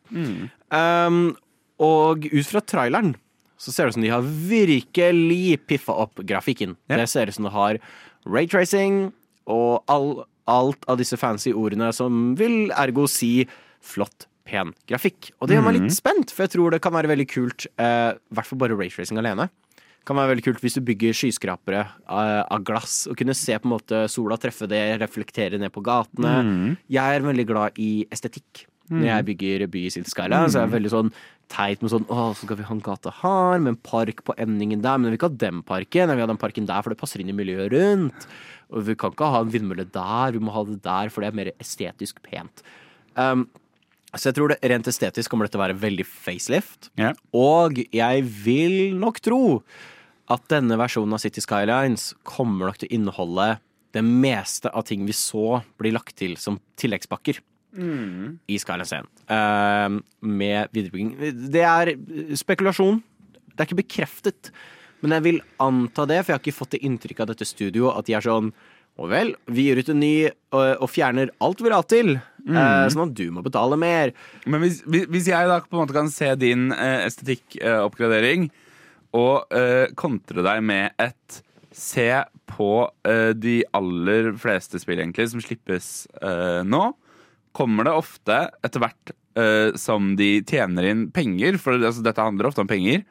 Um, 0.71 1.35
og 1.83 2.23
ut 2.31 2.47
fra 2.47 2.61
traileren 2.63 3.15
så 3.57 3.73
ser 3.73 3.87
det 3.87 3.93
ut 3.93 3.97
som 3.97 4.05
de 4.05 4.13
har 4.13 4.25
virkelig 4.25 5.59
piffa 5.67 5.95
opp 6.05 6.21
grafikken. 6.21 6.77
Ja. 6.89 7.01
Det 7.01 7.09
ser 7.11 7.29
ut 7.29 7.37
som 7.37 7.47
det 7.47 7.53
har 7.55 7.79
raytracing 8.27 9.07
og 9.49 9.83
all, 9.91 10.09
alt 10.49 10.87
av 10.89 10.99
disse 11.01 11.17
fancy 11.19 11.53
ordene 11.55 11.91
som 11.95 12.35
vil 12.37 12.69
ergo 12.75 13.07
si 13.09 13.47
flott, 13.83 14.27
pen 14.47 14.73
grafikk. 14.87 15.31
Og 15.41 15.49
det 15.49 15.57
gjør 15.57 15.65
meg 15.65 15.79
litt 15.79 15.95
spent, 15.95 16.31
for 16.31 16.45
jeg 16.45 16.55
tror 16.55 16.75
det 16.75 16.81
kan 16.83 16.95
være 16.95 17.09
veldig 17.11 17.27
kult, 17.31 17.67
eh, 17.81 18.13
hvert 18.31 18.47
fall 18.47 18.61
bare 18.61 18.77
raytracing 18.79 19.19
alene. 19.19 19.49
Kan 20.07 20.15
være 20.15 20.31
veldig 20.35 20.45
kult 20.45 20.61
hvis 20.63 20.77
du 20.77 20.85
bygger 20.87 21.15
skyskrapere 21.17 21.81
av, 22.07 22.45
av 22.47 22.63
glass, 22.63 23.01
og 23.11 23.17
kunne 23.19 23.35
se 23.35 23.57
på 23.59 23.67
en 23.67 23.73
måte 23.73 24.05
sola 24.11 24.37
treffe 24.39 24.69
det, 24.71 24.79
reflektere 25.01 25.59
ned 25.59 25.73
på 25.75 25.83
gatene. 25.83 26.77
Jeg 26.87 27.17
er 27.19 27.25
veldig 27.27 27.47
glad 27.49 27.81
i 27.81 28.05
estetikk. 28.13 28.67
Når 28.93 29.07
jeg 29.09 29.27
bygger 29.27 29.65
by 29.71 29.81
i 29.83 29.91
City 29.91 30.11
Skyline, 30.11 30.51
så 30.51 30.61
er 30.61 30.69
det 30.69 30.77
veldig 30.77 30.93
sånn 30.93 31.11
teit 31.51 31.83
med 31.83 31.91
sånn 31.91 32.07
Å, 32.11 32.31
så 32.35 32.47
skal 32.47 32.59
vi 32.59 32.65
ha 32.67 32.75
en 32.75 32.83
gate 32.83 33.11
her, 33.21 33.59
med 33.59 33.73
en 33.73 33.79
park 33.83 34.23
på 34.27 34.35
emningen 34.39 34.83
der. 34.83 34.99
Men 34.99 35.11
vi 35.11 35.19
ikke 35.19 35.29
ha 35.31 35.41
den 35.43 35.61
parken. 35.67 36.13
Vi 36.13 36.23
har 36.23 36.31
den 36.31 36.41
parken 36.41 36.67
der, 36.69 36.83
for 36.83 36.93
det 36.93 36.99
passer 36.99 37.23
inn 37.23 37.31
i 37.31 37.35
miljøet 37.35 37.71
rundt. 37.75 38.27
Og 38.71 38.87
vi 38.87 38.97
kan 38.99 39.13
ikke 39.13 39.31
ha 39.31 39.43
en 39.43 39.53
vindmølle 39.53 39.87
der, 39.91 40.35
vi 40.35 40.43
må 40.43 40.55
ha 40.55 40.65
det 40.67 40.81
der, 40.85 41.11
for 41.13 41.23
det 41.23 41.31
er 41.31 41.39
mer 41.39 41.51
estetisk 41.55 42.19
pent. 42.25 42.63
Um, 43.15 43.47
så 44.15 44.29
jeg 44.29 44.37
tror 44.37 44.51
det 44.51 44.71
rent 44.71 44.87
estetisk 44.87 45.31
kommer 45.31 45.47
dette 45.47 45.59
å 45.59 45.63
være 45.65 45.77
veldig 45.79 46.05
facelift. 46.07 46.91
Yeah. 46.99 47.15
Og 47.35 47.79
jeg 47.95 48.25
vil 48.43 48.95
nok 48.99 49.19
tro 49.23 49.41
at 50.31 50.43
denne 50.51 50.75
versjonen 50.79 51.15
av 51.15 51.23
City 51.23 51.43
Skylines 51.43 52.11
kommer 52.27 52.67
nok 52.67 52.81
til 52.81 52.89
å 52.89 52.97
inneholde 52.97 53.49
det 53.95 54.03
meste 54.03 54.71
av 54.75 54.83
ting 54.87 55.05
vi 55.07 55.15
så 55.15 55.61
blir 55.79 55.95
lagt 55.95 56.17
til 56.19 56.35
som 56.39 56.59
tilleggspakker 56.79 57.39
i 57.75 58.57
Skylines 58.59 58.93
1. 58.93 59.09
Eh, 59.27 59.89
med 60.19 60.73
viderebygging. 60.73 61.11
Det 61.51 61.63
er 61.63 61.93
spekulasjon. 62.39 63.01
Det 63.51 63.59
er 63.59 63.69
ikke 63.69 63.83
bekreftet. 63.83 64.51
Men 65.01 65.17
jeg 65.17 65.25
vil 65.27 65.43
anta 65.61 66.07
det, 66.09 66.23
for 66.23 66.33
jeg 66.33 66.39
har 66.39 66.45
ikke 66.45 66.57
fått 66.57 66.73
det 66.77 66.83
inntrykket 66.87 67.25
av 67.25 67.31
dette 67.33 67.47
studioet 67.47 67.99
at 67.99 68.07
de 68.07 68.17
er 68.17 68.25
sånn 68.25 68.51
Å 68.97 69.05
vel, 69.05 69.35
vi 69.53 69.67
gir 69.67 69.77
ut 69.77 69.89
en 69.93 69.99
ny 70.01 70.25
og, 70.25 70.61
og 70.81 70.87
fjerner 70.89 71.29
alt 71.45 71.59
vi 71.61 71.69
la 71.69 71.83
til, 71.85 72.15
eh, 72.17 72.87
sånn 72.89 73.03
at 73.03 73.11
du 73.13 73.27
må 73.29 73.43
betale 73.45 73.77
mer. 73.77 74.09
Men 74.49 74.63
hvis, 74.63 74.79
hvis 74.89 75.27
jeg 75.29 75.51
da 75.51 75.59
på 75.61 75.77
en 75.77 75.83
måte 75.83 75.93
kan 75.93 76.09
se 76.09 76.31
din 76.41 76.71
uh, 76.73 77.03
estetikkoppgradering 77.05 78.47
og 79.17 79.53
kontre 79.97 80.41
deg 80.45 80.65
med 80.65 80.97
et 81.01 81.43
Se 81.77 82.09
på 82.49 82.71
de 83.37 83.53
aller 83.77 84.31
fleste 84.41 84.79
spill 84.81 84.97
egentlig 84.97 85.27
som 85.29 85.43
slippes 85.45 86.07
nå, 86.65 86.81
kommer 87.57 87.87
det 87.87 87.95
ofte 87.97 88.41
etter 88.65 88.83
hvert 88.83 89.13
uh, 89.37 89.73
som 89.79 90.15
de 90.19 90.37
tjener 90.47 90.91
inn 90.91 91.07
penger, 91.13 91.59
for 91.61 91.77
altså, 91.79 92.03
dette 92.05 92.23
handler 92.23 92.49
ofte 92.49 92.63
om 92.63 92.69
penger, 92.69 93.05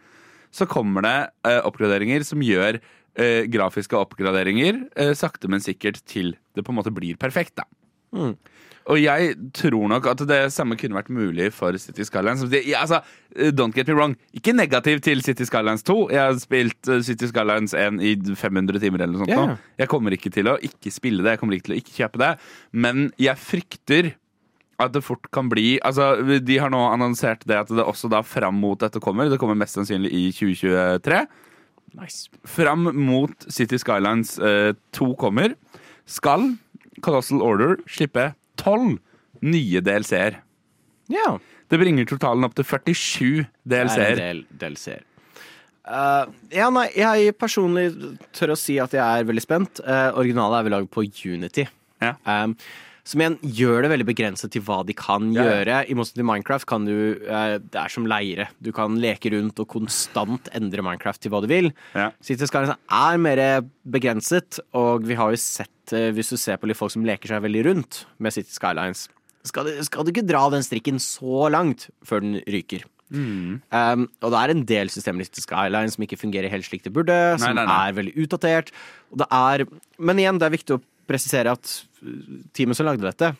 så 0.55 0.69
kommer 0.71 1.05
det 1.07 1.17
uh, 1.49 1.63
oppgraderinger 1.69 2.27
som 2.27 2.45
gjør 2.45 2.81
uh, 2.81 3.43
grafiske 3.53 3.99
oppgraderinger 3.99 4.85
sakte, 5.19 5.51
men 5.53 5.65
sikkert 5.65 6.03
til 6.09 6.37
det 6.57 6.67
på 6.67 6.75
en 6.75 6.81
måte 6.81 6.95
blir 6.95 7.19
perfekt. 7.21 7.59
da. 7.59 7.67
Og 8.87 9.01
jeg 9.03 9.33
tror 9.59 9.89
nok 9.91 10.05
at 10.13 10.21
det 10.31 10.39
samme 10.55 10.77
kunne 10.79 10.95
vært 10.95 11.09
mulig 11.11 11.49
for 11.51 11.75
City 11.83 12.05
Skylines. 12.07 12.45
Altså, 12.79 13.01
don't 13.51 13.75
get 13.75 13.89
me 13.91 13.97
wrong. 13.99 14.15
Ikke 14.31 14.55
negativ 14.55 15.01
til 15.03 15.25
City 15.27 15.43
Skylines 15.43 15.83
2. 15.83 15.97
Jeg 16.15 16.23
har 16.23 16.39
spilt 16.39 16.93
City 17.03 17.27
Skylines 17.27 17.75
1 17.75 17.99
i 17.99 18.13
500 18.15 18.79
timer 18.85 19.03
eller 19.03 19.17
noe 19.17 19.25
sånt. 19.25 19.35
Yeah. 19.35 19.57
Jeg 19.83 19.91
kommer 19.91 20.15
ikke 20.15 20.31
til 20.31 20.53
å 20.53 20.55
ikke 20.63 20.95
spille 20.95 21.27
det, 21.27 21.35
jeg 21.35 21.43
kommer 21.43 21.59
ikke 21.59 21.67
til 21.73 21.75
å 21.75 21.81
ikke 21.83 21.97
kjøpe 21.99 22.23
det. 22.23 22.31
Men 22.87 23.09
jeg 23.19 23.43
frykter 23.43 24.13
at 24.83 24.93
det 24.93 25.03
fort 25.05 25.31
kan 25.33 25.49
bli 25.49 25.79
Altså, 25.85 26.15
De 26.45 26.59
har 26.61 26.71
nå 26.73 26.81
annonsert 26.91 27.45
det 27.49 27.57
at 27.57 27.73
det 27.73 27.85
også 27.85 28.11
da 28.13 28.23
fram 28.27 28.59
mot 28.61 28.79
dette 28.81 29.01
kommer. 29.01 29.31
Det 29.31 29.39
kommer 29.41 29.59
mest 29.59 29.79
sannsynlig 29.79 30.13
i 30.13 30.25
2023. 30.37 31.23
Nice. 31.97 32.29
Fram 32.45 32.91
mot 32.93 33.47
City 33.49 33.79
Skylines 33.81 34.37
eh, 34.39 34.75
2 34.97 35.15
kommer, 35.21 35.55
skal 36.05 36.53
Colossal 37.05 37.41
Order 37.45 37.79
slippe 37.89 38.31
tolv 38.61 38.99
nye 39.45 39.81
DLC-er. 39.85 40.41
Ja. 41.13 41.37
Det 41.71 41.81
bringer 41.81 42.07
totalen 42.09 42.47
opp 42.47 42.55
til 42.57 42.67
47 42.67 43.47
Det 43.65 43.79
er 43.79 43.87
en 43.87 43.93
DLC-er. 43.93 44.21
del 44.21 44.43
DLC-er. 44.61 45.05
Eh, 45.87 46.25
ja, 46.59 46.67
nei, 46.75 46.89
jeg 46.99 47.35
personlig 47.39 47.89
tør 48.35 48.55
å 48.55 48.59
si 48.59 48.79
at 48.83 48.95
jeg 48.97 49.03
er 49.03 49.27
veldig 49.29 49.45
spent. 49.45 49.81
Uh, 49.87 50.11
originalet 50.19 50.59
er 50.59 50.67
vel 50.67 50.77
laget 50.81 50.93
på 50.95 51.07
Unity. 51.07 51.67
Ja. 52.03 52.17
Um, 52.27 52.57
som 53.07 53.23
igjen 53.23 53.37
gjør 53.43 53.85
det 53.85 53.91
veldig 53.93 54.07
begrenset 54.09 54.51
til 54.55 54.65
hva 54.67 54.81
de 54.87 54.95
kan 54.99 55.29
Ja, 55.35 55.45
ja. 55.45 55.51
gjøre. 55.53 55.77
I 55.87 55.97
motsetning 55.99 56.25
til 56.25 56.29
Minecraft 56.31 56.67
kan 56.67 56.87
du 56.89 56.95
eh, 57.23 57.57
Det 57.63 57.79
er 57.79 57.93
som 57.93 58.09
leire. 58.11 58.49
Du 58.59 58.73
kan 58.75 58.97
leke 59.03 59.31
rundt 59.35 59.61
og 59.63 59.69
konstant 59.71 60.51
endre 60.57 60.83
Minecraft 60.83 61.23
til 61.23 61.31
hva 61.35 61.43
du 61.45 61.49
vil. 61.51 61.71
Ja. 61.95 62.11
City 62.21 62.49
Skylines 62.51 62.75
er 62.75 63.21
mer 63.23 63.43
begrenset, 63.87 64.59
og 64.75 65.07
vi 65.07 65.15
har 65.19 65.31
jo 65.31 65.39
sett, 65.41 65.95
eh, 65.95 66.11
hvis 66.17 66.35
du 66.35 66.41
ser 66.41 66.59
på 66.59 66.67
litt 66.67 66.81
folk 66.81 66.95
som 66.97 67.07
leker 67.07 67.31
seg 67.31 67.47
veldig 67.47 67.63
rundt 67.69 68.03
med 68.19 68.35
City 68.35 68.51
Skylines, 68.51 69.07
skal 69.47 69.69
du, 69.69 69.77
skal 69.87 70.03
du 70.03 70.11
ikke 70.11 70.27
dra 70.27 70.43
den 70.51 70.65
strikken 70.67 70.99
så 70.99 71.47
langt 71.55 71.87
før 72.03 72.25
den 72.25 72.41
ryker. 72.51 72.83
Mm. 73.15 73.61
Um, 73.71 74.09
og 74.19 74.33
det 74.35 74.39
er 74.41 74.51
en 74.51 74.65
del 74.67 74.91
City 74.91 75.15
Skylines 75.45 75.95
som 75.95 76.03
ikke 76.03 76.19
fungerer 76.19 76.51
helt 76.51 76.67
slik 76.67 76.83
det 76.83 76.91
burde, 76.95 77.15
som 77.39 77.55
nei, 77.55 77.63
nei. 77.63 77.79
er 77.87 77.97
veldig 78.01 78.15
utdatert. 78.25 78.75
Er, 79.31 79.67
men 80.03 80.19
igjen, 80.19 80.43
det 80.43 80.49
er 80.49 80.57
viktig 80.57 80.75
å 80.75 80.83
presisere 81.09 81.55
at 81.55 81.73
uh, 82.03 82.43
teamet 82.57 82.79
som 82.79 82.89
lagde 82.89 83.07
dette, 83.07 83.33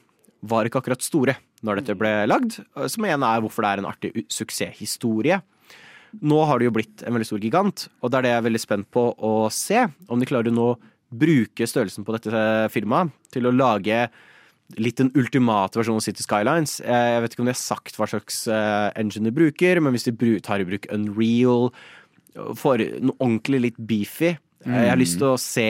var 0.47 0.69
ikke 0.69 0.83
akkurat 0.83 1.03
store 1.03 1.37
når 1.67 1.81
dette 1.81 1.97
ble 1.99 2.13
lagd, 2.29 2.61
uh, 2.77 2.87
som 2.93 3.07
igjen 3.07 3.25
er 3.27 3.45
hvorfor 3.45 3.67
det 3.67 3.73
er 3.73 3.83
en 3.83 3.91
artig 3.91 4.27
suksesshistorie. 4.33 5.41
Nå 6.23 6.39
har 6.49 6.59
det 6.59 6.69
jo 6.69 6.77
blitt 6.77 7.03
en 7.05 7.17
veldig 7.17 7.29
stor 7.29 7.43
gigant, 7.43 7.89
og 8.01 8.13
det 8.13 8.19
er 8.19 8.27
det 8.27 8.33
jeg 8.33 8.41
er 8.41 8.47
veldig 8.47 8.63
spent 8.63 8.89
på 8.95 9.09
å 9.19 9.35
se. 9.53 9.83
Om 10.09 10.23
de 10.23 10.29
klarer 10.29 10.53
å 10.53 10.57
nå 10.57 10.71
bruke 11.17 11.69
størrelsen 11.69 12.07
på 12.07 12.15
dette 12.17 12.47
firmaet 12.75 13.13
til 13.35 13.47
å 13.47 13.55
lage 13.55 14.07
litt 14.83 14.99
den 14.99 15.13
ultimate 15.15 15.79
versjonen 15.79 16.01
av 16.01 16.07
City 16.07 16.25
Skylines. 16.25 16.81
Eh, 16.81 17.11
Jeg 17.15 17.23
vet 17.23 17.35
ikke 17.35 17.45
om 17.45 17.51
de 17.51 17.55
har 17.55 17.61
sagt 17.61 17.99
hva 17.99 18.09
slags 18.11 18.47
eh, 18.51 18.89
engine 18.99 19.29
de 19.29 19.35
bruker, 19.37 19.81
men 19.81 19.95
hvis 19.95 20.09
de 20.09 20.41
tar 20.43 20.63
i 20.63 20.67
bruk 20.67 20.89
Unreal, 20.91 21.71
får 22.35 22.83
noe 22.99 23.17
ordentlig 23.17 23.63
litt 23.63 23.79
beefy 23.79 24.35
eh, 24.35 24.41
Jeg 24.67 24.91
har 24.91 24.99
lyst 24.99 25.19
til 25.21 25.29
å 25.31 25.39
se 25.39 25.67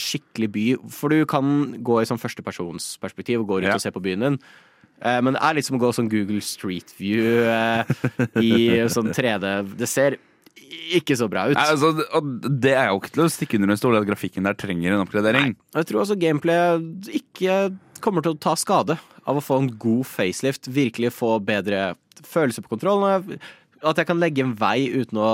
skikkelig 0.00 0.48
by, 0.54 0.66
for 0.88 1.12
du 1.12 1.24
kan 1.28 1.76
gå 1.84 2.00
i 2.02 2.06
sånn 2.08 2.20
førstepersonsperspektiv 2.22 3.40
og 3.42 3.48
gå 3.50 3.60
rundt 3.60 3.68
Ja. 3.72 3.74
og 3.76 3.84
se 3.84 3.90
på 3.92 4.02
byen 4.02 4.20
din. 4.26 4.38
Eh, 5.02 5.20
Men 5.20 5.34
det 5.34 5.42
er 5.42 5.54
litt 5.54 5.66
som 5.66 5.76
å 5.78 5.80
gå 5.82 5.92
sånn 5.92 6.08
Google 6.08 6.40
Street 6.40 6.92
View 6.98 7.44
eh, 7.44 7.84
i 8.40 8.52
sånn 8.94 9.12
3D. 9.12 9.76
Det 9.76 9.88
ser 9.88 10.16
ikke 10.92 11.16
så 11.18 11.28
bra 11.28 11.48
ut. 11.50 11.56
Nei, 11.58 11.66
Altså, 11.68 11.92
det 12.60 12.72
er 12.72 12.88
jo 12.88 13.00
ikke 13.00 13.12
til 13.12 13.24
å 13.24 13.30
stikke 13.32 13.58
under 13.58 13.70
en 13.74 13.80
stol 13.80 13.96
at 13.98 14.06
grafikken 14.08 14.44
der 14.48 14.54
trenger 14.54 14.92
en 14.94 15.04
oppgradering. 15.04 15.52
Nei. 15.56 15.80
Jeg 15.80 15.86
tror 15.90 16.02
også 16.04 16.16
gameplay 16.18 16.78
ikke 17.20 17.76
kommer 18.00 18.22
til 18.24 18.32
å 18.34 18.40
ta 18.40 18.54
skade 18.58 18.96
av 19.26 19.36
å 19.38 19.42
få 19.44 19.58
en 19.60 19.68
god 19.78 20.06
facelift. 20.06 20.66
Virkelig 20.72 21.12
få 21.14 21.36
bedre 21.44 21.94
følelse 22.26 22.62
på 22.62 22.72
kontrollene. 22.76 23.38
At 23.82 23.98
jeg 23.98 24.06
kan 24.06 24.20
legge 24.22 24.44
en 24.44 24.54
vei 24.58 24.86
uten 24.92 25.18
å 25.18 25.30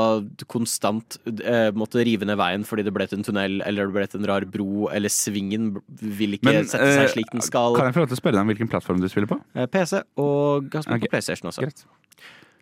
konstant 0.49 1.19
eh, 1.29 1.69
måtte 1.77 2.01
rive 2.07 2.25
ned 2.29 2.39
veien 2.41 2.65
fordi 2.65 2.87
det 2.87 2.95
ble 2.97 3.07
til 3.09 3.21
en 3.21 3.27
tunnel 3.27 3.59
eller 3.67 3.91
det 3.91 3.97
ble 3.97 4.07
til 4.09 4.23
en 4.23 4.29
rar 4.31 4.47
bro, 4.49 4.89
eller 4.95 5.13
svingen 5.13 5.75
vil 6.01 6.39
ikke 6.39 6.49
Men, 6.49 6.69
sette 6.69 6.89
seg 6.95 7.05
eh, 7.05 7.13
slik 7.13 7.33
den 7.35 7.45
skal. 7.45 7.77
Kan 7.77 7.91
jeg 7.91 7.99
få 7.99 8.05
lov 8.07 8.13
til 8.13 8.19
å 8.19 8.23
spørre 8.23 8.39
deg 8.39 8.47
om 8.47 8.53
hvilken 8.55 8.73
plattform 8.73 9.03
du 9.05 9.09
spiller 9.13 9.31
på? 9.31 9.41
Eh, 9.55 9.69
PC 9.69 10.01
og 10.21 10.73
har 10.73 10.87
spilt 10.87 10.97
okay. 10.97 11.07
på 11.07 11.17
PlayStation 11.17 11.53
også. 11.53 11.67
Greit. 11.67 11.85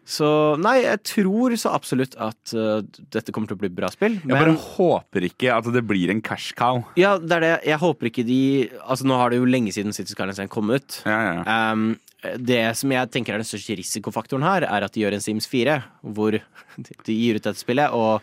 Så 0.06 0.28
nei, 0.62 0.76
jeg 0.84 1.00
tror 1.10 1.54
så 1.58 1.72
absolutt 1.74 2.14
at 2.22 2.54
uh, 2.54 2.78
dette 3.10 3.32
kommer 3.34 3.50
til 3.50 3.58
å 3.58 3.62
bli 3.64 3.72
bra 3.74 3.90
spill. 3.90 4.20
Jeg 4.22 4.30
bare 4.30 4.54
håper 4.54 5.26
ikke 5.26 5.50
at 5.56 5.66
det 5.74 5.82
blir 5.82 6.12
en 6.14 6.22
cash 6.22 6.54
cow. 6.58 6.84
ja, 7.00 7.16
det 7.18 7.40
er 7.40 7.42
det. 7.42 7.54
Jeg 7.66 7.82
håper 7.82 8.10
ikke 8.12 8.26
de 8.26 8.40
Altså, 8.86 9.08
nå 9.08 9.18
har 9.18 9.34
det 9.34 9.40
jo 9.40 9.48
lenge 9.50 9.74
siden 9.74 9.96
City 9.96 10.14
Skylines 10.14 10.38
1 10.42 10.52
kom 10.52 10.70
ut. 10.70 11.00
Ja, 11.08 11.18
ja. 11.26 11.58
Um, 11.72 11.96
det 12.38 12.62
som 12.78 12.94
jeg 12.94 13.10
tenker 13.14 13.34
er 13.34 13.42
den 13.42 13.48
største 13.48 13.76
risikofaktoren 13.78 14.46
her, 14.46 14.66
er 14.70 14.86
at 14.86 14.94
de 14.94 15.02
gjør 15.02 15.18
en 15.18 15.24
Sims 15.24 15.46
4, 15.50 15.76
hvor 16.16 16.38
de 16.38 17.18
gir 17.18 17.38
ut 17.38 17.44
dette 17.44 17.58
spillet, 17.58 17.90
og 17.90 18.22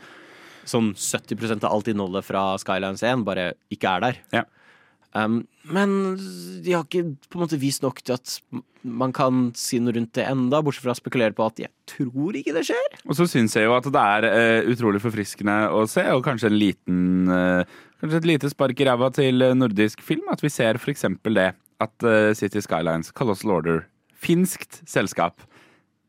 sånn 0.67 0.93
70% 0.95 1.67
av 1.67 1.75
alt 1.75 1.91
innholdet 1.91 2.25
fra 2.25 2.53
Skylines 2.61 3.03
1 3.03 3.27
bare 3.27 3.51
ikke 3.73 3.91
er 3.91 4.07
der. 4.07 4.19
Ja. 4.39 4.43
Um, 5.13 5.43
men 5.69 5.91
de 6.65 6.73
har 6.73 6.87
ikke 6.87 7.03
på 7.29 7.37
en 7.37 7.43
måte 7.43 7.59
vist 7.61 7.83
nok 7.85 8.01
til 8.01 8.15
at 8.15 8.39
man 8.83 9.13
kan 9.15 9.51
si 9.55 9.77
noe 9.79 9.93
rundt 9.95 10.15
det 10.17 10.25
enda, 10.25 10.59
bortsett 10.65 10.87
fra 10.87 10.95
å 10.95 10.97
spekulere 10.97 11.35
på 11.37 11.45
at 11.45 11.61
jeg 11.61 11.71
tror 11.89 12.35
ikke 12.39 12.55
det 12.55 12.65
skjer. 12.67 12.97
Og 13.05 13.15
så 13.19 13.27
syns 13.29 13.53
jeg 13.55 13.67
jo 13.67 13.75
at 13.77 13.87
det 13.93 14.03
er 14.17 14.27
uh, 14.27 14.71
utrolig 14.73 15.03
forfriskende 15.03 15.57
å 15.71 15.85
se, 15.89 16.03
og 16.11 16.25
kanskje 16.25 16.49
en 16.51 16.59
liten 16.59 17.01
uh, 17.31 17.81
Kanskje 18.03 18.17
et 18.19 18.25
lite 18.27 18.49
spark 18.51 18.81
i 18.83 18.85
ræva 18.89 19.07
til 19.15 19.39
nordisk 19.55 20.01
film. 20.03 20.25
At 20.27 20.41
vi 20.43 20.49
ser 20.51 20.75
eksempel 20.91 21.37
det 21.37 21.45
at 21.79 22.03
uh, 22.03 22.33
City 22.35 22.59
Skylines, 22.59 23.13
Colossal 23.15 23.53
Order, 23.55 23.85
finskt 24.19 24.81
selskap, 24.91 25.45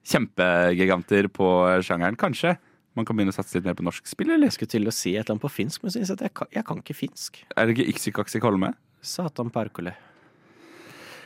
kjempegiganter 0.02 1.28
på 1.30 1.46
sjangeren. 1.86 2.18
Kanskje 2.18 2.56
man 2.98 3.06
kan 3.06 3.16
begynne 3.16 3.34
å 3.34 3.36
satse 3.36 3.58
litt 3.58 3.66
mer 3.66 3.76
på 3.78 3.86
norsk 3.86 4.06
spill, 4.06 4.30
eller? 4.30 4.48
Jeg 4.48 4.56
skulle 4.56 4.74
til 4.74 4.90
å 4.90 4.94
si 4.94 5.14
et 5.14 5.24
eller 5.24 5.36
annet 5.36 5.44
på 5.44 5.52
finsk, 5.52 5.82
men 5.82 5.94
så 5.94 6.02
jeg 6.02 6.10
at 6.14 6.26
jeg 6.26 6.34
kan, 6.38 6.50
jeg 6.54 6.66
kan 6.66 6.82
ikke 6.82 6.98
finsk. 6.98 7.40
Er 7.54 7.66
det 7.66 7.76
ikke 7.76 7.94
Iksi-Kaksi 7.94 8.42
Kolme? 8.42 8.72
Satan 9.04 9.52
perkele. 9.54 9.94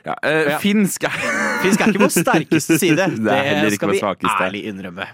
Ja, 0.05 0.15
eh, 0.23 0.53
Ja. 0.53 0.59
Finsk 0.63 1.05
er 1.09 1.17
Finsk 1.63 1.81
er 1.81 1.93
ikke 1.93 2.05
vår 2.05 2.15
sterkeste 2.15 2.79
side. 2.81 3.09
Det 3.25 3.39
er 3.39 3.67
ikke 3.67 3.77
skal 3.77 3.95
vi 3.95 4.35
ærlig 4.47 4.65
innrømme. 4.71 5.09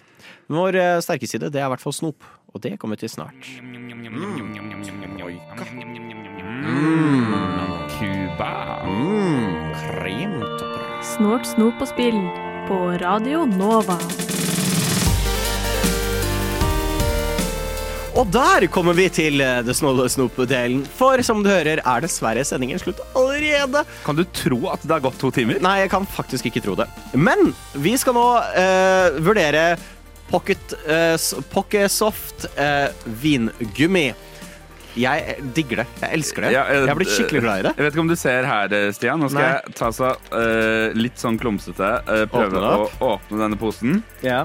Vår 0.53 0.77
eh, 0.77 0.99
sterke 1.05 1.29
side 1.29 1.49
det 1.51 1.61
er 1.61 1.69
i 1.69 1.73
hvert 1.73 1.81
fall 1.85 1.97
snop, 1.97 2.25
og 2.53 2.61
det 2.61 2.77
kommer 2.79 3.01
til 3.01 3.09
snart. 3.09 3.49
Cuba. 7.95 8.83
Mm, 8.85 9.55
Mm. 10.05 10.43
Snort, 11.05 11.47
snop 11.47 11.81
og 11.81 11.89
spill 11.89 12.21
på 12.69 12.77
Radio 13.01 13.45
Nova. 13.47 14.24
Og 18.15 18.29
der 18.31 18.69
kommer 18.71 18.95
vi 18.95 19.09
til 19.11 19.43
eh, 19.43 19.59
det 19.67 19.75
snåle 19.75 20.07
snop-delen. 20.13 20.85
For 20.99 21.19
som 21.27 21.41
du 21.43 21.49
hører, 21.51 21.81
er 21.83 22.05
dessverre 22.05 22.45
sendingen 22.47 22.79
slutt 22.79 23.01
allerede. 23.19 23.83
Kan 24.07 24.19
du 24.19 24.23
tro 24.31 24.61
at 24.71 24.85
det 24.87 24.95
har 24.95 25.03
gått 25.03 25.19
to 25.19 25.33
timer? 25.35 25.59
Nei, 25.65 25.81
jeg 25.83 25.91
kan 25.91 26.07
faktisk 26.07 26.47
ikke 26.47 26.63
tro 26.63 26.77
det. 26.79 26.87
Men 27.19 27.51
vi 27.75 27.97
skal 27.99 28.15
nå 28.15 28.29
eh, 28.61 29.19
vurdere 29.19 29.67
Pocket, 30.31 30.73
eh, 30.89 31.17
pocket 31.53 31.93
Soft 31.93 32.47
eh, 32.55 32.87
vingummi. 33.21 34.07
Jeg 34.95 35.37
digger 35.55 35.83
det. 35.83 35.87
Jeg 36.01 36.21
elsker 36.21 36.47
det. 36.47 36.55
Ja, 36.55 36.65
eh, 36.71 36.81
jeg 36.85 36.93
har 36.93 36.99
blitt 37.03 37.13
skikkelig 37.13 37.43
glad 37.45 37.61
i 37.61 37.67
det. 37.67 37.75
Jeg 37.75 37.87
vet 37.87 37.97
ikke 37.97 38.05
om 38.05 38.15
du 38.15 38.17
ser 38.19 38.49
her, 38.49 38.79
eh, 38.79 38.87
Stian. 38.95 39.21
Nå 39.21 39.29
skal 39.31 39.43
Nei. 39.43 39.51
jeg 39.51 39.77
ta 39.83 39.91
så 39.95 40.15
uh, 40.15 40.95
litt 40.95 41.19
sånn 41.21 41.39
klumsete. 41.43 41.91
uh, 42.07 42.25
prøve 42.31 42.63
Åpne 42.63 42.73
å 42.79 43.13
åpne 43.17 43.43
denne 43.43 43.59
posen. 43.61 44.01
Ja. 44.23 44.45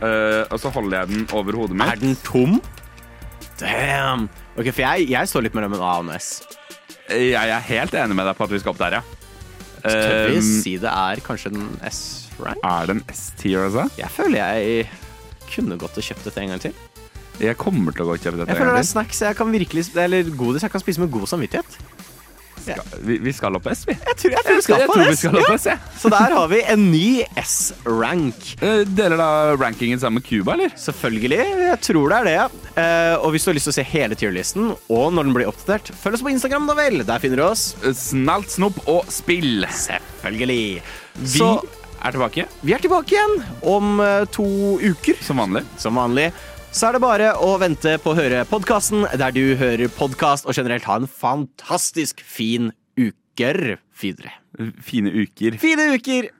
Uh, 0.00 0.48
og 0.48 0.56
så 0.62 0.72
holder 0.72 1.02
jeg 1.02 1.12
den 1.12 1.26
over 1.36 1.60
hodet 1.60 1.76
mitt. 1.76 1.92
Er 1.92 2.00
den 2.00 2.16
tom? 2.24 2.58
Damn. 3.60 4.28
Ok, 4.56 4.70
For 4.72 4.82
jeg, 4.84 5.08
jeg 5.12 5.28
står 5.30 5.46
litt 5.46 5.56
mellom 5.56 5.74
en 5.78 5.84
A 5.84 5.92
og 6.00 6.06
en 6.08 6.14
S. 6.16 6.30
Jeg 7.10 7.34
er 7.34 7.64
helt 7.66 7.94
enig 7.98 8.16
med 8.18 8.28
deg 8.28 8.36
på 8.38 8.46
at 8.46 8.52
vi 8.54 8.60
skal 8.62 8.74
opp 8.74 8.80
der, 8.82 8.98
ja. 9.00 9.02
Tør 9.80 10.28
vi 10.30 10.36
Eh, 10.36 10.48
si 10.60 10.74
det 10.78 10.90
er 10.92 11.22
kanskje 11.24 11.50
en 11.54 11.70
S-rank? 11.88 12.58
er 12.62 12.86
det 12.90 12.96
en 12.98 13.04
S-tier, 13.14 13.64
altså? 13.66 13.86
Jeg 13.98 14.10
føler 14.12 14.38
jeg 14.42 14.90
kunne 15.50 15.78
gått 15.80 15.96
og 15.98 16.04
kjøpt 16.04 16.24
dette 16.28 16.42
en 16.44 16.52
gang 16.54 16.60
til. 16.62 16.74
Jeg 17.40 17.56
kommer 17.56 17.92
til 17.96 18.04
å 18.04 18.10
gå 18.10 18.18
og 18.18 18.20
kjøpe 18.20 18.36
dette. 18.42 18.50
Jeg 18.52 18.58
en 18.58 18.60
føler 18.60 18.76
det 18.76 18.82
er 18.84 18.90
snacks 18.90 19.22
jeg 19.24 19.36
kan 19.38 19.48
virkelig 19.54 19.86
Eller 19.96 20.28
godis 20.36 20.62
jeg 20.66 20.70
kan 20.74 20.82
spise 20.84 21.00
med 21.00 21.10
god 21.10 21.24
samvittighet. 21.30 21.78
Vi, 23.06 23.18
vi 23.24 23.32
skal 23.36 23.56
opp 23.56 23.66
S, 23.72 23.84
vi. 23.88 23.94
Jeg 23.94 24.16
tror, 24.20 24.34
jeg 24.36 24.44
tror 24.46 24.56
vi 24.58 24.62
skal 24.66 24.80
jeg 24.82 24.88
tror 24.90 25.08
vi 25.08 25.16
skal 25.20 25.38
opp 25.40 25.52
S, 25.56 25.66
Ja. 25.70 25.76
Så 26.00 26.10
der 26.12 26.34
har 26.36 26.48
vi 26.52 26.60
en 26.74 26.86
ny 26.92 27.06
S-rank. 27.40 28.36
Eh, 28.60 28.82
Deler 28.84 29.16
da 29.16 29.28
rankingen 29.56 30.00
sammen 30.02 30.20
med 30.20 30.26
Cuba, 30.28 30.52
eller? 30.52 30.72
Selvfølgelig. 30.76 31.38
Jeg 31.64 31.78
tror 31.86 32.10
det 32.12 32.18
er 32.18 32.28
det. 32.28 32.66
Eh, 32.82 33.14
og 33.24 33.32
hvis 33.32 33.44
du 33.46 33.50
har 33.50 33.56
lyst 33.56 33.68
til 33.70 33.72
å 33.72 33.78
se 33.78 33.84
hele 33.88 34.18
tierlisten, 34.18 34.70
og 34.92 35.06
når 35.16 35.28
den 35.28 35.36
blir 35.36 35.48
oppdatert, 35.50 35.92
følg 36.02 36.18
oss 36.18 36.24
på 36.26 36.32
Instagram, 36.34 36.68
da 36.68 36.76
vel. 36.78 37.00
Der 37.08 37.22
finner 37.22 37.40
du 37.40 37.46
oss. 37.46 37.64
Eh, 37.84 37.94
Snalt, 37.96 38.52
snopp 38.52 38.82
og 38.90 39.08
spill. 39.12 39.64
Selvfølgelig. 39.70 40.82
Vi 41.24 41.38
Så 41.38 41.50
er 42.00 42.14
tilbake, 42.16 42.46
vi 42.64 42.72
er 42.76 42.80
tilbake 42.84 43.12
igjen 43.16 43.34
om 43.68 44.00
to 44.32 44.46
uker. 44.80 45.18
som 45.24 45.40
vanlig. 45.42 45.64
Som 45.80 45.98
vanlig. 46.00 46.30
Så 46.70 46.86
er 46.86 46.94
det 46.94 47.00
bare 47.02 47.30
å 47.42 47.56
vente 47.58 47.96
på 47.98 48.12
å 48.12 48.14
høre 48.14 48.44
podkasten 48.46 49.02
der 49.18 49.32
du 49.34 49.56
hører 49.58 49.90
podkast, 49.90 50.46
og 50.46 50.54
generelt 50.54 50.86
ha 50.86 51.00
en 51.00 51.08
fantastisk 51.10 52.22
fin 52.22 52.70
uker 52.94 53.80
videre. 53.98 54.36
Fine 54.78 55.10
uker. 55.10 55.58
Fine 55.58 55.88
uker! 55.96 56.30